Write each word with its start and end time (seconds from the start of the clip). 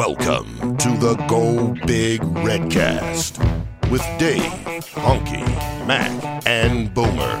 Welcome 0.00 0.78
to 0.78 0.88
the 0.96 1.14
Go 1.28 1.74
Big 1.86 2.22
Redcast 2.22 3.38
with 3.90 4.00
Dave, 4.18 4.40
Honky, 4.94 5.46
Mac, 5.86 6.42
and 6.46 6.94
Boomer. 6.94 7.36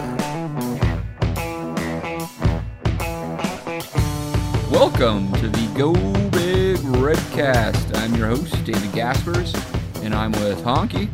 Welcome 4.70 5.32
to 5.36 5.48
the 5.48 5.72
Go 5.74 5.94
Big 6.28 6.76
Redcast. 7.00 7.96
I'm 7.96 8.14
your 8.14 8.26
host, 8.26 8.62
David 8.66 8.92
Gaspers, 8.92 9.54
and 10.02 10.14
I'm 10.14 10.32
with 10.32 10.62
Honky. 10.62 11.08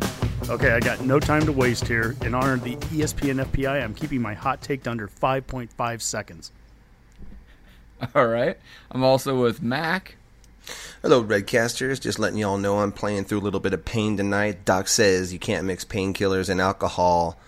Okay, 0.51 0.73
I 0.73 0.81
got 0.81 1.03
no 1.03 1.21
time 1.21 1.47
to 1.47 1.53
waste 1.53 1.87
here. 1.87 2.17
In 2.23 2.35
honor 2.35 2.55
of 2.55 2.65
the 2.65 2.75
ESPN 2.75 3.45
FPI, 3.45 3.85
I'm 3.85 3.95
keeping 3.95 4.21
my 4.21 4.35
hot 4.35 4.63
take 4.63 4.83
to 4.83 4.91
under 4.91 5.07
5.5 5.07 6.03
seconds. 6.03 6.51
All 8.17 8.27
right. 8.27 8.59
I'm 8.91 9.05
also 9.05 9.41
with 9.41 9.63
Mac. 9.63 10.17
Hello, 11.03 11.23
Redcasters. 11.23 12.01
Just 12.01 12.19
letting 12.19 12.39
y'all 12.39 12.59
know 12.59 12.79
I'm 12.81 12.93
playing 12.93 13.25
through 13.25 13.39
a 13.39 13.41
little 13.41 13.61
bit 13.61 13.73
of 13.73 13.85
pain 13.85 14.17
tonight. 14.17 14.65
Doc 14.65 14.89
says 14.89 15.33
you 15.33 15.39
can't 15.39 15.65
mix 15.67 15.85
painkillers 15.85 16.49
and 16.49 16.61
alcohol, 16.61 17.39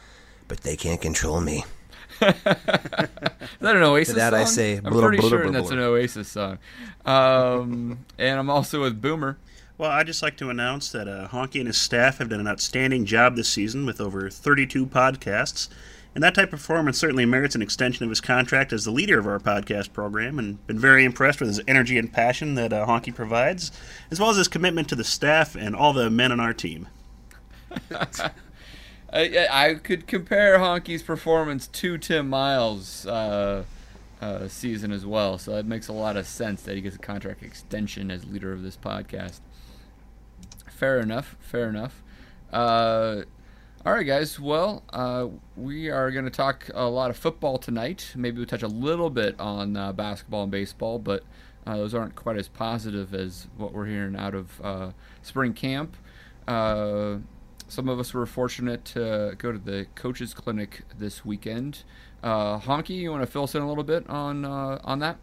but 0.47 0.61
they 0.61 0.77
can't 0.77 1.01
control 1.01 1.41
me. 1.41 1.65
Is 2.21 2.35
that 2.45 3.77
an 3.77 3.83
Oasis 3.83 4.15
To 4.15 4.21
that 4.21 4.35
I 4.35 4.45
say, 4.45 4.77
I'm 4.77 4.93
blah, 4.93 5.03
pretty 5.03 5.19
blah, 5.19 5.29
sure 5.29 5.43
blah, 5.45 5.53
that's 5.53 5.69
blah. 5.69 5.77
an 5.77 5.83
Oasis 5.83 6.29
song. 6.29 6.59
Um, 7.05 8.05
and 8.19 8.39
I'm 8.39 8.51
also 8.51 8.81
with 8.83 9.01
Boomer. 9.01 9.39
Well, 9.77 9.91
I'd 9.91 10.07
just 10.09 10.23
like 10.23 10.37
to 10.39 10.51
announce 10.51 10.91
that 10.91 11.07
uh, 11.07 11.29
Honky 11.29 11.61
and 11.61 11.69
his 11.69 11.77
staff 11.81 12.19
have 12.19 12.29
done 12.29 12.41
an 12.41 12.49
outstanding 12.49 13.05
job 13.05 13.37
this 13.37 13.49
season 13.49 13.87
with 13.87 14.01
over 14.01 14.29
32 14.29 14.87
podcasts. 14.87 15.69
And 16.19 16.25
that 16.25 16.35
type 16.35 16.53
of 16.53 16.59
performance 16.59 16.99
certainly 16.99 17.27
merits 17.27 17.55
an 17.55 17.63
extension 17.63 18.03
of 18.03 18.11
his 18.11 18.21
contract 18.21 18.73
as 18.73 18.85
the 18.85 18.91
leader 18.91 19.21
of 19.21 19.27
our 19.29 19.39
podcast 19.39 19.93
program, 19.93 20.41
and 20.41 20.67
been 20.67 20.77
very 20.77 21.05
impressed 21.05 21.39
with 21.39 21.49
his 21.49 21.61
energy 21.69 21.97
and 21.97 22.13
passion 22.13 22.57
that 22.57 22.73
uh, 22.73 22.87
Honky 22.87 23.15
provides, 23.15 23.71
as 24.11 24.19
well 24.19 24.29
as 24.29 24.37
his 24.37 24.49
commitment 24.49 24.89
to 24.89 24.97
the 24.97 25.05
staff 25.05 25.55
and 25.55 25.77
all 25.77 25.93
the 25.93 26.11
men 26.11 26.33
on 26.33 26.41
our 26.41 26.53
team. 26.53 26.89
I, 29.13 29.47
I 29.49 29.75
could 29.75 30.09
compare 30.09 30.59
Honky's 30.59 31.05
performance 31.05 31.69
to 31.69 31.99
Tim 31.99 32.29
Miles' 32.29 33.07
uh, 33.07 33.63
uh, 34.21 34.49
season 34.49 34.91
as 34.91 35.07
well, 35.07 35.39
so 35.39 35.55
it 35.55 35.67
makes 35.67 35.87
a 35.87 35.93
lot 35.93 36.17
of 36.17 36.27
sense 36.27 36.63
that 36.63 36.75
he 36.75 36.81
gets 36.81 36.97
a 36.97 36.99
contract 36.99 37.45
extension 37.45 38.11
as 38.11 38.25
leader 38.25 38.53
of 38.53 38.65
this 38.65 38.77
podcast. 38.77 39.39
Fair 40.69 40.99
enough. 40.99 41.37
Fair 41.39 41.69
enough. 41.69 42.03
Uh, 42.53 43.23
all 43.87 43.93
right, 43.93 44.07
guys. 44.07 44.41
Well, 44.41 44.83
uh, 44.93 45.29
we 45.57 45.89
are 45.89 46.11
going 46.11 46.25
to 46.25 46.33
talk 46.33 46.69
a 46.75 46.89
lot 46.89 47.11
of 47.11 47.17
football 47.17 47.59
tonight. 47.59 48.13
Maybe 48.17 48.39
we'll 48.39 48.47
touch 48.47 48.63
a 48.63 48.69
little 48.69 49.09
bit 49.09 49.39
on 49.39 49.77
uh, 49.77 49.93
basketball 49.93 50.43
and 50.43 50.51
baseball, 50.51 50.99
but 50.99 51.23
uh, 51.65 51.77
those 51.77 51.95
aren't 51.95 52.17
quite 52.17 52.37
as 52.37 52.49
positive 52.49 53.15
as 53.15 53.47
what 53.57 53.73
we're 53.73 53.87
hearing 53.87 54.17
out 54.17 54.35
of 54.35 54.61
uh, 54.63 54.91
spring 55.23 55.55
camp. 55.55 55.97
Uh, 56.49 57.19
some 57.69 57.89
of 57.89 58.01
us 58.01 58.13
were 58.13 58.27
fortunate 58.27 58.85
to 58.87 59.37
go 59.39 59.53
to 59.53 59.59
the 59.59 59.87
coaches 59.95 60.35
clinic 60.35 60.83
this 60.99 61.25
weekend. 61.25 61.85
Uh, 62.23 62.59
Honky, 62.59 62.97
you 62.97 63.13
want 63.13 63.23
to 63.23 63.29
fill 63.29 63.45
us 63.45 63.55
in 63.55 63.63
a 63.63 63.69
little 63.69 63.85
bit 63.85 64.09
on 64.11 64.45
on 64.45 64.99
that? 64.99 65.19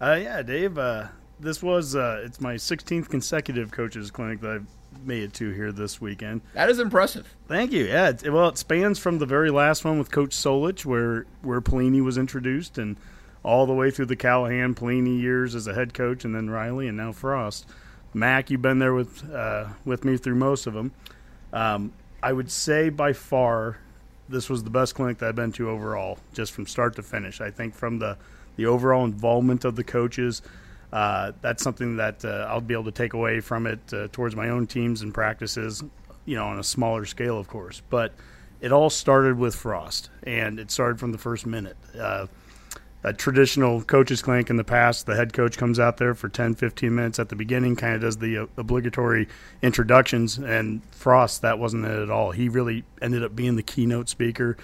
Yeah, 0.00 0.42
Dave, 0.42 0.78
this 1.40 1.62
was, 1.62 1.94
it's 1.94 2.40
my 2.40 2.54
16th 2.54 3.08
consecutive 3.08 3.72
coaches 3.72 4.10
clinic 4.10 4.40
that 4.40 4.50
I've 4.50 4.66
made 5.06 5.22
it 5.22 5.32
to 5.34 5.50
here 5.50 5.72
this 5.72 6.00
weekend. 6.00 6.40
That 6.54 6.70
is 6.70 6.78
impressive. 6.78 7.34
Thank 7.48 7.72
you. 7.72 7.84
Yeah, 7.84 8.08
it, 8.08 8.32
well, 8.32 8.48
it 8.48 8.58
spans 8.58 8.98
from 8.98 9.18
the 9.18 9.26
very 9.26 9.50
last 9.50 9.84
one 9.84 9.98
with 9.98 10.10
Coach 10.10 10.30
Solich, 10.30 10.84
where 10.84 11.26
where 11.42 11.60
Pelini 11.60 12.02
was 12.02 12.18
introduced, 12.18 12.78
and 12.78 12.96
all 13.42 13.66
the 13.66 13.74
way 13.74 13.90
through 13.90 14.06
the 14.06 14.16
Callahan 14.16 14.74
Pelini 14.74 15.20
years 15.20 15.54
as 15.54 15.66
a 15.66 15.74
head 15.74 15.94
coach, 15.94 16.24
and 16.24 16.34
then 16.34 16.50
Riley, 16.50 16.88
and 16.88 16.96
now 16.96 17.12
Frost. 17.12 17.66
Mac, 18.14 18.50
you've 18.50 18.62
been 18.62 18.78
there 18.78 18.94
with 18.94 19.28
uh, 19.32 19.66
with 19.84 20.04
me 20.04 20.16
through 20.16 20.36
most 20.36 20.66
of 20.66 20.74
them. 20.74 20.92
Um, 21.52 21.92
I 22.22 22.32
would 22.32 22.50
say 22.50 22.88
by 22.88 23.12
far, 23.12 23.78
this 24.28 24.48
was 24.48 24.64
the 24.64 24.70
best 24.70 24.94
clinic 24.94 25.18
that 25.18 25.28
I've 25.28 25.36
been 25.36 25.52
to 25.52 25.68
overall, 25.68 26.18
just 26.32 26.52
from 26.52 26.66
start 26.66 26.96
to 26.96 27.02
finish. 27.02 27.40
I 27.40 27.50
think 27.50 27.74
from 27.74 27.98
the 27.98 28.16
the 28.56 28.66
overall 28.66 29.04
involvement 29.04 29.64
of 29.64 29.76
the 29.76 29.84
coaches. 29.84 30.42
Uh, 30.94 31.32
that's 31.40 31.60
something 31.60 31.96
that 31.96 32.24
uh, 32.24 32.46
I'll 32.48 32.60
be 32.60 32.72
able 32.72 32.84
to 32.84 32.92
take 32.92 33.14
away 33.14 33.40
from 33.40 33.66
it 33.66 33.80
uh, 33.92 34.06
towards 34.12 34.36
my 34.36 34.50
own 34.50 34.68
teams 34.68 35.02
and 35.02 35.12
practices, 35.12 35.82
you 36.24 36.36
know, 36.36 36.46
on 36.46 36.60
a 36.60 36.62
smaller 36.62 37.04
scale, 37.04 37.36
of 37.36 37.48
course. 37.48 37.82
But 37.90 38.14
it 38.60 38.70
all 38.70 38.90
started 38.90 39.36
with 39.36 39.56
Frost, 39.56 40.10
and 40.22 40.60
it 40.60 40.70
started 40.70 41.00
from 41.00 41.10
the 41.10 41.18
first 41.18 41.46
minute. 41.46 41.76
Uh, 41.98 42.28
a 43.02 43.12
traditional 43.12 43.82
coaches 43.82 44.22
clinic 44.22 44.50
in 44.50 44.56
the 44.56 44.62
past, 44.62 45.04
the 45.06 45.16
head 45.16 45.32
coach 45.32 45.58
comes 45.58 45.80
out 45.80 45.96
there 45.96 46.14
for 46.14 46.28
10, 46.28 46.54
15 46.54 46.94
minutes 46.94 47.18
at 47.18 47.28
the 47.28 47.34
beginning, 47.34 47.74
kind 47.74 47.96
of 47.96 48.00
does 48.00 48.18
the 48.18 48.38
uh, 48.38 48.46
obligatory 48.56 49.26
introductions. 49.62 50.38
And 50.38 50.80
Frost, 50.92 51.42
that 51.42 51.58
wasn't 51.58 51.86
it 51.86 52.02
at 52.02 52.08
all. 52.08 52.30
He 52.30 52.48
really 52.48 52.84
ended 53.02 53.24
up 53.24 53.34
being 53.34 53.56
the 53.56 53.64
keynote 53.64 54.08
speaker. 54.08 54.56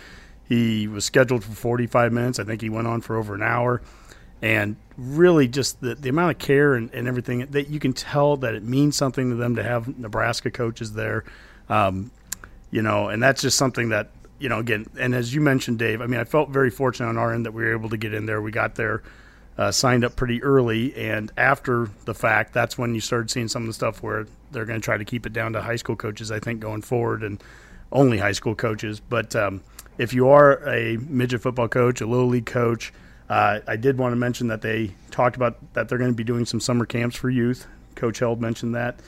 He 0.48 0.86
was 0.86 1.04
scheduled 1.04 1.42
for 1.42 1.50
45 1.50 2.12
minutes. 2.12 2.38
I 2.38 2.44
think 2.44 2.62
he 2.62 2.70
went 2.70 2.86
on 2.86 3.00
for 3.00 3.16
over 3.16 3.34
an 3.34 3.42
hour 3.42 3.82
and 4.42 4.76
really 4.96 5.48
just 5.48 5.80
the, 5.80 5.94
the 5.94 6.08
amount 6.08 6.30
of 6.30 6.38
care 6.38 6.74
and, 6.74 6.92
and 6.92 7.08
everything 7.08 7.46
that 7.46 7.68
you 7.68 7.80
can 7.80 7.92
tell 7.92 8.36
that 8.36 8.54
it 8.54 8.62
means 8.62 8.96
something 8.96 9.30
to 9.30 9.36
them 9.36 9.56
to 9.56 9.62
have 9.62 9.98
Nebraska 9.98 10.50
coaches 10.50 10.94
there. 10.94 11.24
Um, 11.68 12.10
you 12.70 12.82
know, 12.82 13.08
and 13.08 13.22
that's 13.22 13.42
just 13.42 13.56
something 13.56 13.90
that, 13.90 14.10
you 14.38 14.48
know, 14.48 14.58
again, 14.58 14.86
and 14.98 15.14
as 15.14 15.34
you 15.34 15.40
mentioned, 15.40 15.78
Dave, 15.78 16.00
I 16.00 16.06
mean, 16.06 16.20
I 16.20 16.24
felt 16.24 16.50
very 16.50 16.70
fortunate 16.70 17.08
on 17.08 17.18
our 17.18 17.32
end 17.32 17.46
that 17.46 17.52
we 17.52 17.64
were 17.64 17.72
able 17.72 17.90
to 17.90 17.96
get 17.96 18.14
in 18.14 18.26
there. 18.26 18.40
We 18.40 18.50
got 18.52 18.76
there, 18.76 19.02
uh, 19.58 19.70
signed 19.70 20.04
up 20.04 20.16
pretty 20.16 20.42
early, 20.42 20.94
and 20.94 21.30
after 21.36 21.90
the 22.06 22.14
fact, 22.14 22.54
that's 22.54 22.78
when 22.78 22.94
you 22.94 23.00
started 23.00 23.30
seeing 23.30 23.48
some 23.48 23.62
of 23.62 23.66
the 23.66 23.74
stuff 23.74 24.02
where 24.02 24.26
they're 24.52 24.64
going 24.64 24.80
to 24.80 24.84
try 24.84 24.96
to 24.96 25.04
keep 25.04 25.26
it 25.26 25.32
down 25.32 25.52
to 25.52 25.60
high 25.60 25.76
school 25.76 25.96
coaches, 25.96 26.30
I 26.30 26.38
think, 26.38 26.60
going 26.60 26.82
forward, 26.82 27.22
and 27.22 27.42
only 27.92 28.18
high 28.18 28.32
school 28.32 28.54
coaches. 28.54 29.00
But 29.00 29.36
um, 29.36 29.62
if 29.98 30.14
you 30.14 30.28
are 30.28 30.66
a 30.66 30.96
midget 30.96 31.42
football 31.42 31.68
coach, 31.68 32.00
a 32.00 32.06
little 32.06 32.28
league 32.28 32.46
coach, 32.46 32.92
uh, 33.30 33.60
I 33.66 33.76
did 33.76 33.96
want 33.96 34.12
to 34.12 34.16
mention 34.16 34.48
that 34.48 34.60
they 34.60 34.92
talked 35.10 35.36
about 35.36 35.56
that 35.72 35.88
they're 35.88 35.98
going 35.98 36.10
to 36.10 36.16
be 36.16 36.24
doing 36.24 36.44
some 36.44 36.60
summer 36.60 36.84
camps 36.84 37.16
for 37.16 37.30
youth. 37.30 37.66
Coach 37.94 38.18
Held 38.18 38.40
mentioned 38.40 38.74
that, 38.74 39.00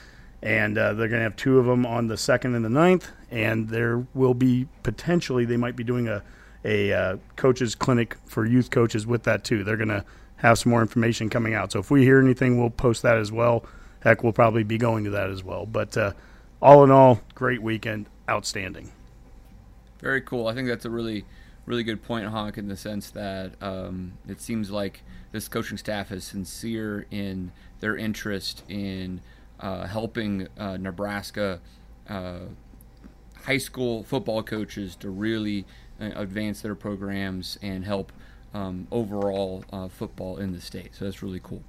and 0.43 0.78
uh, 0.78 0.94
they're 0.94 1.09
going 1.09 1.21
to 1.21 1.25
have 1.25 1.37
two 1.37 1.59
of 1.59 1.66
them 1.66 1.84
on 1.84 2.06
the 2.06 2.16
second 2.16 2.55
and 2.55 2.65
the 2.65 2.71
ninth, 2.71 3.10
and 3.31 3.69
there 3.69 4.06
will 4.15 4.34
be 4.34 4.69
potentially 4.83 5.44
they 5.44 5.59
might 5.59 5.77
be 5.77 5.84
doing 5.84 6.09
a 6.09 6.22
a 6.65 6.93
uh, 6.93 7.16
coaches 7.37 7.75
clinic 7.75 8.16
for 8.25 8.47
youth 8.47 8.71
coaches 8.71 9.06
with 9.06 9.25
that 9.25 9.44
too. 9.44 9.65
They're 9.65 9.77
going 9.77 9.88
to 9.88 10.05
have 10.37 10.59
some 10.59 10.71
more 10.71 10.81
information 10.81 11.28
coming 11.28 11.54
out. 11.54 11.72
So 11.72 11.78
if 11.78 11.91
we 11.91 12.04
hear 12.04 12.21
anything, 12.21 12.59
we'll 12.59 12.71
post 12.71 13.03
that 13.03 13.16
as 13.16 13.33
well. 13.33 13.65
Heck, 14.00 14.22
we'll 14.22 14.33
probably 14.33 14.62
be 14.62 14.78
going 14.78 15.04
to 15.04 15.10
that 15.10 15.31
as 15.31 15.43
well. 15.44 15.66
But 15.66 15.97
uh, 15.97 16.12
all 16.60 16.84
in 16.84 16.91
all, 16.91 17.21
great 17.34 17.62
weekend, 17.62 18.06
outstanding. 18.28 18.93
Very 20.00 20.21
cool. 20.21 20.49
I 20.49 20.54
think 20.54 20.69
that's 20.69 20.84
a 20.84 20.91
really, 20.91 21.25
really 21.67 21.83
good 21.83 22.03
point, 22.03 22.27
Honk, 22.27 22.59
in 22.59 22.69
the 22.69 22.77
sense 22.77 23.11
that 23.11 23.53
um, 23.62 24.12
it 24.28 24.41
seems 24.41 24.71
like 24.71 25.03
this 25.33 25.49
coaching 25.49 25.78
staff 25.78 26.12
is 26.12 26.25
sincere 26.25 27.06
in 27.11 27.53
their 27.81 27.97
interest 27.97 28.62
in 28.69 29.21
uh, 29.61 29.87
helping 29.87 30.49
uh, 30.59 30.77
Nebraska 30.77 31.61
uh, 32.09 32.41
high 33.45 33.59
school 33.59 34.03
football 34.03 34.43
coaches 34.43 34.97
to 34.97 35.11
really 35.11 35.65
uh, 36.01 36.11
advance 36.17 36.62
their 36.62 36.75
programs 36.75 37.59
and 37.62 37.84
help 37.84 38.12
um, 38.55 38.87
overall 38.91 39.65
uh, 39.72 39.89
football 39.89 40.37
in 40.37 40.53
the 40.53 40.61
state. 40.61 40.95
So 40.95 41.06
that's 41.06 41.22
really 41.22 41.41
cool. 41.43 41.62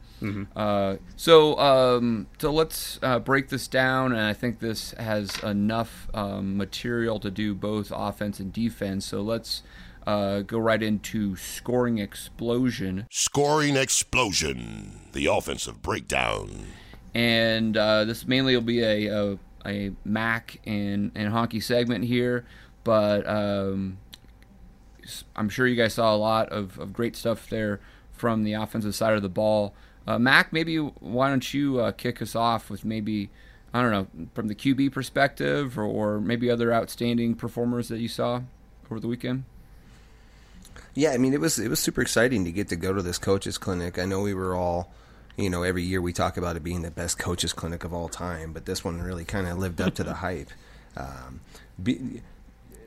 Uh, 0.55 0.97
so 1.15 1.57
um, 1.59 2.27
so 2.39 2.51
let's 2.51 2.99
uh, 3.01 3.19
break 3.19 3.49
this 3.49 3.67
down, 3.67 4.11
and 4.11 4.21
I 4.21 4.33
think 4.33 4.59
this 4.59 4.91
has 4.91 5.37
enough 5.43 6.09
um, 6.13 6.57
material 6.57 7.19
to 7.19 7.31
do 7.31 7.53
both 7.53 7.91
offense 7.95 8.39
and 8.39 8.51
defense. 8.51 9.05
So 9.05 9.21
let's 9.21 9.63
uh, 10.05 10.41
go 10.41 10.57
right 10.57 10.81
into 10.81 11.35
scoring 11.35 11.97
explosion. 11.97 13.07
Scoring 13.09 13.75
Explosion, 13.75 15.09
the 15.13 15.25
offensive 15.27 15.81
breakdown. 15.81 16.67
and 17.13 17.77
uh, 17.77 18.03
this 18.05 18.27
mainly 18.27 18.55
will 18.55 18.63
be 18.63 18.81
a, 18.81 19.07
a, 19.07 19.37
a 19.65 19.91
Mac 20.03 20.59
and, 20.65 21.11
and 21.15 21.33
Honky 21.33 21.61
segment 21.61 22.05
here, 22.05 22.45
but 22.83 23.27
um, 23.27 23.97
I'm 25.35 25.49
sure 25.49 25.67
you 25.67 25.75
guys 25.75 25.93
saw 25.93 26.13
a 26.13 26.17
lot 26.17 26.49
of, 26.49 26.79
of 26.79 26.93
great 26.93 27.15
stuff 27.15 27.49
there 27.49 27.79
from 28.11 28.43
the 28.43 28.53
offensive 28.53 28.95
side 28.95 29.13
of 29.15 29.21
the 29.21 29.29
ball. 29.29 29.73
Uh, 30.05 30.19
Mac, 30.19 30.51
maybe 30.51 30.77
why 30.77 31.29
don't 31.29 31.53
you 31.53 31.79
uh, 31.79 31.91
kick 31.91 32.21
us 32.21 32.35
off 32.35 32.69
with 32.69 32.83
maybe, 32.83 33.29
I 33.73 33.81
don't 33.81 33.91
know, 33.91 34.07
from 34.33 34.47
the 34.47 34.55
QB 34.55 34.91
perspective 34.91 35.77
or, 35.77 35.83
or 35.83 36.19
maybe 36.19 36.49
other 36.49 36.73
outstanding 36.73 37.35
performers 37.35 37.87
that 37.87 37.99
you 37.99 38.07
saw 38.07 38.41
over 38.85 38.99
the 38.99 39.07
weekend? 39.07 39.45
Yeah, 40.95 41.11
I 41.11 41.17
mean 41.17 41.33
it 41.33 41.39
was 41.39 41.57
it 41.57 41.69
was 41.69 41.79
super 41.79 42.01
exciting 42.01 42.45
to 42.45 42.51
get 42.51 42.69
to 42.69 42.75
go 42.75 42.93
to 42.93 43.01
this 43.01 43.17
coaches 43.17 43.57
clinic. 43.57 43.97
I 43.97 44.05
know 44.05 44.21
we 44.21 44.33
were 44.33 44.55
all, 44.55 44.91
you 45.35 45.49
know, 45.49 45.63
every 45.63 45.83
year 45.83 46.01
we 46.01 46.13
talk 46.13 46.37
about 46.37 46.55
it 46.55 46.63
being 46.63 46.83
the 46.83 46.91
best 46.91 47.17
coaches 47.17 47.53
clinic 47.53 47.83
of 47.83 47.93
all 47.93 48.09
time, 48.09 48.53
but 48.53 48.65
this 48.65 48.83
one 48.83 49.01
really 49.01 49.25
kind 49.25 49.47
of 49.47 49.57
lived 49.57 49.81
up 49.81 49.95
to 49.95 50.03
the 50.03 50.13
hype. 50.25 50.51
Um, 50.95 51.41
be, 51.81 52.21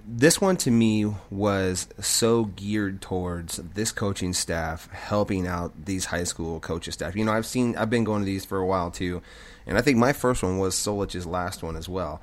this 0.07 0.41
one 0.41 0.57
to 0.59 0.71
me 0.71 1.13
was 1.31 1.89
so 1.99 2.45
geared 2.45 3.03
towards 3.03 3.57
this 3.57 3.91
coaching 3.91 4.33
staff 4.33 4.89
helping 4.93 5.49
out 5.49 5.87
these 5.87 6.05
high 6.07 6.23
school 6.23 6.61
coaches 6.61 6.95
staff. 6.95 7.17
You 7.17 7.25
know, 7.25 7.33
I've 7.33 7.47
seen 7.47 7.77
I've 7.77 7.91
been 7.91 8.05
going 8.05 8.23
to 8.23 8.27
these 8.27 8.45
for 8.45 8.59
a 8.59 8.67
while 8.67 8.93
too, 8.93 9.21
and 9.67 9.77
I 9.77 9.83
think 9.83 9.99
my 9.99 10.13
first 10.13 10.45
one 10.45 10.59
was 10.59 10.77
Solich's 10.77 11.27
last 11.27 11.65
one 11.65 11.75
as 11.75 11.89
well. 11.89 12.21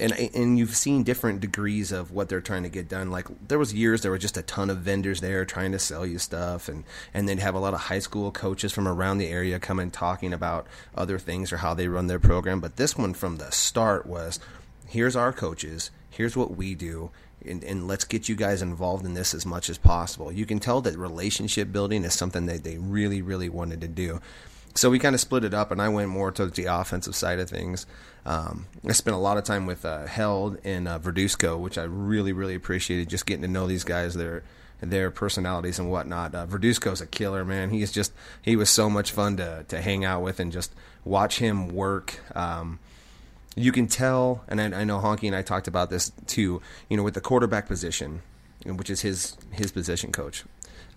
And 0.00 0.12
and 0.12 0.58
you've 0.58 0.74
seen 0.74 1.02
different 1.02 1.40
degrees 1.40 1.92
of 1.92 2.10
what 2.10 2.28
they're 2.28 2.40
trying 2.40 2.62
to 2.62 2.68
get 2.68 2.88
done. 2.88 3.10
Like 3.10 3.26
there 3.46 3.58
was 3.58 3.74
years 3.74 4.02
there 4.02 4.10
were 4.10 4.18
just 4.18 4.36
a 4.36 4.42
ton 4.42 4.70
of 4.70 4.78
vendors 4.78 5.20
there 5.20 5.44
trying 5.44 5.72
to 5.72 5.78
sell 5.78 6.06
you 6.06 6.18
stuff, 6.18 6.68
and 6.68 6.84
and 7.12 7.28
they'd 7.28 7.38
have 7.38 7.54
a 7.54 7.60
lot 7.60 7.74
of 7.74 7.80
high 7.80 7.98
school 7.98 8.32
coaches 8.32 8.72
from 8.72 8.88
around 8.88 9.18
the 9.18 9.28
area 9.28 9.58
come 9.58 9.78
and 9.78 9.92
talking 9.92 10.32
about 10.32 10.66
other 10.94 11.18
things 11.18 11.52
or 11.52 11.58
how 11.58 11.74
they 11.74 11.88
run 11.88 12.06
their 12.06 12.18
program. 12.18 12.60
But 12.60 12.76
this 12.76 12.96
one 12.96 13.14
from 13.14 13.36
the 13.36 13.50
start 13.50 14.06
was, 14.06 14.40
here's 14.88 15.16
our 15.16 15.32
coaches 15.32 15.90
here's 16.10 16.36
what 16.36 16.56
we 16.56 16.74
do 16.74 17.10
and, 17.46 17.64
and, 17.64 17.88
let's 17.88 18.04
get 18.04 18.28
you 18.28 18.36
guys 18.36 18.60
involved 18.60 19.06
in 19.06 19.14
this 19.14 19.32
as 19.32 19.46
much 19.46 19.70
as 19.70 19.78
possible. 19.78 20.30
You 20.30 20.44
can 20.44 20.60
tell 20.60 20.82
that 20.82 20.98
relationship 20.98 21.72
building 21.72 22.04
is 22.04 22.12
something 22.12 22.44
that 22.44 22.64
they 22.64 22.76
really, 22.76 23.22
really 23.22 23.48
wanted 23.48 23.80
to 23.80 23.88
do. 23.88 24.20
So 24.74 24.88
we 24.88 24.98
kind 24.98 25.14
of 25.14 25.20
split 25.20 25.44
it 25.44 25.52
up, 25.52 25.70
and 25.70 25.82
I 25.82 25.88
went 25.88 26.10
more 26.10 26.30
towards 26.30 26.54
the 26.54 26.66
offensive 26.66 27.16
side 27.16 27.40
of 27.40 27.50
things. 27.50 27.86
Um, 28.24 28.66
I 28.86 28.92
spent 28.92 29.16
a 29.16 29.20
lot 29.20 29.36
of 29.36 29.44
time 29.44 29.66
with 29.66 29.84
uh, 29.84 30.06
Held 30.06 30.58
and 30.64 30.86
uh, 30.86 30.98
Verduzco, 30.98 31.58
which 31.58 31.78
I 31.78 31.84
really, 31.84 32.32
really 32.32 32.54
appreciated. 32.54 33.08
Just 33.08 33.26
getting 33.26 33.42
to 33.42 33.48
know 33.48 33.66
these 33.66 33.84
guys, 33.84 34.14
their 34.14 34.42
their 34.80 35.10
personalities 35.10 35.78
and 35.78 35.90
whatnot. 35.90 36.34
Uh, 36.34 36.46
Verduzco's 36.46 37.00
a 37.00 37.06
killer, 37.06 37.44
man. 37.44 37.70
He's 37.70 37.92
just 37.92 38.12
he 38.42 38.56
was 38.56 38.70
so 38.70 38.88
much 38.88 39.12
fun 39.12 39.36
to 39.38 39.64
to 39.68 39.80
hang 39.80 40.04
out 40.04 40.22
with 40.22 40.40
and 40.40 40.52
just 40.52 40.74
watch 41.04 41.38
him 41.38 41.68
work. 41.68 42.20
Um, 42.36 42.78
you 43.56 43.72
can 43.72 43.88
tell, 43.88 44.44
and 44.48 44.60
I, 44.60 44.80
I, 44.80 44.84
know 44.84 45.00
Honky 45.00 45.26
and 45.26 45.34
I 45.34 45.42
talked 45.42 45.66
about 45.66 45.90
this 45.90 46.12
too. 46.26 46.62
You 46.88 46.96
know, 46.96 47.02
with 47.02 47.14
the 47.14 47.20
quarterback 47.20 47.66
position, 47.66 48.22
which 48.64 48.90
is 48.90 49.00
his 49.00 49.36
his 49.50 49.72
position 49.72 50.12
coach, 50.12 50.44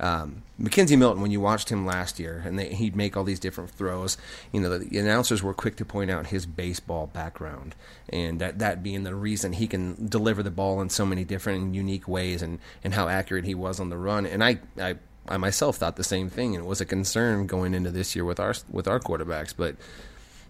um, 0.03 0.43
McKenzie 0.59 0.97
Milton. 0.97 1.21
When 1.21 1.31
you 1.31 1.39
watched 1.39 1.69
him 1.69 1.85
last 1.85 2.19
year, 2.19 2.43
and 2.45 2.59
they, 2.59 2.73
he'd 2.73 2.95
make 2.95 3.15
all 3.15 3.23
these 3.23 3.39
different 3.39 3.71
throws, 3.71 4.17
you 4.51 4.59
know, 4.59 4.69
the, 4.69 4.79
the, 4.79 4.97
announcers 4.99 5.41
were 5.41 5.53
quick 5.53 5.77
to 5.77 5.85
point 5.85 6.11
out 6.11 6.27
his 6.27 6.45
baseball 6.45 7.07
background, 7.07 7.73
and 8.09 8.39
that 8.41 8.59
that 8.59 8.83
being 8.83 9.03
the 9.03 9.15
reason 9.15 9.53
he 9.53 9.65
can 9.65 10.09
deliver 10.09 10.43
the 10.43 10.51
ball 10.51 10.81
in 10.81 10.89
so 10.89 11.05
many 11.05 11.23
different 11.23 11.63
and 11.63 11.75
unique 11.75 12.05
ways, 12.05 12.41
and 12.41 12.59
and 12.83 12.93
how 12.93 13.07
accurate 13.07 13.45
he 13.45 13.55
was 13.55 13.79
on 13.79 13.89
the 13.89 13.97
run. 13.97 14.25
And 14.25 14.43
I 14.43 14.59
I. 14.77 14.95
I 15.25 15.37
myself 15.37 15.77
thought 15.77 15.95
the 15.95 16.03
same 16.03 16.29
thing, 16.29 16.53
and 16.53 16.65
it 16.65 16.67
was 16.67 16.81
a 16.81 16.85
concern 16.85 17.47
going 17.47 17.73
into 17.73 17.91
this 17.91 18.13
year 18.13 18.25
with 18.25 18.41
our 18.41 18.53
with 18.69 18.89
our 18.89 18.99
quarterbacks. 18.99 19.53
But 19.55 19.77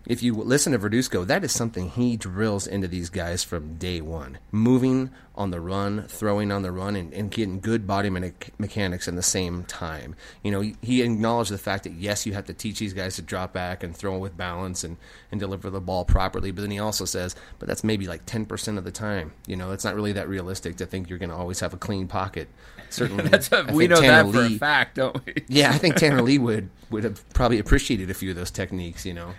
if 0.05 0.21
you 0.21 0.33
listen 0.33 0.73
to 0.73 0.79
Verduzco, 0.79 1.25
that 1.27 1.43
is 1.43 1.53
something 1.53 1.89
he 1.89 2.17
drills 2.17 2.67
into 2.67 2.87
these 2.87 3.09
guys 3.09 3.43
from 3.43 3.75
day 3.75 4.01
one. 4.01 4.37
Moving 4.51 5.11
on 5.35 5.51
the 5.51 5.61
run, 5.61 6.03
throwing 6.07 6.51
on 6.51 6.61
the 6.61 6.71
run, 6.71 6.95
and, 6.95 7.13
and 7.13 7.31
getting 7.31 7.61
good 7.61 7.87
body 7.87 8.09
me- 8.09 8.33
mechanics 8.57 9.07
in 9.07 9.15
the 9.15 9.23
same 9.23 9.63
time. 9.63 10.15
You 10.43 10.51
know, 10.51 10.61
he, 10.81 11.01
acknowledged 11.01 11.51
the 11.51 11.57
fact 11.57 11.85
that, 11.85 11.93
yes, 11.93 12.25
you 12.25 12.33
have 12.33 12.45
to 12.45 12.53
teach 12.53 12.79
these 12.79 12.93
guys 12.93 13.15
to 13.15 13.21
drop 13.21 13.53
back 13.53 13.81
and 13.81 13.95
throw 13.95 14.17
with 14.17 14.35
balance 14.35 14.83
and, 14.83 14.97
and 15.31 15.39
deliver 15.39 15.69
the 15.69 15.79
ball 15.79 16.03
properly. 16.03 16.51
But 16.51 16.61
then 16.61 16.71
he 16.71 16.79
also 16.79 17.05
says, 17.05 17.35
but 17.59 17.67
that's 17.67 17.83
maybe 17.83 18.05
like 18.05 18.25
10% 18.25 18.77
of 18.77 18.83
the 18.83 18.91
time. 18.91 19.33
You 19.47 19.55
know, 19.55 19.71
it's 19.71 19.85
not 19.85 19.95
really 19.95 20.13
that 20.13 20.27
realistic 20.27 20.75
to 20.77 20.85
think 20.85 21.09
you're 21.09 21.19
going 21.19 21.29
to 21.29 21.35
always 21.35 21.61
have 21.61 21.73
a 21.73 21.77
clean 21.77 22.07
pocket. 22.07 22.49
Certainly, 22.93 23.27
that's 23.29 23.51
a, 23.51 23.67
we 23.71 23.87
know 23.87 23.99
Tanner 23.99 24.31
that 24.31 24.33
for 24.33 24.45
a 24.45 24.57
fact, 24.57 24.95
don't 24.95 25.25
we? 25.25 25.33
yeah, 25.47 25.71
I 25.71 25.77
think 25.77 25.95
Tanner 25.95 26.21
Lee 26.29 26.37
would 26.37 26.69
would 26.89 27.03
have 27.03 27.27
probably 27.33 27.59
appreciated 27.59 28.09
a 28.09 28.13
few 28.13 28.29
of 28.29 28.35
those 28.35 28.51
techniques, 28.51 29.05
you 29.05 29.13
know. 29.13 29.33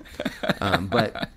Um, 0.60 0.88
but 0.88 1.30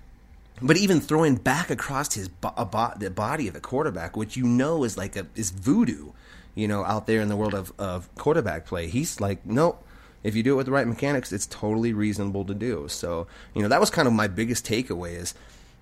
but 0.60 0.76
even 0.76 1.00
throwing 1.00 1.36
back 1.36 1.70
across 1.70 2.14
his 2.14 2.28
bo- 2.28 2.52
bo- 2.64 2.92
the 2.96 3.10
body 3.10 3.46
of 3.46 3.54
the 3.54 3.60
quarterback, 3.60 4.16
which 4.16 4.36
you 4.36 4.44
know 4.44 4.84
is 4.84 4.96
like 4.98 5.16
a 5.16 5.26
is 5.36 5.50
voodoo, 5.50 6.10
you 6.54 6.66
know, 6.66 6.84
out 6.84 7.06
there 7.06 7.20
in 7.20 7.28
the 7.28 7.36
world 7.36 7.54
of, 7.54 7.72
of 7.78 8.12
quarterback 8.16 8.66
play. 8.66 8.88
He's 8.88 9.20
like, 9.20 9.46
nope. 9.46 9.84
If 10.24 10.34
you 10.34 10.42
do 10.42 10.54
it 10.54 10.56
with 10.56 10.66
the 10.66 10.72
right 10.72 10.86
mechanics, 10.86 11.32
it's 11.32 11.46
totally 11.46 11.92
reasonable 11.92 12.44
to 12.46 12.54
do. 12.54 12.88
So, 12.88 13.28
you 13.54 13.62
know, 13.62 13.68
that 13.68 13.78
was 13.78 13.88
kind 13.88 14.08
of 14.08 14.14
my 14.14 14.26
biggest 14.26 14.66
takeaway 14.66 15.14
is 15.14 15.32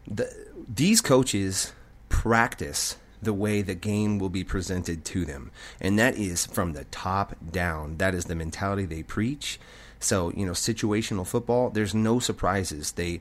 the, 0.07 0.31
these 0.69 1.01
coaches 1.01 1.73
practice 2.11 2.97
the 3.23 3.33
way 3.33 3.63
the 3.63 3.75
game 3.75 4.19
will 4.19 4.29
be 4.29 4.45
presented 4.45 5.05
to 5.07 5.25
them. 5.25 5.51
And 5.81 5.99
that 5.99 6.17
is 6.17 6.47
from 6.47 6.73
the 6.73 6.85
top 6.85 7.37
down. 7.51 7.97
That 7.99 8.15
is 8.15 8.27
the 8.27 8.35
mentality 8.35 8.85
they 8.85 9.03
preach. 9.03 9.59
So, 10.01 10.31
you 10.33 10.47
know, 10.47 10.53
situational 10.53 11.27
football, 11.27 11.71
there's 11.71 11.95
no 11.95 12.19
surprises. 12.19 12.93
They 12.93 13.21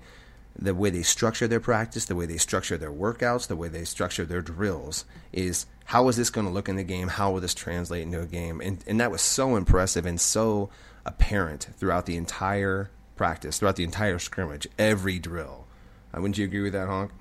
the 0.57 0.74
way 0.74 0.89
they 0.89 1.03
structure 1.03 1.47
their 1.47 1.59
practice, 1.59 2.06
the 2.06 2.15
way 2.15 2.25
they 2.25 2.38
structure 2.38 2.77
their 2.77 2.92
workouts, 2.92 3.47
the 3.47 3.57
way 3.57 3.68
they 3.68 3.83
structure 3.83 4.24
their 4.24 4.42
drills 4.42 5.03
is 5.33 5.65
how 5.86 6.07
is 6.07 6.15
this 6.15 6.30
going 6.30 6.48
to 6.48 6.53
look 6.53 6.69
in 6.69 6.77
the 6.77 6.83
game? 6.83 7.09
How 7.09 7.31
will 7.31 7.41
this 7.41 7.53
translate 7.53 8.03
into 8.03 8.21
a 8.21 8.25
game? 8.25 8.62
And 8.62 8.83
and 8.88 9.00
that 9.00 9.12
was 9.12 9.21
so 9.21 9.56
impressive 9.56 10.06
and 10.06 10.19
so 10.19 10.69
apparent 11.06 11.68
throughout 11.77 12.06
the 12.06 12.15
entire 12.15 12.89
practice, 13.15 13.59
throughout 13.59 13.75
the 13.75 13.83
entire 13.83 14.19
scrimmage, 14.19 14.68
every 14.80 15.19
drill. 15.19 15.68
Uh, 16.13 16.21
wouldn't 16.21 16.38
you 16.38 16.45
agree 16.45 16.62
with 16.62 16.74
that, 16.74 16.88
Honk? 16.88 17.12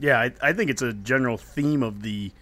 Yeah, 0.00 0.18
I, 0.18 0.32
I 0.42 0.52
think 0.54 0.70
it's 0.70 0.82
a 0.82 0.94
general 0.94 1.36
theme 1.36 1.82
of 1.82 2.02
the 2.02 2.32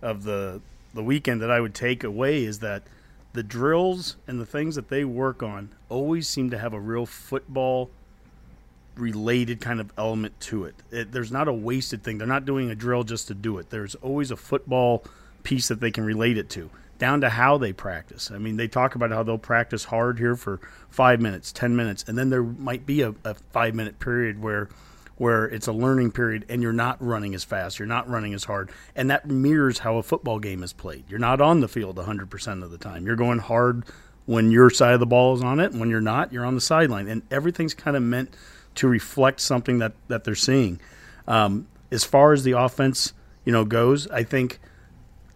of 0.00 0.24
the 0.24 0.60
the 0.94 1.02
weekend 1.02 1.42
that 1.42 1.50
I 1.50 1.60
would 1.60 1.74
take 1.74 2.04
away 2.04 2.44
is 2.44 2.58
that 2.60 2.82
the 3.34 3.42
drills 3.42 4.16
and 4.26 4.40
the 4.40 4.46
things 4.46 4.74
that 4.74 4.88
they 4.88 5.04
work 5.04 5.42
on 5.42 5.70
always 5.88 6.26
seem 6.26 6.50
to 6.50 6.58
have 6.58 6.72
a 6.72 6.80
real 6.80 7.06
football 7.06 7.90
related 8.94 9.60
kind 9.60 9.80
of 9.80 9.90
element 9.96 10.38
to 10.40 10.64
it. 10.64 10.74
it. 10.90 11.12
There's 11.12 11.32
not 11.32 11.48
a 11.48 11.52
wasted 11.52 12.02
thing. 12.02 12.18
They're 12.18 12.26
not 12.26 12.44
doing 12.44 12.70
a 12.70 12.74
drill 12.74 13.04
just 13.04 13.28
to 13.28 13.34
do 13.34 13.58
it. 13.58 13.70
There's 13.70 13.94
always 13.96 14.30
a 14.30 14.36
football 14.36 15.04
piece 15.42 15.68
that 15.68 15.80
they 15.80 15.90
can 15.90 16.04
relate 16.04 16.36
it 16.36 16.50
to, 16.50 16.68
down 16.98 17.22
to 17.22 17.30
how 17.30 17.56
they 17.56 17.72
practice. 17.72 18.30
I 18.30 18.36
mean, 18.36 18.58
they 18.58 18.68
talk 18.68 18.94
about 18.94 19.10
how 19.10 19.22
they'll 19.22 19.38
practice 19.38 19.84
hard 19.84 20.18
here 20.18 20.36
for 20.36 20.60
five 20.90 21.22
minutes, 21.22 21.52
10 21.52 21.74
minutes, 21.74 22.04
and 22.06 22.18
then 22.18 22.28
there 22.28 22.42
might 22.42 22.84
be 22.84 23.00
a, 23.00 23.14
a 23.24 23.34
five 23.52 23.74
minute 23.74 23.98
period 23.98 24.42
where 24.42 24.68
where 25.16 25.44
it's 25.44 25.66
a 25.66 25.72
learning 25.72 26.10
period 26.10 26.44
and 26.48 26.62
you're 26.62 26.72
not 26.72 27.02
running 27.02 27.34
as 27.34 27.44
fast, 27.44 27.78
you're 27.78 27.86
not 27.86 28.08
running 28.08 28.34
as 28.34 28.44
hard, 28.44 28.70
and 28.96 29.10
that 29.10 29.26
mirrors 29.26 29.78
how 29.78 29.96
a 29.96 30.02
football 30.02 30.38
game 30.38 30.62
is 30.62 30.72
played. 30.72 31.04
You're 31.08 31.18
not 31.18 31.40
on 31.40 31.60
the 31.60 31.68
field 31.68 31.96
100% 31.96 32.62
of 32.62 32.70
the 32.70 32.78
time. 32.78 33.06
You're 33.06 33.16
going 33.16 33.38
hard 33.38 33.84
when 34.26 34.50
your 34.50 34.70
side 34.70 34.94
of 34.94 35.00
the 35.00 35.06
ball 35.06 35.34
is 35.34 35.42
on 35.42 35.60
it, 35.60 35.72
and 35.72 35.80
when 35.80 35.90
you're 35.90 36.00
not, 36.00 36.32
you're 36.32 36.44
on 36.44 36.54
the 36.54 36.60
sideline, 36.60 37.08
and 37.08 37.22
everything's 37.30 37.74
kind 37.74 37.96
of 37.96 38.02
meant 38.02 38.34
to 38.76 38.88
reflect 38.88 39.40
something 39.40 39.78
that 39.78 39.92
that 40.08 40.24
they're 40.24 40.34
seeing. 40.34 40.80
Um, 41.26 41.66
as 41.90 42.04
far 42.04 42.32
as 42.32 42.42
the 42.42 42.52
offense, 42.52 43.12
you 43.44 43.52
know, 43.52 43.64
goes, 43.64 44.08
I 44.08 44.22
think 44.22 44.60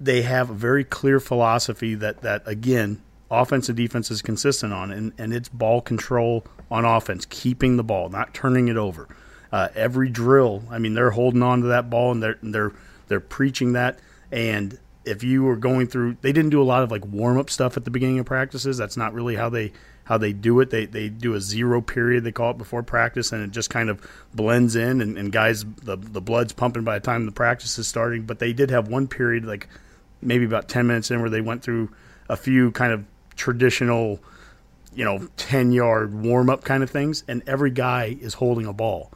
they 0.01 0.23
have 0.23 0.51
a 0.51 0.55
very 0.55 0.85
clear 0.85 1.21
philosophy 1.21 1.95
that 1.97 2.23
that 2.23 2.43
again, 2.47 3.03
offense 3.31 3.69
and 3.69 3.77
defense 3.77 4.11
is 4.11 4.23
consistent 4.23 4.73
on, 4.73 4.91
and 4.91 5.13
and 5.19 5.33
it's 5.33 5.49
ball 5.49 5.81
control 5.81 6.45
on 6.71 6.85
offense, 6.85 7.27
keeping 7.29 7.77
the 7.77 7.85
ball, 7.85 8.09
not 8.09 8.35
turning 8.35 8.69
it 8.69 8.77
over. 8.77 9.09
Uh, 9.53 9.69
every 9.75 10.09
drill, 10.09 10.63
I 10.71 10.79
mean, 10.79 10.95
they're 10.95 11.11
holding 11.11 11.43
on 11.43 11.63
to 11.63 11.69
that 11.69 11.89
ball 11.89 12.13
and 12.13 12.23
they're 12.23 12.39
they're 12.43 12.73
they're 13.09 13.21
preaching 13.21 13.73
that. 13.75 13.99
And 14.33 14.79
if 15.05 15.23
you 15.23 15.45
were 15.45 15.57
going 15.57 15.87
through, 15.87 16.17
they 16.21 16.33
didn't 16.33 16.51
do 16.51 16.61
a 16.61 16.65
lot 16.65 16.83
of 16.83 16.91
like 16.91 17.07
warm 17.07 17.39
up 17.39 17.49
stuff 17.49 17.77
at 17.77 17.85
the 17.85 17.91
beginning 17.91 18.19
of 18.19 18.27
practices. 18.27 18.77
That's 18.77 18.97
not 18.97 19.15
really 19.15 19.37
how 19.37 19.49
they 19.49 19.73
how 20.05 20.19
they 20.19 20.33
do 20.33 20.61
it. 20.61 20.71
They 20.71 20.87
they 20.87 21.09
do 21.09 21.35
a 21.35 21.41
zero 21.41 21.81
period 21.81 22.25
they 22.25 22.33
call 22.33 22.51
it 22.51 22.59
before 22.59 22.83
practice, 22.83 23.33
and 23.33 23.43
it 23.43 23.53
just 23.53 23.71
kind 23.71 23.89
of 23.89 24.05
blends 24.35 24.75
in. 24.77 25.01
And, 25.01 25.17
and 25.17 25.33
guys, 25.33 25.65
the 25.65 25.97
the 25.97 26.21
blood's 26.21 26.53
pumping 26.53 26.85
by 26.85 26.99
the 26.99 27.05
time 27.05 27.25
the 27.25 27.33
practice 27.33 27.79
is 27.79 27.87
starting. 27.87 28.23
But 28.23 28.41
they 28.41 28.53
did 28.53 28.71
have 28.71 28.89
one 28.89 29.07
period, 29.07 29.45
like 29.45 29.69
maybe 30.21 30.45
about 30.45 30.69
ten 30.69 30.87
minutes 30.87 31.11
in, 31.11 31.21
where 31.21 31.31
they 31.31 31.41
went 31.41 31.63
through 31.63 31.91
a 32.29 32.37
few 32.37 32.73
kind 32.73 32.93
of 32.93 33.05
traditional, 33.37 34.19
you 34.95 35.05
know, 35.05 35.29
ten 35.37 35.71
yard 35.71 36.15
warm 36.15 36.51
up 36.51 36.65
kind 36.65 36.83
of 36.83 36.91
things, 36.91 37.23
and 37.29 37.43
every 37.47 37.71
guy 37.71 38.17
is 38.21 38.35
holding 38.35 38.67
a 38.67 38.73
ball 38.73 39.13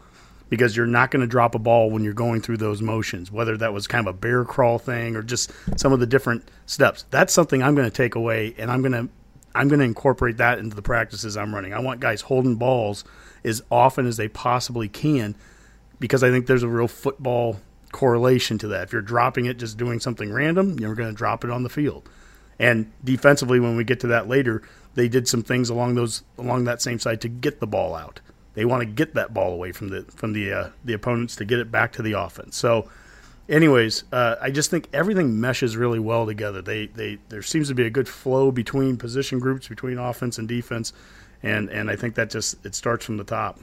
because 0.51 0.77
you're 0.77 0.87
not 0.87 1.11
going 1.11 1.23
to 1.23 1.27
drop 1.27 1.55
a 1.55 1.59
ball 1.59 1.91
when 1.91 2.05
you're 2.05 2.13
going 2.13 2.43
through 2.43 2.59
those 2.59 2.83
motions, 2.83 3.33
whether 3.33 3.57
that 3.57 3.73
was 3.73 3.87
kind 3.87 4.07
of 4.07 4.15
a 4.15 4.19
bear 4.19 4.45
crawl 4.45 4.79
thing 4.79 5.17
or 5.17 5.23
just 5.23 5.51
some 5.77 5.93
of 5.93 6.01
the 6.01 6.07
different 6.07 6.47
steps. 6.67 7.07
That's 7.11 7.33
something 7.33 7.63
I'm 7.63 7.75
going 7.75 7.89
to 7.89 7.97
take 7.97 8.17
away, 8.17 8.55
and 8.59 8.71
I'm 8.71 8.83
going 8.83 8.93
to 8.93 9.09
I'm 9.55 9.69
going 9.69 9.81
to 9.81 9.85
incorporate 9.85 10.37
that 10.37 10.59
into 10.59 10.77
the 10.77 10.83
practices 10.83 11.37
I'm 11.37 11.55
running. 11.55 11.73
I 11.73 11.81
want 11.81 12.01
guys 12.01 12.21
holding 12.21 12.57
balls 12.57 13.05
as 13.45 13.63
often 13.71 14.07
as 14.07 14.17
they 14.17 14.29
possibly 14.29 14.89
can 14.89 15.35
because 15.99 16.23
I 16.23 16.31
think 16.31 16.47
there's 16.47 16.63
a 16.63 16.69
real 16.69 16.87
football 16.87 17.61
correlation 17.91 18.59
to 18.59 18.69
that. 18.69 18.85
If 18.85 18.93
you're 18.93 19.03
dropping 19.03 19.47
it 19.47 19.59
just 19.59 19.77
doing 19.77 19.99
something 19.99 20.33
random, 20.33 20.79
you're 20.79 20.95
going 20.95 21.09
to 21.09 21.15
drop 21.15 21.43
it 21.43 21.51
on 21.51 21.65
the 21.65 21.69
field. 21.69 22.09
And 22.61 22.93
defensively, 23.03 23.59
when 23.59 23.77
we 23.77 23.85
get 23.85 24.01
to 24.01 24.07
that 24.09 24.29
later, 24.29 24.63
they 24.95 25.09
did 25.09 25.27
some 25.27 25.43
things 25.43 25.71
along 25.71 25.95
those 25.95 26.23
along 26.39 26.65
that 26.65 26.83
same 26.83 26.99
side 26.99 27.21
to 27.23 27.29
get 27.29 27.59
the 27.59 27.67
ball 27.67 27.95
out. 27.95 28.21
They 28.55 28.65
want 28.65 28.81
to 28.81 28.87
get 28.87 29.15
that 29.15 29.33
ball 29.33 29.53
away 29.53 29.73
from 29.73 29.89
the 29.89 30.03
from 30.03 30.33
the 30.33 30.53
uh, 30.53 30.69
the 30.85 30.93
opponents 30.93 31.37
to 31.37 31.45
get 31.45 31.59
it 31.59 31.71
back 31.71 31.93
to 31.95 32.03
the 32.03 32.13
offense. 32.13 32.57
So, 32.57 32.89
anyways, 33.49 34.05
uh, 34.13 34.37
I 34.41 34.51
just 34.51 34.71
think 34.71 34.89
everything 34.93 35.41
meshes 35.41 35.77
really 35.77 36.01
well 36.01 36.27
together. 36.27 36.61
They 36.61 36.87
they 36.87 37.19
there 37.29 37.43
seems 37.43 37.69
to 37.69 37.75
be 37.75 37.87
a 37.87 37.91
good 37.91 38.09
flow 38.09 38.51
between 38.51 38.97
position 38.97 39.39
groups, 39.39 39.69
between 39.69 39.99
offense 39.99 40.39
and 40.39 40.49
defense, 40.49 40.93
and 41.43 41.69
and 41.71 41.91
I 41.91 41.97
think 41.97 42.17
that 42.17 42.31
just 42.31 42.65
it 42.67 42.75
starts 42.75 43.05
from 43.05 43.17
the 43.19 43.25
top. 43.25 43.59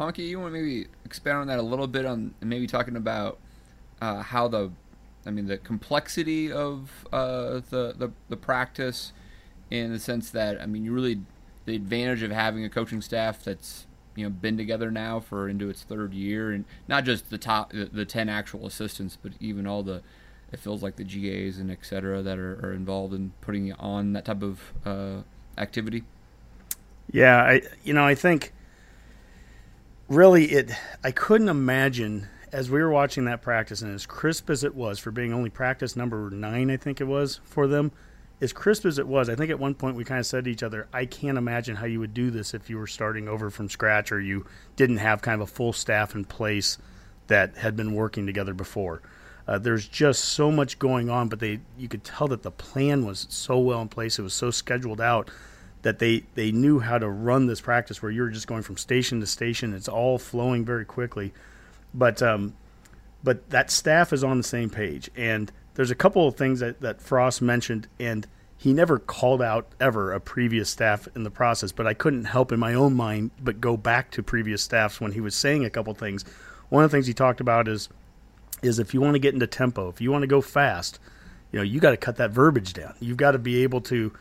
Honky, 0.00 0.28
you 0.28 0.38
want 0.40 0.52
to 0.52 0.60
maybe 0.60 0.86
expand 1.04 1.38
on 1.38 1.46
that 1.46 1.58
a 1.58 1.62
little 1.62 1.86
bit 1.86 2.04
on 2.04 2.34
maybe 2.42 2.66
talking 2.66 2.96
about 2.96 3.38
uh, 4.02 4.22
how 4.22 4.48
the 4.48 4.70
I 5.26 5.30
mean, 5.30 5.46
the 5.46 5.58
complexity 5.58 6.52
of 6.52 7.06
uh, 7.12 7.60
the, 7.70 7.94
the 7.98 8.12
the 8.28 8.36
practice, 8.36 9.12
in 9.70 9.92
the 9.92 9.98
sense 9.98 10.30
that 10.30 10.60
I 10.62 10.66
mean, 10.66 10.84
you 10.84 10.92
really 10.92 11.20
the 11.66 11.76
advantage 11.76 12.22
of 12.22 12.30
having 12.30 12.64
a 12.64 12.70
coaching 12.70 13.02
staff 13.02 13.44
that's 13.44 13.86
you 14.14 14.24
know 14.24 14.30
been 14.30 14.56
together 14.56 14.90
now 14.90 15.20
for 15.20 15.48
into 15.48 15.68
its 15.68 15.82
third 15.82 16.14
year, 16.14 16.50
and 16.50 16.64
not 16.88 17.04
just 17.04 17.28
the 17.28 17.38
top 17.38 17.72
the, 17.72 17.84
the 17.84 18.04
ten 18.04 18.28
actual 18.28 18.66
assistants, 18.66 19.18
but 19.22 19.32
even 19.40 19.66
all 19.66 19.82
the 19.82 20.02
it 20.52 20.60
feels 20.60 20.82
like 20.82 20.96
the 20.96 21.04
GAs 21.04 21.58
and 21.58 21.70
et 21.70 21.78
cetera 21.82 22.22
that 22.22 22.38
are, 22.38 22.54
are 22.64 22.72
involved 22.72 23.12
in 23.12 23.32
putting 23.40 23.72
on 23.74 24.12
that 24.12 24.24
type 24.24 24.42
of 24.42 24.72
uh, 24.84 25.22
activity. 25.58 26.04
Yeah, 27.12 27.42
I 27.42 27.62
you 27.84 27.92
know 27.92 28.06
I 28.06 28.14
think 28.14 28.52
really 30.08 30.46
it 30.46 30.70
I 31.04 31.10
couldn't 31.10 31.48
imagine 31.48 32.28
as 32.52 32.70
we 32.70 32.80
were 32.80 32.90
watching 32.90 33.24
that 33.24 33.42
practice 33.42 33.82
and 33.82 33.94
as 33.94 34.06
crisp 34.06 34.48
as 34.50 34.62
it 34.64 34.74
was 34.74 34.98
for 34.98 35.10
being 35.10 35.32
only 35.32 35.50
practice 35.50 35.96
number 35.96 36.30
nine 36.30 36.70
I 36.70 36.76
think 36.76 37.00
it 37.00 37.06
was 37.06 37.40
for 37.44 37.66
them 37.66 37.90
as 38.40 38.52
crisp 38.52 38.84
as 38.84 38.98
it 38.98 39.06
was 39.06 39.28
I 39.28 39.34
think 39.34 39.50
at 39.50 39.58
one 39.58 39.74
point 39.74 39.96
we 39.96 40.04
kind 40.04 40.20
of 40.20 40.26
said 40.26 40.44
to 40.44 40.50
each 40.50 40.62
other 40.62 40.88
I 40.92 41.06
can't 41.06 41.38
imagine 41.38 41.76
how 41.76 41.86
you 41.86 42.00
would 42.00 42.14
do 42.14 42.30
this 42.30 42.54
if 42.54 42.68
you 42.68 42.78
were 42.78 42.86
starting 42.86 43.28
over 43.28 43.50
from 43.50 43.68
scratch 43.68 44.12
or 44.12 44.20
you 44.20 44.46
didn't 44.76 44.98
have 44.98 45.22
kind 45.22 45.40
of 45.40 45.48
a 45.48 45.52
full 45.52 45.72
staff 45.72 46.14
in 46.14 46.24
place 46.24 46.78
that 47.26 47.56
had 47.56 47.76
been 47.76 47.94
working 47.94 48.26
together 48.26 48.54
before. 48.54 49.02
Uh, 49.48 49.58
there's 49.58 49.86
just 49.86 50.24
so 50.24 50.50
much 50.50 50.78
going 50.78 51.08
on, 51.08 51.28
but 51.28 51.38
they 51.38 51.60
you 51.78 51.88
could 51.88 52.02
tell 52.02 52.26
that 52.28 52.42
the 52.42 52.50
plan 52.50 53.06
was 53.06 53.26
so 53.30 53.58
well 53.58 53.80
in 53.80 53.88
place. 53.88 54.18
It 54.18 54.22
was 54.22 54.34
so 54.34 54.50
scheduled 54.50 55.00
out 55.00 55.30
that 55.82 56.00
they 56.00 56.24
they 56.34 56.50
knew 56.50 56.80
how 56.80 56.98
to 56.98 57.08
run 57.08 57.46
this 57.46 57.60
practice 57.60 58.02
where 58.02 58.10
you're 58.10 58.28
just 58.28 58.48
going 58.48 58.62
from 58.62 58.76
station 58.76 59.20
to 59.20 59.26
station. 59.26 59.72
It's 59.72 59.88
all 59.88 60.18
flowing 60.18 60.64
very 60.64 60.84
quickly, 60.84 61.32
but 61.94 62.20
um, 62.22 62.54
but 63.22 63.48
that 63.50 63.70
staff 63.70 64.12
is 64.12 64.24
on 64.24 64.38
the 64.38 64.44
same 64.44 64.68
page. 64.68 65.10
And 65.16 65.52
there's 65.76 65.90
a 65.90 65.94
couple 65.94 66.26
of 66.26 66.36
things 66.36 66.60
that 66.60 66.80
that 66.80 67.00
Frost 67.00 67.40
mentioned, 67.40 67.86
and 68.00 68.26
he 68.56 68.72
never 68.72 68.98
called 68.98 69.42
out 69.42 69.68
ever 69.78 70.12
a 70.12 70.20
previous 70.20 70.70
staff 70.70 71.06
in 71.14 71.22
the 71.22 71.30
process. 71.30 71.70
But 71.70 71.86
I 71.86 71.94
couldn't 71.94 72.24
help 72.24 72.50
in 72.50 72.58
my 72.58 72.74
own 72.74 72.94
mind 72.94 73.30
but 73.40 73.60
go 73.60 73.76
back 73.76 74.10
to 74.12 74.22
previous 74.22 74.62
staffs 74.62 75.00
when 75.00 75.12
he 75.12 75.20
was 75.20 75.34
saying 75.34 75.64
a 75.64 75.70
couple 75.70 75.94
things. 75.94 76.24
One 76.70 76.82
of 76.82 76.90
the 76.90 76.96
things 76.96 77.06
he 77.06 77.14
talked 77.14 77.40
about 77.40 77.68
is 77.68 77.88
is 78.62 78.78
if 78.78 78.94
you 78.94 79.00
want 79.00 79.14
to 79.14 79.18
get 79.18 79.34
into 79.34 79.46
tempo, 79.46 79.88
if 79.88 80.00
you 80.00 80.10
want 80.10 80.22
to 80.22 80.26
go 80.26 80.40
fast, 80.40 80.98
you 81.52 81.58
know, 81.58 81.62
you 81.62 81.78
got 81.78 81.90
to 81.90 81.96
cut 81.98 82.16
that 82.16 82.30
verbiage 82.30 82.72
down. 82.72 82.94
You've 82.98 83.18
got 83.18 83.32
to 83.32 83.38
be 83.38 83.62
able 83.62 83.82
to 83.82 84.12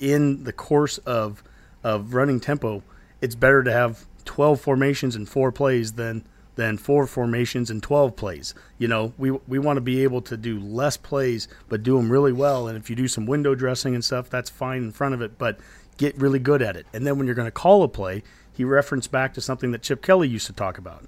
in 0.00 0.42
the 0.44 0.52
course 0.52 0.98
of 0.98 1.44
of 1.84 2.14
running 2.14 2.40
tempo, 2.40 2.82
it's 3.20 3.34
better 3.34 3.62
to 3.62 3.70
have 3.70 4.06
12 4.24 4.60
formations 4.60 5.14
in 5.14 5.26
four 5.26 5.52
plays 5.52 5.92
than 5.92 6.24
than 6.56 6.78
four 6.78 7.06
formations 7.06 7.70
and 7.70 7.82
12 7.82 8.16
plays. 8.16 8.54
You 8.78 8.88
know, 8.88 9.12
we 9.18 9.30
we 9.30 9.58
want 9.58 9.76
to 9.76 9.80
be 9.80 10.02
able 10.02 10.22
to 10.22 10.36
do 10.36 10.58
less 10.58 10.96
plays 10.96 11.48
but 11.68 11.82
do 11.82 11.96
them 11.96 12.10
really 12.10 12.32
well 12.32 12.68
and 12.68 12.76
if 12.76 12.88
you 12.88 12.96
do 12.96 13.08
some 13.08 13.26
window 13.26 13.54
dressing 13.54 13.94
and 13.94 14.04
stuff, 14.04 14.30
that's 14.30 14.50
fine 14.50 14.82
in 14.82 14.92
front 14.92 15.14
of 15.14 15.22
it, 15.22 15.38
but 15.38 15.58
get 15.96 16.16
really 16.18 16.38
good 16.38 16.62
at 16.62 16.76
it. 16.76 16.86
And 16.92 17.06
then 17.06 17.18
when 17.18 17.26
you're 17.26 17.34
going 17.34 17.46
to 17.46 17.52
call 17.52 17.82
a 17.82 17.88
play, 17.88 18.22
he 18.52 18.64
referenced 18.64 19.10
back 19.10 19.34
to 19.34 19.40
something 19.40 19.72
that 19.72 19.82
Chip 19.82 20.02
Kelly 20.02 20.28
used 20.28 20.46
to 20.46 20.52
talk 20.52 20.78
about. 20.78 21.04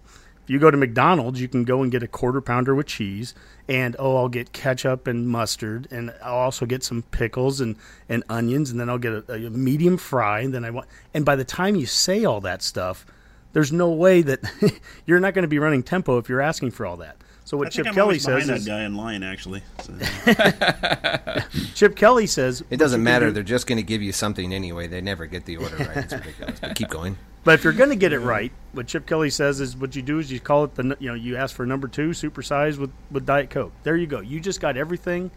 If 0.47 0.51
you 0.51 0.61
go 0.61 0.71
to 0.71 0.77
McDonald's, 0.77 1.41
you 1.41 1.49
can 1.49 1.65
go 1.65 1.83
and 1.83 1.91
get 1.91 2.05
a 2.05 2.09
quarter 2.09 2.41
pounder 2.41 2.73
with 2.73 2.87
cheese, 2.87 3.35
and 3.69 3.97
oh, 3.99 4.17
I'll 4.17 4.29
get 4.29 4.53
ketchup 4.53 5.09
and 5.09 5.27
mustard, 5.29 5.89
and 5.91 6.15
I'll 6.23 6.37
also 6.37 6.67
get 6.67 6.85
some 6.85 7.03
pickles 7.03 7.61
and, 7.61 7.75
and 8.09 8.23
onions, 8.29 8.71
and 8.71 8.79
then 8.79 8.89
I'll 8.89 8.99
get 8.99 9.29
a, 9.29 9.47
a 9.47 9.51
medium 9.51 9.97
fry, 9.97 10.41
and 10.41 10.55
then 10.55 10.65
I 10.65 10.71
want. 10.71 10.87
And 11.13 11.25
by 11.25 11.35
the 11.35 11.45
time 11.45 11.75
you 11.75 11.87
say 11.87 12.25
all 12.25 12.41
that 12.43 12.63
stuff, 12.63 13.05
there's 13.57 13.73
no 13.73 13.89
way 13.89 14.21
that 14.21 14.41
you're 15.07 15.19
not 15.19 15.33
going 15.33 15.45
to 15.45 15.49
be 15.49 15.59
running 15.59 15.83
tempo 15.83 16.19
if 16.19 16.29
you're 16.29 16.43
asking 16.43 16.73
for 16.73 16.85
all 16.85 16.99
that. 16.99 17.17
So 17.47 17.57
what 17.57 17.69
I 17.69 17.71
Chip 17.71 17.87
think 17.87 17.89
I'm 17.89 17.95
Kelly 17.95 18.19
says 18.19 18.45
behind 18.45 18.59
is 18.59 18.65
that 18.67 18.71
guy 18.71 18.85
in 18.85 18.97
line 18.97 19.23
actually. 19.23 19.63
So, 19.81 19.95
Chip 21.75 21.97
Kelly 21.97 22.27
says 22.27 22.63
It 22.69 22.77
doesn't 22.77 23.03
matter. 23.03 23.33
They're 23.33 23.43
just 23.43 23.67
going 23.67 23.79
to 23.79 23.83
give 23.83 24.03
you 24.03 24.13
something 24.13 24.53
anyway. 24.53 24.89
They 24.89 25.01
never 25.01 25.25
get 25.25 25.47
the 25.47 25.57
order 25.57 25.75
right. 25.75 25.97
It's 25.97 26.13
ridiculous. 26.13 26.61
But 26.61 26.77
keep 26.77 26.91
going. 26.91 27.17
But 27.45 27.55
if 27.55 27.65
you're 27.65 27.73
going 27.73 27.89
to 27.89 27.97
get 27.97 28.13
it 28.13 28.19
right, 28.19 28.53
what 28.73 28.89
Chip 28.89 29.07
Kelly 29.07 29.31
says 29.31 29.59
is 29.59 29.75
what 29.75 29.97
you 29.97 30.03
do 30.03 30.19
is 30.19 30.31
you 30.31 30.39
call 30.39 30.65
it 30.65 30.75
the 30.75 30.95
you 31.01 31.09
know 31.09 31.15
you 31.15 31.37
ask 31.37 31.57
for 31.57 31.65
number 31.65 31.89
two 31.89 32.11
supersize 32.11 32.77
with 32.77 32.91
with 33.11 33.25
Diet 33.25 33.49
Coke. 33.49 33.73
There 33.85 33.97
you 33.97 34.07
go. 34.07 34.21
You 34.21 34.39
just 34.39 34.61
got 34.61 34.77
everything. 34.77 35.31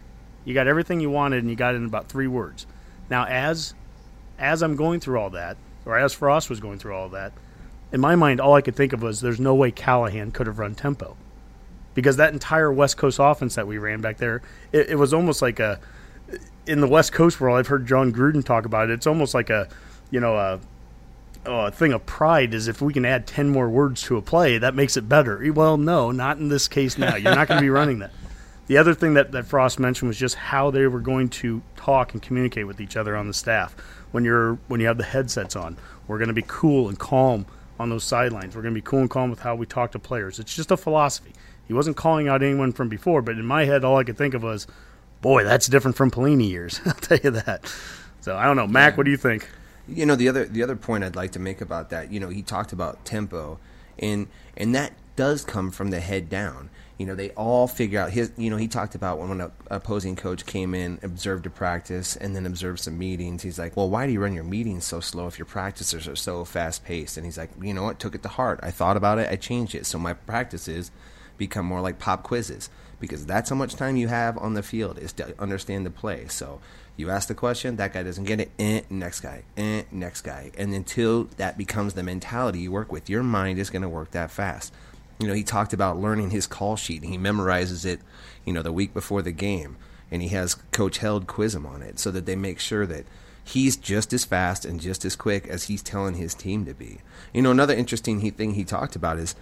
You 0.44 0.52
got 0.52 0.66
everything 0.68 1.00
you 1.00 1.08
wanted, 1.08 1.38
and 1.38 1.48
you 1.48 1.56
got 1.56 1.72
it 1.72 1.78
in 1.78 1.86
about 1.86 2.10
three 2.10 2.26
words. 2.26 2.66
Now, 3.08 3.24
as 3.24 3.72
as 4.38 4.62
I'm 4.62 4.76
going 4.76 5.00
through 5.00 5.18
all 5.18 5.30
that, 5.30 5.56
or 5.86 5.98
as 5.98 6.12
Frost 6.12 6.50
was 6.50 6.60
going 6.60 6.78
through 6.78 6.94
all 6.94 7.08
that, 7.08 7.32
in 7.92 8.00
my 8.00 8.14
mind, 8.16 8.40
all 8.40 8.54
I 8.54 8.60
could 8.60 8.76
think 8.76 8.92
of 8.92 9.02
was 9.02 9.20
there's 9.20 9.40
no 9.40 9.54
way 9.54 9.70
Callahan 9.70 10.30
could 10.30 10.46
have 10.46 10.58
run 10.58 10.74
tempo 10.74 11.16
because 11.94 12.16
that 12.16 12.32
entire 12.32 12.72
West 12.72 12.96
Coast 12.96 13.18
offense 13.20 13.54
that 13.56 13.66
we 13.66 13.78
ran 13.78 14.00
back 14.00 14.18
there, 14.18 14.42
it, 14.72 14.90
it 14.90 14.96
was 14.96 15.12
almost 15.12 15.42
like 15.42 15.58
a 15.58 15.80
in 16.66 16.80
the 16.80 16.88
West 16.88 17.12
Coast 17.12 17.40
world. 17.40 17.58
I've 17.58 17.66
heard 17.66 17.86
Jon 17.86 18.12
Gruden 18.12 18.44
talk 18.44 18.64
about 18.64 18.90
it. 18.90 18.92
It's 18.92 19.06
almost 19.06 19.34
like 19.34 19.50
a 19.50 19.68
you 20.10 20.20
know 20.20 20.36
a 20.36 20.60
a 21.46 21.70
thing 21.70 21.92
of 21.92 22.04
pride 22.06 22.54
is 22.54 22.68
if 22.68 22.82
we 22.82 22.92
can 22.92 23.04
add 23.04 23.26
10 23.26 23.48
more 23.48 23.68
words 23.68 24.02
to 24.02 24.16
a 24.16 24.22
play, 24.22 24.58
that 24.58 24.74
makes 24.74 24.96
it 24.96 25.08
better. 25.08 25.42
Well, 25.52 25.78
no, 25.78 26.10
not 26.10 26.36
in 26.36 26.48
this 26.48 26.68
case 26.68 26.98
now. 26.98 27.16
You're 27.16 27.34
not 27.34 27.48
going 27.48 27.58
to 27.58 27.62
be 27.62 27.70
running 27.70 28.00
that. 28.00 28.12
The 28.66 28.76
other 28.76 28.94
thing 28.94 29.14
that, 29.14 29.32
that 29.32 29.46
Frost 29.46 29.80
mentioned 29.80 30.06
was 30.06 30.16
just 30.16 30.36
how 30.36 30.70
they 30.70 30.86
were 30.86 31.00
going 31.00 31.28
to 31.30 31.60
talk 31.74 32.12
and 32.12 32.22
communicate 32.22 32.68
with 32.68 32.80
each 32.80 32.96
other 32.96 33.16
on 33.16 33.26
the 33.26 33.34
staff 33.34 33.74
when 34.12 34.22
you're 34.22 34.60
when 34.68 34.78
you 34.80 34.86
have 34.86 34.96
the 34.96 35.02
headsets 35.02 35.56
on. 35.56 35.76
We're 36.06 36.18
going 36.18 36.28
to 36.28 36.34
be 36.34 36.44
cool 36.46 36.88
and 36.88 36.96
calm 36.96 37.46
on 37.80 37.88
those 37.88 38.04
sidelines. 38.04 38.54
We're 38.54 38.62
going 38.62 38.74
to 38.74 38.78
be 38.78 38.84
cool 38.84 39.00
and 39.00 39.10
calm 39.10 39.30
with 39.30 39.40
how 39.40 39.54
we 39.54 39.64
talk 39.64 39.92
to 39.92 39.98
players. 39.98 40.38
It's 40.38 40.54
just 40.54 40.70
a 40.70 40.76
philosophy. 40.76 41.32
He 41.66 41.72
wasn't 41.72 41.96
calling 41.96 42.28
out 42.28 42.42
anyone 42.42 42.72
from 42.72 42.88
before, 42.88 43.22
but 43.22 43.38
in 43.38 43.46
my 43.46 43.64
head, 43.64 43.84
all 43.84 43.96
I 43.96 44.04
could 44.04 44.18
think 44.18 44.34
of 44.34 44.42
was, 44.42 44.66
boy, 45.22 45.44
that's 45.44 45.66
different 45.66 45.96
from 45.96 46.10
Pelini 46.10 46.48
years. 46.48 46.80
I'll 46.86 46.92
tell 46.92 47.18
you 47.18 47.30
that. 47.30 47.72
So 48.20 48.36
I 48.36 48.44
don't 48.44 48.56
know, 48.56 48.66
Mac. 48.66 48.98
What 48.98 49.04
do 49.04 49.10
you 49.10 49.16
think? 49.16 49.48
You 49.88 50.04
know 50.04 50.14
the 50.14 50.28
other 50.28 50.44
the 50.44 50.62
other 50.62 50.76
point 50.76 51.02
I'd 51.02 51.16
like 51.16 51.32
to 51.32 51.38
make 51.40 51.60
about 51.60 51.90
that. 51.90 52.12
You 52.12 52.20
know 52.20 52.28
he 52.28 52.42
talked 52.42 52.72
about 52.72 53.04
tempo, 53.04 53.58
and 53.98 54.28
and 54.56 54.74
that 54.74 54.92
does 55.16 55.42
come 55.42 55.70
from 55.70 55.90
the 55.90 56.00
head 56.00 56.28
down. 56.28 56.70
You 57.00 57.06
know 57.06 57.14
they 57.14 57.30
all 57.30 57.66
figure 57.66 57.98
out 57.98 58.10
his. 58.10 58.30
You 58.36 58.50
know 58.50 58.58
he 58.58 58.68
talked 58.68 58.94
about 58.94 59.18
when 59.18 59.30
when 59.30 59.40
an 59.40 59.50
opposing 59.70 60.16
coach 60.16 60.44
came 60.44 60.74
in, 60.74 60.98
observed 61.02 61.46
a 61.46 61.50
practice, 61.50 62.14
and 62.14 62.36
then 62.36 62.44
observed 62.44 62.80
some 62.80 62.98
meetings. 62.98 63.40
He's 63.42 63.58
like, 63.58 63.74
well, 63.74 63.88
why 63.88 64.06
do 64.06 64.12
you 64.12 64.20
run 64.20 64.34
your 64.34 64.44
meetings 64.44 64.84
so 64.84 65.00
slow 65.00 65.26
if 65.26 65.38
your 65.38 65.46
practices 65.46 66.06
are 66.06 66.14
so 66.14 66.44
fast 66.44 66.84
paced? 66.84 67.16
And 67.16 67.24
he's 67.24 67.38
like, 67.38 67.48
you 67.58 67.72
know 67.72 67.84
what? 67.84 67.98
Took 68.00 68.14
it 68.14 68.22
to 68.24 68.28
heart. 68.28 68.60
I 68.62 68.70
thought 68.70 68.98
about 68.98 69.18
it. 69.18 69.30
I 69.30 69.36
changed 69.36 69.74
it. 69.74 69.86
So 69.86 69.98
my 69.98 70.12
practices 70.12 70.90
become 71.38 71.64
more 71.64 71.80
like 71.80 71.98
pop 71.98 72.22
quizzes 72.22 72.68
because 73.00 73.24
that's 73.24 73.48
how 73.48 73.56
much 73.56 73.76
time 73.76 73.96
you 73.96 74.08
have 74.08 74.36
on 74.36 74.52
the 74.52 74.62
field 74.62 74.98
is 74.98 75.14
to 75.14 75.34
understand 75.40 75.86
the 75.86 75.90
play. 75.90 76.26
So 76.28 76.60
you 76.98 77.08
ask 77.08 77.28
the 77.28 77.34
question, 77.34 77.76
that 77.76 77.94
guy 77.94 78.02
doesn't 78.02 78.24
get 78.24 78.40
it, 78.40 78.50
eh, 78.58 78.82
next 78.90 79.20
guy, 79.20 79.44
eh, 79.56 79.84
next 79.90 80.20
guy. 80.20 80.50
And 80.58 80.74
until 80.74 81.24
that 81.38 81.56
becomes 81.56 81.94
the 81.94 82.02
mentality 82.02 82.58
you 82.58 82.72
work 82.72 82.92
with, 82.92 83.08
your 83.08 83.22
mind 83.22 83.58
is 83.58 83.70
going 83.70 83.80
to 83.80 83.88
work 83.88 84.10
that 84.10 84.30
fast. 84.30 84.74
You 85.20 85.28
know, 85.28 85.34
he 85.34 85.44
talked 85.44 85.72
about 85.72 85.98
learning 85.98 86.30
his 86.30 86.46
call 86.46 86.76
sheet. 86.76 87.04
He 87.04 87.18
memorizes 87.18 87.84
it, 87.84 88.00
you 88.44 88.52
know, 88.52 88.62
the 88.62 88.72
week 88.72 88.94
before 88.94 89.22
the 89.22 89.32
game. 89.32 89.76
And 90.10 90.22
he 90.22 90.28
has 90.28 90.54
Coach 90.72 90.98
Held 90.98 91.26
quiz 91.26 91.54
him 91.54 91.66
on 91.66 91.82
it 91.82 91.98
so 91.98 92.10
that 92.10 92.26
they 92.26 92.34
make 92.34 92.58
sure 92.58 92.86
that 92.86 93.04
he's 93.44 93.76
just 93.76 94.12
as 94.12 94.24
fast 94.24 94.64
and 94.64 94.80
just 94.80 95.04
as 95.04 95.14
quick 95.14 95.46
as 95.46 95.64
he's 95.64 95.82
telling 95.82 96.14
his 96.14 96.34
team 96.34 96.64
to 96.64 96.74
be. 96.74 97.00
You 97.32 97.42
know, 97.42 97.50
another 97.50 97.74
interesting 97.74 98.28
thing 98.32 98.54
he 98.54 98.64
talked 98.64 98.96
about 98.96 99.18
is, 99.18 99.34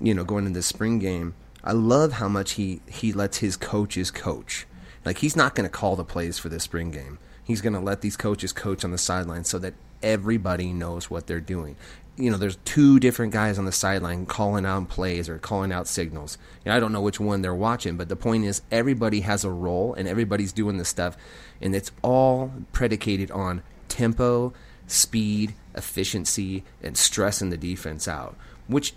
you 0.00 0.14
know, 0.14 0.24
going 0.24 0.46
into 0.46 0.58
the 0.58 0.62
spring 0.62 0.98
game, 0.98 1.34
I 1.62 1.72
love 1.72 2.12
how 2.12 2.28
much 2.28 2.52
he, 2.52 2.80
he 2.88 3.12
lets 3.12 3.38
his 3.38 3.56
coaches 3.56 4.10
coach. 4.10 4.66
Like 5.04 5.18
he's 5.18 5.36
not 5.36 5.54
going 5.54 5.68
to 5.68 5.70
call 5.72 5.96
the 5.96 6.04
plays 6.04 6.38
for 6.38 6.48
this 6.48 6.64
spring 6.64 6.90
game. 6.90 7.18
He's 7.44 7.60
going 7.60 7.72
to 7.72 7.80
let 7.80 8.00
these 8.00 8.16
coaches 8.16 8.52
coach 8.52 8.84
on 8.84 8.90
the 8.90 8.98
sideline 8.98 9.44
so 9.44 9.58
that 9.58 9.74
everybody 10.02 10.72
knows 10.72 11.10
what 11.10 11.26
they're 11.26 11.40
doing. 11.40 11.76
You 12.20 12.30
know, 12.30 12.36
there's 12.36 12.56
two 12.64 13.00
different 13.00 13.32
guys 13.32 13.58
on 13.58 13.64
the 13.64 13.72
sideline 13.72 14.26
calling 14.26 14.66
out 14.66 14.88
plays 14.88 15.28
or 15.28 15.38
calling 15.38 15.72
out 15.72 15.88
signals. 15.88 16.36
I 16.66 16.78
don't 16.78 16.92
know 16.92 17.00
which 17.00 17.18
one 17.18 17.42
they're 17.42 17.54
watching, 17.54 17.96
but 17.96 18.08
the 18.08 18.16
point 18.16 18.44
is 18.44 18.62
everybody 18.70 19.20
has 19.20 19.44
a 19.44 19.50
role 19.50 19.94
and 19.94 20.06
everybody's 20.06 20.52
doing 20.52 20.78
this 20.78 20.88
stuff, 20.88 21.16
and 21.60 21.74
it's 21.74 21.90
all 22.02 22.52
predicated 22.72 23.30
on 23.30 23.62
tempo, 23.88 24.52
speed, 24.86 25.54
efficiency, 25.74 26.64
and 26.82 26.96
stressing 26.96 27.50
the 27.50 27.56
defense 27.56 28.06
out. 28.06 28.36
Which, 28.66 28.94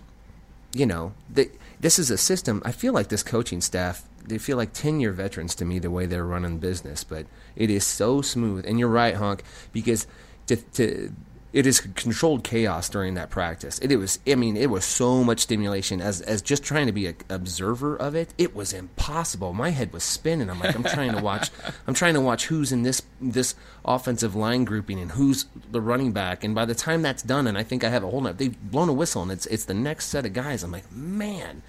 you 0.74 0.86
know, 0.86 1.13
the, 1.30 1.50
this 1.80 1.98
is 1.98 2.12
a 2.12 2.18
system. 2.18 2.62
I 2.65 2.72
feel 2.72 2.94
like 2.94 3.08
this 3.08 3.24
coaching 3.24 3.62
staff 3.62 4.03
they 4.25 4.38
feel 4.38 4.56
like 4.56 4.72
10 4.72 5.01
year 5.01 5.12
veterans 5.12 5.53
to 5.56 5.65
me 5.65 5.80
the 5.80 5.92
way 5.92 6.06
they're 6.06 6.25
running 6.25 6.58
business 6.58 7.03
but 7.03 7.25
it 7.58 7.70
is 7.70 7.84
so 7.84 8.22
smooth 8.22 8.65
and 8.65 8.80
you're 8.80 8.88
right 8.88 9.15
honk 9.15 9.44
because 9.74 10.08
to, 10.48 10.56
to 10.56 11.13
it 11.53 11.67
is 11.67 11.79
controlled 11.79 12.43
chaos 12.43 12.89
during 12.89 13.13
that 13.13 13.29
practice. 13.29 13.77
It, 13.79 13.91
it 13.91 13.98
was 13.98 14.19
i 14.27 14.36
mean 14.36 14.57
it 14.57 14.69
was 14.69 14.83
so 14.83 15.24
much 15.24 15.39
stimulation. 15.39 16.01
As 16.01 16.19
as 16.22 16.41
just 16.41 16.63
trying 16.63 16.88
to 16.88 16.91
be 16.91 17.07
an 17.07 17.15
observer 17.29 17.95
of 17.95 18.15
it 18.15 18.33
it 18.38 18.55
was 18.55 18.74
impossible. 18.74 19.53
My 19.53 19.69
head 19.69 19.93
was 19.93 20.03
spinning. 20.03 20.50
I'm 20.50 20.60
like 20.60 20.75
i'm 20.75 20.83
trying 20.83 21.13
to 21.13 21.22
watch 21.22 21.51
i'm 21.88 21.93
trying 21.93 22.15
to 22.15 22.22
watch 22.22 22.48
who's 22.48 22.72
in 22.72 22.81
this 22.81 23.03
this 23.22 23.55
offensive 23.86 24.36
line 24.36 24.65
grouping 24.65 25.00
and 25.00 25.12
who's 25.12 25.45
the 25.72 25.81
running 25.81 26.12
back. 26.12 26.43
And 26.43 26.55
by 26.55 26.65
the 26.65 26.75
time 26.75 27.01
that's 27.03 27.24
done 27.24 27.48
and 27.48 27.57
i 27.57 27.63
think 27.63 27.83
i 27.83 27.89
have 27.89 28.03
a 28.03 28.10
hold 28.10 28.27
up 28.27 28.38
they've 28.38 28.60
blown 28.60 28.89
a 28.89 28.93
whistle 28.93 29.22
and 29.22 29.31
it's 29.31 29.45
it's 29.45 29.65
the 29.65 29.74
next 29.74 30.07
set 30.07 30.25
of 30.25 30.33
guys. 30.33 30.63
I'm 30.63 30.72
like 30.72 30.91
man 30.91 31.62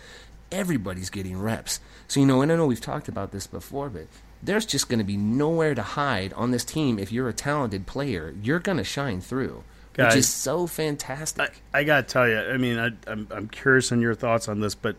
everybody's 0.52 1.10
getting 1.10 1.38
reps. 1.38 1.80
So 2.06 2.20
you 2.20 2.26
know, 2.26 2.40
and 2.40 2.52
I 2.52 2.56
know 2.56 2.66
we've 2.66 2.80
talked 2.80 3.08
about 3.08 3.32
this 3.32 3.46
before, 3.46 3.88
but 3.88 4.06
there's 4.42 4.66
just 4.66 4.88
going 4.88 4.98
to 4.98 5.04
be 5.04 5.16
nowhere 5.16 5.74
to 5.74 5.82
hide 5.82 6.32
on 6.34 6.50
this 6.50 6.64
team. 6.64 6.98
If 6.98 7.10
you're 7.10 7.28
a 7.28 7.32
talented 7.32 7.86
player. 7.86 8.34
You're 8.42 8.60
going 8.60 8.78
to 8.78 8.84
shine 8.84 9.20
through, 9.20 9.64
Guys, 9.94 10.14
which 10.14 10.18
is 10.20 10.28
so 10.28 10.66
fantastic. 10.66 11.62
I, 11.72 11.80
I 11.80 11.84
gotta 11.84 12.02
tell 12.02 12.28
you, 12.28 12.38
I 12.38 12.56
mean, 12.56 12.78
I, 12.78 12.90
I'm 13.06 13.28
I'm 13.30 13.48
curious 13.48 13.92
on 13.92 14.00
your 14.00 14.14
thoughts 14.14 14.48
on 14.48 14.60
this, 14.60 14.74
but 14.74 14.96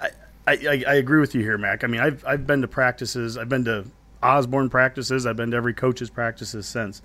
I, 0.00 0.08
I 0.46 0.84
I 0.86 0.94
agree 0.94 1.20
with 1.20 1.34
you 1.34 1.42
here, 1.42 1.58
Mac. 1.58 1.84
I 1.84 1.88
mean, 1.88 2.00
I've 2.00 2.24
I've 2.26 2.46
been 2.46 2.62
to 2.62 2.68
practices, 2.68 3.36
I've 3.36 3.50
been 3.50 3.66
to 3.66 3.84
Osborne 4.22 4.70
practices, 4.70 5.26
I've 5.26 5.36
been 5.36 5.50
to 5.50 5.56
every 5.58 5.74
coach's 5.74 6.08
practices 6.08 6.66
since, 6.66 7.02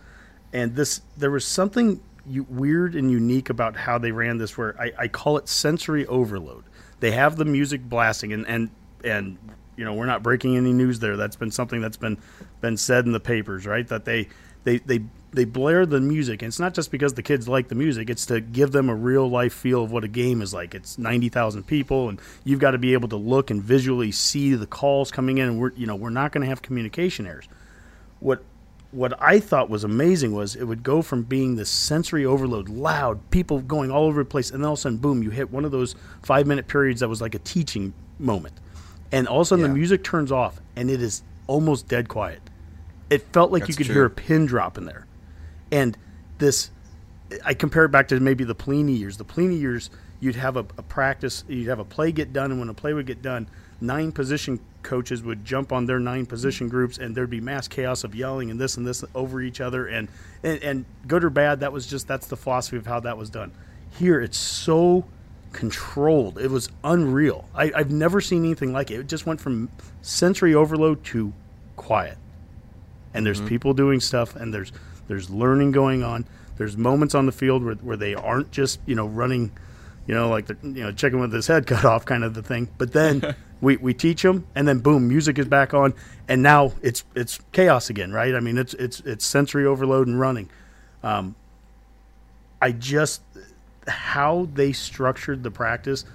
and 0.53 0.75
this 0.75 1.01
there 1.17 1.29
was 1.29 1.45
something 1.45 1.99
you, 2.25 2.43
weird 2.49 2.95
and 2.95 3.11
unique 3.11 3.49
about 3.49 3.75
how 3.75 3.97
they 3.97 4.11
ran 4.11 4.37
this, 4.37 4.57
where 4.57 4.79
I, 4.79 4.91
I 4.97 5.07
call 5.09 5.37
it 5.37 5.49
sensory 5.49 6.05
overload. 6.07 6.63
They 7.01 7.11
have 7.11 7.35
the 7.35 7.45
music 7.45 7.81
blasting, 7.83 8.31
and 8.31 8.47
and 8.47 8.69
and 9.03 9.37
you 9.75 9.83
know 9.83 9.93
we're 9.93 10.05
not 10.05 10.23
breaking 10.23 10.55
any 10.55 10.71
news 10.71 10.99
there. 10.99 11.17
That's 11.17 11.35
been 11.35 11.51
something 11.51 11.81
that's 11.81 11.97
been 11.97 12.17
been 12.61 12.77
said 12.77 13.05
in 13.05 13.11
the 13.11 13.19
papers, 13.19 13.65
right? 13.65 13.85
That 13.89 14.05
they 14.05 14.29
they 14.63 14.77
they 14.79 15.01
they 15.31 15.45
blare 15.45 15.85
the 15.85 15.99
music, 15.99 16.41
and 16.43 16.49
it's 16.49 16.59
not 16.59 16.73
just 16.75 16.91
because 16.91 17.15
the 17.15 17.23
kids 17.23 17.47
like 17.47 17.67
the 17.67 17.75
music; 17.75 18.09
it's 18.09 18.25
to 18.27 18.39
give 18.39 18.71
them 18.71 18.89
a 18.89 18.95
real 18.95 19.27
life 19.29 19.53
feel 19.53 19.83
of 19.83 19.91
what 19.91 20.03
a 20.03 20.07
game 20.07 20.41
is 20.41 20.53
like. 20.53 20.75
It's 20.75 20.97
ninety 20.97 21.29
thousand 21.29 21.63
people, 21.63 22.09
and 22.09 22.19
you've 22.43 22.59
got 22.59 22.71
to 22.71 22.77
be 22.77 22.93
able 22.93 23.09
to 23.09 23.15
look 23.15 23.49
and 23.49 23.61
visually 23.61 24.11
see 24.11 24.53
the 24.55 24.67
calls 24.67 25.11
coming 25.11 25.39
in. 25.39 25.47
And 25.47 25.59
we're 25.59 25.71
you 25.73 25.87
know 25.87 25.95
we're 25.95 26.09
not 26.11 26.31
going 26.31 26.41
to 26.43 26.47
have 26.47 26.61
communication 26.61 27.25
errors. 27.25 27.47
What 28.19 28.43
what 28.91 29.13
I 29.19 29.39
thought 29.39 29.71
was 29.71 29.83
amazing 29.83 30.33
was 30.33 30.55
it 30.55 30.65
would 30.65 30.83
go 30.83 31.01
from 31.01 31.23
being 31.23 31.55
this 31.55 31.69
sensory 31.71 32.25
overload, 32.27 32.69
loud, 32.69 33.19
people 33.31 33.59
going 33.59 33.89
all 33.89 34.03
over 34.03 34.21
the 34.23 34.29
place, 34.29 34.51
and 34.51 34.61
then 34.61 34.67
all 34.67 34.73
of 34.73 34.79
a 34.79 34.81
sudden, 34.83 34.99
boom, 34.99 35.23
you 35.23 35.31
hit 35.31 35.51
one 35.51 35.65
of 35.65 35.71
those 35.71 35.95
five 36.21 36.45
minute 36.45 36.67
periods 36.67 36.99
that 36.99 37.09
was 37.09 37.19
like 37.19 37.33
a 37.33 37.39
teaching 37.39 37.93
moment. 38.19 38.53
And 39.11 39.27
all 39.27 39.41
of 39.41 39.45
a 39.45 39.49
sudden, 39.49 39.65
Yeah. 39.65 39.69
the 39.69 39.73
music 39.73 40.03
turns 40.03 40.31
off, 40.31 40.61
and 40.75 40.91
it 40.91 41.01
is 41.01 41.23
almost 41.47 41.87
dead 41.87 42.07
quiet. 42.07 42.39
It 43.13 43.21
felt 43.31 43.51
like 43.51 43.67
you 43.67 43.75
could 43.75 43.85
true. 43.85 43.95
hear 43.95 44.05
a 44.05 44.09
pin 44.09 44.45
drop 44.47 44.77
in 44.77 44.85
there. 44.85 45.05
And 45.71 45.95
this, 46.39 46.71
I 47.45 47.53
compare 47.53 47.85
it 47.85 47.89
back 47.89 48.07
to 48.07 48.19
maybe 48.19 48.43
the 48.43 48.55
Pelini 48.55 48.97
years. 48.97 49.17
The 49.17 49.25
Pelini 49.25 49.59
years, 49.59 49.91
you'd 50.19 50.35
have 50.35 50.57
a, 50.57 50.65
a 50.77 50.81
practice, 50.81 51.43
you'd 51.47 51.67
have 51.67 51.79
a 51.79 51.85
play 51.85 52.11
get 52.11 52.33
done, 52.33 52.51
and 52.51 52.59
when 52.59 52.69
a 52.69 52.73
play 52.73 52.93
would 52.93 53.05
get 53.05 53.21
done, 53.21 53.47
nine 53.79 54.11
position 54.11 54.59
coaches 54.81 55.21
would 55.21 55.45
jump 55.45 55.71
on 55.71 55.85
their 55.85 55.99
nine 55.99 56.25
position 56.25 56.69
groups, 56.69 56.97
and 56.97 57.15
there'd 57.15 57.29
be 57.29 57.39
mass 57.39 57.67
chaos 57.67 58.03
of 58.03 58.15
yelling 58.15 58.49
and 58.49 58.59
this 58.59 58.77
and 58.77 58.85
this 58.85 59.03
over 59.13 59.41
each 59.41 59.61
other. 59.61 59.85
And, 59.85 60.07
and, 60.41 60.63
and 60.63 60.85
good 61.07 61.23
or 61.23 61.29
bad, 61.29 61.59
that 61.59 61.71
was 61.71 61.85
just 61.85 62.07
that's 62.07 62.27
the 62.27 62.37
philosophy 62.37 62.77
of 62.77 62.87
how 62.87 62.99
that 63.01 63.17
was 63.17 63.29
done. 63.29 63.51
Here, 63.99 64.19
it's 64.19 64.39
so 64.39 65.05
controlled. 65.51 66.39
It 66.39 66.49
was 66.49 66.69
unreal. 66.83 67.47
I, 67.53 67.71
I've 67.75 67.91
never 67.91 68.21
seen 68.21 68.43
anything 68.43 68.73
like 68.73 68.89
it. 68.89 69.01
It 69.01 69.07
just 69.07 69.27
went 69.27 69.39
from 69.39 69.69
sensory 70.01 70.55
overload 70.55 71.03
to 71.05 71.31
quiet 71.75 72.17
and 73.13 73.25
there's 73.25 73.41
people 73.41 73.73
doing 73.73 73.99
stuff 73.99 74.35
and 74.35 74.53
there's 74.53 74.71
there's 75.07 75.29
learning 75.29 75.71
going 75.71 76.03
on. 76.03 76.25
There's 76.57 76.77
moments 76.77 77.15
on 77.15 77.25
the 77.25 77.31
field 77.31 77.63
where, 77.63 77.75
where 77.75 77.97
they 77.97 78.15
aren't 78.15 78.51
just 78.51 78.79
you 78.85 78.95
know 78.95 79.07
running 79.07 79.51
you 80.07 80.13
know 80.13 80.29
like 80.29 80.47
the 80.47 80.57
you 80.63 80.83
know 80.83 80.91
chicken 80.91 81.19
with 81.19 81.33
his 81.33 81.47
head 81.47 81.67
cut 81.67 81.85
off 81.85 82.05
kind 82.05 82.23
of 82.23 82.33
the 82.33 82.43
thing. 82.43 82.69
But 82.77 82.93
then 82.93 83.35
we, 83.61 83.77
we 83.77 83.93
teach 83.93 84.21
them 84.21 84.47
and 84.55 84.67
then 84.67 84.79
boom 84.79 85.07
music 85.07 85.37
is 85.39 85.47
back 85.47 85.73
on 85.73 85.93
and 86.27 86.41
now 86.41 86.73
it's 86.81 87.03
it's 87.15 87.39
chaos 87.51 87.89
again 87.89 88.11
right? 88.11 88.35
I 88.35 88.39
mean 88.39 88.57
it's 88.57 88.73
it's 88.75 88.99
it's 89.01 89.25
sensory 89.25 89.65
overload 89.65 90.07
and 90.07 90.19
running. 90.19 90.49
Um, 91.03 91.35
i 92.61 92.71
just 92.71 93.21
how 93.89 94.47
they 94.53 94.71
structured 94.71 95.43
the 95.43 95.51
practice 95.51 96.05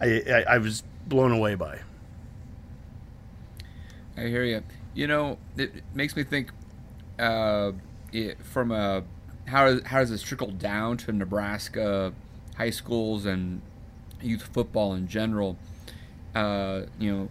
I, 0.00 0.22
I 0.28 0.44
i 0.54 0.58
was 0.58 0.84
blown 1.06 1.32
away 1.32 1.54
by. 1.54 1.80
I 4.16 4.22
hear 4.22 4.44
you. 4.44 4.62
You 4.94 5.06
know, 5.08 5.38
it, 5.56 5.82
makes 5.92 6.14
me 6.14 6.22
think 6.22 6.50
uh, 7.18 7.72
it, 8.12 8.42
from 8.44 8.70
a 8.70 9.02
how 9.46 9.80
how 9.84 9.98
does 9.98 10.10
this 10.10 10.22
trickle 10.22 10.50
down 10.50 10.96
to 10.98 11.12
Nebraska 11.12 12.12
high 12.56 12.70
schools 12.70 13.26
and 13.26 13.60
youth 14.22 14.42
football 14.42 14.94
in 14.94 15.08
general? 15.08 15.56
Uh, 16.34 16.82
you 16.98 17.12
know, 17.12 17.28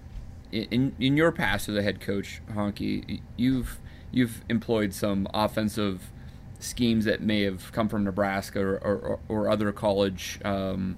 in 0.51 0.95
in 0.99 1.17
your 1.17 1.31
past 1.31 1.69
as 1.69 1.75
a 1.75 1.81
head 1.81 2.01
coach, 2.01 2.41
Honky, 2.51 3.21
you've 3.37 3.79
you've 4.11 4.43
employed 4.49 4.93
some 4.93 5.27
offensive 5.33 6.11
schemes 6.59 7.05
that 7.05 7.21
may 7.21 7.41
have 7.41 7.71
come 7.71 7.89
from 7.89 8.03
Nebraska 8.03 8.59
or, 8.61 8.77
or, 8.77 9.19
or 9.27 9.49
other 9.49 9.71
college 9.71 10.39
um, 10.45 10.97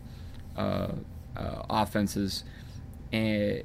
uh, 0.55 0.89
uh, 1.35 1.63
offenses, 1.69 2.43
and 3.11 3.63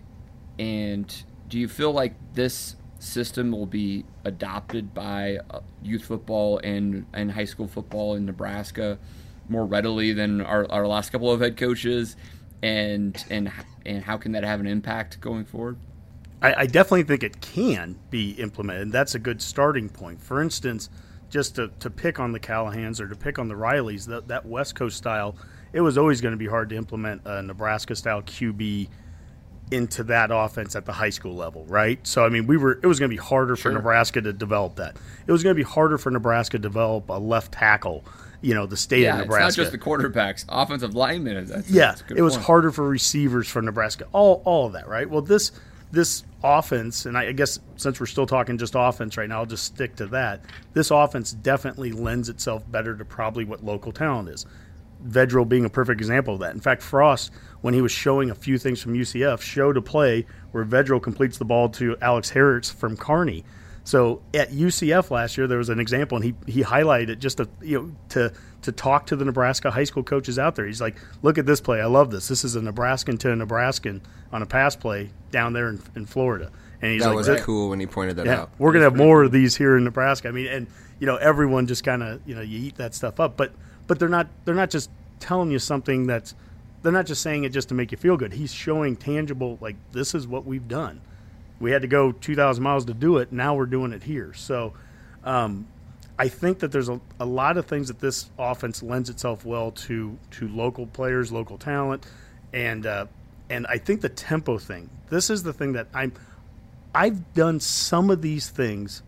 and 0.59 1.25
do 1.49 1.59
you 1.59 1.69
feel 1.69 1.93
like 1.93 2.15
this 2.35 2.77
system 3.01 3.51
will 3.51 3.67
be 3.67 4.05
adopted 4.25 4.95
by 4.95 5.39
uh, 5.51 5.61
youth 5.83 6.05
football 6.05 6.59
and 6.59 7.07
and 7.13 7.33
high 7.33 7.45
school 7.45 7.67
football 7.67 8.15
in 8.15 8.27
Nebraska 8.27 8.99
more 9.49 9.67
readily 9.67 10.13
than 10.13 10.41
our, 10.41 10.71
our 10.71 10.87
last 10.87 11.11
couple 11.11 11.31
of 11.31 11.41
head 11.41 11.57
coaches, 11.57 12.17
and 12.63 13.25
and 13.31 13.51
and 13.85 14.05
how 14.05 14.17
can 14.17 14.33
that 14.33 14.45
have 14.45 14.61
an 14.61 14.67
impact 14.67 15.21
going 15.21 15.45
forward? 15.45 15.77
I, 16.43 16.55
I 16.55 16.67
definitely 16.67 17.03
think 17.03 17.23
it 17.23 17.41
can 17.41 17.99
be 18.11 18.33
implemented. 18.33 18.83
And 18.83 18.93
that's 18.93 19.15
a 19.15 19.19
good 19.19 19.43
starting 19.43 19.89
point. 19.89 20.23
For 20.23 20.41
instance, 20.41 20.89
just 21.29 21.57
to, 21.57 21.71
to 21.81 21.91
pick 21.91 22.19
on 22.19 22.33
the 22.33 22.41
Callahans 22.41 23.01
or 23.01 23.09
to 23.09 23.17
pick 23.17 23.39
on 23.39 23.49
the 23.49 23.55
Rileys, 23.55 24.07
that, 24.07 24.29
that 24.29 24.47
West 24.47 24.75
Coast 24.75 24.97
style, 24.97 25.37
it 25.73 25.81
was 25.81 25.99
always 25.99 26.21
going 26.21 26.33
to 26.33 26.39
be 26.39 26.47
hard 26.47 26.71
to 26.71 26.77
implement 26.77 27.23
a 27.25 27.43
Nebraska 27.43 27.95
style 27.95 28.23
QB 28.23 28.89
into 29.71 30.03
that 30.05 30.31
offense 30.33 30.75
at 30.75 30.85
the 30.85 30.93
high 30.93 31.11
school 31.11 31.35
level, 31.35 31.65
right? 31.67 32.05
So 32.07 32.25
I 32.25 32.29
mean, 32.29 32.47
we 32.47 32.57
were 32.57 32.79
it 32.83 32.87
was 32.87 32.99
going 32.99 33.11
to 33.11 33.17
be 33.17 33.23
harder 33.23 33.57
for 33.57 33.71
Nebraska 33.71 34.21
to 34.21 34.33
develop 34.33 34.77
that. 34.77 34.97
It 35.27 35.33
was 35.33 35.43
going 35.43 35.55
to 35.55 35.59
be 35.65 35.69
harder 35.69 35.99
for 35.99 36.11
Nebraska 36.11 36.59
to 36.59 36.63
develop 36.63 37.09
a 37.09 37.15
left 37.19 37.53
tackle. 37.53 38.05
You 38.43 38.55
know, 38.55 38.65
the 38.67 38.77
state 38.77 39.03
Yeah, 39.03 39.15
of 39.15 39.21
it's 39.21 39.27
Nebraska. 39.29 39.61
not 39.61 39.65
just 39.65 39.73
the 39.73 39.79
quarterbacks, 39.79 40.45
offensive 40.49 40.95
linemen. 40.95 41.45
That's, 41.47 41.71
Yeah, 41.71 41.93
that's 41.93 42.03
it 42.11 42.23
was 42.23 42.35
point. 42.35 42.47
harder 42.47 42.71
for 42.73 42.89
receivers 42.89 43.49
for 43.49 43.61
Nebraska. 43.63 44.07
All 44.13 44.43
all 44.45 44.67
of 44.67 44.73
that, 44.73 44.89
right? 44.89 45.09
Well, 45.09 45.23
this 45.23 45.53
this 45.93 46.25
offense, 46.43 47.05
and 47.05 47.19
I, 47.19 47.27
I 47.29 47.33
guess 47.33 47.59
since 47.77 47.99
we're 48.01 48.07
still 48.07 48.27
talking 48.27 48.57
just 48.59 48.75
offense 48.77 49.17
right 49.17 49.29
now, 49.29 49.41
I'll 49.41 49.47
just 49.47 49.65
stick 49.65 49.97
to 49.97 50.07
that. 50.07 50.41
This 50.73 50.91
offense 50.91 51.33
definitely 51.33 51.93
lends 51.93 52.29
itself 52.29 52.63
better 52.71 52.97
to 52.97 53.05
probably 53.05 53.45
what 53.45 53.65
local 53.65 53.93
talent 53.93 54.29
is. 54.31 54.47
Vedral 55.07 55.49
being 55.49 55.65
a 55.65 55.71
perfect 55.71 56.01
example 56.01 56.35
of 56.35 56.41
that. 56.41 56.55
In 56.55 56.61
fact, 56.61 56.83
Frost, 56.83 57.33
when 57.61 57.75
he 57.75 57.83
was 57.83 57.93
showing 57.93 58.31
a 58.31 58.35
few 58.35 58.59
things 58.59 58.81
from 58.81 58.95
UCF, 58.95 59.41
showed 59.41 59.77
a 59.77 59.83
play 59.83 60.27
where 60.53 60.65
Vedral 60.65 61.03
completes 61.03 61.39
the 61.39 61.45
ball 61.45 61.69
to 61.71 61.97
Alex 62.01 62.31
Herritz 62.31 62.71
from 62.71 62.97
Kearney. 62.97 63.45
So 63.85 64.23
at 64.35 64.51
UCF 64.51 65.11
last 65.11 65.39
year, 65.39 65.47
there 65.47 65.59
was 65.59 65.69
an 65.69 65.81
example, 65.81 66.17
and 66.17 66.25
he, 66.25 66.35
he 66.47 66.63
highlighted 66.63 67.09
it 67.09 67.19
just 67.19 67.39
to 67.39 67.49
you 67.63 67.79
know 67.81 67.93
to 68.11 68.33
to 68.63 68.73
talk 68.73 69.07
to 69.07 69.17
the 69.17 69.25
Nebraska 69.25 69.71
high 69.71 69.85
school 69.85 70.03
coaches 70.03 70.39
out 70.39 70.55
there. 70.55 70.67
He's 70.67 70.81
like, 70.81 70.97
"Look 71.23 71.39
at 71.39 71.47
this 71.47 71.61
play. 71.61 71.81
I 71.81 71.87
love 71.87 72.11
this. 72.11 72.29
This 72.29 72.45
is 72.45 72.57
a 72.57 72.61
Nebraskan 72.61 73.19
to 73.19 73.33
a 73.33 73.37
Nebraskan 73.37 74.03
on 74.33 74.43
a 74.43 74.47
pass 74.47 74.77
play 74.77 75.11
down 75.31 75.55
there 75.55 75.69
in, 75.71 75.83
in 75.97 76.07
Florida." 76.07 76.51
And 76.83 76.93
he's 76.93 77.01
like, 77.01 77.09
that 77.09 77.11
like, 77.11 77.17
was 77.17 77.27
"This- 77.27 77.45
cool 77.45 77.71
when 77.71 77.81
he 77.81 77.87
pointed 77.87 78.17
that 78.17 78.27
yeah, 78.27 78.43
out. 78.43 78.51
we're 78.59 78.73
gonna 78.73 78.85
have 78.85 78.97
more 78.97 79.23
of 79.23 79.33
these 79.33 79.57
here 79.57 79.77
in 79.77 79.85
Nebraska. 79.85 80.29
I 80.29 80.33
mean, 80.33 80.47
and 80.47 80.67
you 80.99 81.07
know, 81.07 81.17
everyone 81.17 81.67
just 81.67 81.83
kind 81.83 82.03
of 82.03 82.21
you 82.27 82.35
know 82.35 82.43
you 82.43 82.59
eat 82.59 82.77
that 82.77 82.95
stuff 82.95 83.19
up, 83.19 83.37
but 83.37 83.53
but 83.91 83.99
they're 83.99 84.09
not 84.09 84.29
they're 84.45 84.55
not 84.55 84.71
just 84.71 84.89
telling 85.19 85.51
you 85.51 85.59
something 85.59 86.07
that's 86.07 86.37
they're 86.81 86.93
not 86.93 87.07
just 87.07 87.23
saying 87.23 87.43
it 87.43 87.49
just 87.49 87.71
to 87.71 87.75
make 87.75 87.91
you 87.91 87.99
feel 87.99 88.17
good. 88.17 88.33
He's 88.33 88.55
showing 88.55 88.95
tangible 88.95 89.59
like 89.61 89.75
this 89.91 90.15
is 90.15 90.29
what 90.29 90.47
we've 90.47 90.69
done. 90.69 91.01
We 91.59 91.73
had 91.73 91.83
to 91.83 91.89
go 91.89 92.13
two 92.13 92.37
thousand 92.37 92.63
miles 92.63 92.85
to 92.85 92.95
do 92.95 93.19
it. 93.19 93.33
Now 93.33 93.57
we're 93.57 93.67
doing 93.67 93.93
it 93.93 94.05
here. 94.05 94.33
So. 94.33 94.75
Um, 95.25 95.67
I 96.19 96.29
think 96.29 96.59
that 96.59 96.71
there's 96.71 96.91
a, 96.91 97.01
a 97.19 97.25
lot 97.25 97.57
of 97.57 97.65
things 97.65 97.89
that 97.89 97.99
this 97.99 98.31
offense 98.39 98.83
lends 98.83 99.09
itself 99.09 99.45
well 99.45 99.71
to 99.73 100.19
to 100.33 100.49
local 100.49 100.87
players, 100.87 101.33
local 101.33 101.59
talent, 101.59 102.07
and 102.53 102.87
uh, 102.87 103.07
and 103.49 103.67
I 103.67 103.79
think 103.79 104.03
the 104.03 104.09
tempo 104.11 104.59
thing. 104.59 104.89
This 105.09 105.31
is 105.31 105.43
the 105.43 105.53
thing 105.53 105.73
that 105.73 105.89
I'm. 105.93 106.13
I've 106.95 107.35
done 107.35 107.59
some 107.59 108.11
of 108.11 108.23
these 108.23 108.51
things. 108.51 109.03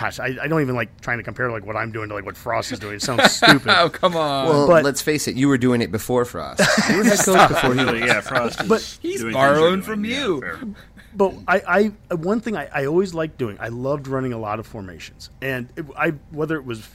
Gosh, 0.00 0.18
I, 0.18 0.36
I 0.42 0.48
don't 0.48 0.62
even 0.62 0.74
like 0.74 1.00
trying 1.02 1.18
to 1.18 1.22
compare 1.24 1.50
like 1.50 1.66
what 1.66 1.76
I'm 1.76 1.92
doing 1.92 2.08
to 2.08 2.14
like 2.14 2.24
what 2.24 2.36
Frost 2.36 2.72
is 2.72 2.78
doing. 2.78 2.94
It 2.94 3.02
sounds 3.02 3.30
stupid. 3.32 3.68
Oh 3.68 3.90
come 3.90 4.16
on! 4.16 4.48
Well, 4.48 4.66
But- 4.66 4.84
let's 4.84 5.02
face 5.02 5.28
it, 5.28 5.36
you 5.36 5.48
were 5.48 5.58
doing 5.58 5.82
it 5.82 5.92
before 5.92 6.24
Frost. 6.24 6.60
You 6.90 6.98
were 6.98 7.04
head 7.04 7.18
coach 7.18 7.48
before 7.48 7.74
he 7.74 7.84
was. 7.84 8.00
yeah, 8.00 8.20
Frost 8.22 8.62
is 8.62 8.68
But- 8.68 8.98
He's 9.02 9.20
doing 9.20 9.32
borrowing 9.34 9.74
you're 9.74 9.82
from 9.82 10.02
doing. 10.02 10.14
Yeah, 10.42 10.60
you. 10.62 10.74
but 11.14 11.34
I, 11.46 11.92
I 12.10 12.14
one 12.14 12.40
thing 12.40 12.56
I, 12.56 12.68
I 12.72 12.86
always 12.86 13.12
liked 13.12 13.36
doing 13.36 13.58
I 13.60 13.68
loved 13.68 14.08
running 14.08 14.32
a 14.32 14.38
lot 14.38 14.58
of 14.58 14.66
formations 14.66 15.28
and 15.42 15.68
it, 15.76 15.84
I 15.98 16.10
whether 16.30 16.56
it 16.56 16.64
was 16.64 16.88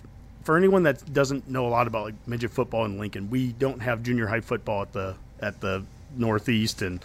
for 0.44 0.58
anyone 0.58 0.84
that 0.84 1.14
doesn't 1.14 1.48
know 1.50 1.68
a 1.68 1.70
lot 1.70 1.86
about 1.88 2.06
like 2.06 2.16
midget 2.26 2.50
football 2.52 2.86
in 2.86 2.98
Lincoln 2.98 3.30
we 3.30 3.52
don't 3.54 3.82
have 3.82 4.02
junior 4.02 4.26
high 4.26 4.42
football 4.42 4.82
at 4.82 4.94
the 4.94 5.16
at 5.42 5.62
the 5.62 5.84
Northeast 6.16 6.82
and 6.82 7.04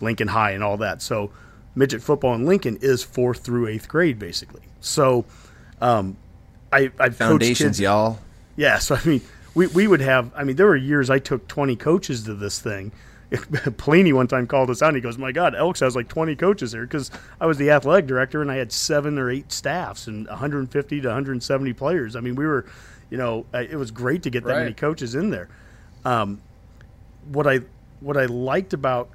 Lincoln 0.00 0.28
High 0.28 0.52
and 0.52 0.64
all 0.64 0.78
that 0.78 1.02
so 1.02 1.30
midget 1.74 2.02
football 2.02 2.34
in 2.34 2.46
Lincoln 2.46 2.78
is 2.80 3.02
fourth 3.02 3.40
through 3.40 3.66
eighth 3.66 3.86
grade 3.88 4.18
basically 4.18 4.62
so 4.84 5.24
um, 5.80 6.16
I 6.72 6.90
I've 6.98 7.16
Foundations, 7.16 7.58
kids, 7.58 7.80
y'all. 7.80 8.18
yeah, 8.56 8.78
so 8.78 8.94
I 8.96 9.04
mean, 9.04 9.20
we, 9.54 9.66
we 9.68 9.86
would 9.86 10.00
have. 10.00 10.30
I 10.36 10.44
mean, 10.44 10.56
there 10.56 10.66
were 10.66 10.76
years 10.76 11.10
I 11.10 11.18
took 11.18 11.48
twenty 11.48 11.76
coaches 11.76 12.24
to 12.24 12.34
this 12.34 12.60
thing. 12.60 12.92
Pelini 13.32 14.12
one 14.12 14.28
time 14.28 14.46
called 14.46 14.70
us 14.70 14.82
out. 14.82 14.88
and 14.88 14.96
He 14.96 15.00
goes, 15.00 15.18
"My 15.18 15.32
God, 15.32 15.54
Elks 15.56 15.80
has 15.80 15.96
like 15.96 16.08
20 16.08 16.36
coaches 16.36 16.72
here 16.72 16.82
because 16.84 17.10
I 17.40 17.46
was 17.46 17.58
the 17.58 17.70
athletic 17.70 18.06
director 18.06 18.42
and 18.42 18.50
I 18.50 18.56
had 18.56 18.70
seven 18.70 19.18
or 19.18 19.30
eight 19.30 19.50
staffs 19.50 20.06
and 20.06 20.28
150 20.28 21.00
to 21.00 21.08
170 21.08 21.72
players. 21.72 22.14
I 22.14 22.20
mean, 22.20 22.36
we 22.36 22.46
were, 22.46 22.66
you 23.10 23.16
know, 23.16 23.44
uh, 23.52 23.58
it 23.58 23.74
was 23.76 23.90
great 23.90 24.22
to 24.24 24.30
get 24.30 24.44
that 24.44 24.52
Right. 24.52 24.62
many 24.64 24.74
coaches 24.74 25.14
in 25.16 25.30
there. 25.30 25.48
Um, 26.04 26.40
what 27.32 27.46
I 27.48 27.60
what 28.00 28.16
I 28.16 28.26
liked 28.26 28.72
about 28.72 29.08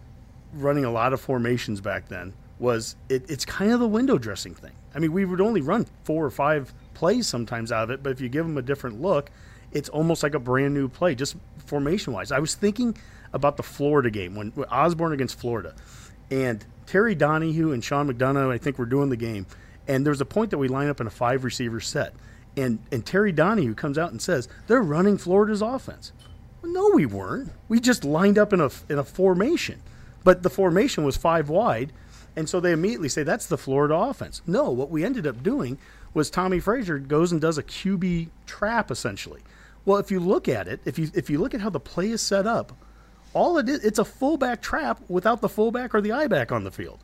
running 0.53 0.83
a 0.83 0.91
lot 0.91 1.13
of 1.13 1.21
formations 1.21 1.79
back 1.79 2.09
then 2.09 2.33
was 2.59 2.95
it, 3.07 3.29
it's 3.29 3.45
kind 3.45 3.71
of 3.71 3.79
the 3.79 3.87
window 3.87 4.17
dressing 4.17 4.53
thing. 4.53 4.73
I 4.93 4.99
mean, 4.99 5.11
we 5.11 5.25
would 5.25 5.41
only 5.41 5.61
run 5.61 5.87
four 6.03 6.25
or 6.25 6.29
five 6.29 6.73
plays 6.93 7.27
sometimes 7.27 7.71
out 7.71 7.83
of 7.83 7.89
it, 7.91 8.03
but 8.03 8.11
if 8.11 8.21
you 8.21 8.29
give 8.29 8.45
them 8.45 8.57
a 8.57 8.61
different 8.61 9.01
look, 9.01 9.31
it's 9.71 9.89
almost 9.89 10.23
like 10.23 10.33
a 10.33 10.39
brand 10.39 10.73
new 10.73 10.89
play, 10.89 11.15
just 11.15 11.35
formation 11.65 12.13
wise. 12.13 12.31
I 12.31 12.39
was 12.39 12.55
thinking 12.55 12.97
about 13.33 13.57
the 13.57 13.63
Florida 13.63 14.09
game 14.09 14.35
when, 14.35 14.49
when 14.51 14.67
Osborne 14.69 15.13
against 15.13 15.39
Florida, 15.39 15.75
and 16.31 16.65
Terry 16.85 17.15
Donahue 17.15 17.71
and 17.71 17.83
Sean 17.83 18.11
McDonough, 18.11 18.51
I 18.51 18.57
think, 18.57 18.77
were 18.77 18.85
doing 18.85 19.09
the 19.09 19.17
game, 19.17 19.45
and 19.87 20.05
there 20.05 20.11
was 20.11 20.21
a 20.21 20.25
point 20.25 20.51
that 20.51 20.57
we 20.57 20.67
line 20.67 20.89
up 20.89 20.99
in 20.99 21.07
a 21.07 21.11
five 21.11 21.43
receiver 21.43 21.79
set, 21.79 22.13
and 22.57 22.79
and 22.91 23.05
Terry 23.05 23.31
Donahue 23.31 23.75
comes 23.75 23.97
out 23.97 24.11
and 24.11 24.21
says 24.21 24.47
they're 24.67 24.81
running 24.81 25.17
Florida's 25.17 25.61
offense. 25.61 26.11
Well, 26.61 26.71
no, 26.71 26.91
we 26.93 27.05
weren't. 27.05 27.51
We 27.67 27.79
just 27.79 28.03
lined 28.03 28.37
up 28.37 28.53
in 28.53 28.59
a 28.59 28.71
in 28.89 28.97
a 28.97 29.03
formation, 29.03 29.81
but 30.23 30.41
the 30.41 30.49
formation 30.49 31.03
was 31.03 31.15
five 31.15 31.47
wide, 31.49 31.93
and 32.39 32.49
so 32.49 32.59
they 32.59 32.71
immediately 32.71 33.09
say 33.09 33.21
that's 33.23 33.45
the 33.45 33.57
Florida 33.57 33.93
offense. 33.95 34.41
No, 34.47 34.71
what 34.71 34.89
we 34.89 35.03
ended 35.05 35.27
up 35.27 35.43
doing 35.43 35.77
was 36.13 36.29
Tommie 36.31 36.59
Frazier 36.61 36.97
goes 36.97 37.31
and 37.31 37.39
does 37.39 37.57
a 37.59 37.63
QB 37.63 38.29
trap 38.47 38.89
essentially. 38.89 39.41
Well, 39.85 39.97
if 39.99 40.09
you 40.09 40.19
look 40.19 40.47
at 40.47 40.67
it, 40.67 40.79
if 40.85 40.97
you 40.97 41.11
if 41.13 41.29
you 41.29 41.37
look 41.37 41.53
at 41.53 41.61
how 41.61 41.69
the 41.69 41.79
play 41.79 42.09
is 42.09 42.21
set 42.21 42.47
up, 42.47 42.71
all 43.33 43.57
it 43.57 43.69
is 43.69 43.83
it's 43.83 43.99
a 43.99 44.05
fullback 44.05 44.61
trap 44.61 45.01
without 45.07 45.41
the 45.41 45.49
fullback 45.49 45.93
or 45.93 46.01
the 46.01 46.11
I 46.13 46.27
back 46.27 46.51
on 46.51 46.63
the 46.63 46.71
field. 46.71 46.99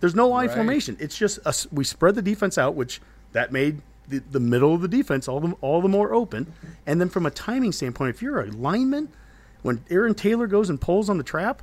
There's 0.00 0.14
no 0.14 0.32
I 0.32 0.46
Right. 0.46 0.54
formation. 0.54 0.96
It's 1.00 1.16
just 1.16 1.38
us 1.46 1.66
we 1.72 1.84
spread 1.84 2.14
the 2.16 2.22
defense 2.22 2.58
out, 2.58 2.74
which 2.74 3.00
that 3.32 3.52
made 3.52 3.80
the, 4.08 4.18
the 4.18 4.40
middle 4.40 4.74
of 4.74 4.80
the 4.80 4.88
defense 4.88 5.28
all 5.28 5.40
the 5.40 5.52
all 5.60 5.80
the 5.80 5.88
more 5.88 6.12
open. 6.12 6.52
And 6.86 7.00
then 7.00 7.08
from 7.08 7.26
a 7.26 7.30
timing 7.30 7.72
standpoint, 7.72 8.10
if 8.14 8.22
you're 8.22 8.40
a 8.40 8.46
lineman, 8.50 9.08
when 9.62 9.84
Aaron 9.88 10.14
Taylor 10.14 10.46
goes 10.48 10.68
and 10.70 10.80
pulls 10.80 11.08
on 11.08 11.18
the 11.18 11.24
trap, 11.24 11.62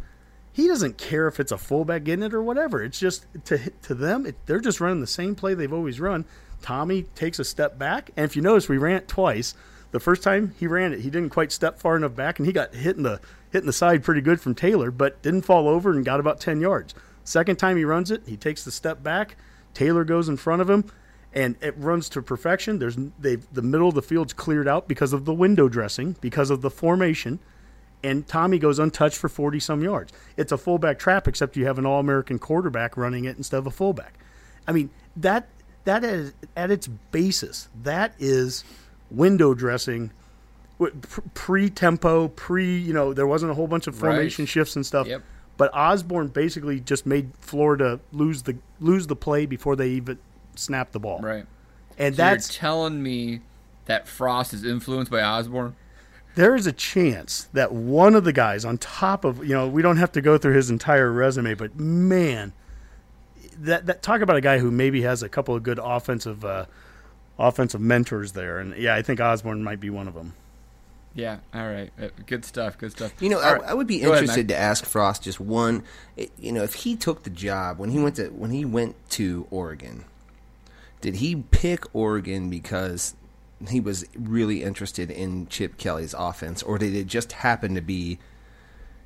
he 0.58 0.68
doesn't 0.68 0.98
care 0.98 1.28
if 1.28 1.40
it's 1.40 1.52
a 1.52 1.58
fullback 1.58 2.04
getting 2.04 2.26
it 2.26 2.34
or 2.34 2.42
whatever. 2.42 2.84
It's 2.84 3.00
just 3.00 3.28
to 3.46 3.60
to 3.84 3.94
them, 3.94 4.26
it, 4.26 4.36
they're 4.48 4.60
just 4.60 4.82
running 4.82 5.02
the 5.02 5.08
same 5.08 5.36
play 5.36 5.54
they've 5.54 5.72
always 5.72 6.00
run. 6.00 6.26
Tommy 6.64 7.04
takes 7.14 7.38
a 7.38 7.46
step 7.46 7.78
back, 7.78 8.10
and 8.18 8.26
if 8.26 8.36
you 8.36 8.42
notice, 8.42 8.68
we 8.68 8.80
ran 8.80 8.98
it 8.98 9.08
twice. 9.08 9.54
The 9.92 10.00
first 10.00 10.24
time 10.24 10.56
he 10.60 10.66
ran 10.66 10.94
it, 10.94 11.02
he 11.02 11.12
didn't 11.12 11.30
quite 11.30 11.52
step 11.52 11.80
far 11.80 11.96
enough 11.96 12.16
back, 12.16 12.40
and 12.40 12.48
he 12.48 12.52
got 12.52 12.74
hit 12.74 12.98
in 12.98 13.04
the 13.04 13.22
hit 13.52 13.62
in 13.62 13.68
the 13.68 13.72
side 13.72 14.04
pretty 14.04 14.20
good 14.20 14.42
from 14.42 14.56
Taylor, 14.56 14.90
but 14.90 15.22
didn't 15.22 15.44
fall 15.44 15.68
over 15.68 15.92
and 15.92 16.04
got 16.04 16.20
about 16.20 16.42
ten 16.42 16.60
yards. 16.60 16.96
Second 17.24 17.58
time 17.58 17.78
he 17.78 17.86
runs 17.86 18.10
it, 18.10 18.24
he 18.26 18.36
takes 18.36 18.64
the 18.64 18.72
step 18.72 19.04
back. 19.04 19.38
Taylor 19.76 20.04
goes 20.04 20.28
in 20.28 20.38
front 20.38 20.64
of 20.64 20.70
him, 20.72 20.86
and 21.34 21.56
it 21.62 21.78
runs 21.78 22.10
to 22.10 22.22
perfection. 22.24 22.80
There's 22.80 22.98
they 23.20 23.36
the 23.36 23.62
middle 23.62 23.90
of 23.90 23.94
the 23.94 24.02
field's 24.02 24.34
cleared 24.34 24.68
out 24.68 24.88
because 24.88 25.14
of 25.14 25.26
the 25.26 25.36
window 25.36 25.70
dressing, 25.70 26.16
because 26.20 26.50
of 26.50 26.64
the 26.64 26.72
formation 26.72 27.38
and 28.04 28.28
Tommy 28.28 28.60
goes 28.60 28.80
untouched 28.80 29.18
for 29.18 29.30
40 29.30 29.60
some 29.60 29.84
yards. 29.84 30.14
It's 30.38 30.52
a 30.52 30.58
fullback 30.58 31.00
trap, 31.00 31.28
except 31.28 31.58
you 31.58 31.66
have 31.66 31.78
an 31.78 31.86
all 31.86 32.00
American 32.00 32.40
quarterback 32.40 32.96
running 32.98 33.26
it 33.26 33.38
instead 33.38 33.58
of 33.58 33.68
a 33.68 33.72
fullback. 33.72 34.14
I 34.68 34.72
mean, 34.72 34.90
that 35.16 35.48
that 35.86 36.04
is 36.04 36.34
at 36.56 36.70
its 36.70 36.88
basis, 36.88 37.70
that 37.84 38.14
is 38.20 38.64
window 39.10 39.54
dressing 39.54 40.12
pre 41.34 41.70
tempo, 41.70 42.28
pre, 42.28 42.78
you 42.78 42.94
know, 42.94 43.14
there 43.14 43.26
wasn't 43.28 43.52
a 43.52 43.56
whole 43.56 43.68
bunch 43.68 43.88
of 43.88 44.02
Right. 44.02 44.12
formation 44.12 44.46
shifts 44.46 44.76
and 44.76 44.86
stuff. 44.86 45.08
Yep. 45.08 45.24
But 45.58 45.74
Osborne 45.74 46.28
basically 46.28 46.80
just 46.80 47.06
made 47.08 47.32
Florida 47.40 48.00
lose 48.12 48.44
the 48.44 48.58
lose 48.80 49.08
the 49.08 49.16
play 49.16 49.46
before 49.48 49.76
they 49.76 49.90
even 49.90 50.20
snapped 50.56 50.92
the 50.94 51.00
ball. 51.00 51.20
Right. 51.20 51.46
And 51.98 52.16
So 52.16 52.22
that's 52.22 52.54
you're 52.54 52.60
telling 52.60 53.02
me 53.02 53.42
that 53.86 54.08
Frost 54.08 54.54
is 54.54 54.64
influenced 54.64 55.12
by 55.12 55.22
Osborne? 55.24 55.76
There 56.38 56.56
is 56.56 56.68
a 56.68 56.72
chance 56.72 57.48
that 57.54 57.72
one 57.72 58.14
of 58.14 58.24
the 58.24 58.32
guys 58.32 58.64
on 58.64 58.78
top 58.78 59.26
of 59.26 59.44
you 59.44 59.54
know 59.54 59.68
we 59.68 59.82
don't 59.82 59.98
have 59.98 60.12
to 60.12 60.22
go 60.22 60.38
through 60.38 60.54
his 60.54 60.70
entire 60.70 61.12
resume 61.12 61.56
but 61.56 61.76
man 61.76 62.54
that 63.60 63.88
that 63.88 64.04
talk 64.04 64.22
about 64.22 64.38
a 64.38 64.42
guy 64.42 64.60
who 64.60 64.70
maybe 64.70 65.02
has 65.02 65.24
a 65.24 65.30
couple 65.30 65.56
of 65.56 65.64
good 65.64 65.80
offensive 65.84 66.46
uh, 66.46 66.66
offensive 67.40 67.82
mentors 67.82 68.34
there 68.34 68.60
and 68.60 68.76
yeah 68.78 68.94
I 68.96 69.02
think 69.02 69.20
Osborne 69.20 69.64
might 69.64 69.80
be 69.80 69.90
one 69.90 70.08
of 70.08 70.14
them 70.14 70.34
Yeah. 71.16 71.40
All 71.54 71.66
right. 71.66 71.92
Uh, 72.00 72.10
Good 72.28 72.46
stuff. 72.46 72.78
Good 72.78 72.92
stuff. 72.92 73.12
You 73.20 73.30
know, 73.30 73.40
I, 73.40 73.54
right. 73.54 73.64
I 73.70 73.74
would 73.74 73.88
be 73.88 74.00
Go 74.02 74.14
interested 74.14 74.48
Mac. 74.48 74.56
to 74.56 74.62
ask 74.62 74.86
Frost 74.86 75.24
just 75.24 75.40
one. 75.40 75.84
You 76.38 76.52
know, 76.52 76.62
if 76.62 76.76
he 76.76 76.96
took 76.96 77.24
the 77.24 77.32
job 77.32 77.80
when 77.80 77.90
he 77.90 77.98
went 77.98 78.16
to 78.18 78.28
when 78.30 78.52
he 78.52 78.64
went 78.66 78.94
to 79.12 79.48
Oregon, 79.50 80.06
did 81.02 81.16
he 81.16 81.36
pick 81.50 81.84
Oregon 81.96 82.52
because 82.52 83.16
he 83.70 83.80
was 83.80 84.06
really 84.16 84.64
interested 84.64 85.10
in 85.10 85.48
Chip 85.48 85.78
Kelly's 85.78 86.14
offense, 86.18 86.62
or 86.62 86.78
did 86.78 86.94
it 86.96 87.08
just 87.08 87.32
happen 87.32 87.76
to 87.76 87.82
be 87.82 88.20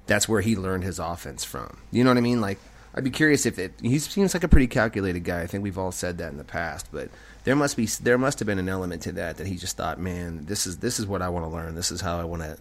that's 0.08 0.28
where 0.28 0.42
he 0.42 0.56
learned 0.56 0.84
his 0.84 1.00
offense 1.00 1.44
from? 1.44 1.78
You 1.92 2.04
know 2.04 2.10
what 2.10 2.18
I 2.18 2.22
mean? 2.22 2.42
Like, 2.42 2.60
I'd 2.94 3.04
be 3.04 3.12
curious 3.12 3.46
if 3.46 3.58
it. 3.58 3.74
He 3.82 3.98
seems 4.00 4.34
like 4.34 4.44
a 4.44 4.50
pretty 4.50 4.68
calculated 4.68 5.24
guy. 5.24 5.42
I 5.42 5.48
think 5.48 5.64
we've 5.64 5.78
all 5.78 5.92
said 5.92 6.18
that 6.18 6.32
in 6.32 6.38
the 6.38 6.44
past, 6.44 6.88
but 6.92 7.10
there 7.46 7.56
must 7.56 7.78
be 7.78 7.86
there 7.86 8.18
must 8.18 8.40
have 8.40 8.46
been 8.46 8.60
an 8.60 8.68
element 8.68 9.04
to 9.04 9.14
that 9.14 9.38
that 9.38 9.48
he 9.48 9.56
just 9.56 9.78
thought, 9.78 10.00
man, 10.00 10.46
this 10.46 10.68
is 10.68 10.78
this 10.78 11.00
is 11.00 11.08
what 11.08 11.22
I 11.22 11.30
want 11.30 11.46
to 11.46 11.50
learn. 11.50 11.76
This 11.76 11.92
is 11.92 12.02
how 12.02 12.20
I 12.20 12.26
want 12.26 12.42
to. 12.42 12.58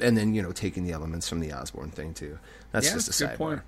And 0.00 0.16
then 0.16 0.34
you 0.34 0.42
know, 0.42 0.52
taking 0.52 0.84
the 0.84 0.92
elements 0.92 1.28
from 1.28 1.40
the 1.40 1.52
Osborne 1.52 1.90
thing 1.90 2.14
too. 2.14 2.38
That's 2.72 2.88
yeah, 2.88 2.94
just 2.94 3.20
a 3.20 3.26
good 3.26 3.36
point. 3.36 3.60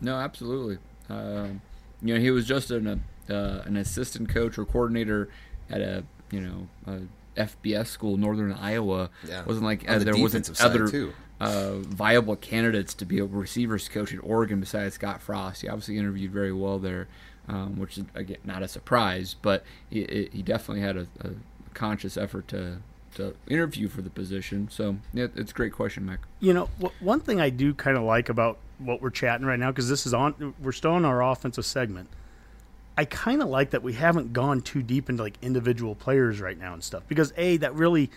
No, 0.00 0.16
absolutely. 0.16 0.78
Um, 1.08 1.62
you 2.02 2.14
know, 2.14 2.20
he 2.20 2.30
was 2.30 2.46
just 2.46 2.70
an 2.72 3.02
uh, 3.30 3.62
an 3.64 3.76
assistant 3.76 4.28
coach 4.28 4.58
or 4.58 4.64
coordinator 4.64 5.30
at 5.70 5.80
a 5.80 6.04
you 6.30 6.40
know 6.40 6.68
a 6.86 7.00
FBS 7.40 7.88
school, 7.88 8.16
Northern 8.16 8.52
Iowa. 8.52 9.10
Yeah. 9.28 9.44
wasn't 9.44 9.64
like 9.64 9.88
uh, 9.90 9.98
the 9.98 10.04
there 10.04 10.16
wasn't 10.16 10.60
other 10.60 10.86
too. 10.86 11.12
uh, 11.40 11.78
viable 11.78 12.36
candidates 12.36 12.94
to 12.94 13.04
be 13.04 13.18
a 13.18 13.24
receivers 13.24 13.88
coach 13.88 14.14
at 14.14 14.20
Oregon 14.22 14.60
besides 14.60 14.94
Scott 14.94 15.20
Frost. 15.20 15.62
He 15.62 15.68
obviously 15.68 15.98
interviewed 15.98 16.30
very 16.30 16.52
well 16.52 16.78
there, 16.78 17.08
um, 17.48 17.78
which 17.78 17.98
is 17.98 18.04
again 18.14 18.38
not 18.44 18.62
a 18.62 18.68
surprise, 18.68 19.34
but 19.42 19.64
he, 19.90 20.28
he 20.32 20.42
definitely 20.42 20.82
had 20.82 20.96
a, 20.96 21.06
a 21.20 21.30
conscious 21.74 22.16
effort 22.16 22.46
to 22.48 22.78
to 23.16 23.34
interview 23.48 23.86
for 23.88 24.02
the 24.02 24.10
position. 24.10 24.68
So 24.70 24.96
yeah, 25.12 25.26
it's 25.36 25.50
a 25.52 25.54
great 25.54 25.72
question, 25.72 26.06
Mac. 26.06 26.20
you 26.40 26.52
know 26.54 26.68
wh- 26.80 27.02
one 27.02 27.20
thing 27.20 27.40
I 27.40 27.50
do 27.50 27.74
kind 27.74 27.96
of 27.96 28.02
like 28.04 28.28
about 28.28 28.58
what 28.78 29.00
we're 29.00 29.10
chatting 29.10 29.46
right 29.46 29.58
now 29.58 29.70
because 29.70 29.88
this 29.88 30.04
is 30.06 30.12
on 30.14 30.54
we're 30.60 30.72
still 30.72 30.96
in 30.96 31.04
our 31.04 31.22
offensive 31.22 31.64
segment 31.64 32.08
I 32.96 33.04
kind 33.04 33.42
of 33.42 33.48
like 33.48 33.70
that 33.70 33.82
we 33.82 33.94
haven't 33.94 34.32
gone 34.32 34.60
too 34.60 34.82
deep 34.82 35.08
into 35.08 35.22
like 35.22 35.38
individual 35.42 35.94
players 35.94 36.40
right 36.40 36.58
now 36.58 36.74
and 36.74 36.82
stuff 36.82 37.02
because 37.08 37.32
a 37.36 37.56
that 37.58 37.74
really 37.74 38.10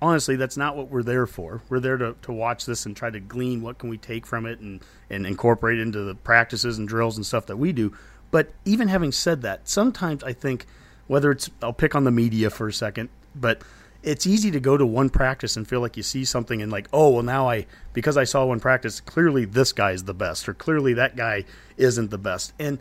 honestly 0.00 0.36
that's 0.36 0.56
not 0.56 0.76
what 0.76 0.88
we're 0.88 1.02
there 1.02 1.26
for. 1.26 1.62
We're 1.68 1.80
there 1.80 1.96
to, 1.96 2.14
to 2.22 2.32
watch 2.32 2.64
this 2.64 2.86
and 2.86 2.96
try 2.96 3.10
to 3.10 3.20
glean 3.20 3.62
what 3.62 3.78
can 3.78 3.90
we 3.90 3.98
take 3.98 4.26
from 4.26 4.46
it 4.46 4.60
and 4.60 4.80
and 5.08 5.26
incorporate 5.26 5.80
into 5.80 6.04
the 6.04 6.14
practices 6.14 6.78
and 6.78 6.86
drills 6.86 7.16
and 7.16 7.26
stuff 7.26 7.46
that 7.46 7.56
we 7.56 7.72
do. 7.72 7.92
But 8.30 8.52
even 8.64 8.88
having 8.88 9.12
said 9.12 9.42
that 9.42 9.68
sometimes 9.68 10.22
i 10.22 10.32
think 10.32 10.66
whether 11.08 11.32
it's 11.32 11.50
i'll 11.62 11.72
pick 11.72 11.94
on 11.94 12.04
the 12.04 12.10
media 12.10 12.50
for 12.50 12.68
a 12.68 12.72
second 12.72 13.08
but 13.34 13.62
it's 14.02 14.26
easy 14.26 14.50
to 14.50 14.60
go 14.60 14.76
to 14.76 14.86
one 14.86 15.10
practice 15.10 15.56
and 15.56 15.68
feel 15.68 15.80
like 15.80 15.96
you 15.96 16.02
see 16.02 16.24
something 16.24 16.62
and 16.62 16.70
like 16.70 16.88
oh 16.92 17.10
well 17.10 17.22
now 17.22 17.48
i 17.48 17.66
because 17.92 18.16
i 18.16 18.24
saw 18.24 18.44
one 18.44 18.60
practice 18.60 19.00
clearly 19.00 19.44
this 19.44 19.72
guy's 19.72 20.04
the 20.04 20.14
best 20.14 20.48
or 20.48 20.54
clearly 20.54 20.94
that 20.94 21.16
guy 21.16 21.44
isn't 21.76 22.10
the 22.10 22.18
best. 22.18 22.52
And 22.58 22.78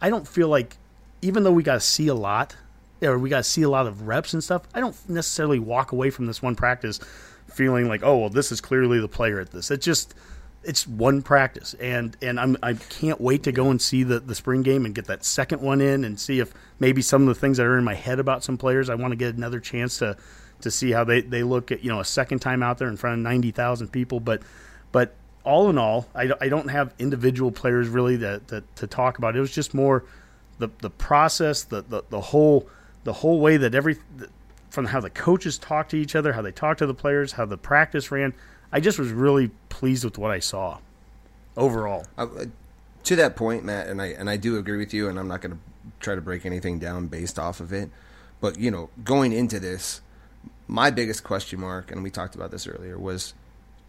i 0.00 0.08
don't 0.08 0.26
feel 0.26 0.48
like 0.48 0.78
even 1.22 1.44
though 1.44 1.52
we 1.52 1.62
got 1.62 1.74
to 1.74 1.80
see 1.80 2.08
a 2.08 2.14
lot 2.14 2.56
or 3.00 3.18
we 3.18 3.30
got 3.30 3.38
to 3.38 3.44
see 3.44 3.62
a 3.62 3.70
lot 3.70 3.86
of 3.86 4.06
reps 4.06 4.34
and 4.34 4.44
stuff, 4.44 4.62
I 4.74 4.80
don't 4.80 4.96
necessarily 5.08 5.58
walk 5.58 5.92
away 5.92 6.10
from 6.10 6.26
this 6.26 6.42
one 6.42 6.54
practice 6.54 7.00
feeling 7.48 7.88
like, 7.88 8.02
oh 8.02 8.18
well, 8.18 8.28
this 8.28 8.52
is 8.52 8.60
clearly 8.60 9.00
the 9.00 9.08
player 9.08 9.40
at 9.40 9.50
this. 9.50 9.70
It 9.70 9.80
just 9.80 10.14
it's 10.64 10.86
one 10.86 11.22
practice, 11.22 11.74
and 11.74 12.16
and 12.22 12.38
I'm 12.38 12.56
I 12.62 12.74
can't 12.74 13.20
wait 13.20 13.42
to 13.44 13.52
go 13.52 13.70
and 13.70 13.80
see 13.80 14.02
the 14.02 14.20
the 14.20 14.34
spring 14.34 14.62
game 14.62 14.84
and 14.84 14.94
get 14.94 15.06
that 15.06 15.24
second 15.24 15.60
one 15.60 15.80
in 15.80 16.04
and 16.04 16.18
see 16.18 16.38
if 16.38 16.52
maybe 16.78 17.02
some 17.02 17.22
of 17.22 17.28
the 17.28 17.34
things 17.34 17.56
that 17.56 17.66
are 17.66 17.78
in 17.78 17.84
my 17.84 17.94
head 17.94 18.18
about 18.18 18.44
some 18.44 18.56
players, 18.56 18.88
I 18.88 18.94
want 18.94 19.12
to 19.12 19.16
get 19.16 19.34
another 19.34 19.60
chance 19.60 19.98
to 19.98 20.16
to 20.60 20.70
see 20.70 20.92
how 20.92 21.04
they 21.04 21.20
they 21.20 21.42
look 21.42 21.72
at 21.72 21.82
you 21.82 21.90
know 21.90 22.00
a 22.00 22.04
second 22.04 22.38
time 22.38 22.62
out 22.62 22.78
there 22.78 22.88
in 22.88 22.96
front 22.96 23.14
of 23.14 23.20
ninety 23.20 23.50
thousand 23.50 23.88
people, 23.88 24.20
but 24.20 24.42
but 24.92 25.14
all 25.44 25.68
in 25.68 25.76
all, 25.76 26.06
I, 26.14 26.30
I 26.40 26.48
don't 26.48 26.68
have 26.68 26.94
individual 27.00 27.50
players 27.50 27.88
really 27.88 28.14
that, 28.16 28.46
that 28.48 28.76
to 28.76 28.86
talk 28.86 29.18
about. 29.18 29.34
It 29.34 29.40
was 29.40 29.52
just 29.52 29.74
more 29.74 30.04
the 30.58 30.68
the 30.80 30.90
process, 30.90 31.62
the 31.64 31.82
the, 31.82 32.04
the 32.10 32.20
whole 32.20 32.68
the 33.04 33.12
whole 33.12 33.40
way 33.40 33.56
that 33.56 33.74
every 33.74 33.96
from 34.70 34.86
how 34.86 35.00
the 35.00 35.10
coaches 35.10 35.58
talk 35.58 35.88
to 35.90 35.96
each 35.96 36.16
other, 36.16 36.32
how 36.32 36.42
they 36.42 36.52
talk 36.52 36.78
to 36.78 36.86
the 36.86 36.94
players, 36.94 37.32
how 37.32 37.44
the 37.44 37.58
practice 37.58 38.10
ran. 38.10 38.32
I 38.72 38.80
just 38.80 38.98
was 38.98 39.10
really 39.10 39.50
pleased 39.68 40.04
with 40.04 40.16
what 40.16 40.30
I 40.30 40.38
saw 40.38 40.78
overall. 41.56 42.06
Uh, 42.16 42.46
to 43.04 43.16
that 43.16 43.36
point, 43.36 43.64
Matt, 43.64 43.88
and 43.88 44.00
I 44.00 44.06
and 44.06 44.30
I 44.30 44.36
do 44.36 44.56
agree 44.56 44.78
with 44.78 44.94
you, 44.94 45.08
and 45.08 45.18
I'm 45.18 45.28
not 45.28 45.40
going 45.40 45.52
to 45.52 45.58
try 46.00 46.14
to 46.14 46.20
break 46.20 46.46
anything 46.46 46.78
down 46.78 47.06
based 47.08 47.38
off 47.38 47.60
of 47.60 47.72
it. 47.72 47.90
But 48.40 48.58
you 48.58 48.70
know, 48.70 48.90
going 49.04 49.32
into 49.32 49.60
this, 49.60 50.00
my 50.66 50.90
biggest 50.90 51.24
question 51.24 51.60
mark, 51.60 51.90
and 51.90 52.02
we 52.02 52.10
talked 52.10 52.34
about 52.34 52.50
this 52.50 52.66
earlier, 52.66 52.98
was 52.98 53.34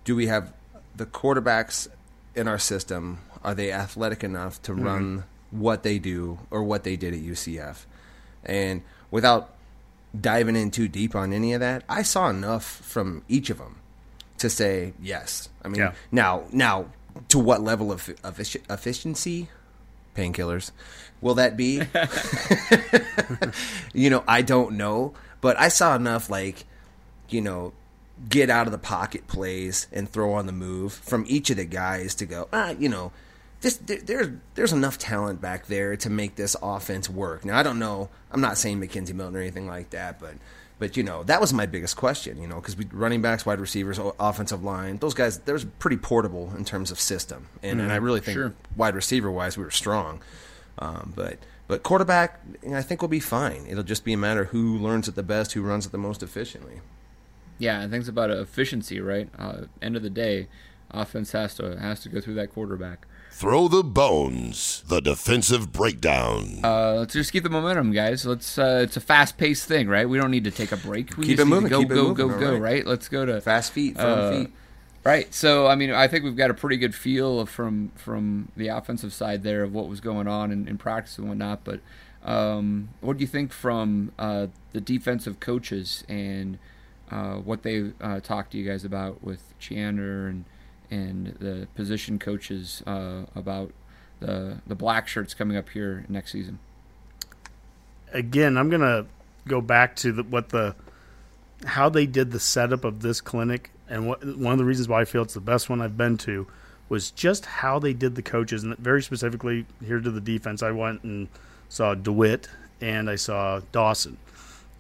do 0.04 0.16
we 0.16 0.28
have 0.28 0.54
the 0.96 1.06
quarterbacks 1.06 1.88
in 2.36 2.48
our 2.48 2.60
system 2.60 3.20
are 3.44 3.54
they 3.54 3.72
athletic 3.72 4.24
enough 4.24 4.62
to 4.64 4.74
run 4.74 5.24
what 5.54 5.84
they 5.84 6.00
do 6.00 6.40
or 6.52 6.64
what 6.64 6.84
they 6.84 6.96
did 6.96 7.14
at 7.14 7.20
UCF? 7.22 7.86
And 8.44 8.82
without 9.12 9.52
diving 10.20 10.56
in 10.56 10.72
too 10.72 10.88
deep 10.88 11.16
on 11.16 11.32
any 11.34 11.54
of 11.54 11.60
that, 11.62 11.84
I 11.88 12.02
saw 12.04 12.30
enough 12.30 12.64
from 12.66 13.24
each 13.30 13.50
of 13.50 13.58
them 13.60 13.78
to 14.40 14.50
say 14.50 14.94
yes. 15.02 15.50
I 15.64 15.68
mean, 15.70 15.80
Yeah. 15.82 15.94
now 16.12 16.44
now 16.52 16.88
to 17.30 17.40
what 17.40 17.62
level 17.62 17.92
of, 17.92 18.10
of 18.24 18.40
efficiency? 18.40 19.50
Painkillers. 20.16 20.72
Will 21.22 21.36
that 21.36 21.56
be? 21.56 21.82
you 23.94 24.10
know, 24.10 24.24
I 24.28 24.42
don't 24.42 24.76
know, 24.76 25.14
but 25.42 25.58
I 25.60 25.68
saw 25.70 25.96
enough 25.96 26.30
like, 26.30 26.66
you 27.30 27.42
know, 27.42 27.74
get 28.30 28.50
out 28.50 28.68
of 28.68 28.72
the 28.72 28.78
pocket 28.78 29.28
plays 29.28 29.88
and 29.92 30.10
throw 30.10 30.34
on 30.34 30.46
the 30.46 30.52
move 30.52 30.94
from 30.94 31.26
each 31.28 31.50
of 31.50 31.58
the 31.58 31.66
guys 31.66 32.16
to 32.16 32.26
go, 32.26 32.48
ah, 32.54 32.70
you 32.78 32.90
know, 32.90 33.12
this 33.64 33.78
there, 33.78 33.98
there's 33.98 34.28
there's 34.54 34.74
enough 34.74 34.98
talent 34.98 35.42
back 35.42 35.66
there 35.66 35.96
to 35.98 36.10
make 36.10 36.36
this 36.36 36.56
offense 36.62 37.10
work. 37.10 37.44
Now 37.44 37.58
I 37.58 37.64
don't 37.64 37.80
know. 37.80 38.10
I'm 38.32 38.42
not 38.42 38.58
saying 38.58 38.80
McKenzie 38.80 39.14
Milton 39.14 39.36
or 39.36 39.40
anything 39.40 39.68
like 39.68 39.90
that, 39.90 40.20
but 40.20 40.36
but 40.80 40.98
you 40.98 41.04
know 41.04 41.24
that 41.24 41.42
was 41.42 41.54
my 41.54 41.66
biggest 41.66 41.96
question. 41.96 42.40
You 42.40 42.48
know, 42.48 42.56
because 42.56 42.78
running 42.92 43.22
backs, 43.22 43.46
wide 43.46 43.60
receivers, 43.60 44.00
offensive 44.20 44.64
line, 44.64 44.98
those 44.98 45.14
guys, 45.14 45.40
they're 45.40 45.60
pretty 45.80 45.98
portable 45.98 46.54
in 46.56 46.66
terms 46.66 46.92
of 46.92 47.00
system, 47.00 47.48
and, 47.64 47.82
and 47.82 47.92
I 47.92 47.96
really 47.96 48.20
think 48.20 48.36
sure. 48.36 48.54
wide 48.76 48.96
receiver 48.96 49.32
wise 49.32 49.58
we 49.58 49.64
were 49.64 49.72
strong. 49.72 50.22
Um, 50.78 51.14
but 51.16 51.40
but 51.68 51.84
quarterback, 51.84 52.42
I 52.70 52.82
think 52.82 53.02
will 53.02 53.08
be 53.08 53.22
fine. 53.22 53.66
It'll 53.68 53.84
just 53.84 54.04
be 54.04 54.14
a 54.14 54.18
matter 54.18 54.42
of 54.42 54.50
who 54.50 54.78
learns 54.78 55.08
it 55.08 55.16
the 55.16 55.24
best, 55.24 55.54
who 55.54 55.62
runs 55.62 55.86
it 55.86 55.94
the 55.94 55.98
most 55.98 56.22
efficiently. 56.22 56.82
Yeah, 57.58 57.80
and 57.80 57.92
things 57.92 58.10
about 58.10 58.30
efficiency, 58.30 59.00
right? 59.00 59.30
Uh, 59.40 59.62
end 59.82 59.96
of 59.96 60.04
the 60.04 60.10
day, 60.10 60.50
offense 60.92 61.32
has 61.32 61.56
to 61.56 61.80
has 61.80 62.02
to 62.02 62.10
go 62.10 62.20
through 62.20 62.34
that 62.36 62.52
quarterback. 62.52 63.08
Throw 63.36 63.68
the 63.68 63.84
bones. 63.84 64.84
The 64.88 65.02
defensive 65.02 65.72
breakdown. 65.74 66.60
Uh, 66.64 66.94
let's 67.00 67.14
just 67.14 67.34
keep 67.34 67.44
the 67.44 67.50
momentum, 67.50 67.92
guys. 67.92 68.26
Let's. 68.26 68.58
Uh, 68.58 68.82
it's 68.84 68.96
a 68.96 69.02
fast-paced 69.02 69.68
thing, 69.68 69.88
right? 69.90 70.08
We 70.08 70.18
don't 70.18 70.32
need 70.32 70.44
to 70.46 70.52
take 70.52 70.72
a 70.72 70.78
break. 70.78 71.18
We 71.18 71.26
Keep 71.26 71.38
just 71.38 71.48
it 71.48 71.50
moving, 71.50 71.70
Go, 71.70 71.80
keep 71.80 71.92
it 71.92 71.96
go, 71.96 72.04
moving, 72.10 72.28
go, 72.28 72.34
all 72.34 72.40
go. 72.40 72.52
right. 72.54 72.62
Right. 72.62 72.88
Let's 72.88 73.10
go 73.10 73.26
to 73.26 73.42
Fast 73.42 73.72
feet, 73.74 73.96
firm 73.98 74.20
Uh, 74.20 74.32
feet. 74.32 74.54
Right. 75.04 75.34
So, 75.34 75.68
I 75.68 75.76
mean, 75.76 75.92
I 75.92 76.08
think 76.08 76.24
we've 76.24 76.38
got 76.38 76.50
a 76.52 76.54
pretty 76.54 76.78
good 76.78 76.96
feel 76.96 77.46
from 77.46 77.92
from 77.96 78.50
the 78.56 78.70
offensive 78.70 79.12
side 79.14 79.44
there 79.44 79.64
of 79.64 79.74
what 79.74 79.90
was 79.90 80.00
going 80.00 80.28
on 80.28 80.52
in, 80.52 80.68
in 80.68 80.78
practice 80.78 81.18
and 81.18 81.28
whatnot. 81.28 81.64
But 81.66 81.82
um, 82.24 82.90
what 83.02 83.18
do 83.18 83.22
you 83.22 83.28
think 83.28 83.52
from 83.52 84.14
uh, 84.18 84.48
the 84.72 84.80
defensive 84.80 85.42
coaches 85.42 86.06
and 86.08 86.58
uh, 87.12 87.34
what 87.36 87.64
they 87.64 87.92
uh, 88.00 88.22
talked 88.22 88.52
to 88.52 88.58
you 88.58 88.70
guys 88.70 88.86
about 88.86 89.22
with 89.24 89.54
Chinander 89.60 90.30
and 90.30 90.46
and 90.94 91.36
the 91.40 91.68
position 91.76 92.20
coaches 92.20 92.84
uh, 92.86 93.24
about 93.36 93.72
the 94.20 94.62
the 94.68 94.76
black 94.76 95.08
shirts 95.08 95.34
coming 95.34 95.58
up 95.58 95.70
here 95.70 96.06
next 96.08 96.32
season? 96.32 96.60
again, 98.14 98.58
I'm 98.58 98.70
gonna 98.70 99.06
go 99.48 99.60
back 99.60 99.96
to 99.98 100.12
the, 100.14 100.24
what 100.24 100.50
the 100.50 100.76
how 101.66 101.90
they 101.90 102.06
did 102.06 102.32
the 102.32 102.40
setup 102.40 102.84
of 102.84 103.02
this 103.02 103.20
clinic, 103.20 103.72
and 103.90 104.08
what 104.08 104.24
one 104.24 104.54
of 104.54 104.60
the 104.60 104.66
reasons 104.66 104.88
why 104.88 105.02
I 105.02 105.06
feel 105.06 105.24
it's 105.24 105.34
the 105.34 105.42
best 105.42 105.70
one 105.70 105.82
I've 105.82 105.98
been 105.98 106.18
to 106.20 106.48
was 106.90 107.12
just 107.12 107.46
how 107.46 107.80
they 107.80 107.94
did 107.94 108.16
the 108.16 108.22
coaches, 108.22 108.64
and 108.64 108.78
very 108.78 109.02
specifically 109.02 109.66
here 109.84 110.00
to 110.00 110.12
the 110.12 110.22
defense. 110.22 110.64
I 110.64 110.72
went 110.72 111.04
and 111.04 111.28
saw 111.70 111.96
Dewitt 111.96 112.48
and 112.80 113.10
I 113.10 113.16
saw 113.16 113.62
Dawson, 113.72 114.18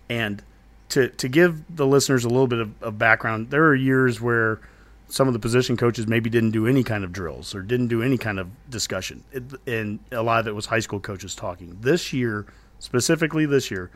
and 0.09 0.41
to 0.89 1.09
to 1.09 1.27
give 1.27 1.63
the 1.75 1.87
listeners 1.87 2.23
a 2.23 2.29
little 2.29 2.47
bit 2.47 2.59
of, 2.59 2.83
of 2.83 2.97
background, 2.97 3.49
there 3.49 3.65
are 3.65 3.75
years 3.75 4.21
where 4.21 4.59
some 5.07 5.27
of 5.27 5.33
the 5.33 5.39
position 5.39 5.77
coaches 5.77 6.07
maybe 6.07 6.29
didn't 6.29 6.51
do 6.51 6.67
any 6.67 6.83
kind 6.83 7.03
of 7.03 7.11
drills 7.11 7.53
or 7.53 7.61
didn't 7.61 7.87
do 7.87 8.01
any 8.01 8.17
kind 8.17 8.39
of 8.39 8.47
discussion, 8.69 9.23
it, 9.31 9.43
and 9.67 9.99
a 10.11 10.23
lot 10.23 10.39
of 10.39 10.47
it 10.47 10.55
was 10.55 10.65
high 10.65 10.79
school 10.79 10.99
coaches 10.99 11.35
talking. 11.35 11.77
This 11.81 12.13
year, 12.13 12.45
specifically 12.79 13.45
this 13.45 13.69
year, 13.69 13.91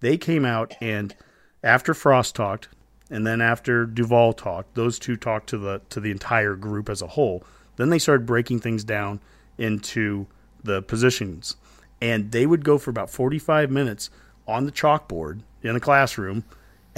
they 0.00 0.16
came 0.16 0.44
out 0.44 0.74
and 0.80 1.14
after 1.62 1.92
Frost 1.92 2.34
talked, 2.34 2.68
and 3.10 3.26
then 3.26 3.40
after 3.40 3.84
Duval 3.84 4.32
talked, 4.32 4.74
those 4.74 4.98
two 4.98 5.16
talked 5.16 5.48
to 5.50 5.58
the 5.58 5.80
to 5.90 6.00
the 6.00 6.10
entire 6.10 6.54
group 6.54 6.88
as 6.88 7.02
a 7.02 7.08
whole. 7.08 7.44
Then 7.76 7.90
they 7.90 7.98
started 7.98 8.26
breaking 8.26 8.60
things 8.60 8.84
down 8.84 9.20
into 9.58 10.26
the 10.62 10.82
positions, 10.82 11.56
and 12.00 12.30
they 12.32 12.46
would 12.46 12.64
go 12.64 12.78
for 12.78 12.90
about 12.90 13.10
forty 13.10 13.38
five 13.38 13.70
minutes 13.70 14.10
on 14.46 14.64
the 14.64 14.72
chalkboard 14.72 15.40
in 15.62 15.76
a 15.76 15.80
classroom, 15.80 16.44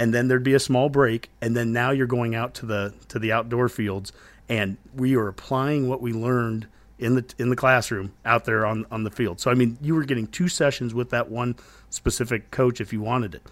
and 0.03 0.13
then 0.13 0.27
there'd 0.27 0.43
be 0.43 0.53
a 0.53 0.59
small 0.59 0.89
break, 0.89 1.29
and 1.41 1.55
then 1.55 1.71
now 1.71 1.91
you're 1.91 2.07
going 2.07 2.35
out 2.35 2.55
to 2.55 2.65
the 2.65 2.93
to 3.07 3.19
the 3.19 3.31
outdoor 3.31 3.69
fields, 3.69 4.11
and 4.49 4.75
we 4.93 5.15
are 5.15 5.29
applying 5.29 5.87
what 5.87 6.01
we 6.01 6.11
learned 6.11 6.67
in 6.99 7.15
the 7.15 7.33
in 7.37 7.49
the 7.49 7.55
classroom 7.55 8.11
out 8.25 8.43
there 8.43 8.65
on 8.65 8.85
on 8.91 9.05
the 9.05 9.09
field. 9.09 9.39
So 9.39 9.49
I 9.49 9.53
mean, 9.53 9.77
you 9.81 9.95
were 9.95 10.03
getting 10.03 10.27
two 10.27 10.49
sessions 10.49 10.93
with 10.93 11.11
that 11.11 11.29
one 11.29 11.55
specific 11.89 12.51
coach 12.51 12.81
if 12.81 12.91
you 12.91 12.99
wanted 12.99 13.33
it. 13.33 13.47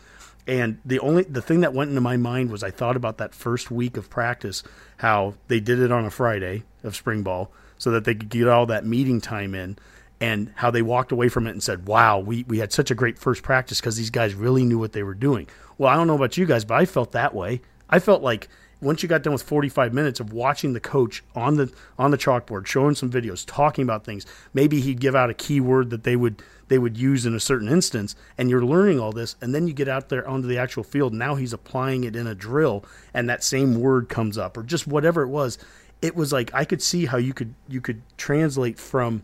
And 0.45 0.79
the 0.83 0.99
only 0.99 1.23
the 1.23 1.41
thing 1.41 1.61
that 1.61 1.73
went 1.73 1.87
into 1.87 2.01
my 2.01 2.17
mind 2.17 2.51
was 2.51 2.63
I 2.63 2.71
thought 2.71 2.97
about 2.97 3.17
that 3.19 3.33
first 3.33 3.71
week 3.71 3.95
of 3.95 4.09
practice, 4.09 4.61
how 4.97 5.35
they 5.47 5.61
did 5.61 5.79
it 5.79 5.89
on 5.89 6.03
a 6.03 6.11
Friday 6.11 6.63
of 6.83 6.97
spring 6.97 7.23
ball, 7.23 7.49
so 7.77 7.91
that 7.91 8.03
they 8.03 8.13
could 8.13 8.27
get 8.27 8.49
all 8.49 8.65
that 8.65 8.85
meeting 8.85 9.21
time 9.21 9.55
in, 9.55 9.77
and 10.19 10.51
how 10.55 10.69
they 10.69 10.81
walked 10.81 11.13
away 11.13 11.29
from 11.29 11.47
it 11.47 11.51
and 11.51 11.63
said, 11.63 11.87
"Wow, 11.87 12.19
we 12.19 12.43
we 12.43 12.59
had 12.59 12.73
such 12.73 12.91
a 12.91 12.95
great 12.95 13.17
first 13.17 13.41
practice 13.41 13.79
because 13.79 13.95
these 13.95 14.09
guys 14.09 14.33
really 14.33 14.65
knew 14.65 14.79
what 14.79 14.91
they 14.91 15.03
were 15.03 15.13
doing." 15.13 15.47
Well, 15.81 15.91
I 15.91 15.95
don't 15.95 16.05
know 16.05 16.13
about 16.13 16.37
you 16.37 16.45
guys, 16.45 16.63
but 16.63 16.75
I 16.75 16.85
felt 16.85 17.11
that 17.13 17.33
way. 17.33 17.59
I 17.89 17.97
felt 17.97 18.21
like 18.21 18.49
once 18.81 19.01
you 19.01 19.09
got 19.09 19.23
done 19.23 19.33
with 19.33 19.41
45 19.41 19.95
minutes 19.95 20.19
of 20.19 20.31
watching 20.31 20.73
the 20.73 20.79
coach 20.79 21.23
on 21.33 21.55
the 21.55 21.73
on 21.97 22.11
the 22.11 22.19
chalkboard 22.19 22.67
showing 22.67 22.93
some 22.93 23.09
videos 23.09 23.43
talking 23.47 23.81
about 23.81 24.05
things 24.05 24.27
maybe 24.53 24.79
he'd 24.79 24.99
give 24.99 25.15
out 25.15 25.31
a 25.31 25.33
keyword 25.33 25.89
that 25.89 26.03
they 26.03 26.15
would 26.15 26.43
they 26.67 26.77
would 26.77 26.97
use 26.97 27.25
in 27.25 27.33
a 27.33 27.39
certain 27.39 27.67
instance 27.67 28.15
and 28.37 28.47
you're 28.47 28.63
learning 28.63 28.99
all 28.99 29.11
this 29.11 29.35
and 29.41 29.55
then 29.55 29.67
you 29.67 29.73
get 29.73 29.87
out 29.87 30.09
there 30.09 30.27
onto 30.27 30.47
the 30.47 30.57
actual 30.59 30.83
field 30.83 31.15
now 31.15 31.33
he's 31.33 31.51
applying 31.51 32.03
it 32.03 32.15
in 32.15 32.27
a 32.27 32.35
drill 32.35 32.85
and 33.11 33.27
that 33.27 33.43
same 33.43 33.81
word 33.81 34.07
comes 34.07 34.37
up 34.37 34.57
or 34.57 34.61
just 34.61 34.85
whatever 34.85 35.23
it 35.23 35.29
was. 35.29 35.57
It 35.99 36.15
was 36.15 36.31
like 36.31 36.51
I 36.53 36.63
could 36.63 36.83
see 36.83 37.07
how 37.07 37.17
you 37.17 37.33
could 37.33 37.55
you 37.67 37.81
could 37.81 38.03
translate 38.17 38.77
from 38.77 39.23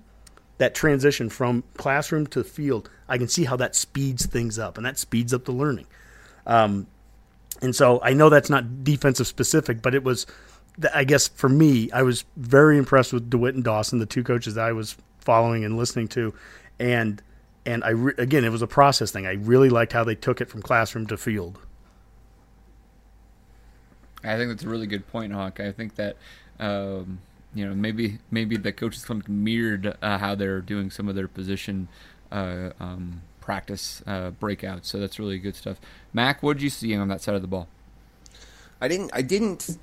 that 0.57 0.73
transition 0.73 1.29
from 1.29 1.63
classroom 1.75 2.25
to 2.25 2.43
field. 2.43 2.89
I 3.07 3.19
can 3.19 3.27
see 3.27 3.43
how 3.43 3.57
that 3.57 3.75
speeds 3.75 4.25
things 4.25 4.57
up 4.57 4.75
and 4.77 4.85
that 4.87 4.97
speeds 4.97 5.35
up 5.35 5.45
the 5.45 5.51
learning 5.51 5.85
and 7.61 7.75
so 7.75 7.99
I 8.01 8.13
know 8.13 8.29
that's 8.29 8.49
not 8.49 8.83
defensive 8.83 9.27
specific, 9.27 9.81
but 9.81 9.93
it 9.93 10.03
was, 10.03 10.25
I 10.93 11.03
guess 11.03 11.27
for 11.27 11.49
me, 11.49 11.91
I 11.91 12.03
was 12.03 12.25
very 12.35 12.77
impressed 12.77 13.13
with 13.13 13.29
Dewitt 13.29 13.55
and 13.55 13.63
Dawson, 13.63 13.99
the 13.99 14.05
two 14.05 14.23
coaches 14.23 14.55
that 14.55 14.65
I 14.65 14.71
was 14.71 14.95
following 15.19 15.65
and 15.65 15.77
listening 15.77 16.07
to, 16.09 16.33
and 16.79 17.21
and 17.65 17.83
I 17.83 17.89
re- 17.89 18.13
again 18.17 18.45
it 18.45 18.49
was 18.49 18.61
a 18.61 18.67
process 18.67 19.11
thing. 19.11 19.27
I 19.27 19.33
really 19.33 19.69
liked 19.69 19.93
how 19.93 20.03
they 20.03 20.15
took 20.15 20.39
it 20.39 20.49
from 20.49 20.61
classroom 20.61 21.05
to 21.07 21.17
field. 21.17 21.59
I 24.23 24.37
think 24.37 24.49
that's 24.49 24.63
a 24.63 24.69
really 24.69 24.87
good 24.87 25.07
point, 25.07 25.33
Hawk. 25.33 25.59
I 25.59 25.71
think 25.71 25.95
that 25.95 26.17
um, 26.59 27.19
you 27.53 27.67
know 27.67 27.75
maybe 27.75 28.19
maybe 28.31 28.55
the 28.55 28.71
coaches 28.71 29.03
clinic 29.03 29.27
mirrored 29.27 29.97
uh, 30.01 30.17
how 30.17 30.35
they're 30.35 30.61
doing 30.61 30.91
some 30.91 31.09
of 31.09 31.15
their 31.15 31.27
position 31.27 31.87
uh, 32.31 32.69
um, 32.79 33.21
practice 33.47 34.03
uh. 34.05 34.29
So 34.81 34.99
that's 34.99 35.17
really 35.17 35.39
good 35.39 35.55
stuff. 35.55 35.79
Mac, 36.11 36.43
what 36.43 36.57
did 36.57 36.63
you 36.63 36.69
see 36.69 36.93
on 36.95 37.07
that 37.07 37.21
side 37.21 37.33
of 37.33 37.41
the 37.41 37.47
ball? 37.47 37.69
I 38.81 38.89
didn't. 38.89 39.09
I 39.13 39.21
didn't. 39.21 39.77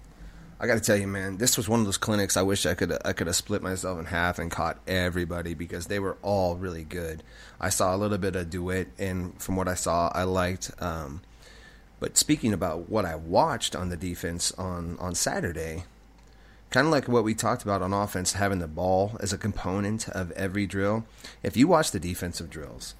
I 0.60 0.66
got 0.66 0.74
to 0.74 0.80
tell 0.80 0.96
you, 0.96 1.08
man, 1.08 1.38
this 1.38 1.56
was 1.56 1.66
one 1.66 1.80
of 1.80 1.86
those 1.86 1.96
clinics. 1.96 2.36
I 2.36 2.42
wish 2.42 2.66
I 2.66 2.74
could. 2.74 2.92
I 3.06 3.14
could 3.14 3.26
have 3.26 3.36
split 3.36 3.62
myself 3.62 3.98
in 3.98 4.04
half 4.04 4.38
and 4.38 4.50
caught 4.50 4.78
everybody 4.86 5.54
because 5.54 5.86
they 5.86 5.98
were 5.98 6.18
all 6.20 6.56
really 6.56 6.84
good. 6.84 7.22
I 7.58 7.70
saw 7.70 7.96
a 7.96 7.98
little 7.98 8.18
bit 8.18 8.36
of 8.36 8.50
Dewitt, 8.50 8.88
and 8.98 9.40
from 9.40 9.56
what 9.56 9.66
I 9.66 9.74
saw, 9.74 10.12
I 10.14 10.24
liked. 10.24 10.70
Um, 10.78 11.22
but 11.98 12.18
speaking 12.18 12.52
about 12.52 12.90
what 12.90 13.06
I 13.06 13.16
watched 13.16 13.74
on 13.74 13.88
the 13.88 13.96
defense 13.96 14.52
on 14.52 14.98
on 15.00 15.14
Saturday, 15.14 15.84
kind 16.68 16.86
of 16.86 16.92
like 16.92 17.08
what 17.08 17.24
we 17.24 17.34
talked 17.34 17.62
about 17.62 17.80
on 17.80 17.94
offense, 17.94 18.34
having 18.34 18.58
the 18.58 18.68
ball 18.68 19.16
as 19.20 19.32
a 19.32 19.38
component 19.38 20.06
of 20.10 20.30
every 20.32 20.66
drill. 20.66 21.06
If 21.42 21.56
you 21.56 21.66
watch 21.66 21.92
the 21.92 22.00
defensive 22.00 22.50
drills, 22.50 22.94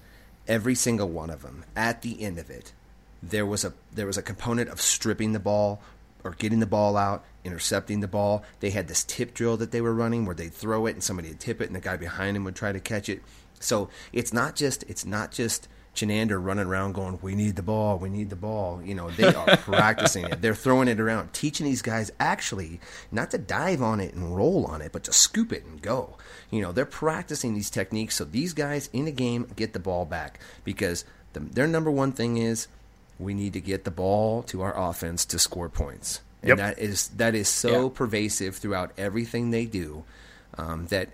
every 0.47 0.75
single 0.75 1.09
one 1.09 1.29
of 1.29 1.41
them, 1.41 1.65
at 1.75 2.01
the 2.01 2.21
end 2.21 2.37
of 2.37 2.49
it, 2.49 2.73
there 3.21 3.45
was 3.45 3.65
a 3.65 3.73
there 3.91 4.05
was 4.05 4.17
a 4.17 4.21
component 4.21 4.69
of 4.69 4.79
stripping 4.81 5.33
the 5.33 5.39
ball 5.39 5.81
or 6.23 6.31
getting 6.31 6.59
the 6.59 6.65
ball 6.65 6.97
out, 6.97 7.23
intercepting 7.43 7.99
the 7.99 8.07
ball. 8.07 8.43
They 8.59 8.71
had 8.71 8.87
this 8.87 9.03
tip 9.03 9.33
drill 9.33 9.57
that 9.57 9.71
they 9.71 9.81
were 9.81 9.93
running 9.93 10.25
where 10.25 10.35
they'd 10.35 10.53
throw 10.53 10.87
it 10.87 10.93
and 10.93 11.03
somebody 11.03 11.29
would 11.29 11.39
tip 11.39 11.61
it 11.61 11.67
and 11.67 11.75
the 11.75 11.79
guy 11.79 11.97
behind 11.97 12.35
him 12.35 12.43
would 12.43 12.55
try 12.55 12.71
to 12.71 12.79
catch 12.79 13.09
it. 13.09 13.21
So 13.59 13.89
it's 14.11 14.33
not 14.33 14.55
just 14.55 14.83
it's 14.83 15.05
not 15.05 15.31
just 15.31 15.67
Chinander 15.95 16.43
running 16.43 16.67
around 16.67 16.93
going, 16.93 17.17
"We 17.21 17.35
need 17.35 17.55
the 17.55 17.61
ball, 17.63 17.97
we 17.97 18.09
need 18.09 18.29
the 18.29 18.35
ball." 18.35 18.81
You 18.83 18.95
know, 18.95 19.09
they 19.09 19.33
are 19.33 19.57
practicing 19.57 20.25
it. 20.25 20.41
They're 20.41 20.53
throwing 20.55 20.87
it 20.87 20.99
around, 20.99 21.33
teaching 21.33 21.65
these 21.65 21.81
guys 21.81 22.11
actually 22.19 22.79
not 23.11 23.31
to 23.31 23.37
dive 23.37 23.81
on 23.81 23.99
it 23.99 24.13
and 24.13 24.35
roll 24.35 24.65
on 24.65 24.81
it, 24.81 24.91
but 24.91 25.03
to 25.05 25.13
scoop 25.13 25.51
it 25.53 25.65
and 25.65 25.81
go. 25.81 26.17
You 26.51 26.61
know, 26.61 26.71
they're 26.71 26.85
practicing 26.85 27.53
these 27.53 27.69
techniques 27.69 28.15
so 28.15 28.23
these 28.25 28.53
guys 28.53 28.89
in 28.93 29.05
the 29.05 29.11
game 29.11 29.47
get 29.55 29.73
the 29.73 29.79
ball 29.79 30.05
back 30.05 30.39
because 30.63 31.05
the, 31.33 31.39
their 31.39 31.67
number 31.67 31.89
one 31.91 32.11
thing 32.11 32.37
is 32.37 32.67
we 33.17 33.33
need 33.33 33.53
to 33.53 33.61
get 33.61 33.83
the 33.85 33.91
ball 33.91 34.43
to 34.43 34.61
our 34.61 34.77
offense 34.77 35.25
to 35.25 35.39
score 35.39 35.69
points. 35.69 36.21
And 36.41 36.49
Yep. 36.49 36.57
that 36.57 36.79
is 36.79 37.07
that 37.17 37.33
is 37.33 37.47
so 37.49 37.83
Yeah. 37.83 37.89
pervasive 37.95 38.55
throughout 38.57 38.91
everything 38.97 39.49
they 39.51 39.65
do. 39.65 40.03
um, 40.57 40.85
that 40.87 41.09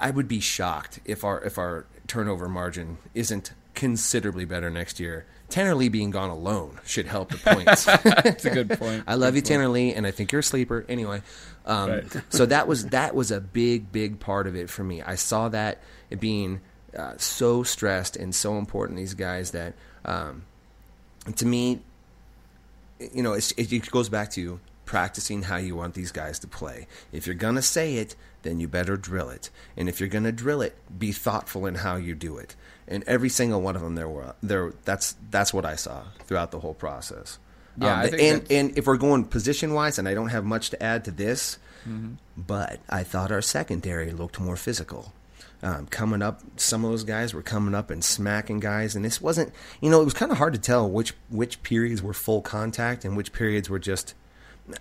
I 0.00 0.10
would 0.10 0.28
be 0.28 0.40
shocked 0.40 1.00
if 1.04 1.24
our 1.24 1.42
if 1.42 1.58
our 1.58 1.84
turnover 2.06 2.48
margin 2.48 2.96
isn't 3.14 3.52
considerably 3.78 4.44
better 4.44 4.70
next 4.70 4.98
year. 4.98 5.24
Tanner 5.48 5.76
Lee 5.76 5.88
being 5.88 6.10
gone 6.10 6.30
alone 6.30 6.80
should 6.84 7.06
help 7.06 7.30
the 7.30 7.38
points. 7.38 7.84
That's 8.24 8.44
a 8.44 8.50
good 8.50 8.70
point. 8.70 9.04
I 9.06 9.14
love 9.14 9.36
you, 9.36 9.40
Tanner 9.40 9.68
Lee, 9.68 9.94
and 9.94 10.04
I 10.04 10.10
think 10.10 10.32
you're 10.32 10.40
a 10.40 10.42
sleeper. 10.42 10.84
Anyway, 10.88 11.22
um, 11.64 11.90
Right. 11.90 12.16
so 12.28 12.44
that 12.46 12.66
was 12.66 12.86
that 12.86 13.14
was 13.14 13.30
a 13.30 13.40
big, 13.40 13.92
big 13.92 14.18
part 14.18 14.48
of 14.48 14.56
it 14.56 14.68
for 14.68 14.82
me. 14.82 15.00
I 15.00 15.14
saw 15.14 15.48
that 15.50 15.80
it 16.10 16.18
being 16.18 16.60
uh, 16.94 17.14
so 17.18 17.62
stressed 17.62 18.16
and 18.16 18.34
so 18.34 18.58
important. 18.58 18.98
These 18.98 19.14
guys 19.14 19.52
that, 19.52 19.74
um, 20.04 20.42
to 21.36 21.46
me, 21.46 21.78
you 23.14 23.22
know, 23.22 23.32
it's, 23.32 23.52
it, 23.52 23.72
it 23.72 23.90
goes 23.92 24.08
back 24.08 24.32
to 24.32 24.58
practicing 24.86 25.42
how 25.42 25.56
you 25.56 25.76
want 25.76 25.94
these 25.94 26.10
guys 26.10 26.40
to 26.40 26.48
play. 26.48 26.88
If 27.12 27.26
you're 27.26 27.36
gonna 27.36 27.62
say 27.62 27.94
it, 27.94 28.16
then 28.42 28.58
you 28.58 28.66
better 28.66 28.96
drill 28.96 29.30
it. 29.30 29.50
And 29.76 29.88
if 29.88 30.00
you're 30.00 30.08
gonna 30.08 30.32
drill 30.32 30.62
it, 30.62 30.76
be 30.98 31.12
thoughtful 31.12 31.64
in 31.64 31.76
how 31.76 31.94
you 31.96 32.16
do 32.16 32.38
it. 32.38 32.56
And 32.90 33.04
every 33.06 33.28
single 33.28 33.60
one 33.60 33.76
of 33.76 33.82
them, 33.82 33.94
there 33.94 34.08
were 34.08 34.34
there. 34.42 34.72
That's 34.84 35.14
that's 35.30 35.52
what 35.52 35.64
I 35.66 35.76
saw 35.76 36.04
throughout 36.26 36.50
the 36.52 36.60
whole 36.60 36.74
process. 36.74 37.38
Yeah, 37.80 38.00
Um, 38.00 38.02
think 38.08 38.14
and 38.22 38.40
that's- 38.42 38.50
and 38.58 38.78
if 38.78 38.86
we're 38.86 38.96
going 38.96 39.24
position 39.24 39.74
wise, 39.74 39.98
and 39.98 40.08
I 40.08 40.14
don't 40.14 40.28
have 40.30 40.44
much 40.44 40.70
to 40.70 40.82
add 40.82 41.04
to 41.04 41.10
this, 41.10 41.58
but 42.36 42.80
I 42.88 43.02
thought 43.02 43.30
our 43.32 43.42
secondary 43.42 44.10
looked 44.12 44.40
more 44.40 44.56
physical. 44.56 45.12
Um, 45.62 45.86
coming 45.86 46.22
up, 46.22 46.40
some 46.56 46.84
of 46.84 46.90
those 46.92 47.02
guys 47.04 47.34
were 47.34 47.42
coming 47.42 47.74
up 47.74 47.90
and 47.90 48.02
smacking 48.04 48.60
guys, 48.60 48.94
and 48.94 49.04
this 49.04 49.20
wasn't. 49.20 49.52
You 49.80 49.90
know, 49.90 50.00
it 50.00 50.04
was 50.04 50.14
kind 50.14 50.30
of 50.30 50.38
hard 50.38 50.52
to 50.54 50.58
tell 50.58 50.88
which 50.88 51.14
which 51.30 51.62
periods 51.62 52.00
were 52.02 52.14
full 52.14 52.40
contact 52.42 53.04
and 53.04 53.16
which 53.16 53.32
periods 53.32 53.68
were 53.68 53.78
just. 53.80 54.14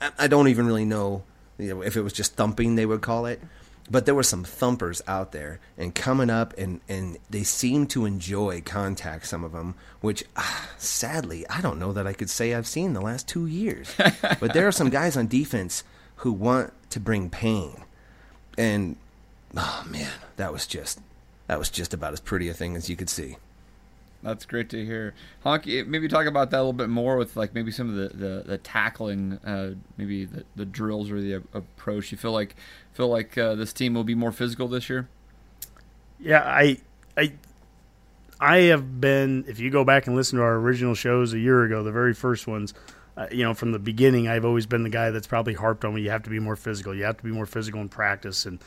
I, 0.02 0.12
I 0.20 0.28
don't 0.28 0.48
even 0.50 0.68
really 0.68 0.86
know, 0.86 1.24
you 1.58 1.74
know 1.74 1.82
if 1.82 1.98
it 1.98 2.02
was 2.02 2.14
just 2.14 2.36
thumping 2.36 2.76
they 2.76 2.86
would 2.86 3.02
call 3.02 3.26
it, 3.26 3.42
but 3.90 4.06
there 4.06 4.16
were 4.16 4.24
some 4.24 4.44
thumpers 4.44 5.02
out 5.08 5.32
there 5.32 5.60
and 5.78 5.96
coming 5.96 6.30
up, 6.30 6.54
and 6.58 6.82
and 6.90 7.18
they 7.30 7.44
seemed 7.44 7.90
to 7.92 8.06
enjoy 8.06 8.62
contact. 8.62 9.28
Some 9.28 9.44
of 9.44 9.52
them, 9.52 9.76
which 10.02 10.24
ah, 10.36 10.70
sadly 10.78 11.48
I 11.50 11.62
don't 11.62 11.80
know 11.80 11.94
that 11.94 12.08
I 12.08 12.14
could 12.14 12.30
say 12.30 12.54
I've 12.54 12.68
seen 12.68 12.94
the 12.94 13.02
last 13.02 13.28
two 13.28 13.46
years. 13.46 13.94
but 14.40 14.54
there 14.54 14.68
are 14.68 14.72
some 14.72 14.90
guys 14.90 15.16
on 15.16 15.28
defense 15.28 15.84
who 16.18 16.32
want 16.32 16.74
to 16.90 17.00
bring 17.00 17.30
pain, 17.30 17.84
and 18.58 18.98
oh 19.56 19.86
man, 19.90 20.14
that 20.36 20.52
was 20.52 20.68
just 20.68 21.00
that 21.48 21.60
was 21.60 21.70
just 21.70 21.94
about 21.94 22.14
as 22.14 22.20
pretty 22.20 22.50
a 22.50 22.54
thing 22.54 22.76
as 22.76 22.90
you 22.90 22.96
could 22.96 23.10
see. 23.10 23.38
That's 24.24 24.46
great 24.46 24.70
to 24.72 24.84
hear. 24.84 25.14
Honky, 25.46 25.86
maybe 25.86 26.08
talk 26.08 26.26
about 26.26 26.50
that 26.52 26.58
a 26.58 26.60
little 26.60 26.74
bit 26.74 26.90
more 26.90 27.18
with 27.18 27.36
like 27.38 27.54
maybe 27.54 27.72
some 27.72 27.90
of 27.90 27.96
the 27.96 28.18
the, 28.18 28.44
the 28.46 28.58
tackling, 28.58 29.34
uh, 29.46 29.76
maybe 29.96 30.26
the, 30.26 30.44
the 30.56 30.66
drills 30.66 31.12
or 31.12 31.22
the 31.22 31.34
approach. 31.54 32.12
You 32.12 32.18
feel 32.18 32.32
like 32.32 32.56
feel 32.98 33.08
like 33.10 33.38
uh, 33.38 33.54
this 33.54 33.72
team 33.74 33.94
will 33.94 34.04
be 34.04 34.16
more 34.16 34.32
physical 34.32 34.68
this 34.68 34.90
year. 34.90 35.08
Yeah, 36.20 36.42
I, 36.44 36.78
I, 37.16 37.34
I 38.40 38.58
have 38.58 39.00
been. 39.00 39.46
If 39.48 39.60
you 39.60 39.70
go 39.70 39.84
back 39.84 40.08
and 40.08 40.16
listen 40.16 40.40
to 40.40 40.44
our 40.44 40.56
original 40.56 40.96
shows 40.96 41.32
a 41.34 41.40
year 41.40 41.64
ago, 41.64 41.84
the 41.84 41.92
very 41.92 42.16
first 42.16 42.48
ones, 42.48 42.74
uh, 43.16 43.28
you 43.32 43.44
know, 43.44 43.54
from 43.54 43.72
the 43.72 43.78
beginning, 43.78 44.28
I've 44.28 44.46
always 44.46 44.66
been 44.66 44.82
the 44.82 44.90
guy 44.90 45.12
that's 45.12 45.28
probably 45.28 45.54
harped 45.54 45.86
on 45.86 45.94
me. 45.94 46.02
You 46.02 46.10
have 46.10 46.24
to 46.24 46.32
be 46.32 46.40
more 46.40 46.56
physical. 46.56 46.96
You 46.96 47.04
have 47.04 47.18
to 47.18 47.24
be 47.24 47.30
more 47.30 47.46
physical 47.46 47.82
in 47.82 47.90
practice, 47.90 48.48
and 48.48 48.58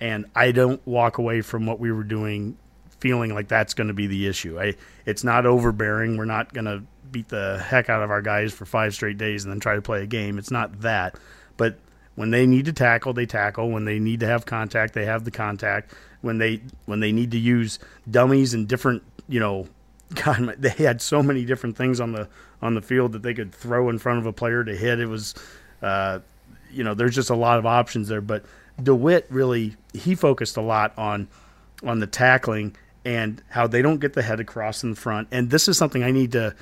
and 0.00 0.26
I 0.36 0.52
don't 0.52 0.84
walk 0.86 1.18
away 1.18 1.40
from 1.40 1.66
what 1.66 1.80
we 1.80 1.90
were 1.90 2.04
doing 2.04 2.56
feeling 3.00 3.34
like 3.34 3.48
that's 3.48 3.74
going 3.74 3.88
to 3.88 3.94
be 3.94 4.06
the 4.06 4.28
issue. 4.28 4.60
I, 4.60 4.76
it's 5.04 5.24
not 5.24 5.46
overbearing. 5.46 6.16
We're 6.16 6.26
not 6.26 6.52
going 6.52 6.66
to 6.66 6.84
beat 7.10 7.28
the 7.28 7.58
heck 7.58 7.88
out 7.88 8.02
of 8.02 8.10
our 8.10 8.22
guys 8.22 8.52
for 8.52 8.66
five 8.66 8.94
straight 8.94 9.18
days 9.18 9.44
and 9.44 9.52
then 9.52 9.58
try 9.58 9.74
to 9.74 9.82
play 9.82 10.02
a 10.02 10.06
game. 10.06 10.38
It's 10.38 10.50
not 10.50 10.82
that, 10.82 11.18
but 11.56 11.78
when 12.20 12.32
they 12.32 12.46
need 12.46 12.66
to 12.66 12.72
tackle, 12.74 13.14
they 13.14 13.24
tackle. 13.24 13.70
When 13.70 13.86
they 13.86 13.98
need 13.98 14.20
to 14.20 14.26
have 14.26 14.44
contact, 14.44 14.92
they 14.92 15.06
have 15.06 15.24
the 15.24 15.30
contact. 15.30 15.94
When 16.20 16.36
they 16.36 16.60
when 16.84 17.00
they 17.00 17.12
need 17.12 17.30
to 17.30 17.38
use 17.38 17.78
dummies 18.10 18.52
and 18.52 18.68
different, 18.68 19.02
you 19.26 19.40
know, 19.40 19.68
God, 20.14 20.56
they 20.58 20.68
had 20.68 21.00
so 21.00 21.22
many 21.22 21.46
different 21.46 21.78
things 21.78 21.98
on 21.98 22.12
the 22.12 22.28
on 22.60 22.74
the 22.74 22.82
field 22.82 23.12
that 23.12 23.22
they 23.22 23.32
could 23.32 23.54
throw 23.54 23.88
in 23.88 23.98
front 23.98 24.18
of 24.18 24.26
a 24.26 24.34
player 24.34 24.62
to 24.62 24.76
hit. 24.76 25.00
It 25.00 25.06
was, 25.06 25.34
uh, 25.80 26.18
you 26.70 26.84
know, 26.84 26.92
there's 26.92 27.14
just 27.14 27.30
a 27.30 27.34
lot 27.34 27.58
of 27.58 27.64
options 27.64 28.08
there. 28.08 28.20
But 28.20 28.44
Dewitt 28.82 29.24
really 29.30 29.76
he 29.94 30.14
focused 30.14 30.58
a 30.58 30.62
lot 30.62 30.92
on 30.98 31.26
on 31.82 32.00
the 32.00 32.06
tackling 32.06 32.76
and 33.02 33.42
how 33.48 33.66
they 33.66 33.80
don't 33.80 33.98
get 33.98 34.12
the 34.12 34.20
head 34.20 34.40
across 34.40 34.82
in 34.82 34.90
the 34.90 34.96
front. 34.96 35.28
And 35.30 35.48
this 35.48 35.68
is 35.68 35.78
something 35.78 36.02
I 36.02 36.10
need 36.10 36.32
to 36.32 36.54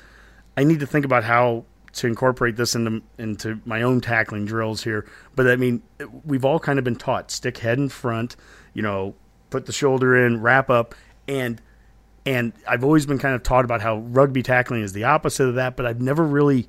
I 0.55 0.63
need 0.63 0.79
to 0.79 0.87
think 0.87 1.03
about 1.03 1.25
how 1.25 1.65
to 1.93 2.07
incorporate 2.07 2.55
this 2.55 2.75
into 2.75 3.01
into 3.17 3.59
my 3.65 3.81
own 3.81 4.01
tackling 4.01 4.45
drills 4.45 4.83
here. 4.83 5.05
But 5.35 5.47
I 5.47 5.55
mean, 5.55 5.81
we've 6.25 6.45
all 6.45 6.59
kind 6.59 6.79
of 6.79 6.85
been 6.85 6.95
taught 6.95 7.31
stick 7.31 7.57
head 7.57 7.77
in 7.77 7.89
front, 7.89 8.35
you 8.73 8.81
know, 8.81 9.15
put 9.49 9.65
the 9.65 9.73
shoulder 9.73 10.25
in, 10.25 10.41
wrap 10.41 10.69
up, 10.69 10.95
and 11.27 11.61
and 12.25 12.53
I've 12.67 12.83
always 12.83 13.05
been 13.05 13.17
kind 13.17 13.35
of 13.35 13.43
taught 13.43 13.65
about 13.65 13.81
how 13.81 13.97
rugby 13.97 14.43
tackling 14.43 14.83
is 14.83 14.93
the 14.93 15.05
opposite 15.05 15.47
of 15.47 15.55
that. 15.55 15.75
But 15.75 15.85
I've 15.85 16.01
never 16.01 16.23
really, 16.23 16.67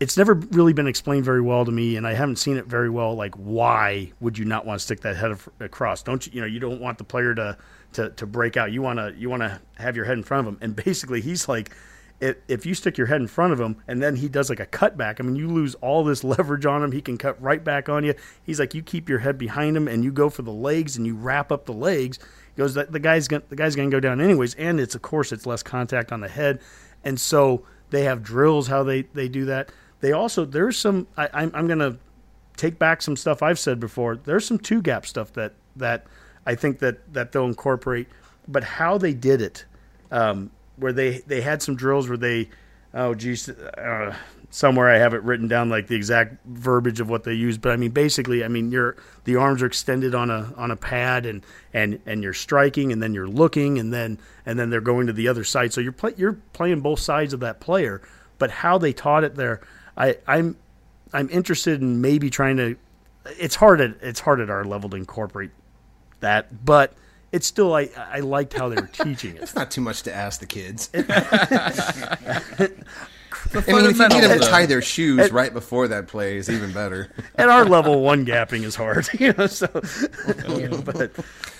it's 0.00 0.16
never 0.16 0.34
really 0.34 0.72
been 0.72 0.86
explained 0.86 1.24
very 1.24 1.40
well 1.40 1.64
to 1.64 1.72
me, 1.72 1.96
and 1.96 2.06
I 2.06 2.14
haven't 2.14 2.36
seen 2.36 2.56
it 2.56 2.66
very 2.66 2.90
well. 2.90 3.14
Like, 3.14 3.34
why 3.34 4.12
would 4.20 4.38
you 4.38 4.44
not 4.44 4.64
want 4.64 4.78
to 4.78 4.84
stick 4.84 5.00
that 5.00 5.16
head 5.16 5.36
across? 5.60 6.02
Don't 6.02 6.26
you? 6.26 6.32
You 6.34 6.40
know, 6.42 6.46
you 6.46 6.60
don't 6.60 6.80
want 6.80 6.98
the 6.98 7.04
player 7.04 7.34
to 7.34 7.56
to 7.94 8.10
to 8.10 8.26
break 8.26 8.56
out. 8.56 8.70
You 8.70 8.82
want 8.82 8.98
to 8.98 9.14
you 9.16 9.28
want 9.28 9.42
to 9.42 9.60
have 9.76 9.96
your 9.96 10.04
head 10.04 10.18
in 10.18 10.22
front 10.22 10.46
of 10.46 10.54
him. 10.54 10.58
And 10.60 10.76
basically, 10.76 11.20
he's 11.20 11.48
like 11.48 11.74
if, 12.20 12.36
if 12.48 12.66
you 12.66 12.74
stick 12.74 12.96
your 12.96 13.06
head 13.06 13.20
in 13.20 13.26
front 13.26 13.52
of 13.52 13.60
him 13.60 13.76
and 13.88 14.02
then 14.02 14.16
he 14.16 14.28
does 14.28 14.48
like 14.48 14.60
a 14.60 14.66
cutback, 14.66 15.20
I 15.20 15.22
mean, 15.22 15.36
you 15.36 15.48
lose 15.48 15.74
all 15.76 16.04
this 16.04 16.24
leverage 16.24 16.66
on 16.66 16.82
him. 16.82 16.92
He 16.92 17.00
can 17.00 17.18
cut 17.18 17.40
right 17.42 17.62
back 17.62 17.88
on 17.88 18.04
you. 18.04 18.14
He's 18.42 18.58
like, 18.60 18.74
you 18.74 18.82
keep 18.82 19.08
your 19.08 19.18
head 19.18 19.38
behind 19.38 19.76
him 19.76 19.88
and 19.88 20.04
you 20.04 20.12
go 20.12 20.30
for 20.30 20.42
the 20.42 20.52
legs 20.52 20.96
and 20.96 21.06
you 21.06 21.14
wrap 21.14 21.52
up 21.52 21.66
the 21.66 21.72
legs. 21.72 22.18
He 22.54 22.58
goes, 22.58 22.74
that 22.74 22.92
the 22.92 23.00
guy's 23.00 23.28
gonna, 23.28 23.42
the 23.48 23.56
guy's 23.56 23.74
going 23.74 23.90
to 23.90 23.94
go 23.94 24.00
down 24.00 24.20
anyways. 24.20 24.54
And 24.54 24.78
it's 24.80 24.94
of 24.94 25.02
course 25.02 25.32
it's 25.32 25.46
less 25.46 25.62
contact 25.62 26.12
on 26.12 26.20
the 26.20 26.28
head, 26.28 26.60
and 27.02 27.18
so 27.18 27.64
they 27.90 28.04
have 28.04 28.22
drills 28.22 28.68
how 28.68 28.82
they 28.84 29.02
they 29.02 29.28
do 29.28 29.44
that. 29.46 29.72
They 30.00 30.12
also 30.12 30.44
there's 30.44 30.78
some 30.78 31.08
I, 31.16 31.28
I'm 31.32 31.50
I'm 31.54 31.66
going 31.66 31.80
to 31.80 31.98
take 32.56 32.78
back 32.78 33.02
some 33.02 33.16
stuff 33.16 33.42
I've 33.42 33.58
said 33.58 33.80
before. 33.80 34.16
There's 34.16 34.46
some 34.46 34.58
two 34.58 34.82
gap 34.82 35.06
stuff 35.06 35.32
that 35.32 35.54
that 35.76 36.06
I 36.46 36.54
think 36.54 36.78
that 36.78 37.12
that 37.12 37.32
they'll 37.32 37.46
incorporate, 37.46 38.08
but 38.46 38.62
how 38.64 38.98
they 38.98 39.14
did 39.14 39.42
it, 39.42 39.64
um, 40.10 40.50
where 40.76 40.92
they 40.92 41.18
they 41.18 41.40
had 41.40 41.62
some 41.62 41.76
drills 41.76 42.08
where 42.08 42.18
they, 42.18 42.48
oh 42.92 43.14
geez, 43.14 43.48
uh, 43.48 44.14
somewhere 44.50 44.88
I 44.88 44.98
have 44.98 45.14
it 45.14 45.22
written 45.22 45.48
down 45.48 45.68
like 45.68 45.88
the 45.88 45.96
exact 45.96 46.36
verbiage 46.46 47.00
of 47.00 47.10
what 47.10 47.24
they 47.24 47.34
use, 47.34 47.58
but 47.58 47.72
I 47.72 47.76
mean 47.76 47.90
basically, 47.90 48.44
I 48.44 48.48
mean 48.48 48.70
your 48.70 48.96
the 49.24 49.36
arms 49.36 49.62
are 49.62 49.66
extended 49.66 50.14
on 50.14 50.30
a 50.30 50.52
on 50.56 50.70
a 50.70 50.76
pad 50.76 51.26
and 51.26 51.44
and 51.72 52.00
and 52.06 52.22
you're 52.22 52.32
striking 52.32 52.92
and 52.92 53.02
then 53.02 53.14
you're 53.14 53.28
looking 53.28 53.78
and 53.78 53.92
then 53.92 54.18
and 54.46 54.58
then 54.58 54.70
they're 54.70 54.80
going 54.80 55.06
to 55.06 55.12
the 55.12 55.28
other 55.28 55.44
side, 55.44 55.72
so 55.72 55.80
you're 55.80 55.92
play, 55.92 56.14
you're 56.16 56.38
playing 56.52 56.80
both 56.80 57.00
sides 57.00 57.32
of 57.32 57.40
that 57.40 57.60
player, 57.60 58.00
but 58.38 58.50
how 58.50 58.78
they 58.78 58.92
taught 58.92 59.24
it 59.24 59.34
there, 59.34 59.60
I 59.96 60.18
I'm 60.26 60.56
I'm 61.12 61.28
interested 61.30 61.80
in 61.80 62.00
maybe 62.00 62.30
trying 62.30 62.56
to. 62.58 62.76
It's 63.38 63.54
hard 63.54 63.80
at 63.80 63.96
it's 64.02 64.20
hard 64.20 64.40
at 64.40 64.50
our 64.50 64.64
level 64.64 64.90
to 64.90 64.96
incorporate 64.96 65.50
that, 66.20 66.64
but 66.64 66.92
it's 67.34 67.48
still 67.48 67.74
I 67.74 67.90
I 67.96 68.20
liked 68.20 68.52
how 68.52 68.68
they 68.68 68.76
were 68.76 68.86
teaching 68.92 69.34
it. 69.36 69.42
It's 69.42 69.56
not 69.56 69.70
too 69.70 69.80
much 69.80 70.04
to 70.04 70.14
ask 70.14 70.38
the 70.40 70.46
kids. 70.46 70.88
I 70.94 70.98
mean, 73.72 73.86
if 73.86 73.98
you 73.98 74.08
get 74.08 74.20
them 74.20 74.38
to 74.38 74.46
tie 74.46 74.66
their 74.66 74.80
shoes 74.80 75.30
right 75.32 75.52
before 75.52 75.88
that 75.88 76.06
play, 76.06 76.36
is 76.36 76.48
even 76.48 76.72
better. 76.72 77.10
At 77.36 77.48
our 77.48 77.64
level, 77.64 78.00
one 78.02 78.24
gapping 78.24 78.62
is 78.62 78.76
hard, 78.76 79.08
you 79.18 79.32
know. 79.32 79.46
So, 79.48 79.68
you 80.48 80.68
know, 80.68 80.80
but 80.80 81.12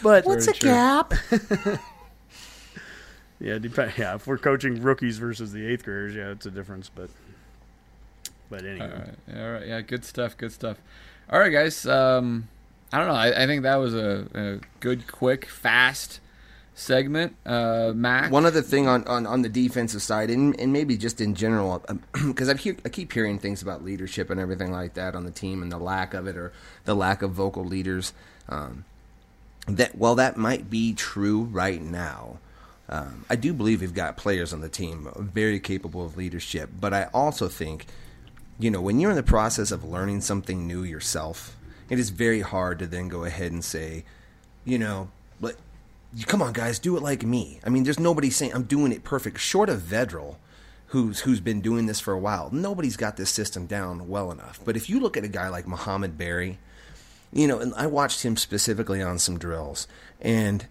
but 0.02 0.24
What's 0.24 0.46
a 0.46 0.52
gap? 0.52 1.12
yeah, 3.40 3.58
depend, 3.58 3.92
yeah. 3.98 4.14
If 4.14 4.26
we're 4.26 4.38
coaching 4.38 4.80
rookies 4.80 5.18
versus 5.18 5.52
the 5.52 5.66
eighth 5.66 5.84
graders, 5.84 6.14
yeah, 6.14 6.30
it's 6.30 6.46
a 6.46 6.50
difference. 6.50 6.88
But 6.88 7.10
but 8.48 8.64
anyway, 8.64 8.90
All 8.90 9.34
right, 9.34 9.42
all 9.42 9.52
right, 9.52 9.66
yeah, 9.66 9.80
good 9.80 10.04
stuff, 10.04 10.36
good 10.36 10.52
stuff. 10.52 10.78
All 11.28 11.38
right, 11.38 11.52
guys. 11.52 11.86
Um, 11.86 12.48
I 12.94 12.98
don't 12.98 13.08
know. 13.08 13.14
I, 13.14 13.42
I 13.42 13.46
think 13.48 13.64
that 13.64 13.74
was 13.74 13.92
a, 13.92 14.28
a 14.34 14.60
good, 14.78 15.08
quick, 15.08 15.46
fast 15.46 16.20
segment. 16.76 17.34
Uh, 17.44 17.90
Mac. 17.92 18.30
One 18.30 18.46
other 18.46 18.62
thing 18.62 18.86
on, 18.86 19.02
on, 19.08 19.26
on 19.26 19.42
the 19.42 19.48
defensive 19.48 20.00
side, 20.00 20.30
and, 20.30 20.58
and 20.60 20.72
maybe 20.72 20.96
just 20.96 21.20
in 21.20 21.34
general, 21.34 21.84
because 22.12 22.48
I 22.48 22.54
hear 22.54 22.76
I 22.84 22.90
keep 22.90 23.12
hearing 23.12 23.40
things 23.40 23.62
about 23.62 23.84
leadership 23.84 24.30
and 24.30 24.38
everything 24.38 24.70
like 24.70 24.94
that 24.94 25.16
on 25.16 25.24
the 25.24 25.32
team, 25.32 25.60
and 25.60 25.72
the 25.72 25.78
lack 25.78 26.14
of 26.14 26.28
it, 26.28 26.36
or 26.36 26.52
the 26.84 26.94
lack 26.94 27.22
of 27.22 27.32
vocal 27.32 27.64
leaders. 27.64 28.12
Um, 28.48 28.84
that 29.66 29.98
well, 29.98 30.14
that 30.14 30.36
might 30.36 30.70
be 30.70 30.92
true 30.92 31.42
right 31.42 31.82
now. 31.82 32.38
Um, 32.88 33.24
I 33.28 33.34
do 33.34 33.52
believe 33.52 33.80
we've 33.80 33.92
got 33.92 34.16
players 34.16 34.52
on 34.52 34.60
the 34.60 34.68
team 34.68 35.08
very 35.16 35.58
capable 35.58 36.06
of 36.06 36.16
leadership, 36.16 36.70
but 36.78 36.94
I 36.94 37.08
also 37.12 37.48
think, 37.48 37.86
you 38.60 38.70
know, 38.70 38.80
when 38.80 39.00
you're 39.00 39.10
in 39.10 39.16
the 39.16 39.24
process 39.24 39.72
of 39.72 39.82
learning 39.82 40.20
something 40.20 40.68
new 40.68 40.84
yourself, 40.84 41.56
it 41.90 41.98
is 41.98 42.10
very 42.10 42.40
hard 42.40 42.78
to 42.78 42.86
then 42.86 43.08
go 43.08 43.24
ahead 43.24 43.52
and 43.52 43.64
say, 43.64 44.04
you 44.64 44.78
know, 44.78 45.10
but 45.40 45.56
come 46.26 46.42
on, 46.42 46.52
guys, 46.52 46.78
do 46.78 46.96
it 46.96 47.02
like 47.02 47.24
me. 47.24 47.60
I 47.64 47.70
mean, 47.70 47.84
there's 47.84 48.00
nobody 48.00 48.30
saying 48.30 48.54
I'm 48.54 48.64
doing 48.64 48.92
it 48.92 49.04
perfect, 49.04 49.38
short 49.40 49.68
of 49.68 49.80
Vedral, 49.80 50.36
who's 50.88 51.20
who's 51.20 51.40
been 51.40 51.60
doing 51.60 51.86
this 51.86 52.00
for 52.00 52.12
a 52.12 52.18
while. 52.18 52.50
Nobody's 52.52 52.96
got 52.96 53.16
this 53.16 53.30
system 53.30 53.66
down 53.66 54.08
well 54.08 54.30
enough. 54.30 54.60
But 54.64 54.76
if 54.76 54.88
you 54.88 55.00
look 55.00 55.16
at 55.16 55.24
a 55.24 55.28
guy 55.28 55.48
like 55.48 55.66
Mohamed 55.66 56.16
Barry, 56.16 56.58
you 57.32 57.48
know, 57.48 57.58
and 57.58 57.74
I 57.74 57.86
watched 57.86 58.22
him 58.22 58.36
specifically 58.36 59.02
on 59.02 59.18
some 59.18 59.38
drills, 59.38 59.88
and 60.20 60.66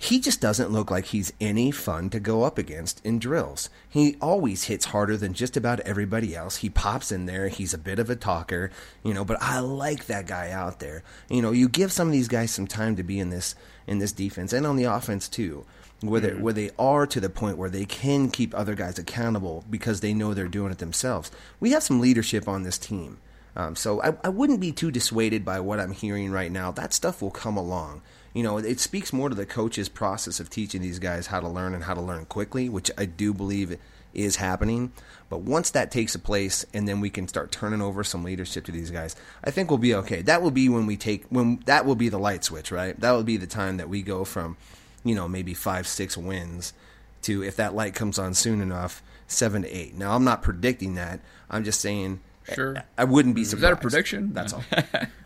he 0.00 0.20
just 0.20 0.40
doesn't 0.40 0.70
look 0.70 0.92
like 0.92 1.06
he's 1.06 1.32
any 1.40 1.72
fun 1.72 2.08
to 2.10 2.20
go 2.20 2.44
up 2.44 2.56
against 2.56 3.04
in 3.04 3.18
drills. 3.18 3.68
He 3.88 4.16
always 4.20 4.64
hits 4.64 4.86
harder 4.86 5.16
than 5.16 5.34
just 5.34 5.56
about 5.56 5.80
everybody 5.80 6.36
else. 6.36 6.56
He 6.56 6.70
pops 6.70 7.10
in 7.10 7.26
there. 7.26 7.48
He's 7.48 7.74
a 7.74 7.78
bit 7.78 7.98
of 7.98 8.08
a 8.08 8.14
talker, 8.14 8.70
you 9.02 9.12
know, 9.12 9.24
but 9.24 9.42
I 9.42 9.58
like 9.58 10.06
that 10.06 10.28
guy 10.28 10.52
out 10.52 10.78
there. 10.78 11.02
You 11.28 11.42
know, 11.42 11.50
you 11.50 11.68
give 11.68 11.90
some 11.90 12.06
of 12.06 12.12
these 12.12 12.28
guys 12.28 12.52
some 12.52 12.68
time 12.68 12.94
to 12.94 13.02
be 13.02 13.18
in 13.18 13.30
this 13.30 13.56
in 13.88 13.98
this 13.98 14.12
defense 14.12 14.52
and 14.52 14.66
on 14.66 14.76
the 14.76 14.84
offense 14.84 15.28
too. 15.28 15.66
Where 16.00 16.20
they, 16.20 16.32
where 16.32 16.52
they 16.52 16.70
are 16.78 17.08
to 17.08 17.18
the 17.18 17.28
point 17.28 17.58
where 17.58 17.70
they 17.70 17.84
can 17.84 18.30
keep 18.30 18.54
other 18.54 18.76
guys 18.76 19.00
accountable 19.00 19.64
because 19.68 20.00
they 20.00 20.14
know 20.14 20.32
they're 20.32 20.46
doing 20.46 20.70
it 20.70 20.78
themselves. 20.78 21.32
We 21.58 21.72
have 21.72 21.82
some 21.82 21.98
leadership 21.98 22.46
on 22.46 22.62
this 22.62 22.78
team. 22.78 23.18
Um, 23.56 23.74
so 23.74 24.00
I, 24.02 24.14
I 24.22 24.28
wouldn't 24.28 24.60
be 24.60 24.70
too 24.70 24.92
dissuaded 24.92 25.44
by 25.44 25.58
what 25.58 25.80
I'm 25.80 25.90
hearing 25.90 26.30
right 26.30 26.52
now. 26.52 26.70
That 26.70 26.92
stuff 26.92 27.20
will 27.20 27.32
come 27.32 27.56
along 27.56 28.02
you 28.34 28.42
know, 28.42 28.58
it 28.58 28.80
speaks 28.80 29.12
more 29.12 29.28
to 29.28 29.34
the 29.34 29.46
coach's 29.46 29.88
process 29.88 30.40
of 30.40 30.50
teaching 30.50 30.82
these 30.82 30.98
guys 30.98 31.28
how 31.28 31.40
to 31.40 31.48
learn 31.48 31.74
and 31.74 31.84
how 31.84 31.94
to 31.94 32.00
learn 32.00 32.26
quickly, 32.26 32.68
which 32.68 32.90
I 32.98 33.04
do 33.04 33.32
believe 33.32 33.78
is 34.14 34.36
happening. 34.36 34.92
But 35.28 35.40
once 35.40 35.70
that 35.70 35.90
takes 35.90 36.14
a 36.14 36.18
place, 36.18 36.64
and 36.72 36.88
then 36.88 37.00
we 37.00 37.10
can 37.10 37.28
start 37.28 37.52
turning 37.52 37.82
over 37.82 38.02
some 38.02 38.24
leadership 38.24 38.64
to 38.66 38.72
these 38.72 38.90
guys, 38.90 39.14
I 39.44 39.50
think 39.50 39.70
we'll 39.70 39.78
be 39.78 39.94
okay. 39.94 40.22
That 40.22 40.42
will 40.42 40.50
be 40.50 40.68
when 40.68 40.86
we 40.86 40.96
take 40.96 41.26
when 41.28 41.60
that 41.66 41.86
will 41.86 41.94
be 41.94 42.08
the 42.08 42.18
light 42.18 42.44
switch, 42.44 42.70
right? 42.70 42.98
That 43.00 43.12
will 43.12 43.24
be 43.24 43.36
the 43.36 43.46
time 43.46 43.76
that 43.76 43.88
we 43.88 44.02
go 44.02 44.24
from, 44.24 44.56
you 45.04 45.14
know, 45.14 45.28
maybe 45.28 45.54
five 45.54 45.86
six 45.86 46.16
wins 46.16 46.72
to 47.22 47.42
if 47.42 47.56
that 47.56 47.74
light 47.74 47.94
comes 47.94 48.18
on 48.18 48.34
soon 48.34 48.60
enough, 48.60 49.02
seven 49.26 49.62
to 49.62 49.68
eight. 49.68 49.94
Now 49.94 50.14
I'm 50.14 50.24
not 50.24 50.42
predicting 50.42 50.94
that. 50.94 51.20
I'm 51.50 51.64
just 51.64 51.80
saying 51.80 52.20
Sure. 52.54 52.82
I 52.96 53.04
wouldn't 53.04 53.34
be 53.34 53.44
surprised. 53.44 53.64
Is 53.64 53.70
that 53.70 53.72
a 53.72 53.76
prediction? 53.76 54.32
That's 54.32 54.52
all. 54.52 54.64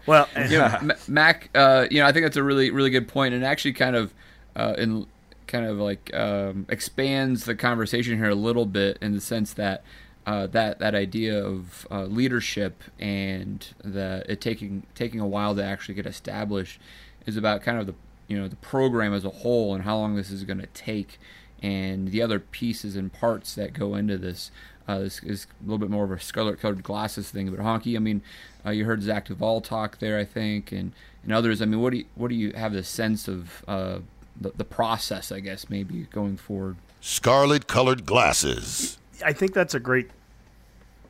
Well, 0.05 0.29
you 0.51 0.59
know, 0.59 0.91
Mac, 1.07 1.49
uh, 1.55 1.87
you 1.89 2.01
know, 2.01 2.07
I 2.09 2.12
think 2.12 2.25
that's 2.25 2.37
a 2.37 2.43
really, 2.43 2.73
really 2.73 2.91
good 2.91 3.07
point, 3.07 3.35
and 3.35 3.45
actually 3.45 3.75
kind 3.75 3.95
of, 3.95 4.12
uh, 4.57 4.75
in 4.77 5.07
kind 5.47 5.64
of 5.64 5.79
like 5.79 6.12
um, 6.12 6.66
expands 6.68 7.45
the 7.45 7.55
conversation 7.55 8.16
here 8.16 8.29
a 8.29 8.35
little 8.35 8.66
bit 8.66 8.99
in 9.01 9.12
the 9.12 9.20
sense 9.20 9.53
that 9.53 9.85
uh, 10.27 10.47
that 10.49 10.79
that 10.81 10.95
idea 10.95 11.45
of 11.45 11.87
uh, 11.91 12.05
leadership 12.05 12.83
and 12.99 13.68
the 13.85 14.25
it 14.29 14.41
taking 14.41 14.85
taking 14.95 15.20
a 15.20 15.27
while 15.27 15.55
to 15.55 15.62
actually 15.62 15.95
get 15.95 16.07
established 16.07 16.81
is 17.27 17.37
about 17.37 17.62
kind 17.62 17.79
of 17.79 17.87
the 17.87 17.95
you 18.29 18.39
know 18.39 18.49
the 18.49 18.57
program 18.57 19.12
as 19.12 19.25
a 19.25 19.31
whole 19.31 19.75
and 19.75 19.85
how 19.85 19.97
long 19.97 20.16
this 20.16 20.31
is 20.31 20.45
going 20.45 20.61
to 20.61 20.66
take 20.68 21.18
and 21.62 22.09
the 22.09 22.20
other 22.20 22.41
pieces 22.41 22.97
and 22.97 23.12
parts 23.12 23.55
that 23.55 23.73
go 23.73 23.95
into 23.95 24.18
this. 24.18 24.51
Uh, 24.93 24.99
this 24.99 25.22
is 25.22 25.47
a 25.47 25.64
little 25.64 25.78
bit 25.78 25.88
more 25.88 26.05
of 26.05 26.11
a 26.11 26.20
scarlet 26.20 26.61
colored 26.61 26.82
glasses 26.82 27.30
thing. 27.30 27.51
But 27.51 27.61
Honky, 27.61 27.97
I 27.97 27.99
mean, 27.99 28.20
uh, 28.66 28.70
you 28.70 28.84
heard 28.84 29.03
Zach 29.03 29.26
Duval 29.26 29.62
talk 29.62 29.99
there, 29.99 30.18
I 30.18 30.24
think, 30.24 30.70
and, 30.70 30.93
and 31.22 31.32
others. 31.32 31.62
I 31.62 31.64
mean, 31.64 31.80
what 31.80 31.93
do 31.93 31.99
you, 31.99 32.05
what 32.14 32.28
do 32.28 32.34
you 32.34 32.53
have 32.53 32.74
the 32.74 32.84
sense 32.84 33.26
of 33.26 33.64
uh, 33.66 33.99
the, 34.38 34.53
the 34.55 34.64
process, 34.64 35.32
I 35.32 35.40
guess, 35.40 35.70
maybe 35.70 36.07
going 36.11 36.36
forward? 36.36 36.76
Scarlet 37.01 37.66
colored 37.66 38.05
glasses. 38.05 38.99
I 39.24 39.32
think 39.32 39.55
that's 39.55 39.74
a 39.74 39.80
great 39.80 40.11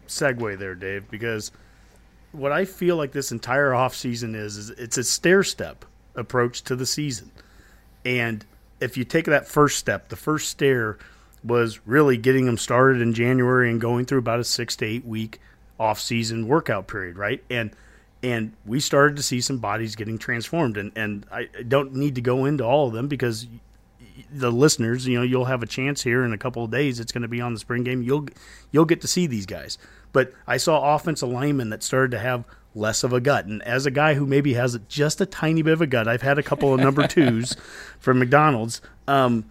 segue 0.06 0.58
there, 0.58 0.76
Dave, 0.76 1.10
because 1.10 1.50
what 2.30 2.52
I 2.52 2.64
feel 2.64 2.96
like 2.96 3.10
this 3.10 3.32
entire 3.32 3.70
offseason 3.70 4.36
is 4.36 4.56
is 4.56 4.70
it's 4.70 4.96
a 4.96 5.04
stair 5.04 5.42
step 5.42 5.84
approach 6.14 6.62
to 6.62 6.76
the 6.76 6.86
season. 6.86 7.32
And 8.04 8.44
if 8.80 8.96
you 8.96 9.04
take 9.04 9.24
that 9.26 9.48
first 9.48 9.78
step, 9.78 10.08
the 10.08 10.16
first 10.16 10.48
stair 10.50 10.98
was 11.44 11.80
really 11.86 12.16
getting 12.16 12.46
them 12.46 12.58
started 12.58 13.00
in 13.02 13.14
January 13.14 13.70
and 13.70 13.80
going 13.80 14.04
through 14.04 14.18
about 14.18 14.40
a 14.40 14.44
six 14.44 14.76
to 14.76 14.86
eight 14.86 15.04
week 15.04 15.40
off 15.78 15.98
season 15.98 16.46
workout 16.46 16.86
period, 16.86 17.16
right? 17.16 17.42
And 17.50 17.70
and 18.22 18.52
we 18.64 18.78
started 18.78 19.16
to 19.16 19.22
see 19.22 19.40
some 19.40 19.58
bodies 19.58 19.96
getting 19.96 20.16
transformed 20.16 20.76
and, 20.76 20.92
and 20.94 21.26
I 21.32 21.48
don't 21.66 21.94
need 21.94 22.14
to 22.14 22.20
go 22.20 22.44
into 22.44 22.64
all 22.64 22.86
of 22.86 22.94
them 22.94 23.08
because 23.08 23.48
the 24.30 24.52
listeners, 24.52 25.06
you 25.06 25.18
know, 25.18 25.24
you'll 25.24 25.46
have 25.46 25.62
a 25.62 25.66
chance 25.66 26.02
here 26.02 26.24
in 26.24 26.32
a 26.32 26.38
couple 26.38 26.64
of 26.64 26.70
days. 26.70 27.00
It's 27.00 27.12
going 27.12 27.22
to 27.22 27.28
be 27.28 27.40
on 27.40 27.54
the 27.54 27.58
spring 27.58 27.82
game. 27.82 28.02
You'll 28.02 28.26
you'll 28.70 28.84
get 28.84 29.00
to 29.00 29.08
see 29.08 29.26
these 29.26 29.46
guys. 29.46 29.78
But 30.12 30.32
I 30.46 30.58
saw 30.58 30.94
offensive 30.94 31.28
linemen 31.28 31.70
that 31.70 31.82
started 31.82 32.10
to 32.12 32.18
have 32.18 32.44
less 32.74 33.04
of 33.04 33.12
a 33.12 33.20
gut. 33.20 33.46
And 33.46 33.62
as 33.62 33.86
a 33.86 33.90
guy 33.90 34.14
who 34.14 34.26
maybe 34.26 34.54
has 34.54 34.78
just 34.88 35.20
a 35.20 35.26
tiny 35.26 35.62
bit 35.62 35.72
of 35.72 35.80
a 35.80 35.86
gut, 35.86 36.08
I've 36.08 36.22
had 36.22 36.38
a 36.38 36.42
couple 36.42 36.72
of 36.72 36.80
number 36.80 37.06
twos 37.08 37.56
from 37.98 38.18
McDonald's. 38.18 38.80
Um, 39.08 39.46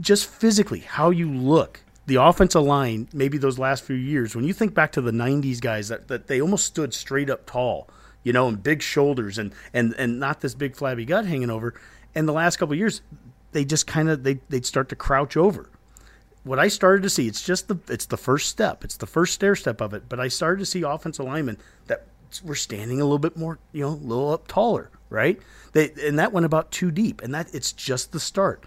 just 0.00 0.26
physically, 0.26 0.80
how 0.80 1.10
you 1.10 1.30
look, 1.30 1.80
the 2.06 2.16
offensive 2.16 2.62
line, 2.62 3.08
maybe 3.12 3.38
those 3.38 3.58
last 3.58 3.84
few 3.84 3.96
years, 3.96 4.36
when 4.36 4.44
you 4.44 4.52
think 4.52 4.74
back 4.74 4.92
to 4.92 5.00
the 5.00 5.10
'90s 5.10 5.60
guys, 5.60 5.88
that, 5.88 6.08
that 6.08 6.26
they 6.26 6.40
almost 6.40 6.66
stood 6.66 6.92
straight 6.92 7.30
up 7.30 7.46
tall, 7.46 7.88
you 8.22 8.32
know, 8.32 8.48
and 8.48 8.62
big 8.62 8.82
shoulders, 8.82 9.38
and 9.38 9.52
and 9.72 9.94
and 9.94 10.20
not 10.20 10.40
this 10.40 10.54
big 10.54 10.76
flabby 10.76 11.04
gut 11.04 11.26
hanging 11.26 11.50
over. 11.50 11.74
And 12.14 12.28
the 12.28 12.32
last 12.32 12.56
couple 12.56 12.74
years, 12.74 13.00
they 13.52 13.64
just 13.64 13.86
kind 13.86 14.08
of 14.08 14.22
they 14.22 14.34
they'd 14.48 14.66
start 14.66 14.88
to 14.90 14.96
crouch 14.96 15.36
over. 15.36 15.70
What 16.42 16.58
I 16.58 16.68
started 16.68 17.02
to 17.04 17.10
see, 17.10 17.26
it's 17.26 17.42
just 17.42 17.68
the 17.68 17.78
it's 17.88 18.06
the 18.06 18.18
first 18.18 18.50
step, 18.50 18.84
it's 18.84 18.98
the 18.98 19.06
first 19.06 19.32
stair 19.34 19.56
step 19.56 19.80
of 19.80 19.94
it. 19.94 20.08
But 20.08 20.20
I 20.20 20.28
started 20.28 20.58
to 20.60 20.66
see 20.66 20.82
offensive 20.82 21.24
linemen 21.24 21.58
that 21.86 22.06
were 22.42 22.54
standing 22.54 23.00
a 23.00 23.04
little 23.04 23.18
bit 23.18 23.36
more, 23.36 23.58
you 23.72 23.82
know, 23.82 23.90
a 23.90 24.06
little 24.06 24.32
up 24.32 24.48
taller, 24.48 24.90
right? 25.08 25.40
They 25.72 25.92
and 26.02 26.18
that 26.18 26.32
went 26.32 26.46
about 26.46 26.70
too 26.70 26.90
deep, 26.90 27.22
and 27.22 27.34
that 27.34 27.54
it's 27.54 27.72
just 27.72 28.12
the 28.12 28.20
start. 28.20 28.64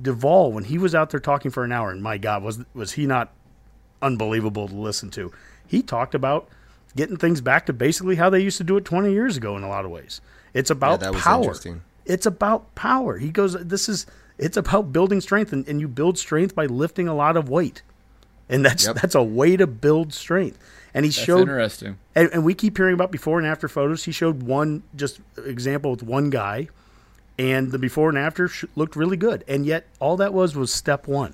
Duval, 0.00 0.52
when 0.52 0.64
he 0.64 0.78
was 0.78 0.94
out 0.94 1.10
there 1.10 1.20
talking 1.20 1.50
for 1.50 1.64
an 1.64 1.72
hour, 1.72 1.90
and 1.90 2.02
my 2.02 2.18
God, 2.18 2.42
was 2.42 2.60
was 2.74 2.92
he 2.92 3.06
not 3.06 3.32
unbelievable 4.02 4.68
to 4.68 4.74
listen 4.74 5.10
to? 5.10 5.32
He 5.66 5.82
talked 5.82 6.14
about 6.14 6.48
getting 6.96 7.16
things 7.16 7.40
back 7.40 7.66
to 7.66 7.72
basically 7.72 8.16
how 8.16 8.30
they 8.30 8.40
used 8.40 8.58
to 8.58 8.64
do 8.64 8.76
it 8.76 8.84
20 8.84 9.12
years 9.12 9.36
ago 9.36 9.56
in 9.56 9.62
a 9.62 9.68
lot 9.68 9.84
of 9.84 9.90
ways. 9.90 10.20
It's 10.54 10.70
about 10.70 11.00
that 11.00 11.12
was 11.14 11.22
power. 11.22 11.42
interesting. 11.42 11.82
It's 12.06 12.26
about 12.26 12.74
power. 12.74 13.18
He 13.18 13.30
goes, 13.30 13.52
this 13.64 13.88
is 13.88 14.06
it's 14.38 14.56
about 14.56 14.92
building 14.92 15.20
strength, 15.20 15.52
and, 15.52 15.66
and 15.68 15.80
you 15.80 15.86
build 15.88 16.18
strength 16.18 16.54
by 16.54 16.66
lifting 16.66 17.06
a 17.06 17.14
lot 17.14 17.36
of 17.36 17.48
weight, 17.48 17.82
and 18.48 18.64
that's 18.64 18.86
Yep. 18.86 18.96
that's 18.96 19.14
a 19.14 19.22
way 19.22 19.56
to 19.56 19.66
build 19.66 20.12
strength. 20.12 20.58
And 20.92 21.04
he 21.04 21.10
That's 21.10 21.24
showed 21.24 21.42
interesting. 21.42 21.98
and, 22.16 22.30
and 22.32 22.44
we 22.44 22.52
keep 22.52 22.76
hearing 22.76 22.94
about 22.94 23.12
before 23.12 23.38
and 23.38 23.46
after 23.46 23.68
photos. 23.68 24.02
He 24.04 24.10
showed 24.12 24.42
one 24.42 24.82
just 24.96 25.20
example 25.46 25.92
with 25.92 26.02
one 26.02 26.30
guy, 26.30 26.68
and 27.40 27.72
the 27.72 27.78
before 27.78 28.10
and 28.10 28.18
after 28.18 28.48
sh- 28.48 28.66
looked 28.76 28.94
really 28.94 29.16
good. 29.16 29.44
And 29.48 29.64
yet, 29.64 29.86
all 29.98 30.18
that 30.18 30.34
was 30.34 30.54
was 30.54 30.72
step 30.72 31.08
one, 31.08 31.32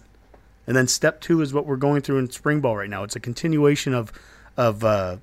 and 0.65 0.77
then 0.77 0.87
step 0.87 1.21
two 1.21 1.41
is 1.41 1.53
what 1.53 1.67
we're 1.67 1.75
going 1.75 2.01
through 2.01 2.19
in 2.19 2.31
spring 2.31 2.61
ball 2.61 2.77
right 2.77 2.89
now. 2.89 3.03
It's 3.03 3.17
a 3.17 3.21
continuation 3.21 3.93
of 3.93 4.13
of 4.57 4.85
uh, 4.85 5.17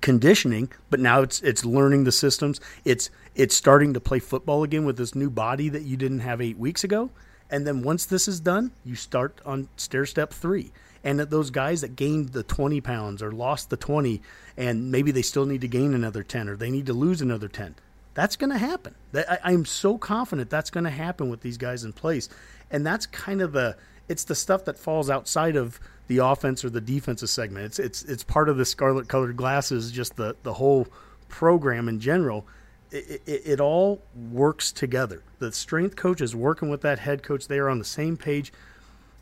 conditioning, 0.00 0.72
but 0.88 0.98
now 0.98 1.20
it's 1.20 1.42
it's 1.42 1.62
learning 1.62 2.04
the 2.04 2.12
systems. 2.12 2.58
It's 2.86 3.10
it's 3.34 3.54
starting 3.54 3.92
to 3.92 4.00
play 4.00 4.18
football 4.18 4.62
again 4.62 4.86
with 4.86 4.96
this 4.96 5.14
new 5.14 5.28
body 5.28 5.68
that 5.68 5.82
you 5.82 5.98
didn't 5.98 6.20
have 6.20 6.40
eight 6.40 6.58
weeks 6.58 6.84
ago. 6.84 7.10
And 7.50 7.66
then 7.66 7.82
once 7.82 8.06
this 8.06 8.28
is 8.28 8.40
done, 8.40 8.72
you 8.84 8.94
start 8.94 9.40
on 9.44 9.68
stair 9.76 10.06
step 10.06 10.32
three. 10.32 10.72
And 11.04 11.20
that 11.20 11.30
those 11.30 11.50
guys 11.50 11.82
that 11.82 11.96
gained 11.96 12.30
the 12.30 12.42
20 12.42 12.80
pounds 12.80 13.22
or 13.22 13.30
lost 13.30 13.70
the 13.70 13.76
20, 13.76 14.20
and 14.56 14.90
maybe 14.90 15.12
they 15.12 15.22
still 15.22 15.46
need 15.46 15.60
to 15.60 15.68
gain 15.68 15.94
another 15.94 16.22
10 16.22 16.48
or 16.48 16.56
they 16.56 16.70
need 16.70 16.86
to 16.86 16.92
lose 16.92 17.22
another 17.22 17.48
10, 17.48 17.76
that's 18.18 18.34
going 18.34 18.50
to 18.50 18.58
happen. 18.58 18.96
I, 19.14 19.38
I'm 19.44 19.64
so 19.64 19.96
confident 19.96 20.50
that's 20.50 20.70
going 20.70 20.82
to 20.82 20.90
happen 20.90 21.30
with 21.30 21.40
these 21.40 21.56
guys 21.56 21.84
in 21.84 21.92
place. 21.92 22.28
And 22.68 22.84
that's 22.84 23.06
kind 23.06 23.40
of 23.40 23.52
the 23.52 23.76
it's 24.08 24.24
the 24.24 24.34
stuff 24.34 24.64
that 24.64 24.76
falls 24.76 25.08
outside 25.08 25.54
of 25.54 25.78
the 26.08 26.18
offense 26.18 26.64
or 26.64 26.70
the 26.70 26.80
defensive 26.80 27.30
segment. 27.30 27.66
It's 27.66 27.78
it's 27.78 28.02
it's 28.02 28.24
part 28.24 28.48
of 28.48 28.56
the 28.56 28.64
scarlet 28.64 29.06
colored 29.06 29.36
glasses, 29.36 29.92
just 29.92 30.16
the 30.16 30.34
the 30.42 30.54
whole 30.54 30.88
program 31.28 31.88
in 31.88 32.00
general. 32.00 32.44
It, 32.90 33.22
it, 33.24 33.42
it 33.44 33.60
all 33.60 34.02
works 34.32 34.72
together. 34.72 35.22
The 35.38 35.52
strength 35.52 35.94
coach 35.94 36.20
is 36.20 36.34
working 36.34 36.70
with 36.70 36.80
that 36.80 36.98
head 36.98 37.22
coach. 37.22 37.46
They 37.46 37.58
are 37.58 37.68
on 37.68 37.78
the 37.78 37.84
same 37.84 38.16
page. 38.16 38.52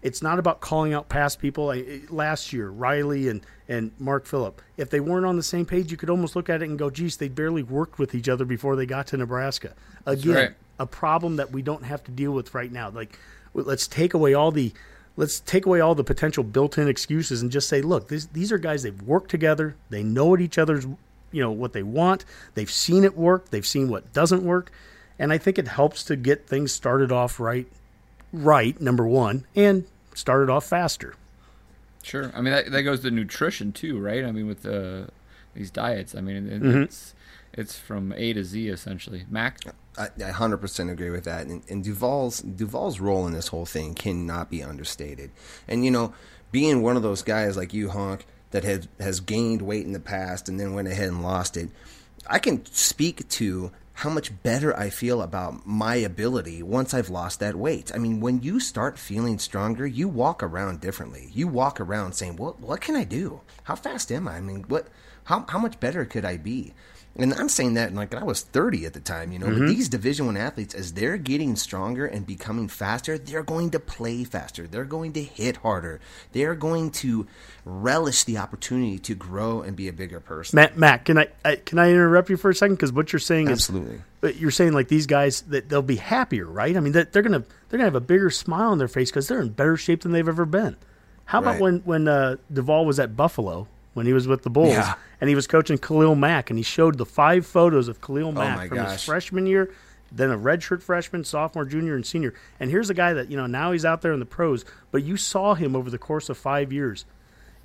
It's 0.02 0.22
not 0.22 0.38
about 0.38 0.60
calling 0.60 0.94
out 0.94 1.08
past 1.08 1.40
people. 1.40 1.70
I, 1.70 2.02
last 2.10 2.52
year, 2.52 2.68
Riley 2.68 3.28
and, 3.28 3.40
and 3.68 3.90
Mark 3.98 4.26
Philipp, 4.26 4.62
if 4.76 4.90
they 4.90 5.00
weren't 5.00 5.26
on 5.26 5.36
the 5.36 5.42
same 5.42 5.66
page, 5.66 5.90
you 5.90 5.96
could 5.96 6.10
almost 6.10 6.36
look 6.36 6.48
at 6.48 6.62
it 6.62 6.68
and 6.68 6.78
go, 6.78 6.90
geez, 6.90 7.16
they 7.16 7.28
barely 7.28 7.62
worked 7.62 7.98
with 7.98 8.14
each 8.14 8.28
other 8.28 8.44
before 8.44 8.76
they 8.76 8.86
got 8.86 9.08
to 9.08 9.16
Nebraska. 9.16 9.72
Again, 10.04 10.34
right. 10.34 10.50
a 10.78 10.86
problem 10.86 11.36
that 11.36 11.50
we 11.50 11.62
don't 11.62 11.82
have 11.82 12.04
to 12.04 12.10
deal 12.12 12.32
with 12.32 12.54
right 12.54 12.70
now. 12.70 12.90
Like, 12.90 13.18
let's 13.54 13.88
take 13.88 14.14
away 14.14 14.34
all 14.34 14.52
the 14.52 14.72
let's 15.16 15.40
take 15.40 15.66
away 15.66 15.80
all 15.80 15.94
the 15.94 16.04
potential 16.04 16.44
built-in 16.44 16.88
excuses 16.88 17.40
and 17.42 17.50
just 17.50 17.68
say, 17.68 17.80
look, 17.80 18.08
these 18.08 18.26
these 18.28 18.52
are 18.52 18.58
guys 18.58 18.82
they've 18.82 19.02
worked 19.02 19.30
together, 19.30 19.74
they 19.90 20.02
know 20.02 20.26
what 20.26 20.40
each 20.40 20.58
other's 20.58 20.86
you 21.32 21.42
know 21.42 21.50
what 21.50 21.72
they 21.72 21.82
want, 21.82 22.24
they've 22.54 22.70
seen 22.70 23.04
it 23.04 23.16
work, 23.16 23.50
they've 23.50 23.66
seen 23.66 23.88
what 23.88 24.12
doesn't 24.12 24.42
work, 24.42 24.70
and 25.18 25.32
I 25.32 25.38
think 25.38 25.58
it 25.58 25.68
helps 25.68 26.04
to 26.04 26.16
get 26.16 26.46
things 26.46 26.72
started 26.72 27.10
off 27.10 27.40
right, 27.40 27.66
right 28.42 28.80
number 28.80 29.06
one, 29.06 29.46
and 29.54 29.84
started 30.14 30.50
off 30.50 30.64
faster. 30.66 31.14
Sure. 32.02 32.30
I 32.34 32.40
mean, 32.40 32.52
that, 32.52 32.70
that 32.70 32.82
goes 32.82 33.00
to 33.00 33.10
nutrition 33.10 33.72
too, 33.72 33.98
right? 33.98 34.24
I 34.24 34.30
mean, 34.32 34.46
with 34.46 34.64
uh, 34.64 35.06
these 35.54 35.70
diets, 35.70 36.14
I 36.14 36.20
mean, 36.20 36.48
it, 36.48 36.62
Mm-hmm. 36.62 36.82
it's 36.82 37.14
it's 37.52 37.78
from 37.78 38.12
A 38.16 38.32
to 38.34 38.44
Z 38.44 38.68
essentially. 38.68 39.24
Mac. 39.30 39.58
I, 39.98 40.04
I 40.16 40.30
100% 40.30 40.90
agree 40.92 41.08
with 41.10 41.24
that. 41.24 41.46
And, 41.46 41.62
and 41.70 41.82
Duval's 41.82 42.40
Duval's 42.42 43.00
role 43.00 43.26
in 43.26 43.32
this 43.32 43.48
whole 43.48 43.64
thing 43.66 43.94
cannot 43.94 44.50
be 44.50 44.62
understated. 44.62 45.30
And 45.66 45.84
you 45.84 45.90
know, 45.90 46.12
being 46.52 46.82
one 46.82 46.96
of 46.96 47.02
those 47.02 47.22
guys 47.22 47.56
like 47.56 47.72
you, 47.74 47.88
Honk, 47.90 48.26
that 48.52 48.62
has 48.64 48.86
has 49.00 49.20
gained 49.20 49.62
weight 49.62 49.84
in 49.86 49.92
the 49.92 50.00
past 50.00 50.48
and 50.48 50.60
then 50.60 50.74
went 50.74 50.86
ahead 50.88 51.08
and 51.08 51.22
lost 51.22 51.56
it. 51.56 51.70
I 52.28 52.38
can 52.38 52.64
speak 52.66 53.28
to 53.30 53.72
how 53.96 54.10
much 54.10 54.42
better 54.42 54.76
I 54.78 54.90
feel 54.90 55.22
about 55.22 55.66
my 55.66 55.94
ability 55.94 56.62
once 56.62 56.92
I've 56.92 57.08
lost 57.08 57.40
that 57.40 57.56
weight. 57.56 57.90
I 57.94 57.98
mean, 57.98 58.20
when 58.20 58.42
you 58.42 58.60
start 58.60 58.98
feeling 58.98 59.38
stronger, 59.38 59.86
you 59.86 60.06
walk 60.06 60.42
around 60.42 60.82
differently. 60.82 61.30
You 61.32 61.48
walk 61.48 61.80
around 61.80 62.12
saying, 62.12 62.36
"What 62.36 62.60
what 62.60 62.82
can 62.82 62.94
I 62.94 63.04
do? 63.04 63.40
How 63.64 63.74
fast 63.74 64.12
am 64.12 64.28
I? 64.28 64.36
I 64.36 64.40
mean, 64.42 64.66
what 64.68 64.88
how 65.24 65.46
how 65.48 65.58
much 65.58 65.80
better 65.80 66.04
could 66.04 66.26
I 66.26 66.36
be?" 66.36 66.74
And 67.18 67.32
I'm 67.34 67.48
saying 67.48 67.74
that 67.74 67.94
like 67.94 68.14
I 68.14 68.24
was 68.24 68.42
30 68.42 68.84
at 68.84 68.92
the 68.92 69.00
time, 69.00 69.32
you 69.32 69.38
know. 69.38 69.46
But 69.46 69.68
these 69.68 69.88
Division 69.88 70.26
One 70.26 70.36
athletes, 70.36 70.74
as 70.74 70.92
they're 70.92 71.16
getting 71.16 71.56
stronger 71.56 72.04
and 72.06 72.26
becoming 72.26 72.68
faster, 72.68 73.16
they're 73.16 73.42
going 73.42 73.70
to 73.70 73.80
play 73.80 74.24
faster. 74.24 74.66
They're 74.66 74.84
going 74.84 75.14
to 75.14 75.22
hit 75.22 75.58
harder. 75.58 76.00
They're 76.32 76.54
going 76.54 76.90
to 76.92 77.26
relish 77.64 78.24
the 78.24 78.36
opportunity 78.36 78.98
to 78.98 79.14
grow 79.14 79.62
and 79.62 79.74
be 79.74 79.88
a 79.88 79.92
bigger 79.92 80.20
person. 80.20 80.56
Matt, 80.56 80.76
Matt, 80.76 81.04
can 81.06 81.18
I, 81.18 81.28
I 81.44 81.56
can 81.56 81.78
I 81.78 81.90
interrupt 81.90 82.28
you 82.28 82.36
for 82.36 82.50
a 82.50 82.54
second? 82.54 82.76
Because 82.76 82.92
what 82.92 83.12
you're 83.12 83.20
saying 83.20 83.48
Absolutely. 83.48 83.96
is, 83.96 84.00
but 84.20 84.36
you're 84.36 84.50
saying 84.50 84.72
like 84.72 84.88
these 84.88 85.06
guys 85.06 85.40
that 85.42 85.70
they'll 85.70 85.82
be 85.82 85.96
happier, 85.96 86.46
right? 86.46 86.76
I 86.76 86.80
mean, 86.80 86.92
that 86.92 87.12
they're 87.12 87.22
gonna 87.22 87.44
they're 87.68 87.78
gonna 87.78 87.84
have 87.84 87.94
a 87.94 88.00
bigger 88.00 88.30
smile 88.30 88.72
on 88.72 88.78
their 88.78 88.88
face 88.88 89.10
because 89.10 89.28
they're 89.28 89.40
in 89.40 89.50
better 89.50 89.76
shape 89.76 90.02
than 90.02 90.12
they've 90.12 90.28
ever 90.28 90.44
been. 90.44 90.76
How 91.24 91.40
about 91.40 91.60
when 91.60 91.78
when 91.80 92.08
uh, 92.08 92.36
Duval 92.52 92.86
was 92.86 93.00
at 93.00 93.16
Buffalo 93.16 93.66
when 93.96 94.04
he 94.04 94.12
was 94.12 94.28
with 94.28 94.42
the 94.42 94.50
Bulls 94.50 94.74
Yeah. 94.74 94.94
and 95.22 95.30
he 95.30 95.34
was 95.34 95.46
coaching 95.46 95.78
Khalil 95.78 96.14
Mack 96.14 96.50
and 96.50 96.58
he 96.58 96.62
showed 96.62 96.98
the 96.98 97.06
five 97.06 97.46
photos 97.46 97.88
of 97.88 98.02
Khalil 98.02 98.28
oh 98.28 98.32
Mack 98.32 98.66
Oh 98.66 98.76
from 98.76 98.84
his 98.84 99.02
freshman 99.04 99.46
year, 99.46 99.70
then 100.12 100.30
a 100.30 100.36
redshirt 100.36 100.82
freshman, 100.82 101.24
sophomore, 101.24 101.64
junior, 101.64 101.94
and 101.94 102.04
senior. 102.04 102.34
And 102.60 102.70
here's 102.70 102.90
a 102.90 102.94
guy 102.94 103.14
that 103.14 103.30
you 103.30 103.36
know 103.38 103.46
now 103.46 103.72
he's 103.72 103.86
out 103.86 104.02
there 104.02 104.12
in 104.12 104.20
the 104.20 104.26
pros, 104.26 104.66
but 104.90 105.02
you 105.02 105.16
saw 105.16 105.54
him 105.54 105.74
over 105.74 105.88
the 105.88 105.96
course 105.98 106.28
of 106.28 106.36
five 106.36 106.72
years. 106.74 107.06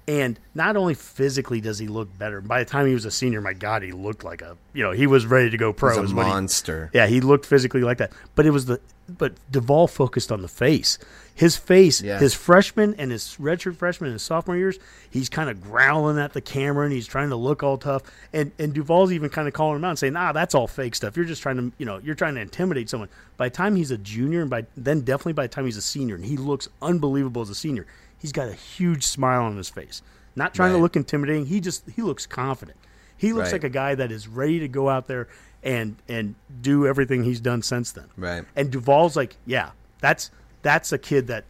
And 0.07 0.39
not 0.55 0.75
only 0.77 0.93
physically 0.95 1.61
does 1.61 1.77
he 1.79 1.87
look 1.87 2.17
better, 2.17 2.41
by 2.41 2.63
the 2.63 2.69
time 2.69 2.87
he 2.87 2.93
was 2.93 3.05
a 3.05 3.11
senior, 3.11 3.39
my 3.39 3.53
God, 3.53 3.83
he 3.83 3.91
looked 3.91 4.23
like 4.23 4.41
a 4.41 4.55
you 4.73 4.83
know 4.83 4.91
he 4.91 5.05
was 5.07 5.25
ready 5.25 5.49
to 5.49 5.57
go 5.57 5.73
pro. 5.73 6.01
He's 6.01 6.11
a 6.11 6.15
what 6.15 6.25
he- 6.25 6.31
monster. 6.31 6.89
yeah, 6.93 7.07
he 7.07 7.19
looked 7.21 7.45
physically 7.45 7.81
like 7.81 7.97
that. 7.99 8.11
But 8.35 8.45
it 8.45 8.51
was 8.51 8.65
the 8.65 8.79
but 9.09 9.33
Duval 9.51 9.87
focused 9.87 10.31
on 10.31 10.41
the 10.41 10.47
face. 10.47 10.97
His 11.33 11.55
face, 11.55 12.01
Yeah. 12.01 12.19
his 12.19 12.33
freshman 12.33 12.93
and 12.97 13.09
his 13.11 13.37
redshirt 13.39 13.75
freshman 13.77 14.09
and 14.09 14.13
his 14.15 14.21
sophomore 14.21 14.57
years, 14.57 14.77
he's 15.09 15.29
kind 15.29 15.49
of 15.49 15.61
growling 15.61 16.19
at 16.19 16.33
the 16.33 16.41
camera 16.41 16.83
and 16.85 16.93
he's 16.93 17.07
trying 17.07 17.29
to 17.29 17.35
look 17.35 17.63
all 17.63 17.77
tough. 17.77 18.03
And 18.33 18.51
and 18.59 18.73
Duval's 18.73 19.11
even 19.11 19.29
kind 19.29 19.47
of 19.47 19.53
calling 19.53 19.77
him 19.77 19.85
out 19.85 19.91
and 19.91 19.99
saying, 19.99 20.15
"Ah, 20.15 20.33
that's 20.33 20.53
all 20.53 20.67
fake 20.67 20.93
stuff. 20.93 21.15
You're 21.15 21.25
just 21.25 21.41
trying 21.41 21.57
to, 21.57 21.71
you 21.77 21.85
know, 21.85 21.99
you're 22.03 22.15
trying 22.15 22.35
to 22.35 22.41
intimidate 22.41 22.89
someone." 22.89 23.09
By 23.37 23.47
the 23.49 23.55
time 23.55 23.75
he's 23.75 23.91
a 23.91 23.97
junior, 23.97 24.41
and 24.41 24.49
by 24.49 24.65
then 24.77 25.01
definitely 25.01 25.33
by 25.33 25.43
the 25.43 25.53
time 25.53 25.65
he's 25.65 25.77
a 25.77 25.81
senior, 25.81 26.15
and 26.15 26.25
he 26.25 26.37
looks 26.37 26.67
unbelievable 26.81 27.41
as 27.41 27.49
a 27.49 27.55
senior. 27.55 27.85
He's 28.17 28.31
got 28.33 28.47
a 28.49 28.53
huge 28.53 29.03
smile 29.03 29.43
on 29.43 29.57
his 29.57 29.69
face. 29.69 30.01
Not 30.35 30.53
trying 30.53 30.73
to 30.73 30.77
look 30.77 30.95
intimidating. 30.95 31.47
He 31.47 31.59
just 31.59 31.89
he 31.95 32.01
looks 32.01 32.25
confident. 32.27 32.77
He 33.17 33.33
looks 33.33 33.47
Right. 33.47 33.53
like 33.53 33.63
a 33.63 33.69
guy 33.69 33.95
that 33.95 34.11
is 34.11 34.27
ready 34.27 34.59
to 34.59 34.67
go 34.67 34.89
out 34.89 35.07
there 35.07 35.27
and 35.63 35.95
and 36.09 36.35
do 36.61 36.85
everything 36.85 37.23
he's 37.23 37.39
done 37.39 37.61
since 37.63 37.91
then. 37.91 38.05
Right. 38.17 38.43
And 38.55 38.69
Duval's 38.71 39.15
like, 39.15 39.37
yeah, 39.45 39.71
that's 40.01 40.29
that's 40.61 40.91
a 40.91 40.97
kid 40.97 41.27
that 41.27 41.45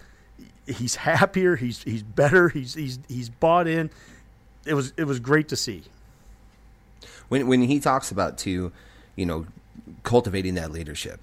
he's 0.68 0.96
happier, 0.96 1.56
he's 1.56 1.84
he's 1.84 2.04
better, 2.04 2.50
he's 2.50 2.74
he's 2.74 3.00
he's 3.08 3.30
bought 3.30 3.68
in. 3.68 3.90
It 4.66 4.74
was 4.74 4.94
it 4.98 5.06
was 5.06 5.20
great 5.20 5.50
to 5.50 5.56
see. 5.56 5.84
when 7.30 7.48
when 7.48 7.62
he 7.62 7.80
talks 7.80 8.12
about 8.12 8.38
too, 8.38 8.72
you 9.16 9.26
know, 9.26 9.46
cultivating 10.04 10.56
that 10.56 10.72
leadership, 10.72 11.22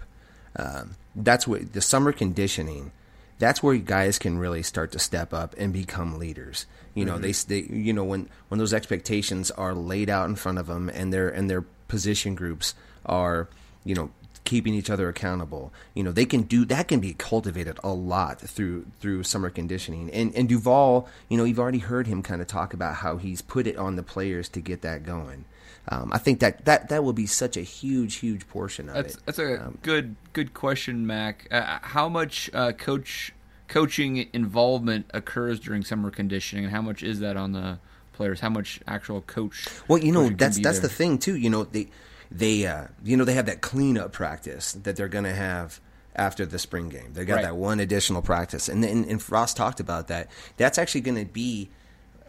um, 0.57 0.97
that's 1.15 1.47
what 1.47 1.73
the 1.73 1.81
summer 1.81 2.13
conditioning. 2.13 2.93
That's 3.39 3.63
where 3.63 3.77
guys 3.77 4.19
can 4.19 4.39
really 4.39 4.65
start 4.65 4.91
to 4.93 4.99
step 4.99 5.33
up 5.33 5.55
and 5.57 5.73
become 5.73 6.19
leaders. 6.19 6.67
You 6.95 7.05
know, 7.05 7.19
they, 7.19 7.31
they 7.31 7.61
you 7.73 7.93
know 7.93 8.03
when 8.03 8.29
when 8.49 8.59
those 8.59 8.75
expectations 8.75 9.53
are 9.53 9.75
laid 9.75 10.11
out 10.11 10.29
in 10.29 10.35
front 10.35 10.59
of 10.59 10.67
them 10.67 10.89
and 10.89 11.13
their 11.13 11.29
and 11.29 11.49
their 11.49 11.63
position 11.87 12.35
groups 12.35 12.75
are 13.07 13.49
you 13.85 13.95
know 13.95 14.11
keeping 14.49 14.75
each 14.75 14.91
other 14.91 15.09
accountable. 15.09 15.73
You 15.95 16.03
know, 16.03 16.11
they 16.11 16.25
can 16.25 16.43
do 16.43 16.65
that 16.65 16.89
can 16.89 17.01
be 17.01 17.13
cultivated 17.15 17.79
a 17.85 17.93
lot 17.93 18.41
through 18.41 18.87
through 18.99 19.23
summer 19.23 19.51
conditioning. 19.51 20.11
And 20.11 20.35
and 20.35 20.49
Duval, 20.49 21.07
you 21.29 21.37
know, 21.37 21.45
you've 21.45 21.61
already 21.61 21.79
heard 21.79 22.07
him 22.07 22.23
kind 22.23 22.41
of 22.41 22.49
talk 22.49 22.73
about 22.75 22.97
how 22.97 23.19
he's 23.19 23.43
put 23.43 23.67
it 23.67 23.77
on 23.77 23.97
the 23.97 24.03
players 24.03 24.49
to 24.51 24.61
get 24.61 24.83
that 24.83 25.05
going. 25.05 25.45
Um, 25.91 26.11
I 26.13 26.19
think 26.19 26.41
that, 26.41 26.65
that 26.67 26.89
that 26.91 27.03
will 27.05 27.15
be 27.15 27.27
such 27.27 27.57
a 27.57 27.63
huge, 27.63 28.17
huge 28.17 28.47
portion 28.49 28.89
of 28.89 28.95
That's 28.97 29.15
it. 29.15 29.23
that's 29.27 29.39
a 29.39 29.67
Um, 29.67 29.79
good 29.83 30.17
good 30.33 30.53
question, 30.55 31.07
Mac. 31.07 31.47
Uh, 31.51 31.79
how 31.83 32.09
much 32.09 32.51
uh, 32.53 32.73
coach 32.73 33.33
coaching 33.69 34.29
involvement 34.33 35.07
occurs 35.13 35.61
during 35.61 35.83
summer 35.85 36.11
conditioning, 36.11 36.65
and 36.65 36.75
how 36.75 36.83
much 36.83 37.03
is 37.03 37.21
that 37.21 37.37
on 37.37 37.53
the 37.53 37.79
players? 38.13 38.41
How 38.41 38.51
much 38.51 38.81
actual 38.87 39.21
coach? 39.23 39.67
Well, 39.89 39.99
you 39.99 40.13
know, 40.13 40.29
that's 40.29 40.59
that's 40.59 40.81
there? 40.81 40.89
the 40.89 40.95
thing 40.95 41.19
too. 41.19 41.37
You 41.37 41.51
know, 41.51 41.65
they 41.65 41.89
they 42.31 42.67
uh, 42.67 42.87
you 43.05 43.17
know 43.17 43.25
they 43.25 43.35
have 43.35 43.47
that 43.47 43.61
cleanup 43.61 44.13
practice 44.13 44.73
that 44.73 44.97
they're 44.97 45.09
going 45.09 45.25
to 45.25 45.35
have 45.35 45.81
after 46.17 46.45
the 46.45 46.59
spring 46.59 46.89
game. 46.89 47.13
They 47.13 47.25
got 47.25 47.37
Right. 47.37 47.43
that 47.45 47.57
one 47.57 47.81
additional 47.81 48.23
practice, 48.23 48.69
and 48.69 48.85
and, 48.85 49.05
and 49.07 49.23
Frost 49.23 49.57
talked 49.57 49.81
about 49.81 50.09
that. 50.09 50.29
That's 50.57 50.79
actually 50.79 51.03
going 51.03 51.19
to 51.19 51.31
be. 51.33 51.71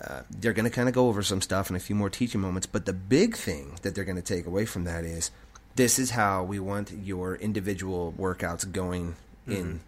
Uh, 0.02 0.22
they're 0.30 0.54
going 0.54 0.64
to 0.64 0.70
kind 0.70 0.88
of 0.88 0.96
go 0.96 1.10
over 1.10 1.22
some 1.22 1.42
stuff 1.42 1.68
and 1.68 1.76
a 1.76 1.80
few 1.80 1.94
more 1.96 2.10
teaching 2.10 2.40
moments, 2.40 2.66
but 2.66 2.86
the 2.86 2.94
big 2.94 3.36
thing 3.36 3.78
that 3.82 3.94
they're 3.96 4.06
going 4.06 4.16
to 4.16 4.22
take 4.22 4.46
away 4.46 4.66
from 4.66 4.86
that 4.86 5.04
is 5.04 5.30
this 5.76 6.00
is 6.00 6.12
how 6.12 6.42
we 6.42 6.58
want 6.58 6.90
your 6.92 7.36
individual 7.36 8.14
workouts 8.18 8.70
going 8.72 9.16
in 9.46 9.82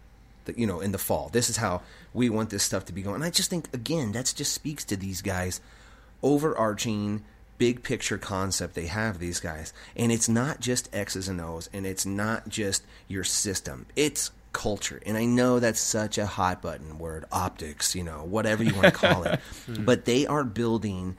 the, 0.44 0.52
you 0.54 0.66
know 0.66 0.80
in 0.80 0.92
the 0.92 0.98
fall. 0.98 1.30
This 1.32 1.48
is 1.48 1.56
how 1.56 1.80
we 2.12 2.28
want 2.28 2.50
this 2.50 2.62
stuff 2.62 2.84
to 2.86 2.92
be 2.92 3.00
going. 3.00 3.14
And 3.16 3.24
I 3.24 3.30
just 3.30 3.48
think 3.48 3.72
again 3.72 4.12
that's 4.12 4.34
just 4.34 4.52
speaks 4.52 4.84
to 4.86 4.96
these 4.98 5.22
guys 5.22 5.62
overarching 6.22 7.22
big 7.58 7.82
picture 7.82 8.18
concept 8.18 8.74
they 8.74 8.86
have 8.86 9.18
these 9.18 9.40
guys. 9.40 9.72
And 9.96 10.10
it's 10.10 10.28
not 10.28 10.60
just 10.60 10.94
x's 10.94 11.28
and 11.28 11.40
o's 11.40 11.68
and 11.72 11.86
it's 11.86 12.06
not 12.06 12.48
just 12.48 12.84
your 13.08 13.24
system. 13.24 13.86
It's 13.96 14.30
culture. 14.52 15.00
And 15.06 15.16
i 15.16 15.24
know 15.24 15.60
that's 15.60 15.80
such 15.80 16.18
a 16.18 16.26
hot 16.26 16.60
button 16.60 16.98
word 16.98 17.24
optics 17.32 17.94
you 17.94 18.04
know 18.04 18.22
whatever 18.24 18.62
you 18.62 18.74
want 18.74 18.86
to 18.86 18.90
call 19.06 19.24
it. 19.24 19.40
Hmm. 19.66 19.84
But 19.84 20.04
they 20.04 20.26
are 20.26 20.44
building 20.44 21.16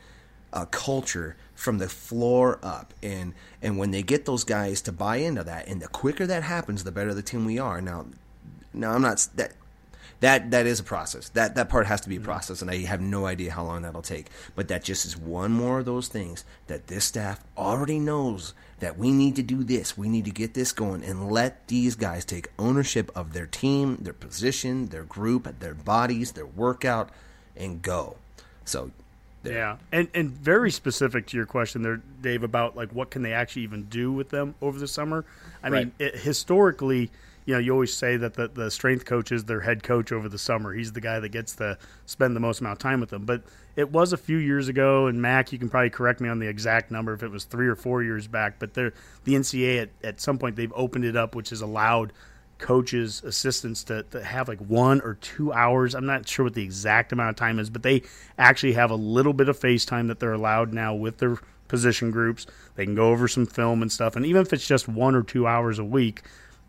a 0.52 0.66
culture 0.68 1.36
from 1.56 1.80
the 1.80 1.90
floor 1.90 2.60
up. 2.62 2.94
And 3.02 3.34
and 3.62 3.78
when 3.78 3.92
they 3.92 4.04
get 4.04 4.26
those 4.26 4.44
guys 4.44 4.82
to 4.84 4.92
buy 4.92 5.18
into 5.18 5.44
that 5.44 5.68
and 5.68 5.82
the 5.82 5.88
quicker 5.88 6.28
that 6.28 6.44
happens 6.44 6.84
the 6.84 6.92
better 6.92 7.14
the 7.14 7.24
team 7.24 7.46
we 7.46 7.60
are. 7.60 7.82
Now 7.82 8.06
now 8.74 8.94
i'm 8.94 9.02
not 9.02 9.28
that 9.36 9.54
that 10.24 10.52
that 10.52 10.66
is 10.66 10.80
a 10.80 10.84
process. 10.84 11.28
That 11.30 11.56
that 11.56 11.68
part 11.68 11.86
has 11.86 12.00
to 12.02 12.10
be 12.10 12.16
a 12.16 12.20
mm-hmm. 12.20 12.26
process, 12.26 12.62
and 12.62 12.72
I 12.72 12.80
have 12.86 13.02
no 13.02 13.26
idea 13.26 13.52
how 13.52 13.66
long 13.66 13.82
that'll 13.82 14.02
take. 14.02 14.28
But 14.56 14.70
that 14.70 14.82
just 14.82 15.06
is 15.06 15.18
one 15.18 15.52
more 15.52 15.80
of 15.80 15.86
those 15.86 16.08
things 16.08 16.46
that 16.68 16.88
this 16.88 17.04
staff 17.04 17.44
already 17.58 18.00
knows 18.00 18.54
that 18.80 18.98
we 18.98 19.12
need 19.12 19.36
to 19.36 19.44
do 19.44 19.66
this. 19.66 19.98
We 19.98 20.08
need 20.08 20.24
to 20.24 20.32
get 20.32 20.54
this 20.54 20.72
going, 20.72 21.04
and 21.04 21.30
let 21.30 21.68
these 21.68 21.96
guys 21.96 22.24
take 22.24 22.48
ownership 22.58 23.12
of 23.16 23.34
their 23.34 23.48
team, 23.48 23.98
their 23.98 24.14
position, 24.14 24.88
their 24.88 25.04
group, 25.04 25.60
their 25.60 25.74
bodies, 25.74 26.32
their 26.32 26.46
workout, 26.46 27.10
and 27.58 27.82
go. 27.82 28.16
So, 28.64 28.92
Yeah, 29.44 29.76
and 29.92 30.08
and 30.14 30.32
very 30.32 30.72
specific 30.72 31.28
to 31.28 31.38
your 31.38 31.46
question 31.46 31.82
there, 31.82 32.02
Dave, 32.22 32.44
about 32.44 32.78
like 32.78 32.92
what 32.94 33.10
can 33.10 33.24
they 33.24 33.34
actually 33.34 33.64
even 33.64 33.84
do 33.84 34.14
with 34.14 34.30
them 34.30 34.56
over 34.62 34.80
the 34.80 34.88
summer? 34.88 35.26
I 35.62 35.70
mean, 35.70 35.92
it, 36.00 36.16
historically, 36.16 37.12
you 37.46 37.54
know, 37.54 37.60
you 37.60 37.72
always 37.72 37.94
say 37.94 38.18
that 38.18 38.36
the, 38.36 38.48
the 38.48 38.72
strength 38.72 39.06
coach 39.06 39.32
is 39.32 39.46
their 39.46 39.62
head 39.62 39.84
coach 39.84 40.12
over 40.12 40.30
the 40.30 40.38
summer. 40.38 40.74
He's 40.74 40.92
the 40.92 41.02
guy 41.02 41.20
that 41.20 41.30
gets 41.30 41.56
to 41.58 41.78
spend 42.06 42.36
the 42.36 42.40
most 42.40 42.62
amount 42.62 42.74
of 42.74 42.80
time 42.80 43.00
with 43.00 43.10
them. 43.10 43.26
But 43.26 43.44
it 43.76 43.92
was 43.92 44.14
a 44.14 44.18
few 44.18 44.38
years 44.38 44.68
ago, 44.68 45.08
and 45.08 45.22
Mac, 45.22 45.52
you 45.52 45.60
can 45.60 45.70
probably 45.70 45.90
correct 45.90 46.22
me 46.22 46.30
on 46.30 46.40
the 46.40 46.48
exact 46.48 46.92
number 46.92 47.14
if 47.14 47.24
it 47.24 47.32
was 47.32 47.44
three 47.44 47.68
or 47.68 47.76
four 47.76 48.04
years 48.04 48.28
back. 48.28 48.60
But 48.60 48.74
the 48.74 48.92
NCAA 49.26 49.84
at, 49.84 49.90
at 50.04 50.22
some 50.22 50.38
point 50.38 50.56
they've 50.56 50.74
opened 50.76 51.06
it 51.06 51.16
up, 51.16 51.36
which 51.36 51.50
has 51.50 51.62
allowed 51.62 52.14
coaches, 52.60 53.22
assistants 53.26 53.84
to, 53.84 54.04
to 54.04 54.24
have 54.24 54.48
like 54.48 54.60
one 54.60 55.02
or 55.02 55.16
two 55.16 55.52
hours. 55.52 55.96
I'm 55.96 56.06
not 56.06 56.28
sure 56.28 56.46
what 56.46 56.54
the 56.54 56.64
exact 56.64 57.12
amount 57.12 57.32
of 57.32 57.36
time 57.36 57.60
is, 57.60 57.70
but 57.70 57.84
they 57.84 58.04
actually 58.38 58.74
have 58.74 58.90
a 58.90 58.96
little 58.96 59.34
bit 59.34 59.50
of 59.50 59.60
face 59.60 59.84
time 59.86 60.08
that 60.08 60.20
they're 60.20 60.34
allowed 60.34 60.72
now 60.72 60.94
with 60.94 61.18
their 61.18 61.38
position 61.68 62.12
groups. 62.12 62.46
They 62.76 62.86
can 62.86 62.96
go 62.96 63.10
over 63.10 63.28
some 63.28 63.46
film 63.46 63.82
and 63.82 63.92
stuff. 63.92 64.16
And 64.16 64.26
even 64.26 64.42
if 64.42 64.54
it's 64.54 64.68
just 64.68 64.88
one 64.88 65.16
or 65.16 65.24
two 65.24 65.46
hours 65.46 65.80
a 65.80 65.84
week, 65.84 66.22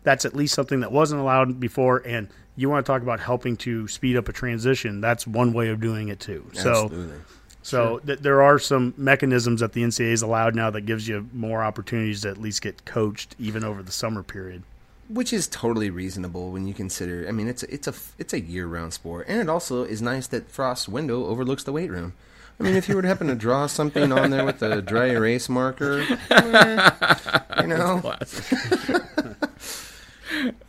that's 0.05 0.23
at 0.23 0.33
least 0.33 0.53
something 0.53 0.79
that 0.79 0.91
wasn't 0.93 1.19
allowed 1.19 1.59
before. 1.59 2.01
And 2.05 2.29
you 2.55 2.69
want 2.69 2.85
to 2.85 2.89
talk 2.89 3.01
about 3.01 3.19
helping 3.19 3.57
to 3.57 3.85
speed 3.89 4.15
up 4.15 4.29
a 4.29 4.31
transition, 4.33 5.01
that's 5.01 5.27
one 5.27 5.51
way 5.51 5.67
of 5.67 5.81
doing 5.81 6.07
it 6.07 6.21
too. 6.21 6.49
So 6.53 6.83
absolutely. 6.85 7.17
so 7.61 7.99
th- 8.05 8.19
there 8.19 8.41
are 8.41 8.57
some 8.57 8.93
mechanisms 8.95 9.59
that 9.59 9.73
the 9.73 9.83
NCAA 9.83 10.11
is 10.13 10.21
allowed 10.21 10.55
now 10.55 10.69
that 10.69 10.81
gives 10.85 11.05
you 11.05 11.27
more 11.33 11.61
opportunities 11.63 12.21
to 12.21 12.29
at 12.29 12.37
least 12.37 12.61
get 12.61 12.85
coached 12.85 13.35
even 13.37 13.65
over 13.65 13.83
the 13.83 13.91
summer 13.91 14.23
period. 14.23 14.63
which 15.09 15.33
is 15.33 15.47
totally 15.47 15.89
reasonable 15.89 16.51
when 16.51 16.65
you 16.65 16.73
consider. 16.73 17.27
I 17.27 17.31
mean, 17.31 17.47
it's 17.47 17.61
a, 17.63 17.73
it's 17.73 17.87
a 17.87 17.93
it's 18.17 18.33
a 18.33 18.39
year 18.39 18.65
round 18.67 18.93
sport, 18.93 19.25
and 19.27 19.39
it 19.41 19.49
also 19.49 19.83
is 19.83 20.01
nice 20.01 20.25
that 20.27 20.49
Frost's 20.49 20.87
window 20.87 21.25
overlooks 21.25 21.63
the 21.63 21.71
weight 21.73 21.91
room. 21.91 22.13
I 22.57 22.63
mean, 22.63 22.75
if 22.75 22.87
you 22.87 22.95
were 22.95 23.01
to 23.01 23.07
happen 23.09 23.27
to 23.27 23.35
draw 23.35 23.67
something 23.67 24.13
on 24.13 24.31
there 24.31 24.45
with 24.45 24.61
a 24.63 24.81
dry 24.81 25.07
erase 25.07 25.49
marker, 25.49 26.05
eh, 26.31 26.91
you 27.61 27.67
know, 27.67 28.01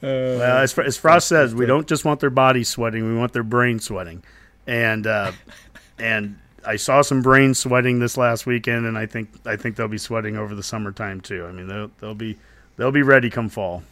Well, 0.02 0.62
as, 0.62 0.78
as 0.78 0.96
Frost 0.96 1.28
says, 1.28 1.54
we 1.54 1.66
don't 1.66 1.88
just 1.88 2.04
want 2.04 2.20
their 2.20 2.30
bodies 2.30 2.68
sweating; 2.68 3.06
we 3.06 3.18
want 3.18 3.32
their 3.32 3.42
brain 3.42 3.80
sweating, 3.80 4.22
and 4.66 5.06
uh, 5.06 5.32
and 5.98 6.38
I 6.66 6.76
saw 6.76 7.02
some 7.02 7.22
brains 7.22 7.58
sweating 7.58 8.00
this 8.00 8.16
last 8.16 8.44
weekend, 8.44 8.86
and 8.86 8.98
I 8.98 9.06
think 9.06 9.30
I 9.46 9.56
think 9.56 9.76
they'll 9.76 9.88
be 9.88 9.98
sweating 9.98 10.36
over 10.36 10.54
the 10.54 10.62
summertime 10.62 11.20
too. 11.20 11.46
I 11.46 11.52
mean, 11.52 11.68
they'll 11.68 11.90
they'll 12.00 12.14
be 12.14 12.36
they'll 12.76 12.92
be 12.92 13.02
ready 13.02 13.30
come 13.30 13.48
fall. 13.48 13.82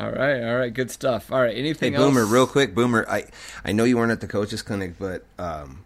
All 0.00 0.12
right, 0.12 0.44
all 0.44 0.56
right, 0.56 0.72
good 0.72 0.92
stuff. 0.92 1.32
All 1.32 1.40
right, 1.40 1.54
Hey, 1.54 1.58
anything 1.58 1.94
else? 1.96 2.04
Boomer, 2.04 2.24
real 2.24 2.46
quick, 2.46 2.74
Boomer. 2.74 3.04
I 3.08 3.24
I 3.64 3.72
know 3.72 3.84
you 3.84 3.96
weren't 3.96 4.12
at 4.12 4.20
the 4.20 4.28
coaches 4.28 4.62
clinic, 4.62 4.94
but 4.98 5.24
um, 5.38 5.84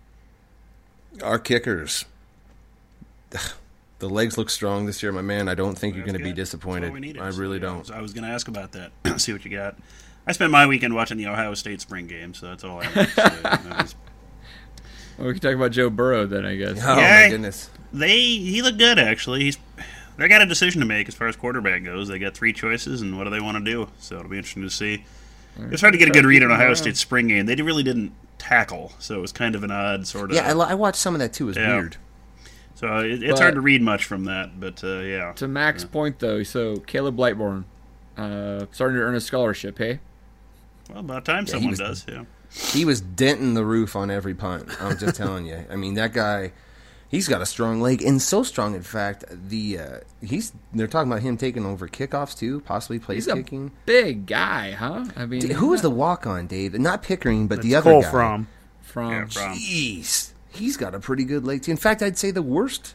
our 1.23 1.39
kickers, 1.39 2.05
the 4.03 4.11
legs 4.11 4.37
look 4.37 4.51
strong 4.51 4.85
this 4.87 5.03
year, 5.03 5.13
my 5.13 5.23
man. 5.23 5.49
I 5.49 5.55
don't 5.55 5.79
think 5.79 5.95
you're 5.95 6.05
going 6.05 6.19
to 6.19 6.23
be 6.25 6.33
disappointed. 6.33 6.89
what 6.91 6.95
we 6.95 7.01
needed. 7.01 7.23
I 7.23 7.29
really 7.29 7.59
So, 7.61 7.67
yeah, 7.67 7.73
don't. 7.73 7.91
I 7.93 8.01
was 8.03 8.13
going 8.13 8.25
to 8.25 8.31
ask 8.31 8.49
about 8.49 8.73
that. 8.73 8.91
See 9.21 9.33
what 9.33 9.45
you 9.45 9.51
got. 9.51 9.77
I 10.27 10.33
spent 10.33 10.51
my 10.51 10.67
weekend 10.67 10.95
watching 10.95 11.17
the 11.19 11.27
Ohio 11.29 11.55
State 11.55 11.81
spring 11.81 12.07
game, 12.09 12.35
so 12.35 12.47
that's 12.49 12.65
all 12.65 12.81
I 12.81 12.85
know. 12.87 13.05
So, 13.05 13.23
that 13.43 13.65
was- 13.83 13.95
Well, 15.19 15.27
we 15.29 15.33
can 15.35 15.41
talk 15.41 15.55
about 15.55 15.71
Joe 15.73 15.89
Burrow 15.89 16.27
then, 16.27 16.45
I 16.45 16.57
guess. 16.57 16.81
Oh 16.85 16.99
Yeah. 16.99 17.23
my 17.25 17.29
goodness. 17.31 17.71
they 17.93 18.19
he 18.21 18.61
looked 18.63 18.79
good 18.79 18.99
actually. 18.99 19.45
He's 19.45 19.59
they 20.19 20.29
got 20.29 20.43
a 20.43 20.47
decision 20.47 20.81
to 20.81 20.87
make 20.87 21.09
as 21.09 21.15
far 21.15 21.29
as 21.29 21.37
quarterback 21.37 21.85
goes. 21.85 22.09
They 22.09 22.19
got 22.19 22.35
three 22.35 22.53
choices, 22.53 23.03
and 23.03 23.17
what 23.17 23.25
do 23.25 23.31
they 23.31 23.41
want 23.41 23.65
to 23.65 23.65
do? 23.71 23.89
So 23.99 24.17
it'll 24.19 24.29
be 24.31 24.37
interesting 24.37 24.63
to 24.63 24.71
see. 24.71 25.05
It's 25.71 25.81
hard 25.81 25.93
to 25.93 25.99
get 25.99 26.09
a 26.09 26.13
good 26.13 26.25
read 26.25 26.43
on 26.43 26.51
Ohio 26.51 26.75
State's 26.75 26.99
spring 27.01 27.29
game. 27.29 27.47
They 27.47 27.55
really 27.57 27.83
didn't 27.83 28.13
tackle, 28.39 28.93
so 28.99 29.17
it 29.17 29.21
was 29.21 29.33
kind 29.33 29.55
of 29.55 29.63
an 29.65 29.71
odd 29.71 30.07
sort 30.07 30.31
of. 30.31 30.37
Yeah, 30.37 30.53
I, 30.53 30.71
I 30.71 30.75
watched 30.75 30.99
some 30.99 31.15
of 31.15 31.19
that 31.21 31.33
too. 31.33 31.45
It 31.45 31.47
was 31.49 31.57
Yeah. 31.59 31.77
weird. 31.77 31.97
So 32.83 32.99
it, 32.99 33.23
it's 33.23 33.33
But- 33.33 33.41
hard 33.41 33.55
to 33.55 33.61
read 33.63 33.81
much 33.81 34.05
from 34.05 34.25
that, 34.25 34.59
but 34.61 34.83
uh, 34.85 34.99
yeah. 35.01 35.33
To 35.37 35.47
Mac's 35.49 35.85
point, 35.85 36.19
though, 36.19 36.43
so 36.43 36.77
Caleb 36.79 37.17
Lightbourn 37.17 37.65
uh, 38.19 38.67
starting 38.73 38.97
to 38.99 39.03
earn 39.05 39.15
a 39.15 39.21
scholarship, 39.21 39.79
hey? 39.79 40.01
Well, 40.91 40.99
about 41.01 41.25
time 41.25 41.45
he 41.47 41.53
someone 41.53 41.71
was- 41.71 41.79
does. 41.79 42.07
Yeah. 42.09 42.25
He 42.73 42.85
was 42.85 43.01
denting 43.01 43.55
the 43.55 43.65
roof 43.65 43.97
on 43.97 44.11
every 44.11 44.35
punt. 44.35 44.69
I'm 44.79 44.99
just 44.99 45.17
telling 45.17 45.47
you. 45.47 45.65
I 45.71 45.77
mean, 45.77 45.95
that 45.95 46.13
guy, 46.13 46.53
he's 47.09 47.27
got 47.27 47.41
a 47.41 47.47
strong 47.47 47.81
leg, 47.81 48.03
and 48.03 48.21
so 48.21 48.43
strong, 48.43 48.75
in 48.75 48.83
fact, 48.83 49.25
the 49.49 49.79
uh, 49.79 49.97
he's 50.21 50.53
they're 50.75 50.87
talking 50.87 51.11
about 51.11 51.23
him 51.23 51.39
taking 51.39 51.65
over 51.65 51.89
kickoffs 51.89 52.37
too, 52.37 52.61
possibly 52.61 52.99
place 52.99 53.25
He's 53.25 53.29
a 53.33 53.37
kicking. 53.37 53.71
big 53.87 54.27
guy, 54.27 54.73
huh? 54.73 55.07
I 55.17 55.25
mean, 55.25 55.41
D- 55.41 55.55
Who 55.55 55.69
was 55.69 55.81
the 55.81 55.89
walk 55.89 56.27
on, 56.27 56.47
Dave? 56.47 56.75
Not 56.79 57.03
Pickering, 57.03 57.47
but 57.47 57.63
the 57.63 57.75
other 57.75 57.91
Cole 57.93 58.03
guy. 58.03 58.11
from. 58.11 58.49
from? 58.83 59.11
Yeah, 59.13 59.25
from 59.27 59.53
Jeez, 59.55 60.32
he's 60.55 60.77
got 60.77 60.95
a 60.95 61.01
pretty 61.01 61.25
good 61.25 61.45
leg 61.45 61.63
too. 61.63 61.71
In 61.71 61.77
fact, 61.77 62.03
I'd 62.03 62.19
say 62.19 62.31
the 62.31 62.43
worst. 62.43 62.95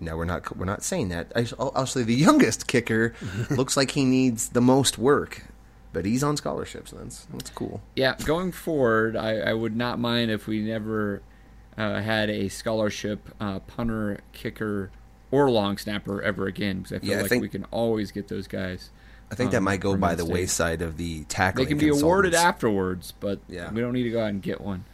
No, 0.00 0.16
we're 0.16 0.24
not. 0.24 0.56
We're 0.56 0.64
not 0.64 0.82
saying 0.82 1.08
that. 1.10 1.30
I- 1.36 1.46
I'll, 1.58 1.72
I'll 1.74 1.86
say 1.86 2.02
the 2.02 2.14
youngest 2.14 2.66
kicker 2.66 3.14
looks 3.50 3.76
like 3.76 3.92
he 3.92 4.04
needs 4.04 4.48
the 4.48 4.60
most 4.60 4.98
work, 4.98 5.44
but 5.92 6.04
he's 6.04 6.24
on 6.24 6.36
scholarships. 6.36 6.90
so 6.90 6.96
that's 6.96 7.26
that's 7.32 7.50
cool. 7.50 7.80
Yeah, 7.94 8.16
going 8.24 8.50
forward, 8.52 9.16
I, 9.16 9.36
I 9.38 9.52
would 9.52 9.76
not 9.76 9.98
mind 10.00 10.30
if 10.32 10.46
we 10.48 10.62
never 10.62 11.22
uh, 11.78 12.00
had 12.00 12.28
a 12.30 12.48
scholarship 12.48 13.28
uh, 13.40 13.60
punter, 13.60 14.20
kicker, 14.32 14.90
or 15.30 15.48
long 15.50 15.78
snapper 15.78 16.20
ever 16.22 16.46
again 16.46 16.78
because 16.78 16.92
I 16.92 16.98
feel 16.98 17.10
Yeah, 17.10 17.18
I 17.18 17.20
like 17.22 17.28
think- 17.28 17.42
we 17.42 17.48
can 17.48 17.64
always 17.70 18.10
get 18.10 18.26
those 18.28 18.48
guys. 18.48 18.90
I 19.30 19.36
think 19.36 19.52
that 19.52 19.58
um, 19.58 19.64
might 19.64 19.80
go 19.80 19.96
by 19.96 20.14
the 20.14 20.24
wayside 20.24 20.82
of 20.82 20.96
the 20.96 21.24
tackling. 21.24 21.64
They 21.64 21.68
can 21.68 21.78
be 21.78 21.88
awarded 21.88 22.34
afterwards, 22.34 23.12
but 23.18 23.40
Yeah. 23.48 23.70
we 23.72 23.80
don't 23.80 23.92
need 23.94 24.02
to 24.04 24.10
go 24.10 24.22
out 24.22 24.28
and 24.30 24.40
get 24.42 24.60
one 24.60 24.84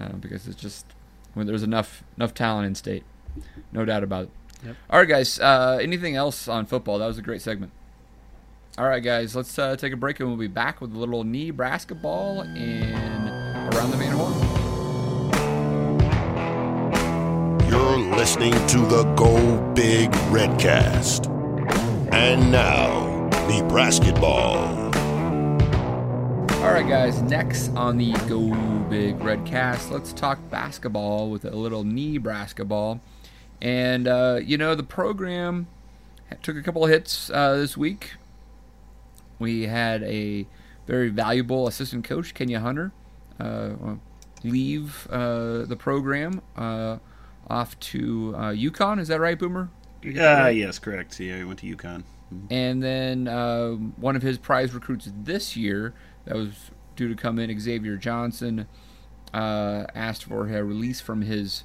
uh, 0.00 0.08
because 0.12 0.46
it's 0.48 0.60
just 0.60 0.84
when 1.38 1.46
there's 1.46 1.62
enough 1.62 2.02
enough 2.16 2.34
talent 2.34 2.66
in 2.66 2.74
state, 2.74 3.04
no 3.72 3.84
doubt 3.84 4.02
about 4.02 4.24
it. 4.24 4.30
Yep. 4.66 4.76
All 4.90 4.98
right, 4.98 5.08
guys. 5.08 5.38
Uh, 5.38 5.78
anything 5.80 6.16
else 6.16 6.48
on 6.48 6.66
football? 6.66 6.98
That 6.98 7.06
was 7.06 7.16
a 7.18 7.22
great 7.22 7.40
segment. 7.40 7.72
All 8.76 8.86
right, 8.86 9.02
guys. 9.02 9.34
Let's 9.34 9.58
uh, 9.58 9.76
take 9.76 9.92
a 9.92 9.96
break 9.96 10.20
and 10.20 10.28
we'll 10.28 10.38
be 10.38 10.46
back 10.46 10.80
with 10.80 10.94
a 10.94 10.98
little 10.98 11.24
Nebrasketball 11.24 12.44
and 12.56 13.74
around 13.74 13.90
the 13.90 13.96
main 13.96 14.12
horn. 14.12 14.34
You're 17.68 18.16
listening 18.16 18.52
to 18.68 18.78
the 18.86 19.04
Go 19.16 19.60
Big 19.74 20.10
Redcast. 20.30 21.26
And 22.12 22.50
now, 22.50 23.28
Nebrasketball. 23.48 24.87
All 26.58 26.74
right, 26.74 26.86
guys. 26.88 27.22
Next 27.22 27.68
on 27.76 27.98
the 27.98 28.12
Go 28.28 28.52
Big 28.90 29.22
Red 29.22 29.46
cast, 29.46 29.92
let's 29.92 30.12
talk 30.12 30.40
basketball 30.50 31.30
with 31.30 31.44
a 31.44 31.52
little 31.54 31.84
Nebrasketball. 31.84 32.98
And 33.62 34.08
uh, 34.08 34.40
you 34.42 34.58
know, 34.58 34.74
the 34.74 34.82
program 34.82 35.68
took 36.42 36.56
a 36.56 36.62
couple 36.62 36.84
of 36.84 36.90
hits 36.90 37.30
uh, 37.30 37.54
this 37.54 37.76
week. 37.76 38.14
We 39.38 39.68
had 39.68 40.02
a 40.02 40.48
very 40.88 41.10
valuable 41.10 41.68
assistant 41.68 42.04
coach, 42.04 42.34
Kenya 42.34 42.58
Hunter, 42.58 42.90
uh, 43.38 43.94
leave 44.42 45.06
uh, 45.10 45.64
the 45.64 45.76
program 45.76 46.42
uh, 46.56 46.98
off 47.48 47.78
to 47.80 48.34
uh, 48.36 48.40
UConn. 48.50 48.98
Is 48.98 49.08
that 49.08 49.20
right, 49.20 49.38
Boomer? 49.38 49.70
Uh, 50.04 50.48
yes, 50.48 50.80
correct. 50.80 51.20
Yeah, 51.20 51.36
he 51.36 51.44
went 51.44 51.60
to 51.60 51.76
UConn. 51.76 52.02
And 52.50 52.82
then 52.82 53.26
uh, 53.26 53.70
one 53.70 54.16
of 54.16 54.22
his 54.22 54.38
prize 54.38 54.74
recruits 54.74 55.10
this 55.22 55.56
year 55.56 55.94
that 56.28 56.36
was 56.36 56.70
due 56.94 57.08
to 57.08 57.14
come 57.14 57.38
in, 57.38 57.58
Xavier 57.58 57.96
Johnson, 57.96 58.66
uh, 59.32 59.86
asked 59.94 60.24
for 60.24 60.46
a 60.46 60.62
release 60.62 61.00
from 61.00 61.22
his 61.22 61.64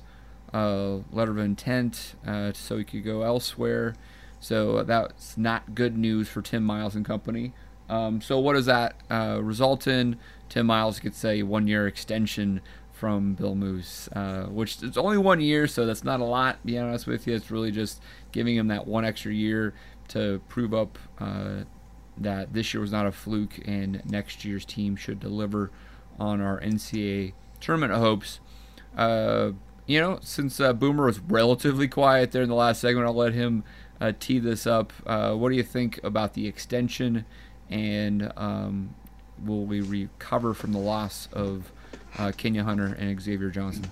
uh, 0.53 0.99
letter 1.11 1.32
of 1.32 1.38
intent 1.38 2.16
uh, 2.26 2.53
so 2.53 2.78
he 2.78 2.86
could 2.86 3.03
go 3.03 3.24
elsewhere. 3.24 3.93
So 4.39 4.84
that's 4.84 5.38
not 5.38 5.76
good 5.76 5.97
news 5.97 6.30
for 6.30 6.41
Tim 6.41 6.64
Miles 6.64 6.95
and 6.95 7.05
company. 7.05 7.53
Um, 7.89 8.22
so 8.22 8.39
what 8.39 8.53
does 8.53 8.66
that 8.68 8.95
uh, 9.11 9.39
result 9.41 9.86
in? 9.86 10.18
Tim 10.47 10.66
Miles 10.68 10.99
gets 10.99 11.24
a 11.26 11.43
one-year 11.43 11.88
extension 11.88 12.61
from 12.91 13.34
Bill 13.34 13.55
Moos, 13.55 14.07
uh, 14.16 14.43
which 14.43 14.82
is 14.82 14.97
only 14.97 15.18
one 15.18 15.41
year, 15.41 15.68
so 15.68 15.86
that's 15.86 16.05
not 16.05 16.22
a 16.22 16.26
lot. 16.26 16.61
To 16.61 16.68
be 16.68 16.78
honest 16.78 17.05
with 17.05 17.28
you, 17.28 17.36
it's 17.36 17.51
really 17.51 17.72
just 17.72 18.01
giving 18.32 18.55
him 18.55 18.68
that 18.68 18.88
one 18.88 19.03
extra 19.03 19.34
year 19.34 19.74
to 20.09 20.41
prove 20.47 20.74
up 20.74 20.97
uh, 21.20 21.64
that 22.18 22.53
this 22.53 22.74
year 22.74 22.82
was 22.82 22.91
not 22.91 23.05
a 23.05 23.11
fluke, 23.11 23.59
and 23.66 24.01
next 24.05 24.45
year's 24.45 24.66
team 24.66 24.95
should 24.95 25.20
deliver 25.20 25.72
on 26.20 26.41
our 26.41 26.59
NCAA 26.59 27.34
tournament 27.59 27.93
hopes. 27.93 28.39
Uh, 28.95 29.51
you 29.86 29.99
know, 29.99 30.20
since 30.22 30.59
uh, 30.59 30.74
Boomer 30.74 31.05
was 31.05 31.20
relatively 31.20 31.88
quiet 31.88 32.32
there 32.32 32.43
in 32.43 32.49
the 32.49 32.55
last 32.55 32.82
segment, 32.82 33.05
I'll 33.05 33.14
let 33.14 33.34
him 33.34 33.64
uh, 33.99 34.14
tee 34.20 34.39
this 34.39 34.66
up. 34.68 34.93
Uh, 35.05 35.34
what 35.34 35.49
do 35.49 35.55
you 35.55 35.64
think 35.64 35.99
about 36.03 36.34
the 36.34 36.47
extension, 36.47 37.26
and 37.70 38.32
um, 38.38 38.95
will 39.43 39.66
we 39.66 39.82
recover 39.82 40.53
from 40.53 40.72
the 40.72 40.80
loss 40.80 41.28
of 41.34 41.72
uh, 42.18 42.32
Kenya 42.36 42.64
Hunter 42.64 42.95
and 42.99 43.20
Xavier 43.22 43.49
Johnson? 43.49 43.89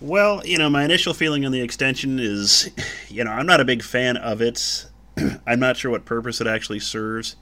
Well, 0.00 0.44
you 0.44 0.58
know, 0.58 0.68
my 0.68 0.84
initial 0.84 1.14
feeling 1.14 1.46
on 1.46 1.52
the 1.52 1.62
extension 1.62 2.18
is, 2.18 2.70
you 3.08 3.24
know, 3.24 3.30
I'm 3.30 3.46
not 3.46 3.60
a 3.60 3.64
big 3.64 3.82
fan 3.82 4.16
of 4.16 4.42
it. 4.42 4.86
I'm 5.46 5.60
not 5.60 5.76
sure 5.76 5.90
what 5.90 6.04
purpose 6.04 6.40
it 6.40 6.46
actually 6.46 6.80
serves. 6.80 7.36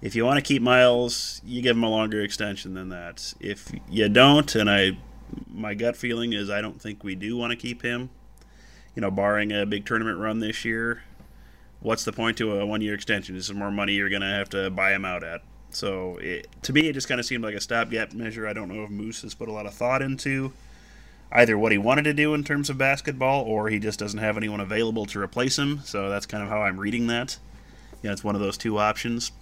If 0.00 0.14
you 0.14 0.24
want 0.24 0.38
to 0.38 0.42
keep 0.42 0.62
Miles, 0.62 1.40
you 1.44 1.60
give 1.60 1.76
him 1.76 1.82
a 1.82 1.90
longer 1.90 2.20
extension 2.20 2.74
than 2.74 2.88
that. 2.90 3.34
If 3.40 3.72
you 3.90 4.08
don't, 4.08 4.54
and 4.54 4.70
I, 4.70 4.98
my 5.48 5.74
gut 5.74 5.96
feeling 5.96 6.32
is 6.32 6.50
I 6.50 6.60
don't 6.60 6.80
think 6.80 7.02
we 7.02 7.14
do 7.14 7.36
want 7.36 7.50
to 7.50 7.56
keep 7.56 7.82
him. 7.82 8.10
You 8.94 9.02
know, 9.02 9.10
barring 9.10 9.52
a 9.52 9.66
big 9.66 9.86
tournament 9.86 10.18
run 10.18 10.40
this 10.40 10.64
year, 10.64 11.02
what's 11.80 12.04
the 12.04 12.12
point 12.12 12.36
to 12.38 12.58
a 12.60 12.66
one-year 12.66 12.94
extension? 12.94 13.34
This 13.34 13.44
is 13.44 13.54
more 13.54 13.70
money 13.70 13.94
you're 13.94 14.08
going 14.08 14.22
to 14.22 14.28
have 14.28 14.48
to 14.50 14.70
buy 14.70 14.92
him 14.92 15.04
out 15.04 15.24
at. 15.24 15.42
So, 15.70 16.16
it, 16.18 16.48
to 16.62 16.72
me, 16.72 16.88
it 16.88 16.94
just 16.94 17.08
kind 17.08 17.20
of 17.20 17.26
seemed 17.26 17.44
like 17.44 17.54
a 17.54 17.60
stopgap 17.60 18.12
measure. 18.12 18.48
I 18.48 18.52
don't 18.52 18.68
know 18.68 18.84
if 18.84 18.90
Moos 18.90 19.22
has 19.22 19.34
put 19.34 19.48
a 19.48 19.52
lot 19.52 19.66
of 19.66 19.74
thought 19.74 20.00
into 20.00 20.52
either 21.32 21.58
what 21.58 21.72
he 21.72 21.78
wanted 21.78 22.04
to 22.04 22.14
do 22.14 22.34
in 22.34 22.44
terms 22.44 22.70
of 22.70 22.78
basketball 22.78 23.44
or 23.44 23.68
he 23.68 23.78
just 23.78 23.98
doesn't 23.98 24.18
have 24.18 24.36
anyone 24.36 24.60
available 24.60 25.06
to 25.06 25.20
replace 25.20 25.58
him. 25.58 25.80
So 25.84 26.08
that's 26.08 26.26
kind 26.26 26.42
of 26.42 26.48
how 26.48 26.62
I'm 26.62 26.78
reading 26.78 27.06
that. 27.08 27.38
You 28.02 28.08
know, 28.08 28.12
it's 28.12 28.24
one 28.24 28.34
of 28.34 28.40
those 28.40 28.56
two 28.56 28.78
options. 28.78 29.32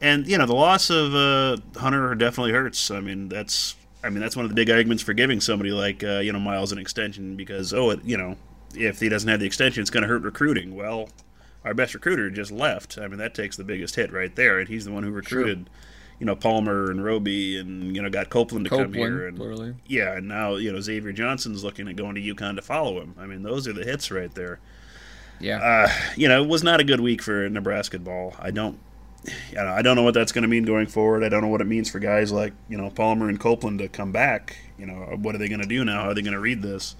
And 0.00 0.26
you 0.26 0.36
know, 0.36 0.46
the 0.46 0.54
loss 0.54 0.90
of 0.90 1.14
uh, 1.14 1.56
Hunter 1.78 2.14
definitely 2.14 2.52
hurts. 2.52 2.90
I 2.90 3.00
mean, 3.00 3.28
that's 3.28 3.76
I 4.02 4.10
mean 4.10 4.20
that's 4.20 4.36
one 4.36 4.44
of 4.44 4.50
the 4.50 4.54
big 4.54 4.70
arguments 4.70 5.02
for 5.02 5.14
giving 5.14 5.40
somebody 5.40 5.70
like 5.70 6.04
uh, 6.04 6.18
you 6.18 6.32
know 6.32 6.40
Miles 6.40 6.72
an 6.72 6.78
extension 6.78 7.36
because 7.36 7.72
oh, 7.72 7.90
it, 7.90 8.04
you 8.04 8.16
know, 8.16 8.36
if 8.74 9.00
he 9.00 9.08
doesn't 9.08 9.28
have 9.28 9.40
the 9.40 9.46
extension, 9.46 9.80
it's 9.80 9.90
going 9.90 10.02
to 10.02 10.08
hurt 10.08 10.22
recruiting. 10.22 10.74
Well, 10.74 11.08
our 11.64 11.74
best 11.74 11.94
recruiter 11.94 12.28
just 12.28 12.50
left. 12.50 12.98
I 12.98 13.08
mean, 13.08 13.18
that 13.18 13.34
takes 13.34 13.56
the 13.56 13.64
biggest 13.64 13.94
hit 13.94 14.12
right 14.12 14.34
there, 14.34 14.58
and 14.58 14.68
he's 14.68 14.84
the 14.84 14.92
one 14.92 15.04
who 15.04 15.10
recruited. 15.10 15.70
You 16.18 16.26
know 16.26 16.36
Palmer 16.36 16.90
and 16.90 17.04
Roby, 17.04 17.58
and 17.58 17.94
you 17.94 18.00
know 18.02 18.08
got 18.08 18.30
Copeland 18.30 18.66
to 18.66 18.70
come 18.70 18.92
here, 18.92 19.26
and 19.26 19.36
clearly. 19.36 19.74
yeah, 19.86 20.16
and 20.16 20.28
now 20.28 20.54
you 20.54 20.72
know 20.72 20.80
Xavier 20.80 21.12
Johnson's 21.12 21.64
looking 21.64 21.88
at 21.88 21.96
going 21.96 22.14
to 22.14 22.20
UConn 22.20 22.56
to 22.56 22.62
follow 22.62 23.00
him. 23.00 23.14
I 23.18 23.26
mean, 23.26 23.42
those 23.42 23.66
are 23.66 23.72
the 23.72 23.84
hits 23.84 24.10
right 24.10 24.32
there. 24.34 24.60
Yeah. 25.40 25.58
Uh, 25.58 25.90
you 26.16 26.28
know, 26.28 26.42
it 26.42 26.48
was 26.48 26.62
not 26.62 26.80
a 26.80 26.84
good 26.84 27.00
week 27.00 27.20
for 27.20 27.48
Nebraska 27.48 27.98
ball. 27.98 28.34
I 28.38 28.50
don't, 28.50 28.78
you 29.24 29.56
know, 29.56 29.66
I 29.66 29.82
don't 29.82 29.96
know 29.96 30.02
what 30.02 30.14
that's 30.14 30.32
going 30.32 30.42
to 30.42 30.48
mean 30.48 30.64
going 30.64 30.86
forward. 30.86 31.24
I 31.24 31.28
don't 31.28 31.42
know 31.42 31.48
what 31.48 31.60
it 31.60 31.66
means 31.66 31.90
for 31.90 31.98
guys 31.98 32.30
like 32.32 32.52
you 32.68 32.78
know 32.78 32.90
Palmer 32.90 33.28
and 33.28 33.38
Copeland 33.38 33.80
to 33.80 33.88
come 33.88 34.12
back. 34.12 34.56
You 34.78 34.86
know, 34.86 35.16
what 35.20 35.34
are 35.34 35.38
they 35.38 35.48
going 35.48 35.62
to 35.62 35.68
do 35.68 35.84
now? 35.84 36.02
How 36.02 36.10
are 36.10 36.14
they 36.14 36.22
going 36.22 36.34
to 36.34 36.40
read 36.40 36.62
this? 36.62 36.96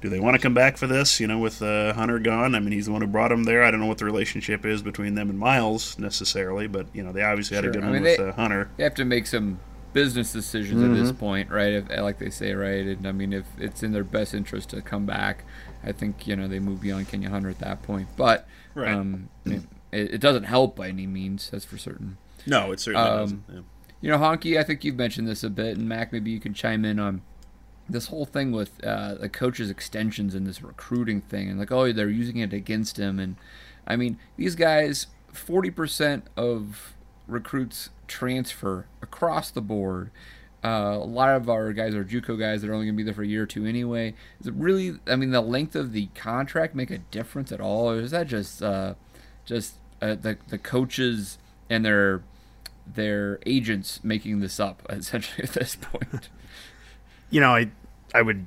Do 0.00 0.08
they 0.08 0.20
want 0.20 0.34
to 0.34 0.40
come 0.40 0.54
back 0.54 0.78
for 0.78 0.86
this? 0.86 1.20
You 1.20 1.26
know, 1.26 1.38
with 1.38 1.60
uh, 1.60 1.92
Hunter 1.92 2.18
gone, 2.18 2.54
I 2.54 2.60
mean, 2.60 2.72
he's 2.72 2.86
the 2.86 2.92
one 2.92 3.02
who 3.02 3.06
brought 3.06 3.30
him 3.30 3.44
there. 3.44 3.62
I 3.62 3.70
don't 3.70 3.80
know 3.80 3.86
what 3.86 3.98
the 3.98 4.06
relationship 4.06 4.64
is 4.64 4.80
between 4.80 5.14
them 5.14 5.28
and 5.28 5.38
Miles 5.38 5.98
necessarily, 5.98 6.66
but 6.66 6.86
you 6.94 7.02
know, 7.02 7.12
they 7.12 7.22
obviously 7.22 7.56
had 7.56 7.64
a 7.64 7.70
good 7.70 7.82
I 7.82 7.86
one 7.86 7.92
mean, 7.94 8.02
with 8.02 8.16
they- 8.16 8.28
uh, 8.28 8.32
Hunter. 8.32 8.70
They 8.76 8.84
have 8.84 8.94
to 8.94 9.04
make 9.04 9.26
some 9.26 9.60
business 9.92 10.32
decisions 10.32 10.80
mm-hmm. 10.80 10.94
at 10.94 10.96
this 10.96 11.12
point, 11.12 11.50
right? 11.50 11.74
If, 11.74 11.90
like 11.90 12.18
they 12.18 12.30
say, 12.30 12.54
right? 12.54 12.86
And 12.86 13.06
I 13.06 13.12
mean, 13.12 13.32
if 13.32 13.46
it's 13.58 13.82
in 13.82 13.92
their 13.92 14.04
best 14.04 14.34
interest 14.34 14.70
to 14.70 14.82
come 14.82 15.06
back, 15.06 15.44
I 15.84 15.92
think 15.92 16.26
you 16.26 16.36
know 16.36 16.48
they 16.48 16.60
move 16.60 16.80
beyond 16.80 17.08
Kenya 17.08 17.30
Hunter 17.30 17.50
at 17.50 17.58
that 17.58 17.82
point. 17.82 18.08
But 18.16 18.46
right. 18.74 18.92
um, 18.92 19.28
it, 19.44 19.64
it, 19.92 20.20
doesn't 20.20 20.44
help 20.44 20.76
by 20.76 20.88
any 20.88 21.06
means, 21.06 21.50
that's 21.50 21.64
for 21.64 21.78
certain. 21.78 22.18
No, 22.46 22.72
it 22.72 22.80
certainly 22.80 23.06
um, 23.06 23.18
doesn't. 23.18 23.44
Yeah. 23.52 23.60
You 24.00 24.10
know, 24.10 24.18
Honky, 24.18 24.58
I 24.58 24.62
think 24.62 24.82
you've 24.82 24.96
mentioned 24.96 25.28
this 25.28 25.44
a 25.44 25.50
bit, 25.50 25.76
and 25.76 25.86
Mac, 25.86 26.12
maybe 26.12 26.30
you 26.30 26.40
can 26.40 26.54
chime 26.54 26.84
in 26.86 26.98
on 26.98 27.20
this 27.90 28.06
whole 28.06 28.24
thing 28.24 28.52
with 28.52 28.82
uh, 28.84 29.14
the 29.14 29.28
coaches' 29.28 29.70
extensions 29.70 30.34
and 30.34 30.46
this 30.46 30.62
recruiting 30.62 31.20
thing, 31.20 31.48
and 31.48 31.58
like, 31.58 31.72
oh, 31.72 31.92
they're 31.92 32.08
using 32.08 32.38
it 32.38 32.52
against 32.52 32.98
him. 32.98 33.18
And 33.18 33.36
I 33.86 33.96
mean, 33.96 34.18
these 34.36 34.54
guys, 34.54 35.06
forty 35.32 35.70
percent 35.70 36.26
of 36.36 36.94
recruits 37.26 37.90
transfer 38.06 38.86
across 39.00 39.50
the 39.50 39.62
board. 39.62 40.10
Uh, 40.62 40.98
a 41.00 41.04
lot 41.04 41.34
of 41.34 41.48
our 41.48 41.72
guys 41.72 41.94
are 41.94 42.04
JUCO 42.04 42.38
guys 42.38 42.60
that 42.60 42.68
are 42.68 42.74
only 42.74 42.84
going 42.84 42.94
to 42.94 42.98
be 42.98 43.02
there 43.02 43.14
for 43.14 43.22
a 43.22 43.26
year 43.26 43.44
or 43.44 43.46
two 43.46 43.64
anyway. 43.64 44.14
Is 44.40 44.46
it 44.46 44.54
really? 44.54 44.98
I 45.06 45.16
mean, 45.16 45.30
the 45.30 45.40
length 45.40 45.74
of 45.74 45.92
the 45.92 46.08
contract 46.14 46.74
make 46.74 46.90
a 46.90 46.98
difference 46.98 47.50
at 47.50 47.60
all, 47.60 47.90
or 47.90 48.00
is 48.00 48.10
that 48.10 48.26
just 48.26 48.62
uh, 48.62 48.94
just 49.46 49.74
uh, 50.02 50.16
the 50.16 50.36
the 50.48 50.58
coaches 50.58 51.38
and 51.70 51.84
their 51.84 52.22
their 52.86 53.38
agents 53.46 54.00
making 54.02 54.40
this 54.40 54.60
up 54.60 54.82
essentially 54.90 55.44
at 55.44 55.54
this 55.54 55.76
point? 55.76 56.28
You 57.30 57.40
know, 57.40 57.54
I 57.54 57.70
I 58.14 58.22
would 58.22 58.46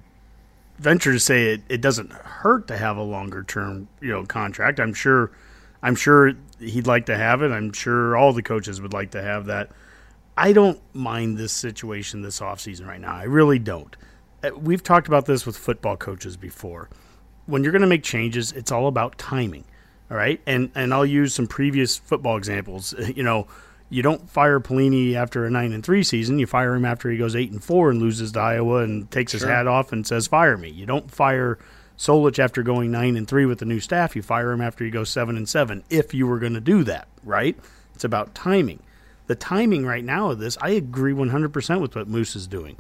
venture 0.80 1.12
to 1.12 1.20
say 1.20 1.54
it, 1.54 1.62
it 1.70 1.82
doesn't 1.82 2.12
hurt 2.12 2.68
to 2.68 2.78
have 2.78 2.98
a 2.98 3.04
longer 3.04 3.44
term 3.44 3.88
you 4.02 4.10
know 4.10 4.26
contract. 4.26 4.80
I'm 4.80 4.94
sure 4.94 5.32
I'm 5.82 5.96
sure 5.96 6.34
he'd 6.60 6.88
like 6.88 7.06
to 7.08 7.18
have 7.18 7.42
it. 7.42 7.52
I'm 7.52 7.74
sure 7.74 8.16
all 8.16 8.34
the 8.34 8.42
coaches 8.42 8.82
would 8.82 8.94
like 8.94 9.12
to 9.12 9.22
have 9.22 9.46
that. 9.48 9.72
I 10.36 10.54
don't 10.54 10.80
mind 10.94 11.38
this 11.38 11.52
situation 11.52 12.22
this 12.22 12.40
offseason 12.40 12.88
right 12.88 13.02
now. 13.02 13.14
I 13.14 13.24
really 13.24 13.60
don't. 13.60 13.96
Uh, 14.44 14.52
we've 14.58 14.82
talked 14.82 15.08
about 15.08 15.26
this 15.26 15.46
with 15.46 15.56
football 15.56 15.96
coaches 15.96 16.38
before. 16.38 16.90
When 17.46 17.64
you're 17.64 17.72
going 17.72 17.84
to 17.84 17.88
make 17.88 18.04
changes, 18.04 18.52
it's 18.54 18.72
all 18.72 18.88
about 18.88 19.18
timing. 19.18 19.66
All 20.10 20.18
right? 20.18 20.42
And 20.48 20.72
and 20.74 20.94
I'll 20.94 21.06
use 21.06 21.34
some 21.34 21.48
previous 21.48 21.98
football 21.98 22.38
examples. 22.38 22.94
You 23.16 23.24
know, 23.24 23.48
you 23.94 24.02
don't 24.02 24.28
fire 24.28 24.60
Pelini 24.60 25.14
after 25.14 25.46
a 25.46 25.52
9 25.52 25.72
and 25.72 25.86
3 25.86 26.02
season. 26.02 26.40
You 26.40 26.48
fire 26.48 26.74
him 26.74 26.84
after 26.84 27.12
he 27.12 27.18
goes 27.18 27.36
8 27.36 27.52
and 27.52 27.64
4 27.64 27.92
and 27.92 28.02
loses 28.02 28.32
to 28.32 28.40
Iowa 28.40 28.78
and 28.78 29.10
takes 29.12 29.34
sure. 29.34 29.40
his 29.40 29.48
hat 29.48 29.68
off 29.68 29.92
and 29.92 30.06
says 30.06 30.26
fire 30.26 30.58
me. 30.58 30.70
You 30.70 30.88
don't 30.88 31.12
fire 31.12 31.60
Solich 31.96 32.40
after 32.40 32.64
going 32.64 32.90
nine 32.90 33.16
and 33.16 33.28
three 33.28 33.46
with 33.46 33.60
the 33.60 33.66
new 33.66 33.80
staff, 33.80 34.16
you 34.16 34.24
fire 34.24 34.52
him 34.52 34.62
after 34.62 34.84
he 34.84 34.90
goes 34.90 35.12
seven 35.12 35.38
and 35.38 35.48
seven. 35.48 35.84
If 35.92 36.12
you 36.12 36.26
were 36.26 36.40
going 36.40 36.56
to 36.56 36.60
do 36.60 36.84
that, 36.86 37.08
right? 37.24 37.56
It's 37.94 38.04
about 38.04 38.34
timing. 38.34 38.82
The 39.28 39.36
timing 39.36 39.86
right 39.86 40.04
now 40.04 40.32
of 40.32 40.40
this, 40.40 40.58
I 40.60 40.70
agree 40.70 41.14
100% 41.14 41.80
with 41.80 41.96
what 41.96 42.08
Moos 42.08 42.36
is 42.36 42.48
doing. 42.48 42.78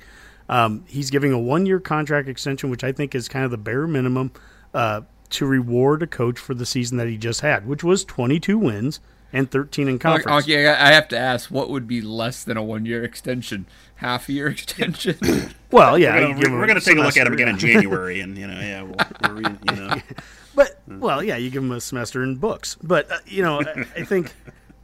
Um, 0.50 0.84
he's 0.88 1.12
giving 1.12 1.32
a 1.32 1.40
one 1.40 1.68
year 1.68 1.80
contract 1.80 2.28
extension, 2.28 2.72
which 2.72 2.84
I 2.84 2.92
think 2.92 3.14
is 3.14 3.28
kind 3.28 3.46
of 3.46 3.52
the 3.52 3.58
bare 3.58 3.86
minimum 3.86 4.32
uh, 4.74 5.02
to 5.30 5.46
reward 5.46 6.02
a 6.02 6.08
coach 6.08 6.40
for 6.40 6.56
the 6.56 6.66
season 6.66 6.98
that 6.98 7.08
he 7.08 7.18
just 7.18 7.42
had, 7.42 7.68
which 7.68 7.84
was 7.84 8.04
22 8.04 8.58
wins 8.58 9.00
and 9.34 9.50
13 9.50 9.88
in 9.88 10.00
conference. 10.00 10.44
Okay, 10.44 10.68
I 10.68 10.94
have 10.94 11.08
to 11.10 11.18
ask, 11.18 11.50
what 11.50 11.70
would 11.70 11.88
be 11.88 12.02
less 12.02 12.44
than 12.44 12.56
a 12.56 12.64
one 12.64 12.86
year 12.86 13.04
extension? 13.04 13.66
Half 13.96 14.30
year 14.30 14.48
extension? 14.50 15.18
well, 15.72 15.98
yeah, 15.98 16.38
we're 16.38 16.68
going 16.68 16.80
to 16.80 16.86
take 16.86 16.98
a 16.98 17.02
look 17.02 17.18
at 17.18 17.28
him 17.28 17.34
again 17.34 17.50
in 17.50 17.58
January, 17.58 18.22
and 18.22 18.38
you 18.38 18.48
know, 18.48 18.60
yeah, 18.60 18.84
we'll, 18.84 19.36
we 19.36 19.44
you 19.70 19.76
know. 19.76 19.96
But 20.56 20.80
well, 20.88 21.24
yeah, 21.24 21.36
you 21.36 21.50
give 21.50 21.64
him 21.64 21.72
a 21.72 21.82
semester 21.82 22.24
in 22.24 22.36
books, 22.36 22.78
but 22.84 23.12
uh, 23.12 23.18
you 23.26 23.42
know, 23.42 23.60
I, 23.62 23.88
I 23.96 24.04
think, 24.04 24.36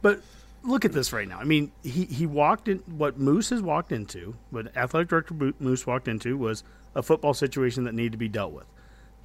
but 0.02 0.20
look 0.64 0.84
at 0.84 0.90
this 0.90 1.12
right 1.12 1.28
now. 1.28 1.38
I 1.38 1.44
mean, 1.44 1.70
he 1.84 2.06
he 2.06 2.26
walked 2.26 2.66
in 2.66 2.78
what 2.88 3.20
Moos 3.20 3.50
has 3.50 3.62
walked 3.62 3.92
into, 3.92 4.34
what 4.50 4.76
athletic 4.76 5.08
director 5.08 5.52
Moos 5.60 5.86
walked 5.86 6.08
into 6.08 6.36
was 6.36 6.64
a 6.96 7.04
football 7.04 7.34
situation 7.34 7.84
that 7.84 7.94
needed 7.94 8.10
to 8.10 8.18
be 8.18 8.28
dealt 8.28 8.50
with. 8.50 8.66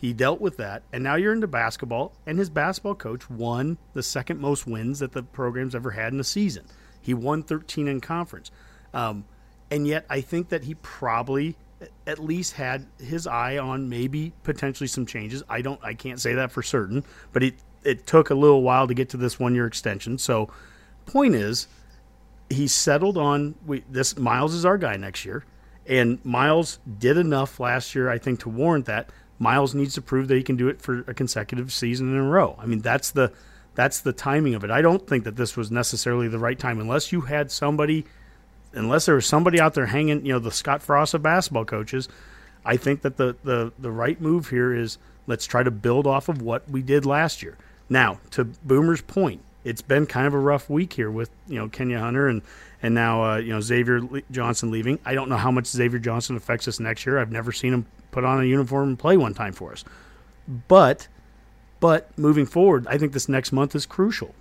He 0.06 0.14
dealt 0.14 0.40
with 0.40 0.58
that, 0.58 0.84
and 0.94 1.04
now 1.04 1.16
you're 1.16 1.34
into 1.34 1.48
basketball, 1.48 2.14
and 2.28 2.38
his 2.38 2.52
basketball 2.52 2.94
coach 2.94 3.28
won 3.28 3.80
the 3.96 4.04
second 4.04 4.40
most 4.40 4.68
wins 4.68 5.00
that 5.00 5.14
the 5.14 5.24
program's 5.24 5.74
ever 5.74 5.90
had 5.90 6.14
in 6.14 6.20
a 6.20 6.24
season. 6.24 6.64
He 7.02 7.16
won 7.16 7.42
13 7.42 7.88
in 7.88 8.02
conference. 8.02 8.52
Um, 8.94 9.26
and 9.72 9.88
yet, 9.88 10.06
I 10.08 10.22
think 10.22 10.50
that 10.50 10.66
he 10.66 10.76
probably 10.76 11.58
at 12.06 12.20
least 12.20 12.54
had 12.54 12.86
his 13.00 13.26
eye 13.26 13.58
on 13.58 13.90
maybe 13.90 14.32
potentially 14.44 14.86
some 14.86 15.08
changes. 15.08 15.42
I 15.50 15.64
don't, 15.64 15.84
I 15.84 15.96
can't 15.96 16.22
say 16.22 16.36
that 16.36 16.52
for 16.52 16.62
certain, 16.62 17.04
but 17.34 17.42
it 17.42 17.56
it 17.84 18.06
took 18.06 18.30
a 18.30 18.36
little 18.36 18.62
while 18.62 18.88
to 18.88 18.94
get 18.94 19.10
to 19.10 19.18
this 19.18 19.40
one 19.40 19.56
year 19.56 19.66
extension. 19.66 20.20
So, 20.20 20.52
point 21.08 21.34
is, 21.34 21.68
he 22.52 22.68
settled 22.68 23.18
on 23.18 23.56
we, 23.66 23.84
this. 23.90 24.16
Miles 24.20 24.54
is 24.54 24.66
our 24.66 24.78
guy 24.78 24.98
next 24.98 25.26
year, 25.26 25.46
and 25.88 26.24
Miles 26.24 26.78
did 27.00 27.18
enough 27.18 27.60
last 27.60 27.96
year, 27.96 28.08
I 28.08 28.20
think, 28.20 28.42
to 28.42 28.50
warrant 28.50 28.86
that. 28.86 29.10
Miles 29.40 29.76
needs 29.76 29.94
to 29.96 30.02
prove 30.02 30.28
that 30.28 30.36
he 30.36 30.44
can 30.44 30.56
do 30.56 30.68
it 30.68 30.82
for 30.82 31.00
a 31.08 31.14
consecutive 31.14 31.72
season 31.74 32.12
in 32.12 32.18
a 32.18 32.24
row. 32.24 32.56
I 32.60 32.66
mean, 32.66 32.80
that's 32.80 33.12
the 33.12 33.32
that's 33.76 34.00
the 34.00 34.14
timing 34.14 34.56
of 34.56 34.64
it. 34.64 34.72
I 34.72 34.82
don't 34.82 35.06
think 35.06 35.26
that 35.26 35.36
this 35.36 35.58
was 35.58 35.70
necessarily 35.70 36.28
the 36.28 36.40
right 36.40 36.58
time 36.58 36.80
unless 36.80 37.12
you 37.12 37.22
had 37.22 37.52
somebody 37.52 38.06
unless 38.74 39.06
there 39.06 39.16
was 39.16 39.26
somebody 39.26 39.60
out 39.60 39.74
there 39.74 39.88
hanging, 39.88 40.26
you 40.26 40.34
know, 40.34 40.40
the 40.40 40.52
Scott 40.52 40.82
Frost 40.82 41.14
of 41.14 41.22
basketball 41.22 41.66
coaches. 41.66 42.08
I 42.64 42.78
think 42.78 43.02
that 43.02 43.18
the 43.18 43.36
the 43.44 43.72
the 43.78 43.92
right 43.92 44.20
move 44.20 44.50
here 44.50 44.74
is 44.74 44.98
let's 45.28 45.46
try 45.46 45.64
to 45.64 45.72
build 45.72 46.08
off 46.08 46.30
of 46.30 46.42
what 46.42 46.70
we 46.70 46.82
did 46.82 47.06
last 47.06 47.44
year. 47.44 47.58
Now, 47.90 48.20
to 48.32 48.46
Boomer's 48.46 49.02
point, 49.02 49.42
it's 49.64 49.82
been 49.82 50.06
kind 50.06 50.28
of 50.28 50.34
a 50.34 50.40
rough 50.40 50.70
week 50.70 50.94
here 50.94 51.12
with 51.12 51.30
you 51.48 51.58
know 51.58 51.68
Kenya 51.68 52.00
Hunter 52.00 52.28
and 52.28 52.42
and 52.82 52.96
now 52.96 53.24
uh, 53.24 53.38
you 53.38 53.54
know 53.54 53.62
Xavier 53.62 54.02
Johnson 54.32 54.72
leaving. 54.72 55.00
I 55.06 55.14
don't 55.14 55.30
know 55.30 55.38
how 55.38 55.52
much 55.52 55.68
Xavier 55.68 56.00
Johnson 56.00 56.36
affects 56.36 56.68
us 56.68 56.80
next 56.80 57.06
year. 57.06 57.20
I've 57.20 57.32
never 57.32 57.52
seen 57.52 57.74
him 57.74 57.86
put 58.16 58.24
on 58.24 58.42
a 58.42 58.46
uniform 58.46 58.88
and 58.88 58.98
play 58.98 59.18
one 59.18 59.34
time 59.34 59.52
for 59.52 59.74
us. 59.74 59.84
But 60.70 61.10
but 61.82 62.18
moving 62.18 62.46
forward, 62.46 62.88
I 62.88 62.98
think 62.98 63.12
this 63.12 63.28
next 63.28 63.52
month 63.52 63.76
is 63.76 63.86
crucial 63.86 64.34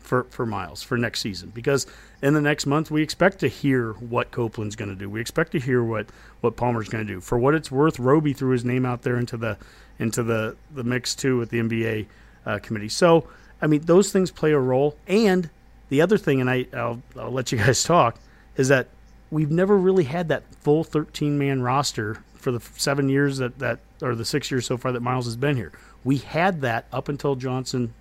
for, 0.00 0.24
for 0.24 0.44
Miles 0.44 0.82
for 0.82 0.98
next 0.98 1.20
season 1.20 1.50
because 1.54 1.86
in 2.20 2.34
the 2.34 2.40
next 2.40 2.66
month 2.66 2.90
we 2.90 3.00
expect 3.00 3.38
to 3.38 3.48
hear 3.48 3.92
what 3.92 4.32
Copeland's 4.32 4.74
going 4.74 4.90
to 4.90 4.96
do. 4.96 5.08
We 5.08 5.20
expect 5.20 5.52
to 5.52 5.60
hear 5.60 5.84
what 5.84 6.06
what 6.40 6.56
Palmer's 6.56 6.88
going 6.88 7.06
to 7.06 7.12
do. 7.12 7.20
For 7.20 7.38
what 7.38 7.54
it's 7.54 7.70
worth, 7.70 8.00
Roby 8.00 8.32
threw 8.32 8.50
his 8.50 8.64
name 8.64 8.84
out 8.84 9.02
there 9.02 9.16
into 9.16 9.36
the 9.36 9.56
into 10.00 10.24
the 10.24 10.56
the 10.74 10.82
mix 10.82 11.14
too 11.14 11.38
with 11.38 11.50
the 11.50 11.60
NBA 11.60 12.06
uh, 12.44 12.58
committee. 12.58 12.88
So 12.88 13.28
I 13.62 13.68
mean 13.68 13.82
those 13.82 14.10
things 14.10 14.32
play 14.32 14.50
a 14.50 14.58
role. 14.58 14.96
And 15.06 15.48
the 15.90 16.00
other 16.00 16.18
thing, 16.18 16.40
and 16.40 16.50
I 16.50 16.66
I'll, 16.72 17.00
I'll 17.16 17.30
let 17.30 17.52
you 17.52 17.58
guys 17.58 17.84
talk, 17.94 18.18
is 18.56 18.66
that 18.66 18.88
we've 19.30 19.52
never 19.52 19.78
really 19.78 20.04
had 20.04 20.26
that 20.28 20.42
full 20.56 20.82
13 20.82 21.38
man 21.38 21.62
roster 21.62 22.24
for 22.42 22.50
the 22.50 22.60
seven 22.76 23.08
years 23.08 23.38
that, 23.38 23.58
that 23.60 23.78
or 24.02 24.14
the 24.14 24.24
six 24.24 24.50
years 24.50 24.66
so 24.66 24.76
far 24.76 24.92
that 24.92 25.00
Miles 25.00 25.26
has 25.26 25.36
been 25.36 25.56
here. 25.56 25.72
We 26.04 26.18
had 26.18 26.62
that 26.62 26.86
up 26.92 27.08
until 27.08 27.36
Johnson 27.36 27.94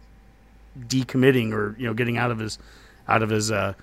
decommitting 0.80 1.54
or 1.54 1.76
you 1.78 1.86
know 1.86 1.94
getting 1.94 2.18
out 2.18 2.32
of 2.32 2.39
his 2.39 2.58
out 3.08 3.22
of 3.22 3.30
his 3.30 3.52
uh, 3.52 3.74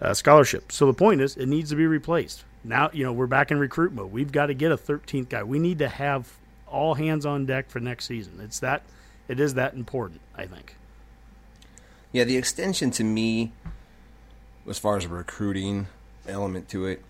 uh, 0.00 0.14
scholarship. 0.14 0.70
So 0.70 0.86
the 0.86 0.94
point 0.94 1.20
is, 1.22 1.36
it 1.36 1.46
needs 1.46 1.70
to 1.70 1.76
be 1.76 1.86
replaced. 1.86 2.44
Now 2.62 2.90
you 2.92 3.04
know 3.04 3.12
we're 3.12 3.26
back 3.26 3.50
in 3.50 3.58
recruit 3.58 3.92
mode. 3.92 4.12
We've 4.12 4.30
got 4.30 4.46
to 4.46 4.54
get 4.54 4.70
a 4.70 4.76
13th 4.76 5.30
guy. 5.30 5.42
We 5.42 5.58
need 5.58 5.78
to 5.78 5.88
have 5.88 6.30
all 6.68 6.94
hands 6.94 7.24
on 7.24 7.46
deck 7.46 7.70
for 7.70 7.80
next 7.80 8.04
season. 8.04 8.40
It's 8.40 8.60
that 8.60 8.82
it 9.26 9.40
is 9.40 9.54
that 9.54 9.74
important. 9.74 10.20
I 10.36 10.46
think. 10.46 10.76
Yeah, 12.12 12.24
the 12.24 12.36
extension 12.36 12.90
to 12.92 13.04
me, 13.04 13.52
as 14.68 14.78
far 14.78 14.96
as 14.96 15.06
recruiting 15.06 15.88
element 16.28 16.68
to 16.68 16.86
it, 16.86 17.02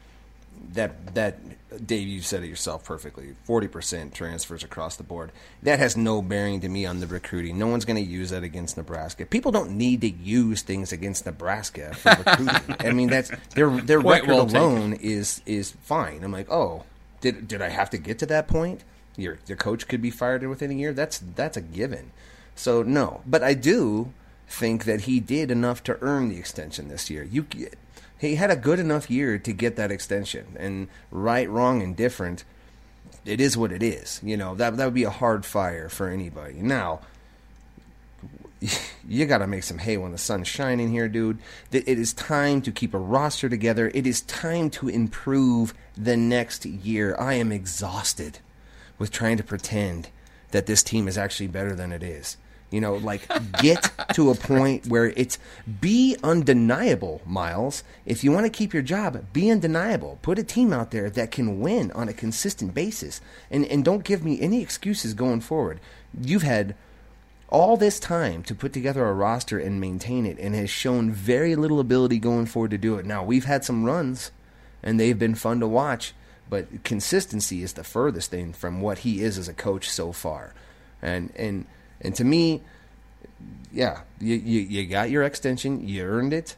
that 0.72 1.14
that 1.14 1.38
Dave, 1.86 2.06
you 2.06 2.20
said 2.20 2.42
it 2.44 2.48
yourself 2.48 2.84
perfectly. 2.84 3.34
Forty 3.44 3.68
percent 3.68 4.14
transfers 4.14 4.62
across 4.62 4.96
the 4.96 5.02
board. 5.02 5.32
That 5.62 5.78
has 5.78 5.96
no 5.96 6.22
bearing 6.22 6.60
to 6.60 6.68
me 6.68 6.86
on 6.86 7.00
the 7.00 7.06
recruiting. 7.06 7.58
No 7.58 7.66
one's 7.66 7.84
going 7.84 8.02
to 8.02 8.10
use 8.10 8.30
that 8.30 8.42
against 8.42 8.76
Nebraska. 8.76 9.26
People 9.26 9.52
don't 9.52 9.72
need 9.72 10.00
to 10.02 10.10
use 10.10 10.62
things 10.62 10.92
against 10.92 11.26
Nebraska 11.26 11.94
for 11.94 12.10
recruiting. 12.24 12.76
I 12.80 12.92
mean, 12.92 13.08
that's 13.08 13.30
their 13.54 13.70
their 13.70 14.00
record 14.00 14.28
well 14.28 14.42
alone 14.42 14.92
taken. 14.92 15.06
is 15.06 15.42
is 15.46 15.72
fine. 15.82 16.22
I'm 16.22 16.32
like, 16.32 16.50
oh, 16.50 16.84
did 17.20 17.48
did 17.48 17.62
I 17.62 17.70
have 17.70 17.90
to 17.90 17.98
get 17.98 18.18
to 18.20 18.26
that 18.26 18.48
point? 18.48 18.84
Your 19.16 19.38
your 19.46 19.56
coach 19.56 19.88
could 19.88 20.02
be 20.02 20.10
fired 20.10 20.46
within 20.46 20.70
a 20.70 20.74
year. 20.74 20.92
That's 20.92 21.18
that's 21.18 21.56
a 21.56 21.62
given. 21.62 22.12
So 22.54 22.82
no, 22.82 23.22
but 23.26 23.42
I 23.42 23.54
do 23.54 24.12
think 24.46 24.84
that 24.84 25.02
he 25.02 25.20
did 25.20 25.50
enough 25.50 25.82
to 25.84 25.98
earn 26.00 26.28
the 26.28 26.36
extension 26.36 26.88
this 26.88 27.10
year. 27.10 27.22
You 27.24 27.46
he 28.18 28.36
had 28.36 28.50
a 28.50 28.56
good 28.56 28.78
enough 28.78 29.10
year 29.10 29.38
to 29.38 29.52
get 29.52 29.76
that 29.76 29.90
extension. 29.90 30.56
And 30.58 30.88
right, 31.10 31.48
wrong, 31.48 31.82
and 31.82 31.96
different, 31.96 32.44
it 33.24 33.40
is 33.40 33.56
what 33.56 33.72
it 33.72 33.82
is. 33.82 34.20
You 34.22 34.36
know 34.36 34.54
that 34.54 34.76
that 34.76 34.84
would 34.84 34.94
be 34.94 35.04
a 35.04 35.10
hard 35.10 35.44
fire 35.44 35.88
for 35.88 36.08
anybody. 36.08 36.54
Now, 36.54 37.00
you 39.08 39.26
got 39.26 39.38
to 39.38 39.46
make 39.46 39.62
some 39.62 39.78
hay 39.78 39.96
when 39.96 40.12
the 40.12 40.18
sun's 40.18 40.48
shining 40.48 40.90
here, 40.90 41.08
dude. 41.08 41.38
It 41.72 41.86
is 41.86 42.12
time 42.12 42.62
to 42.62 42.72
keep 42.72 42.94
a 42.94 42.98
roster 42.98 43.48
together. 43.48 43.90
It 43.94 44.06
is 44.06 44.22
time 44.22 44.70
to 44.70 44.88
improve 44.88 45.74
the 45.96 46.16
next 46.16 46.64
year. 46.64 47.16
I 47.18 47.34
am 47.34 47.52
exhausted 47.52 48.38
with 48.98 49.10
trying 49.10 49.36
to 49.36 49.44
pretend 49.44 50.08
that 50.52 50.66
this 50.66 50.82
team 50.82 51.08
is 51.08 51.18
actually 51.18 51.48
better 51.48 51.74
than 51.74 51.92
it 51.92 52.02
is. 52.02 52.36
You 52.74 52.80
know, 52.80 52.96
like 52.96 53.28
get 53.62 53.88
to 54.14 54.30
a 54.30 54.34
point 54.34 54.88
where 54.88 55.10
it's 55.10 55.38
be 55.80 56.16
undeniable, 56.24 57.22
Miles. 57.24 57.84
If 58.04 58.24
you 58.24 58.32
want 58.32 58.46
to 58.46 58.50
keep 58.50 58.74
your 58.74 58.82
job, 58.82 59.26
be 59.32 59.48
undeniable. 59.48 60.18
Put 60.22 60.40
a 60.40 60.42
team 60.42 60.72
out 60.72 60.90
there 60.90 61.08
that 61.08 61.30
can 61.30 61.60
win 61.60 61.92
on 61.92 62.08
a 62.08 62.12
consistent 62.12 62.74
basis. 62.74 63.20
And 63.48 63.64
and 63.66 63.84
don't 63.84 64.02
give 64.02 64.24
me 64.24 64.40
any 64.40 64.60
excuses 64.60 65.14
going 65.14 65.40
forward. 65.40 65.78
You've 66.20 66.42
had 66.42 66.74
all 67.48 67.76
this 67.76 68.00
time 68.00 68.42
to 68.42 68.56
put 68.56 68.72
together 68.72 69.06
a 69.06 69.12
roster 69.12 69.56
and 69.56 69.80
maintain 69.80 70.26
it 70.26 70.36
and 70.40 70.56
has 70.56 70.68
shown 70.68 71.12
very 71.12 71.54
little 71.54 71.78
ability 71.78 72.18
going 72.18 72.46
forward 72.46 72.72
to 72.72 72.78
do 72.78 72.96
it. 72.96 73.06
Now, 73.06 73.22
we've 73.22 73.44
had 73.44 73.64
some 73.64 73.84
runs 73.84 74.32
and 74.82 74.98
they've 74.98 75.16
been 75.16 75.36
fun 75.36 75.60
to 75.60 75.68
watch, 75.68 76.12
but 76.50 76.82
consistency 76.82 77.62
is 77.62 77.74
the 77.74 77.84
furthest 77.84 78.32
thing 78.32 78.52
from 78.52 78.80
what 78.80 78.98
he 78.98 79.20
is 79.20 79.38
as 79.38 79.46
a 79.46 79.54
coach 79.54 79.88
so 79.88 80.10
far. 80.10 80.54
And 81.00 81.32
and 81.36 81.66
and 82.00 82.14
to 82.14 82.24
me, 82.24 82.62
yeah, 83.72 84.02
you, 84.20 84.36
you, 84.36 84.60
you 84.60 84.86
got 84.86 85.10
your 85.10 85.22
extension, 85.22 85.86
you 85.86 86.02
earned 86.04 86.32
it. 86.32 86.56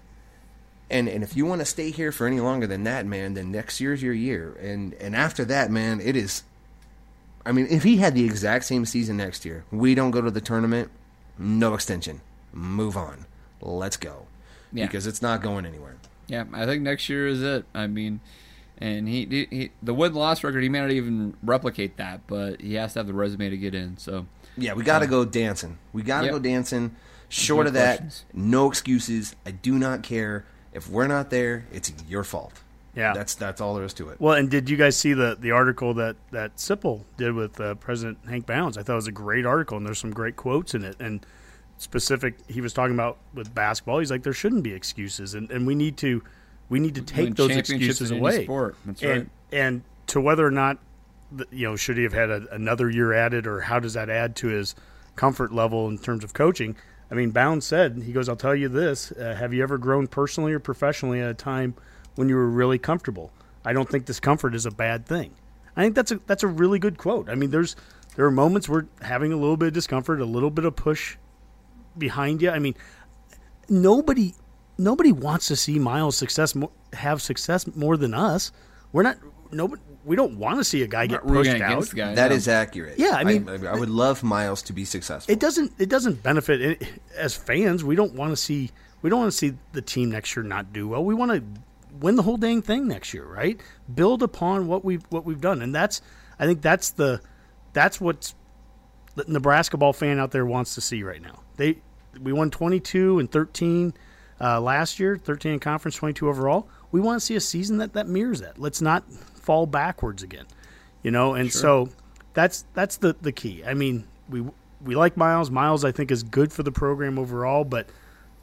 And 0.89 1.09
and 1.09 1.25
if 1.25 1.37
you 1.37 1.47
want 1.47 1.61
to 1.63 1.65
stay 1.65 1.91
here 1.91 2.13
for 2.13 2.29
any 2.29 2.39
longer 2.39 2.67
than 2.67 2.85
that, 2.85 3.07
man, 3.07 3.35
then 3.35 3.51
next 3.51 3.81
year's 3.81 4.03
your 4.03 4.13
year. 4.13 4.57
And 4.63 4.95
and 4.95 5.17
after 5.17 5.45
that, 5.47 5.71
man, 5.71 6.01
it 6.01 6.15
is 6.15 6.45
I 7.47 7.53
mean, 7.53 7.69
if 7.71 7.85
he 7.85 7.99
had 7.99 8.15
the 8.15 8.25
exact 8.25 8.65
same 8.65 8.85
season 8.85 9.17
next 9.17 9.45
year, 9.45 9.65
we 9.71 9.95
don't 9.95 10.11
go 10.11 10.21
to 10.21 10.33
the 10.33 10.41
tournament, 10.41 10.91
no 11.39 11.75
extension. 11.75 12.21
Move 12.53 12.97
on. 12.97 13.25
Let's 13.61 13.97
go. 13.97 14.27
Yeah. 14.73 14.87
Because 14.87 15.07
it's 15.07 15.23
not 15.23 15.43
going 15.43 15.65
anywhere. 15.65 15.95
Yeah, 16.27 16.45
I 16.53 16.67
think 16.67 16.83
next 16.83 17.09
year 17.09 17.29
is 17.29 17.41
it. 17.41 17.65
I 17.73 17.87
mean, 17.87 18.19
and 18.79 19.09
he, 19.09 19.27
he, 19.27 19.47
he 19.49 19.71
the 19.81 19.95
win 19.95 20.13
loss 20.13 20.43
record 20.43 20.63
he 20.65 20.69
may 20.69 20.81
not 20.81 20.91
even 20.91 21.35
replicate 21.41 21.97
that, 21.99 22.27
but 22.27 22.61
he 22.61 22.75
has 22.75 22.95
to 22.95 22.99
have 22.99 23.07
the 23.07 23.15
resume 23.15 23.49
to 23.49 23.57
get 23.57 23.77
in. 23.77 23.97
So 23.97 24.27
Yeah, 24.57 24.75
we 24.75 24.83
got 24.85 25.01
to 25.01 25.07
go 25.07 25.25
dancing. 25.25 25.79
We 25.93 26.03
got 26.03 26.21
to 26.21 26.27
Yep. 26.27 26.33
go 26.35 26.39
dancing. 26.39 26.97
Short 27.29 27.65
No 27.65 27.69
of 27.69 27.75
that, 27.75 27.99
questions. 27.99 28.25
no 28.33 28.69
excuses. 28.69 29.35
I 29.45 29.51
do 29.51 29.79
not 29.79 30.03
care. 30.03 30.45
If 30.73 30.89
we're 30.89 31.07
not 31.09 31.31
there, 31.31 31.65
it's 31.73 31.93
your 32.09 32.23
fault. 32.25 32.53
Yeah. 32.95 33.13
That's 33.13 33.35
that's 33.35 33.61
all 33.61 33.75
there 33.75 33.85
is 33.85 33.93
to 33.95 34.09
it. 34.11 34.21
Well, 34.21 34.35
and 34.35 34.49
did 34.51 34.71
you 34.71 34.77
guys 34.77 34.97
see 34.97 35.13
the, 35.13 35.37
the 35.39 35.51
article 35.51 35.93
that 35.95 36.17
that 36.31 36.57
Sipple 36.57 37.03
did 37.19 37.35
with 37.35 37.61
uh, 37.61 37.75
President 37.75 38.19
Hank 38.29 38.47
Bounds? 38.47 38.79
I 38.79 38.83
thought 38.83 38.95
it 38.95 38.97
was 38.97 39.07
a 39.09 39.13
great 39.13 39.45
article, 39.45 39.77
and 39.77 39.85
there's 39.87 39.99
some 39.99 40.13
great 40.13 40.37
quotes 40.37 40.75
in 40.75 40.83
it. 40.85 40.97
And 41.01 41.27
specific, 41.79 42.37
he 42.49 42.61
was 42.61 42.73
talking 42.73 42.95
about 42.95 43.19
with 43.35 43.55
basketball. 43.55 43.99
He's 43.99 44.11
like, 44.11 44.23
there 44.23 44.33
shouldn't 44.33 44.63
be 44.63 44.73
excuses, 44.73 45.35
and, 45.35 45.51
and 45.51 45.67
we 45.67 45.75
need 45.75 45.97
to 45.99 46.23
we 46.69 46.79
need 46.79 46.95
to 46.95 47.03
take 47.03 47.35
those 47.35 47.51
excuses 47.55 48.11
away. 48.11 48.45
sport. 48.45 48.77
That's 48.87 49.03
and 49.03 49.11
right. 49.23 49.29
and 49.53 49.83
to 50.09 50.21
whether 50.21 50.47
or 50.47 50.51
not 50.51 50.79
the- 50.79 50.83
you 51.51 51.67
know 51.67 51.77
should 51.77 51.97
he 51.97 52.03
have 52.03 52.13
had 52.13 52.31
a, 52.31 52.47
another 52.53 52.91
year 52.91 53.13
added, 53.13 53.47
or 53.47 53.61
how 53.61 53.79
does 53.79 53.95
that 53.95 54.09
add 54.09 54.37
to 54.37 54.49
his 54.49 54.75
comfort 55.15 55.53
level 55.53 55.89
in 55.89 55.99
terms 55.99 56.25
of 56.25 56.35
coaching? 56.35 56.77
I 57.11 57.15
mean, 57.15 57.31
Bounds 57.31 57.67
said 57.67 58.03
he 58.05 58.13
goes, 58.13 58.29
"I'll 58.29 58.37
tell 58.37 58.55
you 58.55 58.69
this: 58.69 59.13
uh, 59.13 59.35
Have 59.39 59.53
you 59.53 59.63
ever 59.63 59.79
grown 59.79 60.07
personally 60.07 60.53
or 60.53 60.59
professionally 60.59 61.21
at 61.21 61.31
a 61.31 61.35
time 61.35 61.75
when 62.15 62.29
you 62.29 62.37
were 62.37 62.49
really 62.49 62.79
comfortable? 62.79 63.33
I 63.65 63.73
don't 63.73 63.89
think 63.89 64.05
discomfort 64.05 64.55
is 64.55 64.67
a 64.67 64.71
bad 64.71 65.07
thing. 65.07 65.35
I 65.77 65.83
think 65.83 65.95
that's 65.95 66.13
a 66.13 66.21
that's 66.27 66.43
a 66.43 66.49
really 66.49 66.79
good 66.79 66.99
quote. 66.99 67.29
I 67.29 67.35
mean, 67.35 67.51
there's 67.51 67.77
there 68.17 68.25
are 68.25 68.31
moments 68.31 68.69
where 68.69 68.87
having 69.03 69.33
a 69.33 69.37
little 69.37 69.57
bit 69.57 69.69
of 69.69 69.75
discomfort, 69.75 70.21
a 70.21 70.25
little 70.25 70.51
bit 70.51 70.65
of 70.65 70.75
push 70.75 71.17
behind 71.99 72.41
you. 72.43 72.51
I 72.51 72.59
mean, 72.59 72.75
nobody 73.69 74.35
nobody 74.79 75.13
wants 75.13 75.49
to 75.49 75.57
see 75.57 75.79
Miles 75.79 76.17
success 76.17 76.57
have 76.95 77.21
success 77.21 77.67
more 77.77 77.97
than 77.97 78.15
us. 78.15 78.53
We're 78.93 79.03
not 79.03 79.19
nobody. 79.53 79.83
We 80.07 80.15
don't 80.17 80.39
want 80.39 80.59
to 80.59 80.65
see 80.65 80.83
a 80.83 80.87
guy 80.87 81.07
get 81.07 81.25
Not 81.25 81.31
rooting 81.31 81.53
pushed 81.55 81.63
out. 81.63 81.71
against 81.73 81.91
the 81.91 81.97
guy. 81.97 82.15
That 82.15 82.31
no. 82.31 82.37
is 82.37 82.47
accurate. 82.49 82.99
Yeah, 82.99 83.11
I 83.17 83.25
mean- 83.25 83.49
I, 83.49 83.73
I 83.73 83.75
would 83.75 83.91
love 83.91 84.23
Miles 84.23 84.63
to 84.63 84.73
be 84.73 84.85
successful. 84.85 85.33
It 85.33 85.41
doesn't. 85.41 85.73
It 85.79 85.89
doesn't 85.89 86.23
benefit 86.23 86.61
it, 86.63 86.89
as 87.17 87.35
fans. 87.35 87.83
We 87.85 87.97
don't 87.97 88.15
want 88.15 88.31
to 88.31 88.37
see. 88.37 88.71
We 89.03 89.11
don't 89.11 89.19
want 89.19 89.33
to 89.33 89.37
see 89.37 89.55
the 89.73 89.83
team 89.83 90.11
next 90.11 90.35
year 90.37 90.45
not 90.45 90.73
do 90.73 90.89
well. 90.89 91.05
We 91.05 91.15
want 91.15 91.33
to 91.33 91.43
win 92.01 92.15
the 92.17 92.23
whole 92.23 92.37
dang 92.37 92.63
thing 92.63 92.87
next 92.89 93.13
year, 93.15 93.25
right? 93.25 93.61
Build 93.93 94.23
upon 94.23 94.69
what 94.69 94.85
we've 94.85 95.05
what 95.11 95.25
we've 95.25 95.41
done, 95.41 95.61
and 95.61 95.75
that's. 95.75 96.01
I 96.39 96.47
think 96.47 96.63
that's 96.63 96.91
the. 96.91 97.21
That's 97.73 98.01
what 98.01 98.33
the 99.17 99.25
Nebraska 99.27 99.77
ball 99.77 99.93
fan 99.93 100.19
out 100.19 100.31
there 100.31 100.47
wants 100.47 100.75
to 100.77 100.81
see 100.81 101.03
right 101.03 101.21
now. 101.21 101.41
They 101.57 101.79
we 102.21 102.33
won 102.33 102.51
twenty 102.51 102.79
two 102.79 103.19
and 103.19 103.31
thirteen 103.31 103.93
uh, 104.41 104.61
last 104.61 105.01
year, 105.01 105.17
thirteen 105.17 105.55
in 105.55 105.59
conference, 105.61 105.97
twenty 105.97 106.15
two 106.15 106.29
overall. 106.29 106.69
We 106.93 107.01
want 107.01 107.21
to 107.21 107.27
see 107.27 107.35
a 107.35 107.41
season 107.41 107.79
that 107.79 107.95
that 107.95 108.07
mirrors 108.07 108.41
that. 108.41 108.59
Let's 108.59 108.81
not 108.81 109.05
fall 109.47 109.65
backwards 109.65 110.23
again, 110.23 110.45
you 111.03 111.11
know. 111.11 111.35
And 111.35 111.51
so 111.53 111.89
that's 112.35 112.67
that's 112.75 112.99
the 112.99 113.17
the 113.23 113.33
key. 113.33 113.63
I 113.65 113.73
mean, 113.73 114.05
we 114.29 114.45
we 114.83 114.95
like 114.95 115.17
Miles. 115.17 115.51
Miles, 115.51 115.85
I 115.85 115.93
think, 115.93 116.11
is 116.11 116.23
good 116.23 116.53
for 116.53 116.63
the 116.63 116.73
program 116.73 117.19
overall, 117.19 117.65
but 117.65 117.89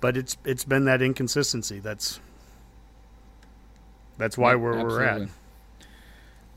but 0.02 0.18
it's 0.18 0.38
it's 0.46 0.64
been 0.64 0.86
that 0.86 1.02
inconsistency. 1.02 1.80
That's 1.80 2.20
that's 4.18 4.38
why 4.38 4.52
Yep, 4.52 4.60
we're 4.62 4.84
we're 4.84 5.04
at. 5.04 5.30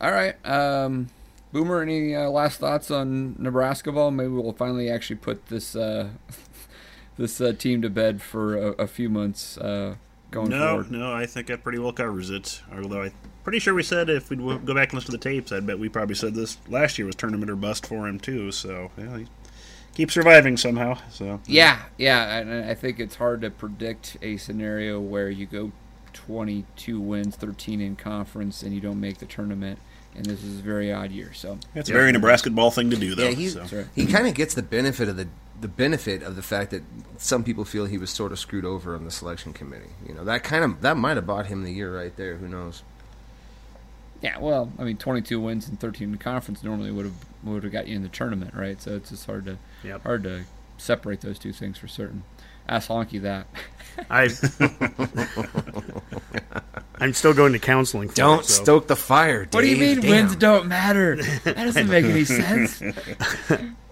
All 0.00 0.12
right, 0.12 0.34
um, 0.46 1.08
Boomer. 1.52 1.82
Any 1.82 2.14
uh, 2.14 2.28
last 2.28 2.60
thoughts 2.60 2.90
on 2.90 3.34
Nebraska 3.38 3.92
ball? 3.92 4.10
Maybe 4.10 4.28
we'll 4.28 4.52
finally 4.52 4.88
actually 4.88 5.16
put 5.16 5.46
this 5.46 5.74
uh, 5.74 6.10
this 7.18 7.40
uh, 7.40 7.52
team 7.52 7.82
to 7.82 7.90
bed 7.90 8.22
for 8.22 8.56
a, 8.56 8.66
a 8.72 8.86
few 8.86 9.08
months 9.08 9.58
uh, 9.58 9.96
going 10.30 10.50
no, 10.50 10.68
forward. 10.68 10.90
no, 10.90 11.12
I 11.12 11.26
think 11.26 11.46
that 11.48 11.62
pretty 11.62 11.78
well 11.78 11.92
covers 11.92 12.30
it. 12.30 12.62
Although 12.72 13.02
I'm 13.02 13.12
pretty 13.44 13.58
sure 13.58 13.74
we 13.74 13.82
said 13.82 14.10
if 14.10 14.30
we'd 14.30 14.40
go 14.40 14.74
back 14.74 14.90
and 14.90 14.94
listen 14.94 15.12
to 15.12 15.12
the 15.12 15.18
tapes, 15.18 15.52
I 15.52 15.60
bet 15.60 15.78
we 15.78 15.88
probably 15.88 16.14
said 16.14 16.34
this 16.34 16.58
last 16.68 16.98
year 16.98 17.06
was 17.06 17.16
tournament 17.16 17.50
or 17.50 17.56
bust 17.56 17.86
for 17.86 18.06
him 18.06 18.18
too. 18.18 18.52
So 18.52 18.90
yeah, 18.98 19.18
he 19.18 19.26
keeps 19.94 20.14
surviving 20.14 20.56
somehow. 20.56 20.98
So 21.10 21.40
Yeah, 21.46 21.82
yeah, 21.96 22.38
and 22.38 22.64
I 22.64 22.74
think 22.74 23.00
it's 23.00 23.16
hard 23.16 23.40
to 23.42 23.50
predict 23.50 24.16
a 24.22 24.36
scenario 24.36 25.00
where 25.00 25.30
you 25.30 25.46
go 25.46 25.72
22 26.12 27.00
wins, 27.00 27.36
13 27.36 27.80
in 27.80 27.94
conference, 27.94 28.62
and 28.62 28.74
you 28.74 28.80
don't 28.80 29.00
make 29.00 29.18
the 29.18 29.26
tournament. 29.26 29.78
And 30.14 30.24
this 30.24 30.42
is 30.42 30.60
a 30.60 30.62
very 30.62 30.90
odd 30.90 31.10
year. 31.12 31.34
So 31.34 31.58
it's 31.74 31.90
a 31.90 31.92
very 31.92 32.10
Nebraska 32.10 32.50
ball 32.50 32.70
thing 32.70 32.88
to 32.88 32.96
do, 32.96 33.14
though. 33.14 33.28
yeah, 33.28 33.34
he 33.34 33.48
so. 33.48 33.66
right. 33.70 33.86
he 33.94 34.06
kind 34.06 34.26
of 34.26 34.34
gets 34.34 34.54
the 34.54 34.62
benefit 34.62 35.10
of 35.10 35.16
the 35.18 35.28
the 35.60 35.68
benefit 35.68 36.22
of 36.22 36.36
the 36.36 36.42
fact 36.42 36.70
that 36.72 36.82
some 37.18 37.42
people 37.44 37.64
feel 37.64 37.86
he 37.86 37.98
was 37.98 38.10
sort 38.10 38.32
of 38.32 38.38
screwed 38.38 38.64
over 38.64 38.94
on 38.94 39.04
the 39.04 39.10
selection 39.10 39.52
committee. 39.52 39.90
You 40.06 40.14
know, 40.14 40.24
that 40.24 40.44
kind 40.44 40.64
of 40.64 40.80
that 40.82 40.96
might 40.96 41.16
have 41.16 41.26
bought 41.26 41.46
him 41.46 41.62
the 41.64 41.72
year 41.72 41.94
right 41.96 42.14
there. 42.16 42.36
Who 42.36 42.48
knows? 42.48 42.82
yeah, 44.22 44.38
well, 44.38 44.72
I 44.78 44.82
mean, 44.84 44.96
22 44.96 45.38
wins 45.40 45.68
and 45.68 45.78
13 45.78 46.08
in 46.12 46.18
conference 46.18 46.64
normally 46.64 46.90
would 46.90 47.04
have 47.04 47.14
would 47.44 47.62
have 47.64 47.72
got 47.72 47.86
you 47.86 47.94
in 47.96 48.02
the 48.02 48.08
tournament, 48.08 48.54
right? 48.54 48.80
So 48.80 48.96
it's 48.96 49.10
just 49.10 49.26
hard 49.26 49.44
to 49.46 49.58
Yep. 49.84 50.02
hard 50.02 50.22
to 50.24 50.44
separate 50.78 51.20
those 51.20 51.38
two 51.38 51.52
things 51.52 51.78
for 51.78 51.86
certain. 51.88 52.24
Ask 52.68 52.88
Honky 52.88 53.20
that. 53.22 53.46
I 54.10 54.28
I'm 56.98 57.12
still 57.12 57.34
going 57.34 57.52
to 57.52 57.58
counseling. 57.58 58.08
For 58.08 58.14
Don't 58.16 58.40
it, 58.40 58.46
so. 58.46 58.62
stoke 58.64 58.86
the 58.88 58.96
fire. 58.96 59.44
Dave. 59.44 59.54
What 59.54 59.60
do 59.62 59.68
you 59.68 59.76
mean 59.76 60.00
Damn. 60.00 60.10
wins 60.10 60.36
don't 60.36 60.66
matter? 60.66 61.16
That 61.44 61.56
doesn't 61.56 61.88
make 61.88 62.04
any 62.06 62.24
sense. 62.24 62.82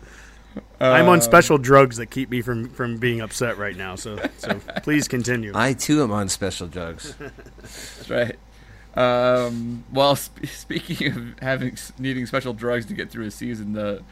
I'm 0.80 1.08
on 1.08 1.20
special 1.20 1.58
drugs 1.58 1.96
that 1.98 2.06
keep 2.06 2.30
me 2.30 2.42
from 2.42 2.68
from 2.70 2.98
being 2.98 3.20
upset 3.20 3.58
right 3.58 3.76
now. 3.76 3.94
So 3.96 4.18
so 4.38 4.60
please 4.82 5.08
continue. 5.08 5.52
I 5.54 5.72
too 5.72 6.02
am 6.02 6.10
on 6.12 6.28
special 6.28 6.66
drugs. 6.66 7.14
That's 7.60 8.10
right. 8.10 8.36
Um, 8.96 9.84
well, 9.92 10.14
sp- 10.14 10.46
speaking 10.46 11.08
of 11.12 11.38
having 11.40 11.76
needing 11.98 12.26
special 12.26 12.52
drugs 12.52 12.86
to 12.86 12.94
get 12.94 13.10
through 13.10 13.26
a 13.26 13.30
season, 13.30 13.72
the 13.72 14.02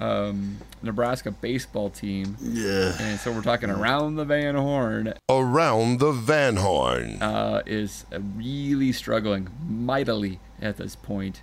um, 0.00 0.56
Nebraska 0.82 1.30
baseball 1.30 1.90
team, 1.90 2.36
Yeah. 2.40 2.96
and 2.98 3.20
so 3.20 3.32
we're 3.32 3.42
talking 3.42 3.68
around 3.68 4.16
the 4.16 4.24
Van 4.24 4.54
Horn, 4.54 5.12
Around 5.28 5.98
the 5.98 6.12
Van 6.12 6.56
Horn. 6.56 7.20
uh, 7.20 7.60
is 7.66 8.06
uh, 8.14 8.18
really 8.34 8.92
struggling 8.92 9.48
mightily 9.68 10.40
at 10.62 10.78
this 10.78 10.96
point, 10.96 11.42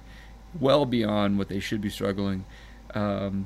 well 0.59 0.85
beyond 0.87 1.37
what 1.37 1.49
they 1.49 1.59
should 1.59 1.81
be 1.81 1.89
struggling. 1.91 2.45
Um, 2.95 3.45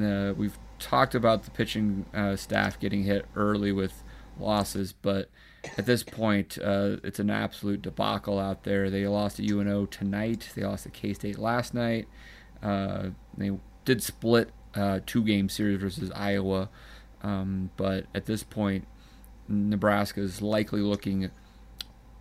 uh, 0.00 0.32
we've 0.34 0.56
talked 0.78 1.14
about 1.14 1.44
the 1.44 1.50
pitching 1.50 2.06
uh, 2.14 2.36
staff 2.36 2.78
getting 2.78 3.04
hit 3.04 3.26
early 3.34 3.72
with 3.72 4.02
losses, 4.38 4.92
but 4.92 5.30
at 5.76 5.86
this 5.86 6.02
point, 6.02 6.58
uh, 6.62 6.96
it's 7.02 7.18
an 7.18 7.30
absolute 7.30 7.82
debacle 7.82 8.38
out 8.38 8.64
there. 8.64 8.90
They 8.90 9.06
lost 9.06 9.36
to 9.36 9.48
UNO 9.48 9.86
tonight. 9.86 10.50
They 10.54 10.62
lost 10.62 10.84
to 10.84 10.90
K 10.90 11.12
State 11.14 11.38
last 11.38 11.74
night. 11.74 12.08
Uh, 12.62 13.08
they 13.36 13.50
did 13.84 14.02
split 14.02 14.50
uh, 14.74 15.00
two 15.06 15.24
game 15.24 15.48
series 15.48 15.80
versus 15.80 16.10
Iowa, 16.14 16.68
um, 17.22 17.70
but 17.76 18.06
at 18.14 18.26
this 18.26 18.42
point, 18.42 18.86
Nebraska 19.48 20.20
is 20.20 20.42
likely 20.42 20.80
looking 20.80 21.30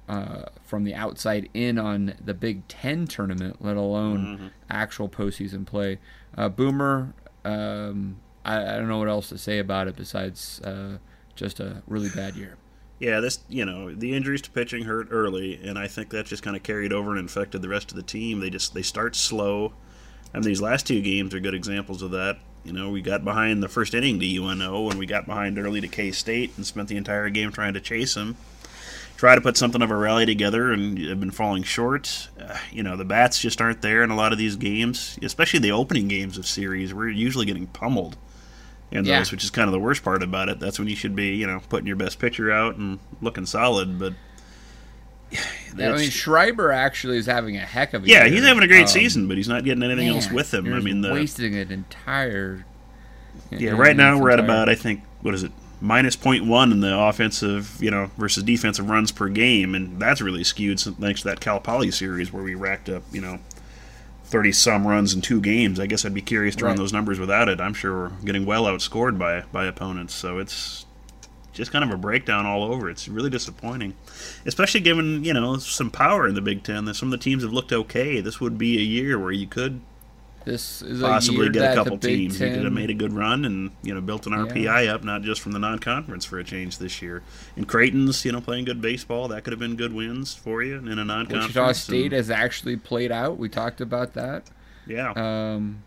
uh, 0.08 0.44
from 0.64 0.84
the 0.84 0.94
outside 0.94 1.50
in 1.54 1.78
on 1.78 2.14
the 2.24 2.34
Big 2.34 2.68
Ten 2.68 3.08
tournament, 3.08 3.58
let 3.60 3.78
alone 3.78 4.52
actual 4.70 5.10
postseason 5.10 5.66
play. 5.66 6.00
Uh, 6.38 6.50
Boomer, 6.50 7.14
um, 7.44 8.18
I, 8.46 8.76
I 8.76 8.78
don't 8.78 8.88
know 8.88 9.00
what 9.00 9.10
else 9.10 9.30
to 9.30 9.38
say 9.38 9.60
about 9.60 9.88
it 9.88 9.96
besides 9.96 10.62
uh, 10.62 11.00
just 11.36 11.60
a 11.60 11.82
really 11.88 12.10
bad 12.10 12.36
year. 12.36 12.58
Yeah, 13.00 13.20
this 13.20 13.40
you 13.50 13.66
know 13.66 13.94
the 13.94 14.14
injuries 14.16 14.42
to 14.44 14.52
pitching 14.52 14.86
hurt 14.86 15.10
early, 15.12 15.60
and 15.62 15.78
I 15.78 15.88
think 15.88 16.12
that 16.12 16.28
just 16.28 16.44
kind 16.44 16.56
of 16.56 16.64
carried 16.64 16.94
over 16.94 17.12
and 17.12 17.20
infected 17.20 17.62
the 17.62 17.68
rest 17.68 17.92
of 17.92 17.98
the 17.98 18.04
team. 18.04 18.40
They 18.40 18.50
just 18.50 18.74
they 18.74 18.84
start 18.84 19.16
slow. 19.16 19.74
And 20.34 20.44
these 20.44 20.62
last 20.62 20.86
two 20.86 21.02
games 21.02 21.34
are 21.34 21.40
good 21.40 21.54
examples 21.54 22.02
of 22.02 22.12
that. 22.12 22.40
You 22.66 22.74
know, 22.74 22.90
we 22.90 23.02
got 23.02 23.24
behind 23.24 23.64
the 23.64 23.70
first 23.70 23.94
inning 23.94 24.20
to 24.20 24.26
UNO, 24.26 24.90
and 24.90 25.00
we 25.00 25.06
got 25.06 25.26
behind 25.26 25.58
early 25.58 25.82
to 25.82 25.88
K 25.88 26.12
State, 26.12 26.52
and 26.58 26.66
spent 26.66 26.88
the 26.88 26.98
entire 26.98 27.30
game 27.30 27.52
trying 27.52 27.74
to 27.74 27.82
chase 27.82 28.14
them. 28.16 28.38
Try 29.18 29.36
to 29.36 29.42
put 29.42 29.56
something 29.56 29.82
of 29.82 29.92
a 29.92 29.96
rally 29.96 30.26
together, 30.26 30.72
and 30.72 30.98
have 31.00 31.20
been 31.20 31.32
falling 31.32 31.64
short. 31.64 32.30
Uh, 32.40 32.58
you 32.72 32.84
know, 32.84 32.98
the 32.98 33.06
bats 33.06 33.40
just 33.40 33.62
aren't 33.62 33.82
there 33.82 34.04
in 34.04 34.10
a 34.10 34.16
lot 34.16 34.32
of 34.32 34.38
these 34.38 34.56
games, 34.56 35.18
especially 35.22 35.60
the 35.60 35.72
opening 35.72 36.08
games 36.08 36.38
of 36.38 36.46
series. 36.46 36.94
We're 36.94 37.10
usually 37.10 37.46
getting 37.46 37.68
pummeled 37.68 38.18
in 38.92 39.06
Yeah. 39.06 39.20
those, 39.20 39.32
which 39.32 39.44
is 39.44 39.50
kind 39.50 39.68
of 39.68 39.72
the 39.74 39.80
worst 39.80 40.04
part 40.04 40.22
about 40.24 40.50
it. 40.50 40.60
That's 40.60 40.80
when 40.80 40.88
you 40.88 40.96
should 40.96 41.16
be, 41.16 41.36
you 41.36 41.48
know, 41.48 41.62
putting 41.70 41.88
your 41.88 41.96
best 41.96 42.20
picture 42.20 42.52
out 42.52 42.76
and 42.78 43.00
looking 43.22 43.46
solid. 43.46 43.98
But 44.00 44.14
Yeah, 45.32 45.42
I 45.94 45.98
mean, 45.98 46.10
Schreiber 46.10 46.72
actually 46.72 47.18
is 47.18 47.26
having 47.26 47.58
a 47.58 47.62
heck 47.62 47.94
of 47.94 48.04
a 48.04 48.08
yeah, 48.08 48.24
year. 48.26 48.34
he's 48.36 48.44
having 48.44 48.64
a 48.64 48.68
great 48.68 48.82
Um, 48.84 48.88
season, 48.88 49.28
but 49.28 49.38
he's 49.38 49.48
not 49.50 49.64
getting 49.64 49.84
anything 49.84 50.08
else 50.08 50.30
with 50.32 50.54
him. 50.54 50.72
I 50.74 50.80
mean, 50.80 51.02
the, 51.02 51.12
wasting 51.12 51.56
an 51.56 51.72
entire. 51.72 52.66
yeah, 53.52 53.72
right 53.72 53.96
now 53.96 54.18
we're 54.20 54.32
at 54.32 54.40
about 54.40 54.70
I 54.70 54.76
think 54.76 55.02
what 55.22 55.34
is 55.34 55.44
it 55.44 55.52
minus 55.82 56.16
0.1 56.16 56.72
in 56.72 56.80
the 56.80 56.98
offensive, 56.98 57.78
you 57.82 57.92
know, 57.92 58.10
versus 58.18 58.44
defensive 58.44 58.90
runs 58.90 59.12
per 59.12 59.28
game, 59.28 59.76
and 59.76 60.00
that's 60.02 60.22
really 60.22 60.44
skewed 60.44 60.80
thanks 60.80 61.22
to 61.22 61.28
that 61.28 61.40
Cal 61.42 61.60
Poly 61.60 61.92
series 61.92 62.32
where 62.32 62.44
we 62.44 62.56
racked 62.56 62.88
up, 62.90 63.04
you 63.12 63.20
know. 63.22 63.40
30 64.36 64.52
some 64.52 64.86
runs 64.86 65.14
in 65.14 65.22
two 65.22 65.40
games. 65.40 65.80
I 65.80 65.86
guess 65.86 66.04
I'd 66.04 66.14
be 66.14 66.22
curious 66.22 66.58
to 66.58 66.66
run 66.66 66.76
those 66.76 66.92
numbers 66.92 67.20
without 67.20 67.48
it. 67.48 67.62
I'm 67.62 67.74
sure 67.74 67.94
we're 67.94 68.10
getting 68.26 68.46
well 68.46 68.66
outscored 68.66 69.18
by 69.18 69.44
by 69.54 69.66
opponents. 69.66 70.14
So 70.14 70.40
it's 70.40 70.86
just 71.54 71.72
kind 71.72 71.86
of 71.86 71.92
a 71.92 71.96
breakdown 71.96 72.46
all 72.46 72.62
over. 72.66 72.90
It's 72.90 73.08
really 73.08 73.30
disappointing, 73.30 73.94
especially 74.46 74.82
given 74.82 75.24
you 75.24 75.34
know 75.34 75.56
some 75.56 75.90
power 75.90 76.28
in 76.28 76.36
the 76.36 76.42
Big 76.42 76.64
Ten. 76.64 76.84
That 76.84 76.96
some 76.96 77.08
of 77.08 77.18
the 77.18 77.24
teams 77.24 77.44
have 77.44 77.54
looked 77.54 77.72
okay. 77.72 78.20
This 78.20 78.42
would 78.42 78.58
be 78.58 78.78
a 78.78 78.82
year 78.82 79.18
where 79.18 79.32
you 79.32 79.48
could 79.48 79.80
This 80.46 80.84
is 80.84 81.02
possibly 81.02 81.40
a 81.40 81.44
year 81.44 81.52
get 81.52 81.72
a 81.72 81.76
couple 81.76 81.98
teams 81.98 82.38
Ten, 82.38 82.54
could 82.54 82.64
have 82.66 82.74
made 82.74 82.92
a 82.92 82.94
good 82.94 83.14
run 83.14 83.46
and 83.46 83.72
you 83.82 83.94
know 83.94 84.02
built 84.02 84.28
an 84.28 84.34
RPI 84.34 84.88
up, 84.88 85.04
not 85.04 85.24
just 85.24 85.42
from 85.42 85.54
the 85.54 85.60
non-conference 85.60 86.24
for 86.24 86.38
a 86.38 86.44
change 86.44 86.78
this 86.78 87.02
year. 87.02 87.24
And 87.56 87.68
Creighton's 87.68 88.24
you 88.24 88.32
know 88.32 88.42
playing 88.42 88.66
good 88.66 88.80
baseball. 88.80 89.28
That 89.28 89.44
could 89.44 89.54
have 89.54 89.60
been 89.60 89.76
good 89.76 89.94
wins 89.94 90.36
for 90.36 90.62
you 90.62 90.78
in 90.78 91.00
a 91.00 91.04
non-conference. 91.04 91.48
Wichita 91.48 91.72
State 91.74 92.06
and- 92.06 92.14
has 92.14 92.30
actually 92.30 92.78
played 92.78 93.12
out. 93.12 93.38
We 93.38 93.50
talked 93.50 93.82
about 93.82 94.14
that. 94.14 94.44
yeah. 94.86 95.12
Um, 95.16 95.84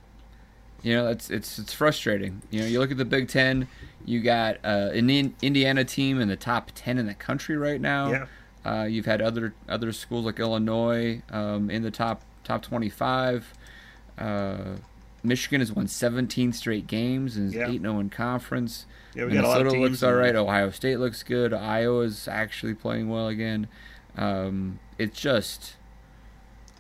you 0.83 0.95
know, 0.95 1.09
it's 1.09 1.31
it's 1.31 1.59
it's 1.59 1.73
frustrating. 1.73 2.43
You 2.51 2.61
know, 2.61 2.67
you 2.67 2.79
look 2.81 2.91
at 2.91 2.97
the 2.97 3.05
Big 3.05 3.29
Ten. 3.29 3.69
You 4.05 4.21
got 4.21 4.57
uh, 4.65 4.91
an 4.93 5.11
In- 5.11 5.35
Indiana 5.43 5.85
team 5.85 6.21
in 6.21 6.29
the 6.29 6.37
top 6.37 6.71
ten 6.75 6.99
in 6.99 7.07
the 7.07 7.15
country 7.15 7.57
right 7.57 7.81
now. 7.81 8.11
Yeah. 8.11 8.27
Uh, 8.65 8.85
you've 8.85 9.07
had 9.07 9.23
other 9.23 9.55
other 9.69 9.93
schools 9.93 10.25
like 10.25 10.39
Illinois 10.41 11.23
um, 11.31 11.71
in 11.71 11.83
the 11.83 11.91
top 11.91 12.23
top 12.45 12.63
twenty 12.63 12.89
five. 12.89 13.53
Uh, 14.19 14.77
Michigan 15.23 15.61
has 15.61 15.73
won 15.73 15.89
17 15.89 16.53
straight 16.53 16.87
games 16.87 17.37
and 17.37 17.49
is 17.49 17.55
Yeah. 17.55 17.69
8 17.69 17.81
0 17.81 17.99
in 18.01 18.11
conference. 18.11 18.87
Yeah, 19.15 19.25
we 19.25 19.33
got 19.33 19.45
a 19.45 19.49
lot 19.49 19.57
of 19.61 19.67
Minnesota 19.67 19.71
teams 19.89 19.91
looks 19.91 20.03
all 20.03 20.15
right. 20.15 20.37
Ohio 20.37 20.71
State 20.71 20.99
looks 20.99 21.23
good. 21.23 21.53
Iowa's 21.53 22.29
actually 22.29 22.75
playing 22.75 23.09
well 23.09 23.29
again. 23.29 23.67
Um, 24.17 24.79
it's 24.97 25.19
just 25.21 25.75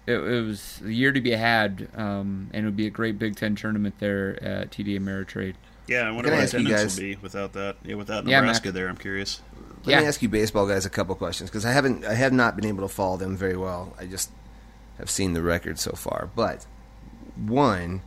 it, 0.06 0.14
it 0.14 0.40
was 0.46 0.80
a 0.84 0.90
year 0.92 1.12
to 1.12 1.20
be 1.20 1.32
had, 1.32 1.88
um, 1.96 2.48
and 2.52 2.62
it 2.64 2.66
would 2.66 2.76
be 2.76 2.86
a 2.86 2.90
great 2.90 3.18
Big 3.18 3.36
Ten 3.36 3.54
tournament 3.56 3.96
there 3.98 4.42
at 4.42 4.70
TD 4.70 4.98
Ameritrade. 4.98 5.54
yeah, 5.86 6.02
I 6.02 6.10
wonder 6.12 6.30
what 6.30 6.40
ask 6.40 6.52
you 6.54 6.60
attendance 6.60 6.82
guys- 6.82 6.96
will 6.96 7.02
be 7.02 7.16
without 7.16 7.52
that. 7.54 7.76
Yeah, 7.84 7.94
without 7.96 8.24
Nebraska 8.24 8.68
Mac. 8.68 8.74
there. 8.74 8.88
I'm 8.88 8.96
curious. 8.96 9.42
Let 9.84 9.86
Yeah. 9.92 10.00
me 10.00 10.06
ask 10.06 10.22
you 10.22 10.28
baseball 10.28 10.66
guys 10.66 10.86
a 10.86 10.90
couple 10.90 11.14
questions 11.14 11.50
because 11.50 11.64
I 11.66 11.72
haven't 11.72 12.04
I 12.04 12.14
have 12.14 12.32
not 12.32 12.56
been 12.56 12.66
able 12.66 12.82
to 12.82 12.92
follow 12.92 13.16
them 13.16 13.36
very 13.36 13.56
well. 13.56 13.94
I 13.98 14.06
just 14.06 14.30
have 14.98 15.10
seen 15.10 15.32
the 15.34 15.42
record 15.42 15.78
so 15.78 15.92
far. 15.92 16.28
But 16.34 16.66
one 17.38 18.02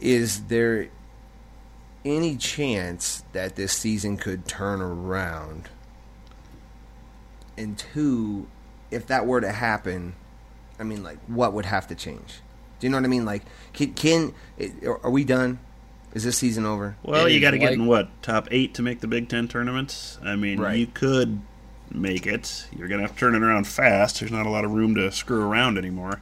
is 0.00 0.44
there 0.44 0.88
any 2.04 2.36
chance 2.36 3.22
that 3.32 3.56
this 3.56 3.72
season 3.72 4.16
could 4.16 4.46
turn 4.48 4.80
around? 4.80 5.68
And 7.58 7.76
two, 7.78 8.46
if 8.90 9.06
that 9.08 9.26
were 9.26 9.40
to 9.40 9.52
happen, 9.52 10.14
I 10.78 10.84
mean 10.84 11.02
like 11.02 11.18
what 11.26 11.52
would 11.52 11.66
have 11.66 11.86
to 11.88 11.94
change? 11.94 12.40
Do 12.78 12.86
you 12.86 12.90
know 12.90 12.96
what 12.96 13.04
I 13.04 13.08
mean? 13.08 13.24
Like 13.26 13.42
can, 13.72 13.92
can 13.92 14.34
are 15.02 15.10
we 15.10 15.24
done? 15.24 15.58
Is 16.14 16.24
this 16.24 16.38
season 16.38 16.66
over? 16.66 16.96
Well, 17.04 17.26
It 17.26 17.32
you 17.32 17.40
got 17.40 17.52
to 17.52 17.58
get 17.58 17.72
in 17.72 17.86
what 17.86 18.08
top 18.22 18.48
eight 18.50 18.74
to 18.74 18.82
make 18.82 18.98
the 19.00 19.06
Big 19.06 19.28
Ten 19.28 19.46
tournament. 19.46 20.18
I 20.24 20.34
mean, 20.34 20.58
Right. 20.58 20.76
you 20.78 20.88
could 20.88 21.40
make 21.92 22.26
it. 22.26 22.66
You're 22.76 22.88
gonna 22.88 23.02
have 23.02 23.12
to 23.12 23.18
turn 23.18 23.34
it 23.34 23.42
around 23.42 23.66
fast. 23.68 24.18
There's 24.20 24.32
not 24.32 24.46
a 24.46 24.50
lot 24.50 24.64
of 24.64 24.72
room 24.72 24.94
to 24.96 25.12
screw 25.12 25.42
around 25.42 25.78
anymore. 25.78 26.20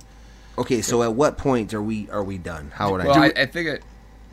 Okay, 0.59 0.83
so 0.83 1.03
at 1.05 1.13
what 1.15 1.39
point 1.39 1.73
are 1.73 1.83
we 1.83 2.11
are 2.11 2.23
we 2.25 2.37
done? 2.37 2.71
How 2.75 2.91
would 2.93 3.01
I? 3.03 3.05
Well, 3.07 3.15
do 3.15 3.21
I, 3.23 3.27
it? 3.29 3.39
I 3.39 3.47
think 3.47 3.69
it, 3.69 3.83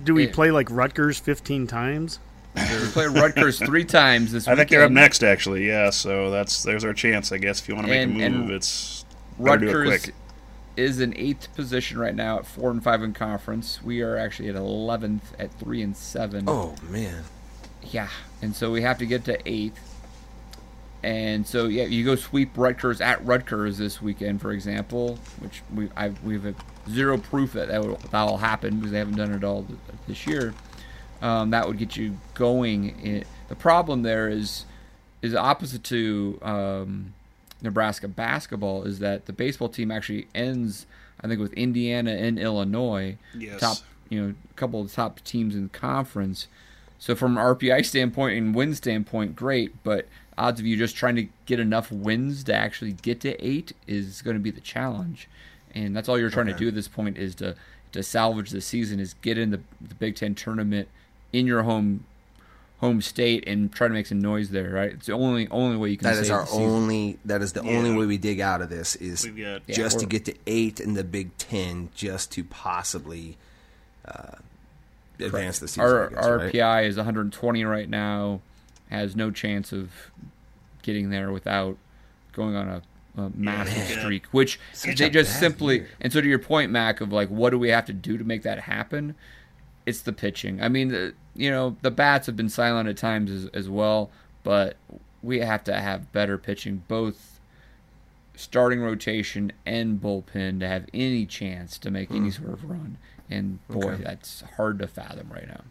Do 0.04 0.14
we 0.16 0.26
Yeah. 0.26 0.34
play 0.34 0.52
like 0.52 0.70
Rutgers 0.72 1.20
15 1.20 1.68
times? 1.68 2.20
we 2.56 2.62
play 2.94 3.06
Rutgers 3.08 3.60
three 3.60 3.84
times 3.86 4.32
this 4.32 4.48
I 4.48 4.52
weekend. 4.52 4.58
think 4.58 4.70
they're 4.72 4.86
up 4.86 4.92
next, 4.92 5.24
actually. 5.24 5.68
Yeah, 5.68 5.90
so 5.92 6.32
that's 6.32 6.64
there's 6.64 6.84
our 6.84 6.94
chance, 6.94 7.32
I 7.32 7.38
guess. 7.38 7.62
If 7.62 7.70
you 7.70 7.76
want 7.76 7.88
to 7.88 7.92
make 7.94 8.02
And- 8.04 8.20
a 8.22 8.26
and 8.26 8.40
move, 8.42 8.52
it's 8.52 9.06
better 9.40 9.58
do 9.60 9.66
it 9.70 9.74
Rutgers 9.74 10.02
quick. 10.06 10.16
is 10.78 11.00
in 11.00 11.14
eighth 11.18 11.54
position 11.56 11.98
right 12.00 12.16
now 12.16 12.40
at 12.40 12.46
four 12.48 12.72
and 12.72 12.84
five 12.84 13.04
in 13.04 13.14
conference. 13.14 13.82
We 13.84 14.02
are 14.02 14.18
actually 14.18 14.50
at 14.50 14.56
eleventh 14.56 15.34
at 15.40 15.54
three 15.60 15.82
and 15.82 15.96
seven. 15.96 16.46
oh 16.48 16.76
man, 16.90 17.24
Yeah, 17.92 18.08
and 18.42 18.56
so 18.56 18.72
we 18.72 18.82
have 18.82 18.98
to 18.98 19.06
get 19.06 19.26
to 19.26 19.38
eighth. 19.48 19.95
And 21.06 21.46
so 21.46 21.68
yeah, 21.68 21.84
you 21.84 22.04
go 22.04 22.16
sweep 22.16 22.58
Rutgers 22.58 23.00
at 23.00 23.24
Rutgers 23.24 23.78
this 23.78 24.02
weekend, 24.02 24.42
for 24.42 24.52
example, 24.52 25.20
which 25.38 25.62
we 25.72 25.88
I 25.96 26.10
we 26.24 26.40
have 26.40 26.56
zero 26.90 27.20
proof 27.20 27.54
that 27.54 27.68
that 27.68 27.86
will, 27.86 27.98
that 28.10 28.24
will 28.24 28.40
happen 28.40 28.78
because 28.78 28.92
they 28.92 28.98
haven't 28.98 29.18
done 29.18 29.32
it 29.32 29.44
all 29.44 29.68
this 30.08 30.26
year. 30.26 30.56
Um, 31.22 31.52
that 31.52 31.68
would 31.68 31.78
get 31.78 31.96
you 31.96 32.18
going. 32.34 33.00
In, 33.02 33.24
the 33.50 33.56
problem 33.56 34.02
there 34.02 34.28
is 34.28 34.66
is 35.22 35.36
opposite 35.36 35.84
to 35.84 36.40
um, 36.42 37.14
Nebraska 37.62 38.08
basketball 38.08 38.82
is 38.84 38.98
that 38.98 39.28
the 39.28 39.34
baseball 39.34 39.70
team 39.70 39.92
actually 39.92 40.28
ends, 40.34 40.88
I 41.22 41.28
think, 41.28 41.40
with 41.40 41.54
Indiana 41.54 42.14
and 42.14 42.40
Illinois, 42.40 43.18
Yes. 43.38 43.60
top 43.60 43.78
you 44.10 44.20
know 44.20 44.34
a 44.50 44.54
couple 44.56 44.82
of 44.82 44.90
the 44.90 44.96
top 44.96 45.24
teams 45.24 45.54
in 45.54 45.64
the 45.64 45.70
conference. 45.70 46.48
So 46.98 47.14
from 47.14 47.38
an 47.38 47.44
RPI 47.44 47.86
standpoint 47.86 48.38
and 48.38 48.56
win 48.56 48.74
standpoint, 48.74 49.36
great, 49.36 49.84
but 49.84 50.08
odds 50.38 50.60
of 50.60 50.66
you 50.66 50.78
just 50.78 50.96
trying 50.96 51.16
to 51.16 51.28
get 51.46 51.60
enough 51.60 51.92
wins 51.92 52.44
to 52.46 52.54
actually 52.54 52.94
get 52.94 53.22
to 53.22 53.46
eight 53.46 53.74
is 53.88 54.22
going 54.22 54.36
to 54.36 54.42
be 54.42 54.52
the 54.52 54.62
challenge, 54.62 55.28
and 55.74 55.96
that's 55.96 56.10
all 56.10 56.20
you're 56.20 56.30
trying 56.30 56.48
to 56.48 56.54
do 56.54 56.68
at 56.68 56.76
this 56.76 56.88
point 56.88 57.18
is 57.18 57.36
to 57.36 57.56
to 57.92 58.04
salvage 58.04 58.50
the 58.50 58.62
season 58.62 59.00
is 59.00 59.16
get 59.22 59.38
in 59.38 59.52
the, 59.52 59.62
the 59.80 59.96
Big 59.96 60.16
Ten 60.16 60.36
tournament 60.36 60.90
in 61.32 61.48
your 61.48 61.64
home 61.64 62.06
home 62.80 63.02
state 63.02 63.44
and 63.48 63.74
try 63.74 63.88
to 63.88 63.94
make 63.94 64.06
some 64.06 64.20
noise 64.20 64.50
there. 64.50 64.70
Right? 64.70 64.92
It's 64.92 65.08
the 65.08 65.14
only 65.14 65.48
only 65.50 65.78
way 65.78 65.90
you 65.90 65.98
can. 65.98 66.12
that 66.12 66.20
is 66.20 66.28
save 66.28 66.36
our 66.36 66.46
the 66.46 66.52
only. 66.52 67.18
That 67.26 67.42
is 67.42 67.54
the 67.54 67.62
only 67.62 67.96
way 67.96 68.06
we 68.06 68.18
dig 68.18 68.40
out 68.40 68.62
of 68.62 68.70
this 68.70 68.96
is 68.98 69.26
We've 69.26 69.38
got 69.38 69.62
Yeah, 69.68 69.76
just 69.76 70.00
to 70.00 70.06
get 70.06 70.26
to 70.26 70.36
eight 70.46 70.80
in 70.80 70.94
the 70.94 71.04
Big 71.04 71.36
Ten, 71.38 71.90
just 71.96 72.32
to 72.34 72.44
possibly 72.44 73.38
uh, 74.06 74.36
advance 75.20 75.60
the 75.60 75.68
season. 75.68 75.84
Our 75.84 76.10
guess, 76.10 76.26
our 76.26 76.38
right? 76.38 76.54
RPI 76.54 76.88
is 76.88 76.98
120 76.98 77.64
right 77.64 77.90
now. 77.90 78.42
Has 78.90 79.16
no 79.16 79.32
chance 79.32 79.72
of 79.72 79.92
getting 80.84 81.10
there 81.10 81.32
without 81.32 81.78
going 82.34 82.56
on 82.56 82.68
a, 82.70 82.82
a 83.22 83.32
massive 83.36 83.90
Yeah. 83.90 84.00
streak. 84.02 84.26
Which 84.28 84.60
Such 84.74 84.98
they 85.00 85.10
just 85.10 85.40
simply 85.40 85.78
year. 85.78 85.90
and 86.02 86.12
so 86.14 86.22
to 86.22 86.28
your 86.28 86.40
point, 86.40 86.72
Mac, 86.72 87.02
of 87.02 87.12
like 87.12 87.30
what 87.30 87.50
do 87.50 87.60
we 87.60 87.70
have 87.70 87.86
to 87.86 87.94
do 87.94 88.18
to 88.18 88.24
make 88.24 88.44
that 88.44 88.60
happen? 88.62 89.16
It's 89.86 90.02
the 90.02 90.14
pitching. 90.14 90.62
I 90.62 90.70
mean, 90.70 90.88
the, 90.90 91.14
you 91.36 91.50
know, 91.52 91.78
the 91.82 91.92
bats 91.92 92.26
have 92.28 92.36
been 92.36 92.50
silent 92.50 92.90
at 92.90 92.98
times 92.98 93.30
as, 93.32 93.46
as 93.54 93.70
well, 93.70 94.10
but 94.44 94.78
we 95.22 95.40
have 95.40 95.64
to 95.66 95.80
have 95.80 96.12
better 96.12 96.38
pitching, 96.38 96.84
both 96.88 97.40
starting 98.36 98.82
rotation 98.82 99.52
and 99.66 100.02
bullpen, 100.02 100.60
to 100.60 100.68
have 100.68 100.86
any 100.94 101.26
chance 101.26 101.78
to 101.80 101.90
make 101.92 102.12
any 102.12 102.30
sort 102.32 102.50
of 102.50 102.64
run. 102.70 102.98
And 103.30 103.66
boy, 103.68 103.80
Hmm. 103.82 103.88
Okay. 103.94 104.04
that's 104.04 104.44
hard 104.58 104.80
to 104.80 104.88
fathom 104.88 105.30
right 105.32 105.48
now. 105.48 105.62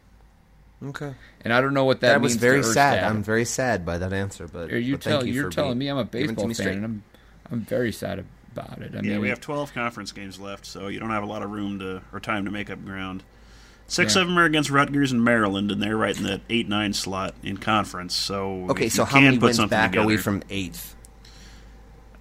Okay, 0.85 1.14
And 1.43 1.53
I 1.53 1.61
don't 1.62 1.72
know 1.72 1.85
what 1.87 2.01
that, 2.01 2.09
that, 2.14 2.20
was 2.20 2.32
means 2.32 2.41
very 2.43 2.57
to 2.61 2.64
sad. 2.64 2.99
Erstad. 3.03 3.09
I'm 3.11 3.22
very 3.22 3.45
sad 3.47 3.87
by 3.87 3.97
that 3.99 4.12
answer, 4.12 4.47
but 4.47 4.70
Are 4.70 4.78
you 4.78 4.97
but 4.97 5.03
thank 5.05 5.20
tell, 5.20 5.26
you 5.26 5.32
you're 5.32 5.45
for 5.51 5.55
telling 5.57 5.78
me 5.78 5.89
I'm 5.89 5.97
a 5.99 6.05
giving 6.05 6.20
it 6.22 6.28
to 6.28 6.35
baseball 6.35 6.45
fan, 6.47 6.55
straight. 6.55 6.76
and 6.76 6.85
I'm 6.85 7.03
I'm 7.51 7.61
very 7.61 7.93
sad 7.93 8.24
about 8.53 8.82
it. 8.82 8.93
I 8.93 8.97
yeah, 8.97 9.03
mean, 9.03 9.20
we 9.20 9.28
have 9.30 9.41
12 9.41 9.72
conference 9.72 10.12
games 10.12 10.39
left, 10.39 10.66
so 10.66 10.89
you 10.89 11.01
don't 11.01 11.11
have 11.11 11.22
a 11.22 11.26
lot 11.26 11.43
of 11.43 11.51
room 11.51 11.78
to 11.78 12.03
or 12.12 12.20
time 12.20 12.45
to 12.45 12.51
make 12.51 12.68
up 12.70 12.85
ground. 12.85 13.22
Six 13.87 14.14
Yeah. 14.16 14.22
of 14.22 14.28
them 14.28 14.39
are 14.39 14.45
against 14.45 14.70
Rutgers 14.70 15.12
and 15.12 15.22
Maryland, 15.24 15.70
and 15.70 15.82
they're 15.82 15.97
right 15.97 16.16
in 16.16 16.24
that 16.24 16.41
eight 16.51 16.68
nine 16.68 16.93
slot 16.93 17.35
in 17.43 17.57
conference. 17.59 18.14
So 18.14 18.66
Okay, 18.70 18.89
so 18.89 19.03
you 19.03 19.07
how 19.07 19.20
many 19.20 19.37
put 19.39 19.45
wins 19.45 19.57
something 19.57 19.70
back 19.76 19.97
are 19.97 20.05
we 20.07 20.16
from 20.16 20.43
eighth? 20.51 20.95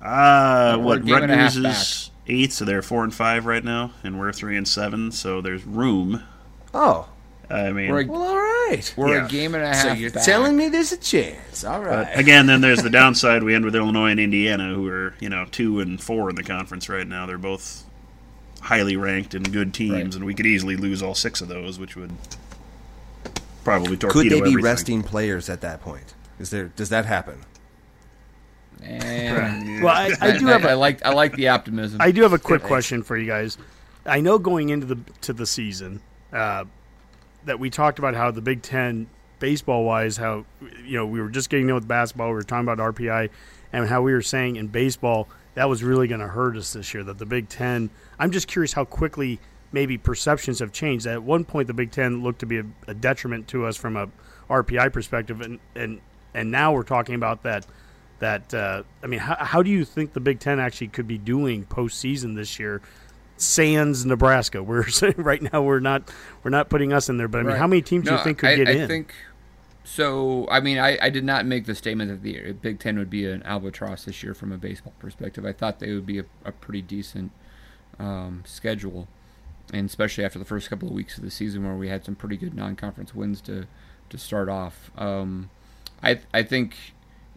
Uh, 0.02 0.76
We're 0.78 0.84
what 0.84 1.06
game 1.06 1.16
and 1.24 1.32
a 1.32 1.36
half 1.36 1.56
Rutgers 1.56 1.78
is 1.78 2.12
eighth, 2.28 2.54
so 2.54 2.66
they're 2.66 2.82
four 2.82 3.04
and 3.04 3.14
five 3.14 3.46
right 3.46 3.64
now, 3.64 3.92
and 4.04 4.20
we're 4.20 4.34
three 4.34 4.58
and 4.58 4.68
seven. 4.68 5.12
So 5.12 5.40
there's 5.42 5.64
room. 5.64 6.24
Oh, 6.74 7.08
I 7.54 7.72
mean, 7.72 7.92
We're 7.92 8.02
a- 8.02 8.06
well, 8.06 8.24
all 8.24 8.38
right. 8.38 8.94
we're 8.98 9.16
yeah. 9.18 9.26
a 9.26 9.30
game 9.30 9.54
and 9.54 9.64
a 9.64 9.68
half. 9.68 9.82
So 9.84 9.94
you're 9.94 10.10
back. 10.12 10.26
telling 10.26 10.56
me 10.58 10.70
there's 10.70 10.92
a 10.92 10.98
chance? 10.98 11.64
All 11.64 11.82
right. 11.82 12.08
But 12.08 12.18
again, 12.18 12.48
then 12.48 12.62
there's 12.62 12.82
the 12.82 12.90
downside. 13.02 13.44
We 13.44 13.54
end 13.54 13.64
with 13.66 13.76
Illinois 13.76 14.10
and 14.12 14.20
Indiana, 14.20 14.74
who 14.74 14.88
are 14.88 15.14
you 15.20 15.30
know 15.30 15.46
two 15.52 15.80
and 15.80 16.02
four 16.02 16.30
in 16.30 16.36
the 16.36 16.44
conference 16.44 16.90
right 16.90 17.06
now. 17.08 17.26
They're 17.26 17.38
both 17.38 17.84
highly 18.62 18.96
ranked 18.98 19.34
and 19.36 19.52
good 19.52 19.74
teams, 19.74 19.94
Right. 19.94 20.16
and 20.16 20.26
we 20.26 20.34
could 20.34 20.46
easily 20.46 20.76
lose 20.78 21.04
all 21.04 21.14
six 21.16 21.42
of 21.42 21.48
those, 21.50 21.78
which 21.78 21.96
would 21.96 22.12
probably 23.64 23.98
torpedo 23.98 24.14
Could 24.22 24.26
they 24.32 24.36
be 24.36 24.50
everything. 24.50 24.64
resting 24.64 25.04
players 25.04 25.50
at 25.50 25.62
that 25.62 25.82
point? 25.82 26.14
Is 26.40 26.50
there 26.50 26.70
does 26.76 26.90
that 26.90 27.06
happen? 27.06 27.40
And 28.82 29.84
Well, 29.84 29.94
I, 29.94 30.12
I 30.22 30.38
do 30.38 30.48
have 30.48 30.66
I 30.66 30.72
a, 30.72 30.78
like 30.78 31.06
I 31.06 31.12
like 31.14 31.36
the 31.36 31.50
optimism. 31.50 32.02
I 32.02 32.12
do 32.12 32.24
have 32.24 32.34
a 32.34 32.40
quick 32.40 32.64
question 32.64 33.04
for 33.04 33.18
you 33.18 33.28
guys. 33.28 33.58
I 34.06 34.20
know 34.22 34.40
going 34.40 34.70
into 34.70 34.86
the 34.86 34.98
to 35.22 35.34
the 35.34 35.46
season 35.46 36.02
uh, 36.32 36.66
that 37.46 37.60
we 37.60 37.70
talked 37.70 38.00
about 38.00 38.16
how 38.16 38.32
the 38.32 38.42
Big 38.42 38.62
Ten 38.62 39.08
baseball 39.40 39.84
wise, 39.84 40.18
how 40.18 40.46
you 40.86 40.98
know 40.98 41.06
we 41.06 41.22
were 41.22 41.30
just 41.30 41.50
getting 41.50 41.68
in 41.68 41.76
with 41.76 41.88
basketball, 41.88 42.30
we 42.30 42.36
were 42.36 42.44
talking 42.44 42.68
about 42.68 42.96
RPI, 42.96 43.30
and 43.72 43.88
how 43.88 44.02
we 44.02 44.14
were 44.14 44.22
saying 44.22 44.56
in 44.56 44.68
baseball 44.68 45.28
that 45.56 45.70
was 45.70 45.84
really 45.84 46.08
going 46.08 46.22
to 46.22 46.28
hurt 46.28 46.58
us 46.58 46.74
this 46.74 46.94
year. 46.94 47.04
That 47.04 47.18
the 47.18 47.26
Big 47.26 47.50
Ten. 47.50 47.90
I'm 48.20 48.32
just 48.32 48.48
curious 48.48 48.74
how 48.74 48.86
quickly 48.86 49.40
maybe 49.72 49.98
perceptions 49.98 50.60
have 50.60 50.72
changed. 50.72 51.06
At 51.06 51.24
one 51.24 51.46
point, 51.46 51.68
the 51.68 51.74
Big 51.74 51.92
Ten 51.92 52.24
looked 52.24 52.40
to 52.40 52.46
be 52.46 52.60
a, 52.60 52.66
a 52.88 52.94
detriment 52.94 53.48
to 53.50 53.66
us 53.66 53.78
from 53.78 53.98
a 53.98 54.10
RPI 54.50 54.92
perspective, 54.94 55.42
and 55.42 55.60
and 55.76 56.02
and 56.34 56.52
now 56.52 56.74
we're 56.74 56.84
talking 56.84 57.16
about 57.16 57.44
that 57.44 57.66
that 58.20 58.54
uh, 58.54 58.84
I 59.04 59.08
mean, 59.08 59.20
how, 59.20 59.36
how 59.36 59.64
do 59.64 59.70
you 59.70 59.86
think 59.86 60.14
the 60.14 60.20
Big 60.20 60.40
Ten 60.40 60.60
actually 60.60 60.88
could 60.88 61.08
be 61.08 61.18
doing 61.18 61.66
postseason 61.66 62.36
this 62.36 62.60
year? 62.60 62.82
Sans 63.44 64.06
Nebraska, 64.06 64.62
we're 64.64 64.86
right 65.18 65.42
now 65.54 65.62
we're 65.62 65.80
not 65.80 66.12
we're 66.44 66.52
not 66.52 66.70
putting 66.70 66.94
us 66.94 67.10
in 67.10 67.18
there, 67.18 67.28
but 67.28 67.40
I 67.40 67.42
mean, 67.42 67.50
Right. 67.52 67.60
how 67.60 67.68
many 67.68 67.82
teams 67.82 68.06
do 68.06 68.14
you 68.14 68.24
think 68.24 68.40
could 68.40 68.50
I, 68.50 68.56
get 68.56 68.68
I 68.68 68.72
in? 68.72 68.88
think 68.88 69.14
so. 69.84 70.48
I 70.50 70.60
mean, 70.62 70.78
I, 70.80 70.98
I 71.02 71.10
did 71.10 71.24
not 71.26 71.46
make 71.46 71.66
the 71.66 71.76
statement 71.76 72.10
that 72.10 72.24
the 72.24 72.54
Big 72.54 72.80
Ten 72.80 72.98
would 72.98 73.10
be 73.10 73.26
an 73.30 73.44
albatross 73.44 74.06
this 74.06 74.24
year 74.24 74.34
from 74.34 74.52
a 74.52 74.58
baseball 74.58 74.94
perspective. 75.00 75.46
I 75.46 75.52
thought 75.52 75.80
they 75.80 75.94
would 75.94 76.06
be 76.06 76.20
a, 76.20 76.26
a 76.46 76.52
pretty 76.52 76.82
decent 76.82 77.32
um, 78.00 78.44
schedule, 78.46 79.08
and 79.74 79.88
especially 79.90 80.24
after 80.24 80.40
the 80.40 80.46
first 80.46 80.70
couple 80.70 80.88
of 80.88 80.94
weeks 80.94 81.18
of 81.18 81.24
the 81.24 81.32
season 81.32 81.66
where 81.66 81.76
we 81.76 81.90
had 81.90 82.06
some 82.06 82.16
pretty 82.16 82.38
good 82.38 82.54
non-conference 82.54 83.14
wins 83.14 83.42
to 83.42 83.68
to 84.10 84.18
start 84.18 84.48
off. 84.50 84.90
Um, 84.98 85.50
I 86.02 86.20
I 86.34 86.44
think 86.44 86.76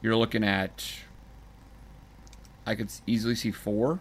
you're 0.03 0.17
looking 0.17 0.45
at. 0.45 0.85
I 2.69 2.75
could 2.75 2.91
easily 3.07 3.35
see 3.37 3.51
four. 3.53 4.01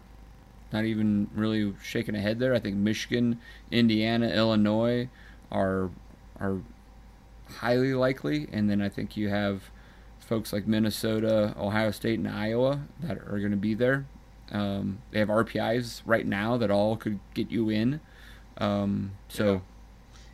Not 0.72 0.84
even 0.84 1.28
really 1.34 1.74
shaking 1.82 2.14
a 2.16 2.20
head 2.20 2.38
there. 2.38 2.54
I 2.54 2.58
think 2.58 2.76
Michigan, 2.76 3.38
Indiana, 3.70 4.28
Illinois 4.28 5.08
are 5.50 5.90
are 6.40 6.58
highly 7.48 7.94
likely, 7.94 8.48
and 8.52 8.68
then 8.68 8.82
I 8.82 8.88
think 8.88 9.16
you 9.16 9.28
have 9.28 9.62
folks 10.18 10.52
like 10.52 10.66
Minnesota, 10.66 11.54
Ohio 11.58 11.90
State, 11.92 12.18
and 12.18 12.28
Iowa 12.28 12.82
that 13.00 13.18
are 13.18 13.38
going 13.38 13.52
to 13.52 13.56
be 13.56 13.74
there. 13.74 14.06
Um, 14.50 14.98
they 15.12 15.20
have 15.20 15.28
RPIs 15.28 16.02
right 16.04 16.26
now 16.26 16.56
that 16.56 16.70
all 16.70 16.96
could 16.96 17.20
get 17.34 17.50
you 17.50 17.70
in. 17.70 18.00
Um, 18.58 19.12
so, 19.28 19.62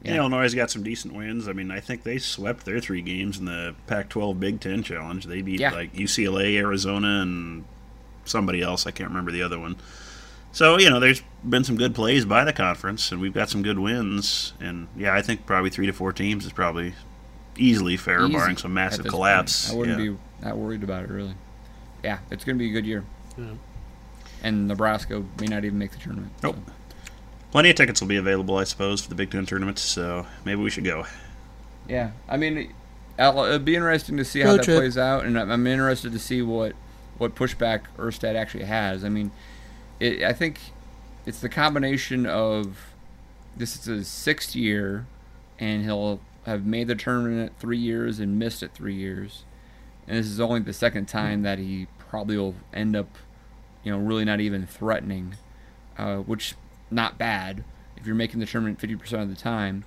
And 0.05 0.17
Illinois 0.17 0.43
has 0.43 0.55
got 0.55 0.71
some 0.71 0.83
decent 0.83 1.15
wins. 1.15 1.47
I 1.49 1.53
mean, 1.53 1.71
I 1.71 1.81
think 1.81 2.03
they 2.03 2.19
swept 2.19 2.65
their 2.65 2.81
three 2.81 3.03
games 3.03 3.39
in 3.39 3.45
the 3.45 3.75
Pac-12 3.87 4.41
Big 4.41 4.61
Ten 4.61 4.83
Challenge. 4.83 5.27
They 5.27 5.43
beat 5.43 5.61
Yeah. 5.61 5.73
like 5.73 5.95
UCLA, 5.95 6.57
Arizona, 6.57 7.21
and 7.23 7.65
somebody 8.25 8.63
else. 8.63 8.87
I 8.87 8.91
can't 8.91 9.11
remember 9.11 9.31
the 9.31 9.43
other 9.43 9.59
one. 9.59 9.77
So 10.53 10.79
you 10.79 10.91
know, 10.91 11.01
there's 11.01 11.23
been 11.49 11.65
some 11.65 11.77
good 11.77 11.95
plays 11.95 12.25
by 12.25 12.45
the 12.45 12.53
conference, 12.53 13.11
and 13.11 13.21
we've 13.21 13.33
got 13.35 13.49
some 13.49 13.63
good 13.63 13.79
wins. 13.79 14.53
And 14.61 14.89
yeah, 14.97 15.15
I 15.15 15.23
think 15.23 15.47
probably 15.47 15.71
three 15.71 15.87
to 15.87 15.93
four 15.93 16.13
teams 16.13 16.45
is 16.45 16.53
probably 16.53 16.95
easily 17.57 17.97
fair, 17.97 18.23
easy 18.25 18.33
barring 18.35 18.57
some 18.57 18.75
massive 18.75 19.07
collapse. 19.07 19.69
point. 19.71 19.75
I 19.75 19.79
wouldn't 19.79 19.99
Yeah. 20.05 20.11
be 20.13 20.19
that 20.43 20.57
worried 20.59 20.83
about 20.83 21.05
it 21.05 21.11
really. 21.11 21.35
Yeah, 22.05 22.19
it's 22.31 22.45
going 22.45 22.57
to 22.57 22.59
be 22.63 22.69
a 22.71 22.73
good 22.73 22.87
year. 22.87 23.05
Yeah. 23.39 23.45
And 24.43 24.67
Nebraska 24.69 25.23
may 25.41 25.47
not 25.47 25.65
even 25.65 25.79
make 25.79 25.93
the 25.93 25.99
tournament. 25.99 26.33
so. 26.41 26.49
Nope. 26.49 26.57
Plenty 27.53 27.71
of 27.71 27.77
tickets 27.77 28.01
will 28.01 28.09
be 28.09 28.17
available, 28.17 28.57
I 28.57 28.65
suppose, 28.65 29.03
for 29.03 29.09
the 29.11 29.15
Big 29.15 29.31
Ten 29.31 29.45
tournament. 29.47 29.79
So 29.79 30.27
maybe 30.45 30.61
we 30.63 30.71
should 30.71 30.85
go. 30.85 31.07
Yeah, 31.89 32.13
I 32.29 32.37
mean, 32.39 32.73
it'll 33.19 33.59
be 33.59 33.77
interesting 33.77 34.17
to 34.17 34.25
see 34.25 34.41
how 34.41 34.51
Road 34.51 34.61
that 34.61 34.65
trip. 34.65 34.79
plays 34.79 34.97
out, 34.99 35.25
and 35.27 35.39
I'm, 35.39 35.51
I'm 35.51 35.67
interested 35.67 36.13
to 36.13 36.19
see 36.19 36.43
what 36.43 36.75
what 37.19 37.35
pushback 37.35 37.83
Erstad 37.99 38.35
actually 38.37 38.65
has. 38.65 39.05
I 39.05 39.09
mean, 39.11 39.31
it, 40.01 40.23
I 40.23 40.33
think 40.33 40.59
it's 41.27 41.41
the 41.41 41.49
combination 41.49 42.27
of 42.27 42.79
this 43.57 43.77
is 43.77 43.85
his 43.85 44.09
sixth 44.09 44.57
year, 44.57 45.07
and 45.59 45.85
he'll 45.85 46.21
have 46.47 46.65
made 46.67 46.89
the 46.89 46.95
tournament 46.95 47.53
three 47.59 47.79
years 47.79 48.19
and 48.19 48.39
missed 48.39 48.63
it 48.63 48.73
three 48.75 48.95
years, 48.95 49.45
and 50.09 50.19
this 50.19 50.27
is 50.27 50.41
only 50.41 50.61
the 50.61 50.73
second 50.73 51.07
time 51.07 51.43
that 51.43 51.59
he 51.59 51.87
probably 51.99 52.37
will 52.37 52.55
end 52.75 52.97
up, 52.97 53.17
you 53.85 53.93
know, 53.93 53.99
really 53.99 54.25
not 54.25 54.41
even 54.41 54.67
threatening, 54.67 55.35
uh, 55.99 56.17
which 56.19 56.55
not 56.91 57.17
bad 57.19 57.65
if 57.97 58.07
you're 58.07 58.15
making 58.17 58.41
the 58.41 58.47
tournament 58.47 58.79
50% 58.81 59.23
of 59.23 59.29
the 59.29 59.37
time. 59.37 59.85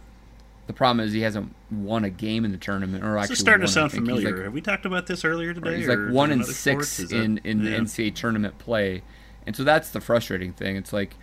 The 0.68 0.74
problem 0.74 1.06
is 1.06 1.14
he 1.14 1.22
hasn't 1.22 1.53
won 1.70 2.03
a 2.03 2.10
game 2.10 2.43
in 2.45 2.51
the 2.51 2.58
tournament, 2.58 3.03
or 3.03 3.14
This 3.14 3.24
actually 3.24 3.34
is 3.34 3.39
starting 3.39 3.66
to 3.68 3.72
sound 3.72 3.91
familiar. 3.91 4.36
like- 4.36 4.43
Have 4.45 4.53
we 4.53 4.62
talked 4.62 4.86
about 4.86 5.06
this 5.06 5.24
earlier 5.24 5.53
today? 5.53 5.78
He's 5.78 5.88
like 5.88 6.10
one 6.10 6.32
in 6.32 6.43
six 6.43 6.88
sport? 6.89 7.06
Is 7.06 7.10
that- 7.12 7.22
in 7.24 7.38
in 7.43 7.64
yeah. 7.64 7.78
NCAA 7.78 8.16
tournament 8.16 8.58
play, 8.58 9.03
and 9.48 9.56
so 9.56 9.64
that's 9.64 9.89
the 9.91 10.02
frustrating 10.02 10.54
thing. 10.54 10.76
It's 10.76 10.91
like, 10.93 11.16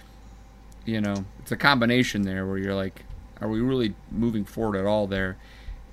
you 0.85 1.01
know, 1.01 1.25
it's 1.41 1.53
a 1.53 1.57
combination 1.57 2.23
there 2.23 2.47
where 2.47 2.59
you're 2.59 2.75
like, 2.75 3.05
are 3.41 3.49
we 3.49 3.61
really 3.61 3.95
moving 4.11 4.45
forward 4.45 4.77
at 4.79 4.87
all 4.87 5.07
there? 5.07 5.37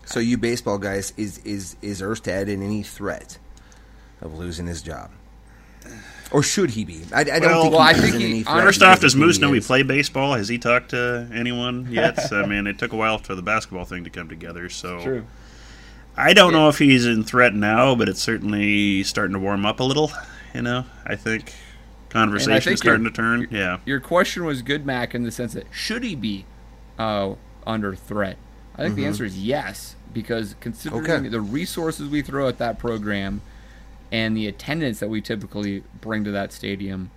So 0.06 0.20
you 0.20 0.38
baseball 0.38 0.78
guys, 0.78 1.14
is 1.18 1.40
is 1.40 1.76
is 1.82 2.02
Erstad 2.02 2.48
in 2.48 2.62
any 2.64 2.82
threat 2.84 3.38
of 4.22 4.34
losing 4.38 4.66
his 4.68 4.82
job, 4.82 5.12
or 6.32 6.42
should 6.44 6.72
he 6.72 6.84
be? 6.84 7.02
I, 7.14 7.22
I 7.22 7.24
don't 7.24 7.42
Well, 7.44 7.62
think. 7.62 7.74
well, 7.74 7.82
I 7.82 7.94
he's 7.94 8.02
think 8.02 8.16
in 8.16 8.22
he- 8.22 8.28
any 8.28 8.44
threat 8.44 8.64
First 8.64 8.82
off, 8.82 9.00
does 9.02 9.16
Moos 9.16 9.40
know 9.40 9.50
we 9.52 9.62
play 9.62 9.84
baseball? 9.84 10.34
Has 10.34 10.48
he 10.50 10.58
talked 10.58 10.90
to 10.92 11.30
anyone 11.34 11.88
yet? 11.92 12.32
I 12.34 12.46
mean, 12.46 12.66
it 12.68 12.78
took 12.80 12.92
a 12.92 12.96
while 12.96 13.18
for 13.20 13.36
the 13.36 13.42
basketball 13.44 13.86
thing 13.86 14.04
to 14.04 14.10
come 14.10 14.28
together. 14.30 14.68
So 14.70 15.24
I 16.18 16.34
don't 16.34 16.54
know 16.54 16.70
if 16.70 16.78
he's 16.80 17.06
in 17.06 17.24
threat 17.24 17.54
now, 17.54 17.94
but 17.96 18.10
it's 18.10 18.22
certainly 18.22 19.04
starting 19.04 19.34
to 19.34 19.40
warm 19.40 19.66
up 19.66 19.80
a 19.80 19.84
little. 19.84 20.12
You 20.56 20.64
know, 20.64 20.86
I 21.06 21.16
think 21.16 21.54
conversation's 22.10 22.64
think 22.66 22.78
starting 22.78 23.04
you're- 23.04 23.12
to 23.12 23.16
turn. 23.16 23.48
Yeah, 23.52 23.78
Your 23.86 24.00
question 24.00 24.46
was 24.46 24.62
good, 24.62 24.86
Mac, 24.86 25.14
in 25.16 25.24
the 25.24 25.32
sense 25.32 25.54
that 25.54 25.68
should 25.72 26.04
he 26.04 26.16
be 26.16 26.46
uh, 26.98 27.36
under 27.66 27.96
threat? 27.96 28.38
I 28.76 28.84
think 28.84 28.96
the 28.96 29.06
answer 29.06 29.26
is 29.26 29.38
yes, 29.38 29.96
because 30.14 30.56
considering 30.60 31.04
Okay. 31.04 31.28
the 31.30 31.42
resources 31.42 32.10
we 32.10 32.22
throw 32.22 32.48
at 32.48 32.58
that 32.60 32.80
program 32.80 33.42
and 34.12 34.36
the 34.36 34.48
attendance 34.48 35.00
that 35.00 35.10
we 35.10 35.22
typically 35.22 35.84
bring 36.02 36.24
to 36.24 36.32
that 36.32 36.52
stadium, 36.54 37.12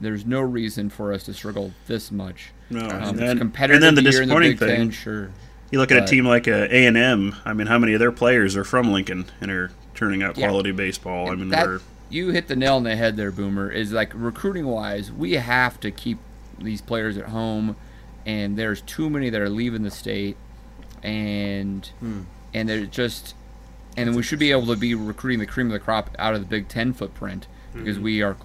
there's 0.00 0.24
no 0.24 0.40
reason 0.40 0.88
for 0.88 1.12
us 1.12 1.24
to 1.24 1.34
struggle 1.34 1.72
this 1.86 2.10
much. 2.10 2.50
No, 2.70 2.80
Um, 2.88 2.90
and 2.90 3.18
then- 3.18 3.38
competitive 3.38 3.76
and 3.76 3.84
then 3.84 3.94
the 3.94 4.00
in 4.00 4.04
the 4.04 4.10
disappointing 4.10 4.56
thing- 4.56 4.68
Ten, 4.76 4.90
sure. 4.90 5.30
you 5.70 5.78
look 5.80 5.90
at 5.92 6.02
a 6.02 6.06
team 6.06 6.24
like 6.24 6.46
a 6.46 6.74
A 6.74 6.86
and 6.86 6.96
M. 6.96 7.34
I 7.44 7.52
mean, 7.52 7.66
how 7.66 7.78
many 7.78 7.92
of 7.92 7.98
their 7.98 8.12
players 8.12 8.56
are 8.56 8.64
from 8.64 8.90
Lincoln 8.92 9.26
and 9.40 9.50
are 9.50 9.70
turning 9.94 10.22
out 10.22 10.38
Yeah. 10.38 10.46
quality 10.48 10.70
baseball? 10.72 11.30
I 11.30 11.34
mean, 11.34 11.48
that- 11.50 11.80
you 12.10 12.30
hit 12.30 12.48
the 12.48 12.56
nail 12.56 12.76
on 12.76 12.82
the 12.82 12.96
head 12.96 13.16
there, 13.16 13.30
Boomer. 13.30 13.70
Is 13.70 13.92
like 13.92 14.12
recruiting 14.14 14.66
wise, 14.66 15.10
we 15.12 15.32
have 15.34 15.80
to 15.80 15.90
keep 15.90 16.18
these 16.58 16.80
players 16.82 17.16
at 17.16 17.26
home, 17.26 17.76
and 18.26 18.56
there's 18.58 18.80
too 18.82 19.08
many 19.08 19.30
that 19.30 19.40
are 19.40 19.48
leaving 19.48 19.82
the 19.82 19.90
state, 19.90 20.36
and 21.02 21.88
Hmm. 22.00 22.20
and 22.52 22.68
they're 22.68 22.86
just, 22.86 23.34
and 23.96 24.08
then 24.08 24.16
we 24.16 24.22
should 24.22 24.38
be 24.38 24.50
able 24.50 24.66
to 24.66 24.76
be 24.76 24.94
recruiting 24.94 25.38
the 25.38 25.46
cream 25.46 25.68
of 25.68 25.72
the 25.72 25.78
crop 25.78 26.10
out 26.18 26.34
of 26.34 26.40
the 26.40 26.46
Big 26.46 26.68
Ten 26.68 26.92
footprint 26.92 27.46
because 27.72 27.96
Mm-hmm. 27.96 28.04
we 28.04 28.22
are, 28.22 28.36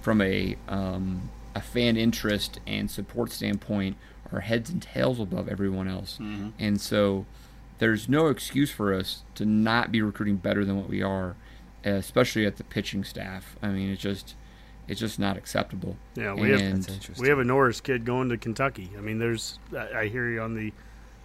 from 0.00 0.20
a 0.20 0.56
um, 0.68 1.30
a 1.54 1.60
fan 1.60 1.96
interest 1.96 2.60
and 2.66 2.90
support 2.90 3.32
standpoint, 3.32 3.96
are 4.32 4.40
heads 4.40 4.70
and 4.70 4.80
tails 4.80 5.20
above 5.20 5.48
everyone 5.48 5.88
else, 5.88 6.18
Mm-hmm. 6.20 6.48
and 6.58 6.80
so 6.80 7.26
there's 7.78 8.08
no 8.08 8.26
excuse 8.28 8.70
for 8.70 8.92
us 8.94 9.22
to 9.34 9.44
not 9.46 9.90
be 9.90 10.02
recruiting 10.02 10.36
better 10.36 10.64
than 10.64 10.76
what 10.76 10.88
we 10.88 11.02
are, 11.02 11.34
especially 11.84 12.46
at 12.46 12.56
the 12.56 12.64
pitching 12.64 13.04
staff. 13.04 13.56
I 13.62 13.68
mean, 13.68 13.90
it's 13.90 14.02
just 14.02 14.34
it's 14.88 14.98
just 15.00 15.18
not 15.18 15.36
acceptable. 15.36 15.96
Yeah, 16.16 16.34
we 16.34 16.50
have- 16.50 16.60
and 16.60 16.82
That's 16.82 16.92
interesting. 16.94 17.22
We 17.22 17.28
have 17.28 17.38
a 17.38 17.44
Norris 17.44 17.80
kid 17.80 18.04
going 18.04 18.28
to 18.30 18.36
Kentucky. 18.36 18.90
I 18.98 19.00
mean, 19.00 19.18
there's 19.18 19.58
I, 19.76 20.00
I 20.00 20.06
hear 20.08 20.28
you 20.28 20.40
on 20.40 20.54
the 20.54 20.72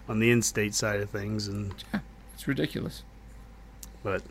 on 0.07 0.19
the 0.19 0.30
in-state 0.30 0.76
side 0.76 0.99
of 0.99 1.10
things, 1.10 1.48
and 1.48 1.73
yeah, 1.94 2.02
it's 2.34 2.48
ridiculous. 2.48 3.03
but 4.03 4.22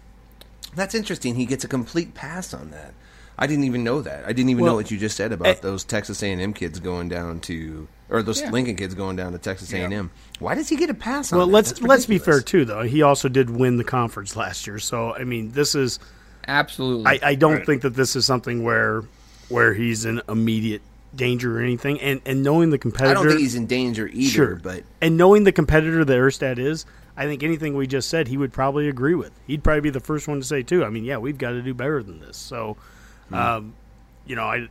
That's 0.75 0.95
interesting. 0.95 1.35
He 1.35 1.47
gets 1.47 1.65
a 1.65 1.69
complete 1.69 2.15
pass 2.15 2.55
on 2.55 2.71
that. 2.71 2.95
I 3.39 3.47
didn't 3.47 3.65
even 3.65 3.83
know 3.85 4.01
that. 4.03 4.25
I 4.25 4.33
didn't 4.33 4.51
even 4.51 4.65
know 4.65 4.75
what 4.77 4.91
you 4.91 4.99
just 4.99 5.17
said 5.17 5.33
about 5.33 5.49
eh, 5.49 5.55
those 5.61 5.85
Texas 5.85 6.23
A&M 6.23 6.53
kids 6.55 6.79
going 6.81 7.09
down 7.09 7.41
to, 7.41 7.89
or 8.09 8.23
those 8.23 8.41
Yeah. 8.41 8.51
Lincoln 8.51 8.77
kids 8.77 8.95
going 8.95 9.17
down 9.17 9.33
to 9.33 9.39
Texas 9.39 9.73
A&M. 9.73 10.11
Why 10.39 10.55
does 10.55 10.69
he 10.69 10.77
get 10.77 10.89
a 10.91 10.95
pass 10.95 11.33
on 11.33 11.39
well, 11.39 11.47
that? 11.47 11.53
let's 11.53 11.69
That's 11.71 11.83
let's 11.83 12.07
be 12.07 12.19
fair 12.19 12.41
too, 12.41 12.65
though. 12.65 12.83
He 12.83 13.03
also 13.03 13.29
did 13.29 13.51
win 13.51 13.77
the 13.77 13.85
conference 13.85 14.37
last 14.37 14.67
year, 14.67 14.79
so 14.79 15.15
I 15.15 15.25
mean, 15.25 15.51
this 15.53 15.75
is 15.75 15.99
Absolutely. 16.47 17.07
I, 17.07 17.31
I 17.31 17.35
don't 17.35 17.55
Right. 17.55 17.67
think 17.67 17.83
that 17.83 17.95
this 17.95 18.17
is 18.17 18.27
something 18.27 18.63
where 18.63 19.03
where 19.49 19.75
he's 19.75 20.05
in 20.05 20.21
immediate 20.29 20.83
danger 21.15 21.59
or 21.59 21.63
anything. 21.63 22.01
And 22.01 22.21
and 22.27 22.43
knowing 22.43 22.71
the 22.71 22.79
competitor, 22.79 23.11
I 23.11 23.15
don't 23.15 23.29
think 23.29 23.41
he's 23.41 23.55
in 23.55 23.67
danger 23.67 24.07
either. 24.09 24.31
Sure. 24.31 24.55
But 24.57 24.85
and 25.01 25.17
knowing 25.17 25.45
the 25.45 25.53
competitor 25.53 26.05
that 26.05 26.13
Erstad 26.13 26.59
is, 26.59 26.85
I 27.17 27.25
think 27.27 27.43
anything 27.43 27.77
we 27.77 27.87
just 27.87 28.09
said 28.09 28.29
he 28.29 28.37
would 28.37 28.53
probably 28.53 28.89
agree 28.89 29.15
with. 29.15 29.33
He'd 29.47 29.65
probably 29.65 29.81
be 29.81 29.91
the 29.91 30.01
first 30.01 30.29
one 30.29 30.39
to 30.41 30.47
say 30.47 30.63
too. 30.63 30.85
I 30.85 30.91
mean, 30.91 31.05
yeah, 31.05 31.17
we've 31.19 31.39
got 31.39 31.51
to 31.51 31.63
do 31.63 31.73
better 31.73 32.03
than 32.03 32.21
this. 32.21 32.37
So, 32.37 32.77
Hmm. 33.29 33.35
um, 33.35 33.75
you 34.27 34.37
know, 34.37 34.45
I 34.45 34.69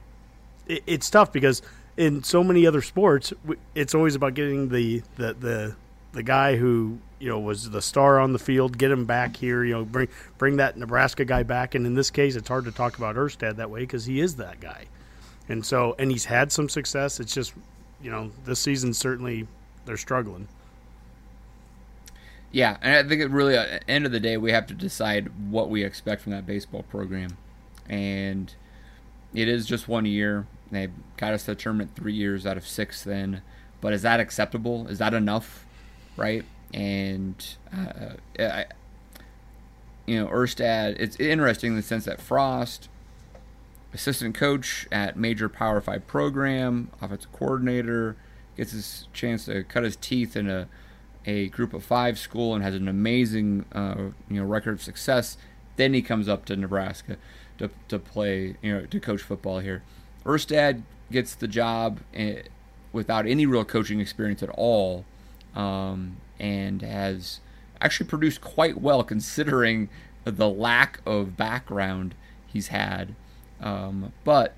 it, 0.68 0.84
it's 0.86 1.10
tough 1.10 1.32
because 1.32 1.62
in 1.98 2.24
so 2.24 2.44
many 2.44 2.66
other 2.66 2.82
sports, 2.82 3.34
it's 3.76 3.94
always 3.94 4.16
about 4.16 4.34
getting 4.34 4.70
the 4.70 5.04
the 5.16 5.34
the, 5.34 5.76
the 6.14 6.24
guy 6.24 6.56
who 6.56 7.00
you 7.20 7.30
know 7.30 7.40
was 7.40 7.70
the 7.70 7.82
star 7.82 8.20
on 8.20 8.34
the 8.34 8.40
field, 8.40 8.78
get 8.78 8.92
him 8.92 9.06
back 9.06 9.38
here. 9.38 9.64
You 9.64 9.74
know, 9.74 9.86
bring 9.86 10.08
bring 10.38 10.58
that 10.58 10.78
Nebraska 10.78 11.26
guy 11.26 11.44
back. 11.44 11.76
And 11.76 11.86
in 11.86 11.94
this 11.94 12.12
case, 12.12 12.36
it's 12.36 12.48
hard 12.48 12.66
to 12.66 12.72
talk 12.72 12.98
about 12.98 13.16
Erstad 13.16 13.58
that 13.58 13.70
way 13.70 13.82
because 13.82 14.06
he 14.06 14.20
is 14.20 14.36
that 14.36 14.60
guy. 14.60 14.86
And 15.50 15.66
so, 15.66 15.96
and 16.00 16.10
he's 16.10 16.26
had 16.26 16.52
some 16.52 16.70
success. 16.70 17.20
It's 17.20 17.34
just, 17.34 17.54
you 18.02 18.10
know, 18.10 18.32
this 18.46 18.60
season 18.60 18.94
certainly 18.94 19.48
they're 19.86 19.98
struggling. 19.98 20.48
Yeah, 22.52 22.78
and 22.82 22.96
I 22.96 23.08
think 23.08 23.22
it 23.22 23.32
really, 23.32 23.58
at 23.58 23.82
the 23.82 23.92
end 23.92 24.06
of 24.06 24.12
the 24.12 24.20
day, 24.20 24.38
we 24.38 24.52
have 24.52 24.68
to 24.68 24.76
decide 24.76 25.32
what 25.50 25.70
we 25.70 25.84
expect 25.84 26.22
from 26.22 26.34
that 26.34 26.46
baseball 26.46 26.84
program. 26.84 27.36
And 27.90 28.54
it 29.34 29.48
is 29.48 29.66
just 29.66 29.88
one 29.88 30.06
year. 30.06 30.48
They 30.72 30.90
got 31.18 31.34
us 31.34 31.46
to 31.46 31.52
the 31.52 31.56
tournament 31.56 31.92
three 31.96 32.14
years 32.14 32.46
out 32.46 32.58
of 32.58 32.68
six 32.68 33.04
then. 33.04 33.42
But 33.82 33.94
is 33.94 34.02
that 34.04 34.20
acceptable? 34.20 34.88
Is 34.88 35.00
that 35.00 35.14
enough? 35.14 35.66
Right? 36.16 36.46
And, 36.74 37.36
uh, 37.72 38.14
I, 38.40 38.66
you 40.06 40.20
know, 40.20 40.28
Erstad, 40.28 40.96
it's 41.00 41.20
interesting 41.20 41.72
in 41.72 41.76
the 41.76 41.82
sense 41.84 42.06
that 42.06 42.20
Frost, 42.20 42.90
assistant 43.94 44.36
coach 44.36 44.88
at 44.92 45.18
major 45.18 45.50
Power 45.50 45.82
Five 45.82 46.08
program, 46.08 46.90
offensive 47.02 47.32
coordinator, 47.32 48.16
gets 48.58 48.72
his 48.72 49.08
chance 49.14 49.46
to 49.46 49.64
cut 49.64 49.84
his 49.84 49.96
teeth 49.96 50.36
in 50.36 50.50
a 50.50 50.68
a 51.26 51.48
group 51.50 51.74
of 51.74 51.84
five 51.84 52.20
school 52.20 52.54
and 52.54 52.64
has 52.64 52.76
an 52.76 52.88
amazing 52.88 53.66
uh, 53.72 53.96
you 54.30 54.40
know 54.40 54.44
record 54.44 54.74
of 54.74 54.82
success. 54.82 55.38
Then 55.76 55.94
he 55.94 56.02
comes 56.02 56.28
up 56.28 56.46
to 56.46 56.56
Nebraska 56.56 57.18
to, 57.68 57.70
to 57.88 58.00
play 58.00 58.56
you 58.62 58.74
know 58.74 58.86
to 58.86 59.00
coach 59.00 59.22
football 59.22 59.60
here. 59.60 59.84
Erstad 60.26 60.84
gets 61.12 61.36
the 61.36 61.48
job 61.48 62.00
eh, 62.14 62.44
without 62.92 63.26
any 63.28 63.46
real 63.46 63.66
coaching 63.66 64.00
experience 64.00 64.44
at 64.44 64.50
all, 64.50 65.06
um, 65.56 66.18
and 66.40 66.82
has 66.82 67.40
actually 67.82 68.08
produced 68.08 68.42
quite 68.42 68.80
well 68.80 69.04
considering 69.04 69.90
the 70.24 70.50
lack 70.50 71.00
of 71.06 71.36
background 71.36 72.16
he's 72.48 72.68
had. 72.68 73.16
Um, 73.60 74.14
but 74.24 74.54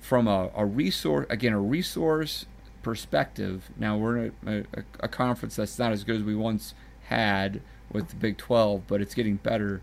from 0.00 0.26
a, 0.26 0.50
a, 0.54 0.64
resource, 0.64 1.26
again, 1.30 1.52
a 1.52 1.60
resource 1.60 2.46
perspective, 2.82 3.70
now 3.76 3.96
we're 3.96 4.16
in 4.16 4.32
a, 4.46 4.58
a, 4.58 4.84
a, 5.00 5.08
conference 5.08 5.56
that's 5.56 5.78
not 5.78 5.92
as 5.92 6.04
good 6.04 6.16
as 6.16 6.22
we 6.22 6.34
once 6.34 6.74
had 7.04 7.60
with 7.92 8.08
the 8.08 8.16
Big 8.16 8.36
12, 8.38 8.82
but 8.86 9.00
it's 9.00 9.14
getting 9.14 9.36
better. 9.36 9.80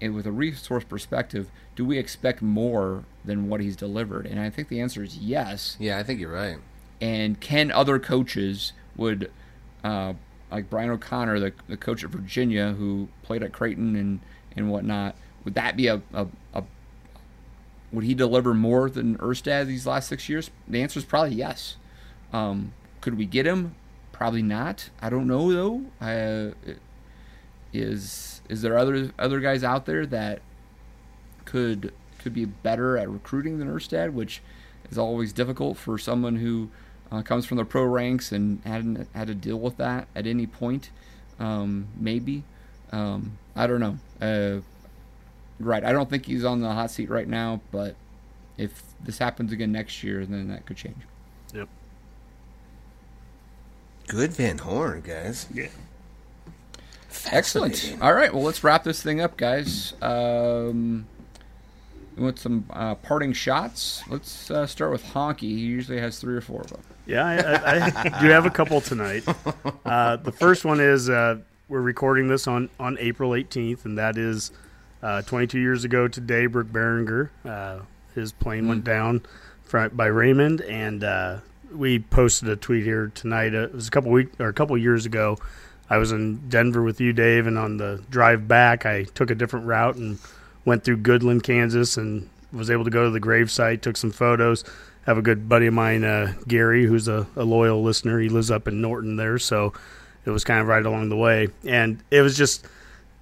And 0.00 0.14
with 0.14 0.26
a 0.26 0.32
resource 0.32 0.84
perspective, 0.84 1.50
do 1.76 1.84
we 1.84 1.98
expect 1.98 2.40
more 2.40 3.04
than 3.24 3.48
what 3.48 3.60
he's 3.60 3.76
delivered? 3.76 4.26
And 4.26 4.40
I 4.40 4.48
think 4.50 4.68
the 4.68 4.80
answer 4.80 5.02
is 5.02 5.18
yes. 5.18 5.76
Yeah, 5.78 5.98
I 5.98 6.02
think 6.02 6.20
you're 6.20 6.32
right. 6.32 6.58
And 7.00 7.38
can 7.40 7.70
other 7.70 7.98
coaches 7.98 8.72
would, 8.96 9.30
uh, 9.84 10.14
like 10.50 10.70
Brian 10.70 10.90
O'Connor, 10.90 11.38
the, 11.40 11.52
the 11.68 11.76
coach 11.76 12.02
at 12.02 12.10
Virginia, 12.10 12.72
who 12.72 13.08
played 13.22 13.42
at 13.42 13.52
Creighton 13.52 13.94
and, 13.96 14.20
and 14.56 14.70
whatnot, 14.70 15.16
would 15.44 15.54
that 15.54 15.76
be 15.76 15.86
a, 15.86 16.00
a, 16.12 16.26
a 16.54 16.64
would 17.92 18.04
he 18.04 18.14
deliver 18.14 18.54
more 18.54 18.88
than 18.88 19.18
Erstad 19.18 19.66
these 19.66 19.86
last 19.86 20.08
six 20.08 20.28
years? 20.28 20.50
The 20.68 20.82
answer 20.82 20.98
is 20.98 21.04
probably 21.04 21.34
yes. 21.34 21.76
Um, 22.32 22.72
could 23.00 23.16
we 23.16 23.26
get 23.26 23.46
him? 23.46 23.74
Probably 24.12 24.42
not. 24.42 24.90
I 25.00 25.10
don't 25.10 25.26
know 25.26 25.52
though. 25.52 25.82
Uh, 26.00 26.54
is 27.72 28.39
is 28.50 28.62
there 28.62 28.76
other 28.76 29.12
other 29.18 29.40
guys 29.40 29.64
out 29.64 29.86
there 29.86 30.04
that 30.06 30.42
could 31.44 31.92
could 32.18 32.34
be 32.34 32.44
better 32.44 32.98
at 32.98 33.08
recruiting 33.08 33.58
than 33.58 33.68
Erstad, 33.68 34.12
which 34.12 34.42
is 34.90 34.98
always 34.98 35.32
difficult 35.32 35.78
for 35.78 35.96
someone 35.96 36.36
who 36.36 36.68
uh, 37.10 37.22
comes 37.22 37.46
from 37.46 37.56
the 37.56 37.64
pro 37.64 37.84
ranks 37.84 38.32
and 38.32 38.60
hadn't 38.64 39.08
had 39.14 39.28
to 39.28 39.34
deal 39.34 39.58
with 39.58 39.76
that 39.78 40.08
at 40.14 40.26
any 40.26 40.46
point. 40.46 40.90
Um, 41.38 41.88
maybe 41.96 42.42
um, 42.92 43.38
I 43.54 43.66
don't 43.66 43.80
know. 43.80 43.98
Uh, 44.20 44.60
right. 45.58 45.84
I 45.84 45.92
don't 45.92 46.10
think 46.10 46.26
he's 46.26 46.44
on 46.44 46.60
the 46.60 46.72
hot 46.72 46.90
seat 46.90 47.08
right 47.08 47.28
now, 47.28 47.60
but 47.70 47.94
if 48.58 48.82
this 49.02 49.18
happens 49.18 49.52
again 49.52 49.72
next 49.72 50.02
year, 50.02 50.26
then 50.26 50.48
that 50.48 50.66
could 50.66 50.76
change. 50.76 50.96
Yep. 51.54 51.68
Good 54.08 54.32
Van 54.32 54.58
Horn, 54.58 55.02
guys. 55.02 55.46
Yeah. 55.52 55.68
Excellent. 57.30 57.96
All 58.00 58.14
right. 58.14 58.32
Well, 58.32 58.42
let's 58.42 58.62
wrap 58.64 58.84
this 58.84 59.02
thing 59.02 59.20
up, 59.20 59.36
guys. 59.36 59.94
Um, 60.02 61.06
we 62.16 62.24
want 62.24 62.38
some 62.38 62.66
uh, 62.70 62.94
parting 62.96 63.32
shots. 63.32 64.02
Let's 64.08 64.50
uh, 64.50 64.66
start 64.66 64.92
with 64.92 65.04
Honky. 65.04 65.40
He 65.40 65.60
usually 65.60 65.98
has 66.00 66.18
three 66.18 66.36
or 66.36 66.40
four 66.40 66.60
of 66.60 66.68
them. 66.68 66.80
Yeah, 67.06 67.24
I, 67.26 67.78
I, 67.78 68.16
I 68.16 68.20
do 68.20 68.28
have 68.28 68.46
a 68.46 68.50
couple 68.50 68.80
tonight. 68.80 69.24
Uh, 69.84 70.14
the 70.14 70.30
first 70.30 70.64
one 70.64 70.78
is 70.78 71.10
uh, 71.10 71.36
we're 71.68 71.80
recording 71.80 72.28
this 72.28 72.46
on, 72.46 72.70
on 72.78 72.96
April 73.00 73.30
18th, 73.30 73.86
and 73.86 73.98
that 73.98 74.16
is 74.16 74.52
uh, 75.02 75.22
22 75.22 75.58
years 75.58 75.82
ago 75.82 76.06
today, 76.06 76.46
Brook 76.46 76.68
Berringer, 76.68 77.30
uh, 77.44 77.80
his 78.14 78.30
plane 78.30 78.64
mm. 78.64 78.68
went 78.68 78.84
down 78.84 79.22
by 79.92 80.06
Raymond, 80.06 80.60
and 80.60 81.02
uh, 81.02 81.38
we 81.72 81.98
posted 81.98 82.48
a 82.48 82.56
tweet 82.56 82.84
here 82.84 83.10
tonight. 83.14 83.54
Uh, 83.54 83.62
it 83.62 83.74
was 83.74 83.88
a 83.88 83.90
couple 83.90 84.10
week 84.10 84.28
or 84.38 84.48
a 84.48 84.52
couple 84.52 84.76
years 84.76 85.06
ago. 85.06 85.38
I 85.90 85.98
was 85.98 86.12
in 86.12 86.48
Denver 86.48 86.82
with 86.82 87.00
you, 87.00 87.12
Dave, 87.12 87.46
and 87.46 87.58
on 87.58 87.76
the 87.76 88.02
drive 88.08 88.46
back, 88.46 88.86
I 88.86 89.04
took 89.04 89.30
a 89.30 89.34
different 89.34 89.66
route 89.66 89.96
and 89.96 90.18
went 90.64 90.84
through 90.84 90.98
Goodland, 90.98 91.42
Kansas, 91.42 91.96
and 91.96 92.30
was 92.52 92.70
able 92.70 92.84
to 92.84 92.90
go 92.90 93.04
to 93.04 93.10
the 93.10 93.20
gravesite, 93.20 93.82
took 93.82 93.96
some 93.96 94.12
photos. 94.12 94.64
Have 95.06 95.18
a 95.18 95.22
good 95.22 95.48
buddy 95.48 95.66
of 95.66 95.74
mine, 95.74 96.04
uh, 96.04 96.34
Gary, 96.46 96.86
who's 96.86 97.08
a, 97.08 97.26
a 97.34 97.42
loyal 97.42 97.82
listener. 97.82 98.20
He 98.20 98.28
lives 98.28 98.50
up 98.50 98.68
in 98.68 98.80
Norton 98.80 99.16
there, 99.16 99.38
so 99.38 99.72
it 100.24 100.30
was 100.30 100.44
kind 100.44 100.60
of 100.60 100.66
right 100.68 100.84
along 100.84 101.08
the 101.08 101.16
way, 101.16 101.48
and 101.66 102.02
it 102.10 102.20
was 102.20 102.36
just 102.36 102.66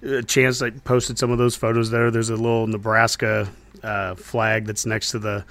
a 0.03 0.21
chance 0.21 0.61
I 0.61 0.69
posted 0.69 1.17
some 1.17 1.31
of 1.31 1.37
those 1.37 1.55
photos 1.55 1.89
there. 1.89 2.11
There's 2.11 2.29
a 2.29 2.35
little 2.35 2.67
Nebraska 2.67 3.49
uh, 3.81 4.15
flag 4.15 4.65
that's 4.65 4.85
next 4.85 5.11
to 5.11 5.19
the 5.19 5.45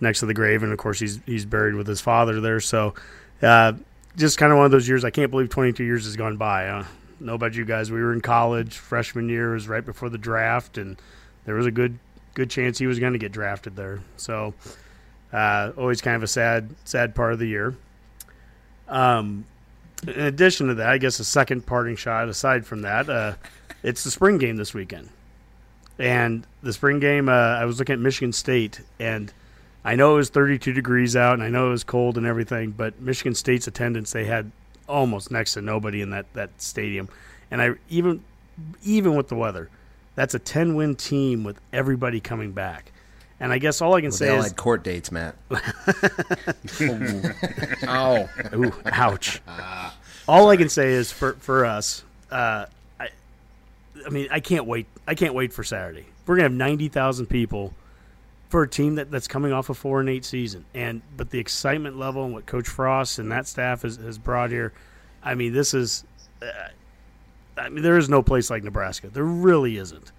next 0.00 0.20
to 0.20 0.26
the 0.26 0.34
grave, 0.34 0.62
and 0.62 0.72
of 0.72 0.78
course 0.78 0.98
he's 0.98 1.20
he's 1.26 1.44
buried 1.44 1.74
with 1.74 1.86
his 1.86 2.00
father 2.00 2.40
there. 2.40 2.60
So, 2.60 2.94
uh, 3.42 3.74
just 4.16 4.38
kind 4.38 4.52
of 4.52 4.58
one 4.58 4.66
of 4.66 4.72
those 4.72 4.88
years. 4.88 5.04
I 5.04 5.10
can't 5.10 5.30
believe 5.30 5.50
22 5.50 5.84
years 5.84 6.04
has 6.04 6.16
gone 6.16 6.36
by. 6.36 6.68
Uh, 6.68 6.84
know 7.20 7.34
about 7.34 7.54
you 7.54 7.64
guys. 7.64 7.90
We 7.90 8.00
were 8.00 8.12
in 8.12 8.20
college 8.20 8.76
freshman 8.76 9.28
year. 9.28 9.52
was 9.52 9.68
right 9.68 9.84
before 9.84 10.08
the 10.08 10.18
draft, 10.18 10.78
and 10.78 11.00
there 11.44 11.54
was 11.54 11.66
a 11.66 11.70
good 11.70 11.98
good 12.34 12.50
chance 12.50 12.78
he 12.78 12.86
was 12.86 12.98
going 12.98 13.12
to 13.12 13.18
get 13.18 13.32
drafted 13.32 13.76
there. 13.76 14.00
So, 14.16 14.54
uh, 15.32 15.72
always 15.76 16.00
kind 16.00 16.16
of 16.16 16.22
a 16.22 16.28
sad 16.28 16.70
sad 16.84 17.14
part 17.14 17.32
of 17.32 17.38
the 17.38 17.46
year. 17.46 17.76
Um, 18.88 19.44
in 20.06 20.20
addition 20.20 20.68
to 20.68 20.74
that, 20.74 20.88
I 20.88 20.98
guess 20.98 21.20
a 21.20 21.24
second 21.24 21.66
parting 21.66 21.96
shot. 21.96 22.28
Aside 22.28 22.66
from 22.66 22.82
that, 22.82 23.08
uh, 23.08 23.34
it's 23.82 24.04
the 24.04 24.10
spring 24.10 24.38
game 24.38 24.56
this 24.56 24.74
weekend, 24.74 25.08
and 25.98 26.46
the 26.62 26.72
spring 26.72 27.00
game. 27.00 27.28
Uh, 27.28 27.32
I 27.32 27.64
was 27.64 27.78
looking 27.78 27.94
at 27.94 28.00
Michigan 28.00 28.32
State, 28.32 28.80
and 28.98 29.32
I 29.84 29.94
know 29.94 30.14
it 30.14 30.16
was 30.16 30.30
32 30.30 30.72
degrees 30.72 31.16
out, 31.16 31.34
and 31.34 31.42
I 31.42 31.48
know 31.48 31.68
it 31.68 31.70
was 31.70 31.84
cold 31.84 32.18
and 32.18 32.26
everything, 32.26 32.72
but 32.72 33.00
Michigan 33.00 33.34
State's 33.34 33.66
attendance 33.66 34.12
they 34.12 34.24
had 34.24 34.50
almost 34.88 35.30
next 35.30 35.54
to 35.54 35.62
nobody 35.62 36.02
in 36.02 36.10
that 36.10 36.32
that 36.34 36.50
stadium, 36.58 37.08
and 37.50 37.62
I 37.62 37.70
even 37.88 38.22
even 38.82 39.14
with 39.14 39.28
the 39.28 39.36
weather, 39.36 39.70
that's 40.14 40.34
a 40.34 40.38
10 40.38 40.74
win 40.74 40.96
team 40.96 41.44
with 41.44 41.58
everybody 41.72 42.20
coming 42.20 42.52
back. 42.52 42.92
And 43.42 43.54
I 43.54 43.58
guess 43.58 43.80
all 43.80 43.94
I 43.94 44.02
can 44.02 44.10
well, 44.10 44.16
say 44.18 44.26
they 44.26 44.32
all 44.32 44.40
is 44.40 44.48
had 44.48 44.56
court 44.56 44.84
dates, 44.84 45.10
Matt. 45.10 45.34
oh, 47.88 48.28
Ooh, 48.54 48.72
ouch! 48.84 49.40
all 50.28 50.50
I 50.50 50.58
can 50.58 50.68
say 50.68 50.92
is 50.92 51.10
for 51.10 51.32
for 51.34 51.64
us, 51.64 52.04
uh, 52.30 52.66
I 54.06 54.10
mean, 54.10 54.28
I 54.30 54.40
can't 54.40 54.66
wait. 54.66 54.86
I 55.06 55.14
can't 55.14 55.34
wait 55.34 55.52
for 55.52 55.64
Saturday. 55.64 56.04
We're 56.26 56.36
gonna 56.36 56.44
have 56.44 56.52
ninety 56.52 56.88
thousand 56.88 57.26
people 57.26 57.72
for 58.50 58.64
a 58.64 58.68
team 58.68 58.96
that, 58.96 59.12
that's 59.12 59.28
coming 59.28 59.52
off 59.52 59.70
a 59.70 59.74
four 59.74 60.00
and 60.00 60.08
eight 60.08 60.24
season, 60.24 60.64
and 60.74 61.00
but 61.16 61.30
the 61.30 61.38
excitement 61.38 61.96
level 61.96 62.24
and 62.24 62.34
what 62.34 62.46
Coach 62.46 62.68
Frost 62.68 63.20
and 63.20 63.30
that 63.30 63.46
staff 63.46 63.82
has, 63.82 63.96
has 63.96 64.18
brought 64.18 64.50
here, 64.50 64.72
I 65.22 65.34
mean, 65.34 65.54
this 65.54 65.72
is. 65.72 66.04
Uh, 66.42 66.46
I 67.56 67.68
mean, 67.68 67.82
there 67.82 67.98
is 67.98 68.08
no 68.08 68.22
place 68.22 68.48
like 68.50 68.64
Nebraska. 68.64 69.08
There 69.08 69.24
really 69.24 69.76
isn't, 69.76 70.12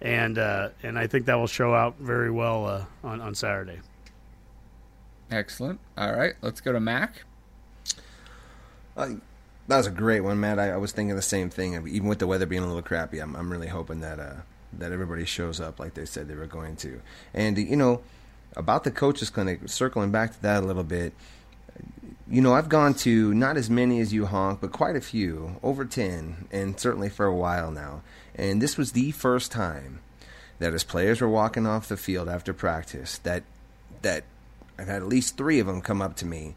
and 0.00 0.38
uh, 0.38 0.70
and 0.82 0.98
I 0.98 1.06
think 1.06 1.26
that 1.26 1.34
will 1.34 1.46
show 1.46 1.74
out 1.74 1.96
very 1.98 2.30
well 2.30 2.66
uh, 2.66 2.84
on 3.02 3.20
on 3.20 3.34
Saturday. 3.34 3.80
Excellent. 5.30 5.78
All 5.98 6.12
right, 6.12 6.34
let's 6.40 6.60
go 6.60 6.72
to 6.72 6.80
Mac. 6.80 7.24
Uh, 8.96 9.14
that 9.68 9.76
was 9.76 9.86
a 9.86 9.90
great 9.90 10.20
one, 10.20 10.40
Matt. 10.40 10.58
I, 10.58 10.70
I, 10.70 10.76
was 10.76 10.92
thinking 10.92 11.16
the 11.16 11.22
same 11.22 11.50
thing. 11.50 11.74
Even 11.88 12.08
with 12.08 12.18
the 12.18 12.26
weather 12.26 12.46
being 12.46 12.62
a 12.62 12.66
little 12.66 12.82
crappy, 12.82 13.18
I'm, 13.18 13.34
I'm 13.34 13.50
really 13.50 13.66
hoping 13.66 14.00
that 14.00 14.20
uh, 14.20 14.34
that 14.78 14.92
everybody 14.92 15.24
shows 15.24 15.60
up 15.60 15.78
like 15.78 15.94
they 15.94 16.04
said 16.04 16.28
they 16.28 16.34
were 16.34 16.46
going 16.46 16.76
to. 16.76 17.00
And 17.32 17.58
you 17.58 17.76
know, 17.76 18.02
about 18.56 18.84
the 18.84 18.90
coaches 18.90 19.30
clinic, 19.30 19.60
circling 19.66 20.10
back 20.10 20.32
to 20.32 20.42
that 20.42 20.62
a 20.62 20.66
little 20.66 20.84
bit. 20.84 21.12
You 22.28 22.40
know, 22.40 22.54
I've 22.54 22.68
gone 22.68 22.94
to 22.94 23.34
not 23.34 23.56
as 23.56 23.68
many 23.68 24.00
as 24.00 24.12
you 24.12 24.26
honk, 24.26 24.60
but 24.60 24.72
quite 24.72 24.96
a 24.96 25.00
few, 25.00 25.56
over 25.62 25.84
ten, 25.84 26.48
and 26.50 26.78
certainly 26.78 27.08
for 27.08 27.26
a 27.26 27.34
while 27.34 27.70
now. 27.70 28.02
And 28.34 28.62
this 28.62 28.76
was 28.76 28.92
the 28.92 29.10
first 29.10 29.52
time 29.52 30.00
that 30.58 30.72
as 30.72 30.84
players 30.84 31.20
were 31.20 31.28
walking 31.28 31.66
off 31.66 31.88
the 31.88 31.96
field 31.96 32.28
after 32.28 32.52
practice, 32.52 33.18
that 33.18 33.42
that 34.02 34.24
I've 34.78 34.86
had 34.86 35.02
at 35.02 35.08
least 35.08 35.36
three 35.36 35.60
of 35.60 35.66
them 35.66 35.80
come 35.80 36.00
up 36.00 36.16
to 36.16 36.26
me, 36.26 36.54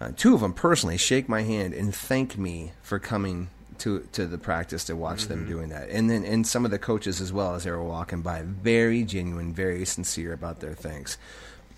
uh, 0.00 0.12
two 0.16 0.34
of 0.34 0.40
them 0.40 0.52
personally, 0.52 0.96
shake 0.96 1.28
my 1.28 1.42
hand 1.42 1.74
and 1.74 1.94
thank 1.94 2.36
me 2.38 2.72
for 2.82 2.98
coming 2.98 3.50
to 3.78 4.00
to 4.12 4.26
the 4.26 4.38
practice 4.38 4.84
to 4.84 4.96
watch 4.96 5.26
them 5.26 5.40
mm-hmm. 5.40 5.50
doing 5.50 5.68
that. 5.70 5.88
And 5.88 6.10
then 6.10 6.24
and 6.24 6.46
some 6.46 6.64
of 6.64 6.70
the 6.70 6.78
coaches 6.78 7.20
as 7.20 7.32
well 7.32 7.54
as 7.54 7.64
they 7.64 7.70
were 7.70 7.82
walking 7.82 8.22
by, 8.22 8.42
very 8.42 9.04
genuine, 9.04 9.52
very 9.52 9.84
sincere 9.84 10.32
about 10.32 10.60
their 10.60 10.74
thanks. 10.74 11.18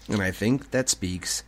And 0.08 0.22
I 0.22 0.30
think 0.30 0.70
that 0.70 0.88
speaks 0.88 1.42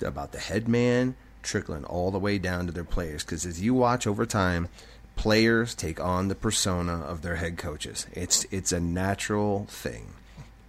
about 0.00 0.32
the 0.32 0.38
head 0.38 0.68
man 0.68 1.16
trickling 1.42 1.84
all 1.84 2.10
the 2.10 2.18
way 2.18 2.38
down 2.38 2.66
to 2.66 2.72
their 2.72 2.84
players. 2.84 3.24
Because 3.24 3.46
as 3.46 3.62
you 3.62 3.74
watch 3.74 4.06
over 4.06 4.26
time, 4.26 4.68
players 5.16 5.74
take 5.74 6.00
on 6.00 6.28
the 6.28 6.34
persona 6.34 7.00
of 7.00 7.22
their 7.22 7.36
head 7.36 7.56
coaches. 7.58 8.06
It's 8.12 8.46
it's 8.50 8.72
a 8.72 8.80
natural 8.80 9.66
thing. 9.66 10.14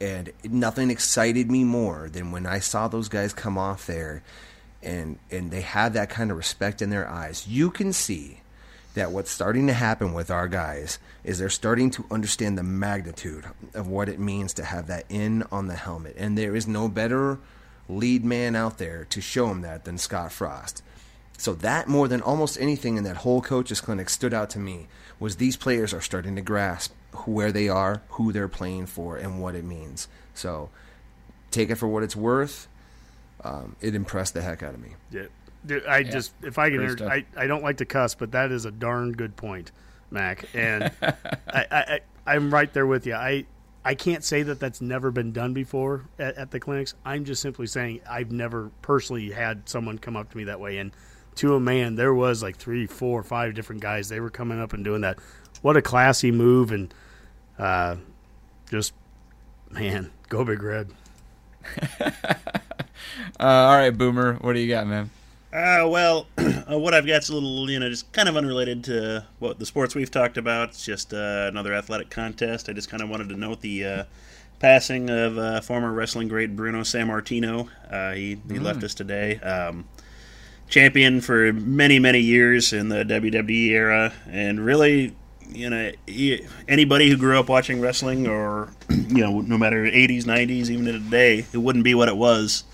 And 0.02 0.32
nothing 0.44 0.90
excited 0.90 1.52
me 1.52 1.64
more 1.66 2.10
than 2.10 2.32
when 2.32 2.46
I 2.46 2.60
saw 2.60 2.88
those 2.88 3.10
guys 3.10 3.34
come 3.34 3.58
off 3.58 3.86
there 3.86 4.24
and 4.82 5.20
and 5.30 5.52
they 5.52 5.62
had 5.62 5.94
that 5.94 6.10
kind 6.10 6.32
of 6.32 6.38
respect 6.38 6.82
in 6.82 6.90
their 6.90 7.08
eyes. 7.08 7.48
You 7.48 7.70
can 7.70 7.94
see 7.94 8.39
that 9.00 9.12
what's 9.12 9.32
starting 9.32 9.68
to 9.68 9.74
happen 9.74 10.14
with 10.14 10.30
our 10.30 10.50
guys 10.50 11.00
is 11.24 11.40
they're 11.40 11.50
starting 11.50 11.90
to 11.90 12.06
understand 12.12 12.58
the 12.58 12.64
magnitude 12.64 13.46
of 13.74 13.88
what 13.88 14.10
it 14.10 14.20
means 14.20 14.54
to 14.54 14.64
have 14.66 14.88
that 14.88 15.06
in 15.08 15.42
on 15.54 15.68
the 15.68 15.76
helmet. 15.76 16.16
And 16.18 16.38
there 16.38 16.54
is 16.54 16.68
no 16.68 16.90
better 16.90 17.40
lead 17.88 18.26
man 18.26 18.58
out 18.58 18.78
there 18.78 19.06
to 19.06 19.22
show 19.22 19.48
them 19.48 19.62
that 19.62 19.86
than 19.86 19.98
Scott 19.98 20.34
Frost. 20.34 20.84
So 21.38 21.54
that 21.54 21.88
more 21.88 22.10
than 22.10 22.22
almost 22.22 22.60
anything 22.60 22.98
in 22.98 23.06
that 23.06 23.18
whole 23.18 23.42
coaches 23.42 23.80
clinic 23.80 24.10
stood 24.10 24.34
out 24.34 24.50
to 24.50 24.60
me 24.60 24.88
was 25.18 25.38
these 25.38 25.56
players 25.56 25.94
are 25.94 26.02
starting 26.02 26.36
to 26.36 26.42
grasp 26.42 26.94
where 27.26 27.54
they 27.54 27.70
are, 27.70 28.02
who 28.10 28.34
they're 28.34 28.50
playing 28.50 28.88
for, 28.88 29.16
and 29.16 29.42
what 29.42 29.56
it 29.56 29.64
means. 29.64 30.10
So 30.34 30.70
take 31.52 31.70
it 31.70 31.76
for 31.76 31.88
what 31.88 32.04
it's 32.04 32.18
worth. 32.18 32.68
Um, 33.46 33.78
it 33.80 33.96
impressed 33.96 34.34
the 34.34 34.42
heck 34.42 34.62
out 34.62 34.74
of 34.74 34.82
me. 34.82 34.90
Yeah. 35.10 35.28
Dude, 35.66 35.86
I 35.86 36.00
Yeah. 36.00 36.10
just 36.12 36.34
if 36.42 36.58
I 36.58 36.70
can, 36.70 36.82
inter- 36.82 37.08
I, 37.10 37.26
I 37.36 37.48
don't 37.48 37.64
like 37.64 37.78
to 37.78 37.86
cuss, 37.86 38.16
but 38.16 38.32
that 38.32 38.52
is 38.52 38.66
a 38.66 38.72
darn 38.72 39.12
good 39.14 39.36
point, 39.36 39.72
Mac. 40.12 40.46
And 40.54 40.84
I, 41.02 41.14
I, 41.54 41.66
I 41.72 42.00
I'm 42.26 42.54
right 42.54 42.72
there 42.74 42.88
with 42.88 43.06
you. 43.06 43.16
I 43.16 43.46
I 43.84 43.96
can't 43.96 44.24
say 44.24 44.44
that 44.44 44.60
that's 44.60 44.82
never 44.82 45.12
been 45.12 45.32
done 45.32 45.54
before 45.54 46.06
at, 46.18 46.38
at 46.38 46.52
the 46.52 46.60
clinics. 46.60 46.94
I'm 47.06 47.26
just 47.26 47.42
simply 47.42 47.68
saying 47.68 48.02
I've 48.10 48.32
never 48.32 48.72
personally 48.82 49.32
had 49.32 49.68
someone 49.70 49.98
come 49.98 50.16
up 50.16 50.30
to 50.32 50.38
me 50.38 50.46
that 50.46 50.60
way. 50.60 50.78
And 50.78 50.92
to 51.36 51.56
a 51.56 51.60
man, 51.60 51.96
there 51.96 52.14
was 52.14 52.44
like 52.44 52.58
three, 52.58 52.86
four, 52.88 53.24
five 53.24 53.54
different 53.54 53.82
guys. 53.82 54.10
They 54.10 54.20
were 54.20 54.30
coming 54.30 54.60
up 54.60 54.74
and 54.74 54.84
doing 54.84 55.02
that. 55.02 55.20
What 55.62 55.76
a 55.78 55.82
classy 55.82 56.32
move, 56.32 56.72
and 56.72 56.94
uh, 57.58 57.96
just 58.70 58.94
man, 59.72 60.12
go 60.30 60.44
big 60.46 60.64
red. 60.64 60.90
Uh, 63.40 63.44
all 63.44 63.78
right, 63.78 63.92
Boomer, 63.92 64.34
what 64.42 64.54
do 64.54 64.60
you 64.60 64.68
got, 64.68 64.86
man? 64.86 65.10
Uh, 65.52 65.88
well, 65.90 66.28
uh, 66.38 66.78
what 66.78 66.94
I've 66.94 67.08
got's 67.08 67.30
a 67.30 67.34
little, 67.34 67.70
you 67.72 67.80
know, 67.80 67.90
just 67.90 68.12
kind 68.12 68.30
of 68.30 68.38
unrelated 68.38 68.84
to 68.86 69.26
what 69.40 69.58
the 69.58 69.66
sports 69.66 69.96
we've 69.96 70.12
talked 70.12 70.38
about. 70.38 70.70
It's 70.70 70.86
just 70.86 71.12
uh, 71.12 71.48
another 71.50 71.74
athletic 71.74 72.12
contest. 72.12 72.70
I 72.70 72.74
just 72.74 72.90
kind 72.90 73.02
of 73.02 73.10
wanted 73.10 73.30
to 73.30 73.36
note 73.36 73.62
the 73.62 73.86
uh, 73.86 74.04
passing 74.60 75.10
of 75.10 75.40
uh, 75.40 75.62
former 75.62 75.92
wrestling 75.92 76.28
great 76.28 76.56
Bruno 76.56 76.82
Sammartino. 76.82 77.68
Uh, 77.90 78.12
he 78.14 78.40
he 78.48 78.60
left 78.60 78.84
us 78.84 78.94
today. 78.94 79.40
Um, 79.40 79.86
champion 80.68 81.20
for 81.20 81.52
many 81.52 81.98
many 81.98 82.20
years 82.20 82.72
in 82.72 82.90
the 82.90 83.04
WWE 83.04 83.70
era, 83.70 84.14
and 84.30 84.64
really, 84.64 85.16
you 85.50 85.68
know, 85.68 85.92
he, 86.06 86.46
anybody 86.68 87.10
who 87.10 87.18
grew 87.18 87.40
up 87.40 87.50
watching 87.50 87.82
wrestling, 87.82 88.28
or 88.28 88.70
you 88.90 89.24
know, 89.24 89.42
no 89.42 89.58
matter 89.58 89.84
80s, 89.84 90.26
90s, 90.26 90.70
even 90.70 90.86
today, 90.86 91.44
it 91.52 91.58
wouldn't 91.58 91.84
be 91.84 91.96
what 91.96 92.08
it 92.08 92.18
was 92.18 92.66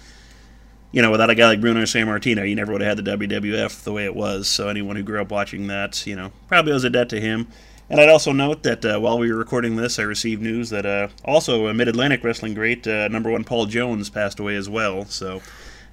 you 0.95 1.01
know, 1.01 1.11
without 1.11 1.29
a 1.29 1.35
guy 1.35 1.47
like 1.47 1.59
Bruno 1.59 1.81
Sammartino, 1.81 2.47
you 2.47 2.55
never 2.55 2.71
would 2.71 2.79
have 2.79 2.97
had 2.97 3.05
the 3.05 3.17
WWF 3.17 3.83
the 3.83 3.91
way 3.91 4.05
it 4.05 4.15
was. 4.15 4.47
So 4.47 4.69
anyone 4.69 4.95
who 4.95 5.03
grew 5.03 5.19
up 5.21 5.29
watching 5.29 5.67
that, 5.67 6.07
you 6.07 6.15
know, 6.15 6.31
probably 6.47 6.71
owes 6.71 6.85
a 6.85 6.89
debt 6.89 7.09
to 7.09 7.19
him. 7.19 7.47
And 7.89 7.99
I'd 7.99 8.07
also 8.07 8.31
note 8.31 8.63
that 8.63 8.85
uh, 8.85 8.97
while 8.99 9.19
we 9.19 9.29
were 9.29 9.37
recording 9.37 9.75
this, 9.75 9.99
I 9.99 10.03
received 10.03 10.41
news 10.41 10.69
that 10.69 10.85
uh, 10.85 11.09
also 11.25 11.67
a 11.67 11.73
Mid 11.73 11.89
Atlantic 11.89 12.23
wrestling 12.23 12.53
great, 12.53 12.87
uh, 12.87 13.09
number 13.09 13.29
one 13.29 13.43
Paul 13.43 13.65
Jones, 13.65 14.09
passed 14.09 14.39
away 14.39 14.55
as 14.55 14.69
well. 14.69 15.03
So 15.03 15.41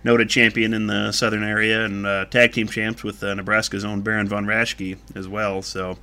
noted 0.05 0.29
champion 0.31 0.73
in 0.73 0.87
the 0.87 1.11
southern 1.11 1.43
area 1.43 1.85
and 1.85 2.07
uh, 2.07 2.25
tag 2.27 2.53
team 2.53 2.69
champs 2.69 3.03
with 3.03 3.25
uh, 3.25 3.35
Nebraska's 3.35 3.85
own 3.85 4.03
Baron 4.03 4.29
von 4.29 4.47
Raschke 4.47 4.99
as 5.17 5.27
well. 5.27 5.63
So 5.63 5.99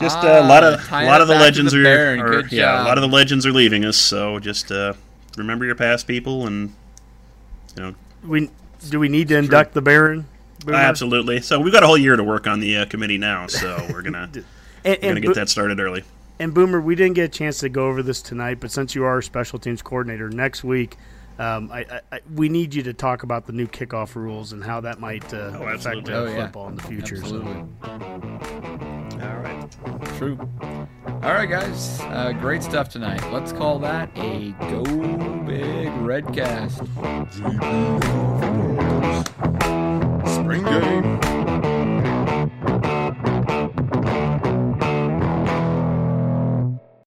just 0.00 0.24
uh, 0.24 0.26
a 0.26 0.40
Ah, 0.42 0.46
lot 0.48 0.64
of 0.64 0.80
a 0.90 1.04
lot 1.06 1.20
of 1.20 1.28
the 1.28 1.34
legends 1.36 1.72
the 1.72 1.86
are, 1.86 2.18
are 2.18 2.46
yeah, 2.50 2.82
a 2.82 2.84
lot 2.84 2.98
of 2.98 3.02
the 3.02 3.08
legends 3.08 3.46
are 3.46 3.52
leaving 3.52 3.84
us. 3.84 3.96
So 3.96 4.40
just 4.40 4.72
uh, 4.72 4.94
remember 5.36 5.64
your 5.64 5.76
past 5.76 6.06
people 6.08 6.46
and 6.46 6.74
you 7.76 7.82
know 7.82 7.94
We 8.26 8.50
do 8.88 8.98
we 9.00 9.08
need 9.08 9.28
to 9.28 9.36
induct 9.38 9.74
the 9.74 9.82
Baron? 9.82 10.26
Boomer? 10.64 10.78
Absolutely. 10.78 11.40
So 11.40 11.60
we've 11.60 11.72
got 11.72 11.82
a 11.82 11.86
whole 11.86 11.98
year 11.98 12.16
to 12.16 12.24
work 12.24 12.46
on 12.46 12.60
the 12.60 12.78
uh, 12.78 12.84
committee 12.86 13.18
now, 13.18 13.46
so 13.46 13.86
we're 13.92 14.02
gonna 14.02 14.30
And, 14.32 14.44
we're 14.84 14.96
gonna 15.00 15.14
Bo- 15.20 15.26
get 15.28 15.34
that 15.34 15.48
started 15.50 15.78
early. 15.80 16.04
and 16.38 16.54
Boomer, 16.54 16.80
we 16.80 16.94
didn't 16.94 17.14
get 17.14 17.24
a 17.24 17.28
chance 17.28 17.58
to 17.58 17.68
go 17.68 17.86
over 17.88 18.02
this 18.02 18.22
tonight, 18.22 18.58
but 18.60 18.70
since 18.70 18.94
you 18.94 19.04
are 19.04 19.10
our 19.10 19.22
special 19.22 19.58
teams 19.58 19.82
coordinator 19.82 20.30
next 20.30 20.64
week, 20.64 20.96
um, 21.38 21.70
I, 21.72 21.80
I, 21.80 22.00
I, 22.12 22.20
we 22.34 22.48
need 22.48 22.74
you 22.74 22.82
to 22.84 22.92
talk 22.94 23.24
about 23.24 23.46
the 23.46 23.52
new 23.52 23.66
kickoff 23.66 24.14
rules 24.14 24.52
and 24.52 24.62
how 24.64 24.80
that 24.82 25.00
might 25.00 25.32
uh, 25.34 25.52
Oh, 25.58 25.64
affect 25.68 26.08
uh, 26.08 26.12
Oh, 26.12 26.24
yeah. 26.26 26.44
football 26.44 26.68
in 26.68 26.76
the 26.76 26.82
future. 26.82 27.16
Absolutely. 27.16 27.64
All 27.82 27.98
right. 27.98 29.00
True. 30.18 30.38
All 31.06 31.32
right, 31.32 31.48
guys. 31.48 32.00
Uh, 32.02 32.32
great 32.32 32.62
stuff 32.62 32.88
tonight. 32.88 33.22
Let's 33.32 33.52
call 33.52 33.78
that 33.80 34.10
a 34.16 34.52
Go 34.70 34.82
Big 35.44 35.88
red 35.98 36.32
cast 36.34 36.78
Spring 40.26 40.64
game. 40.64 41.43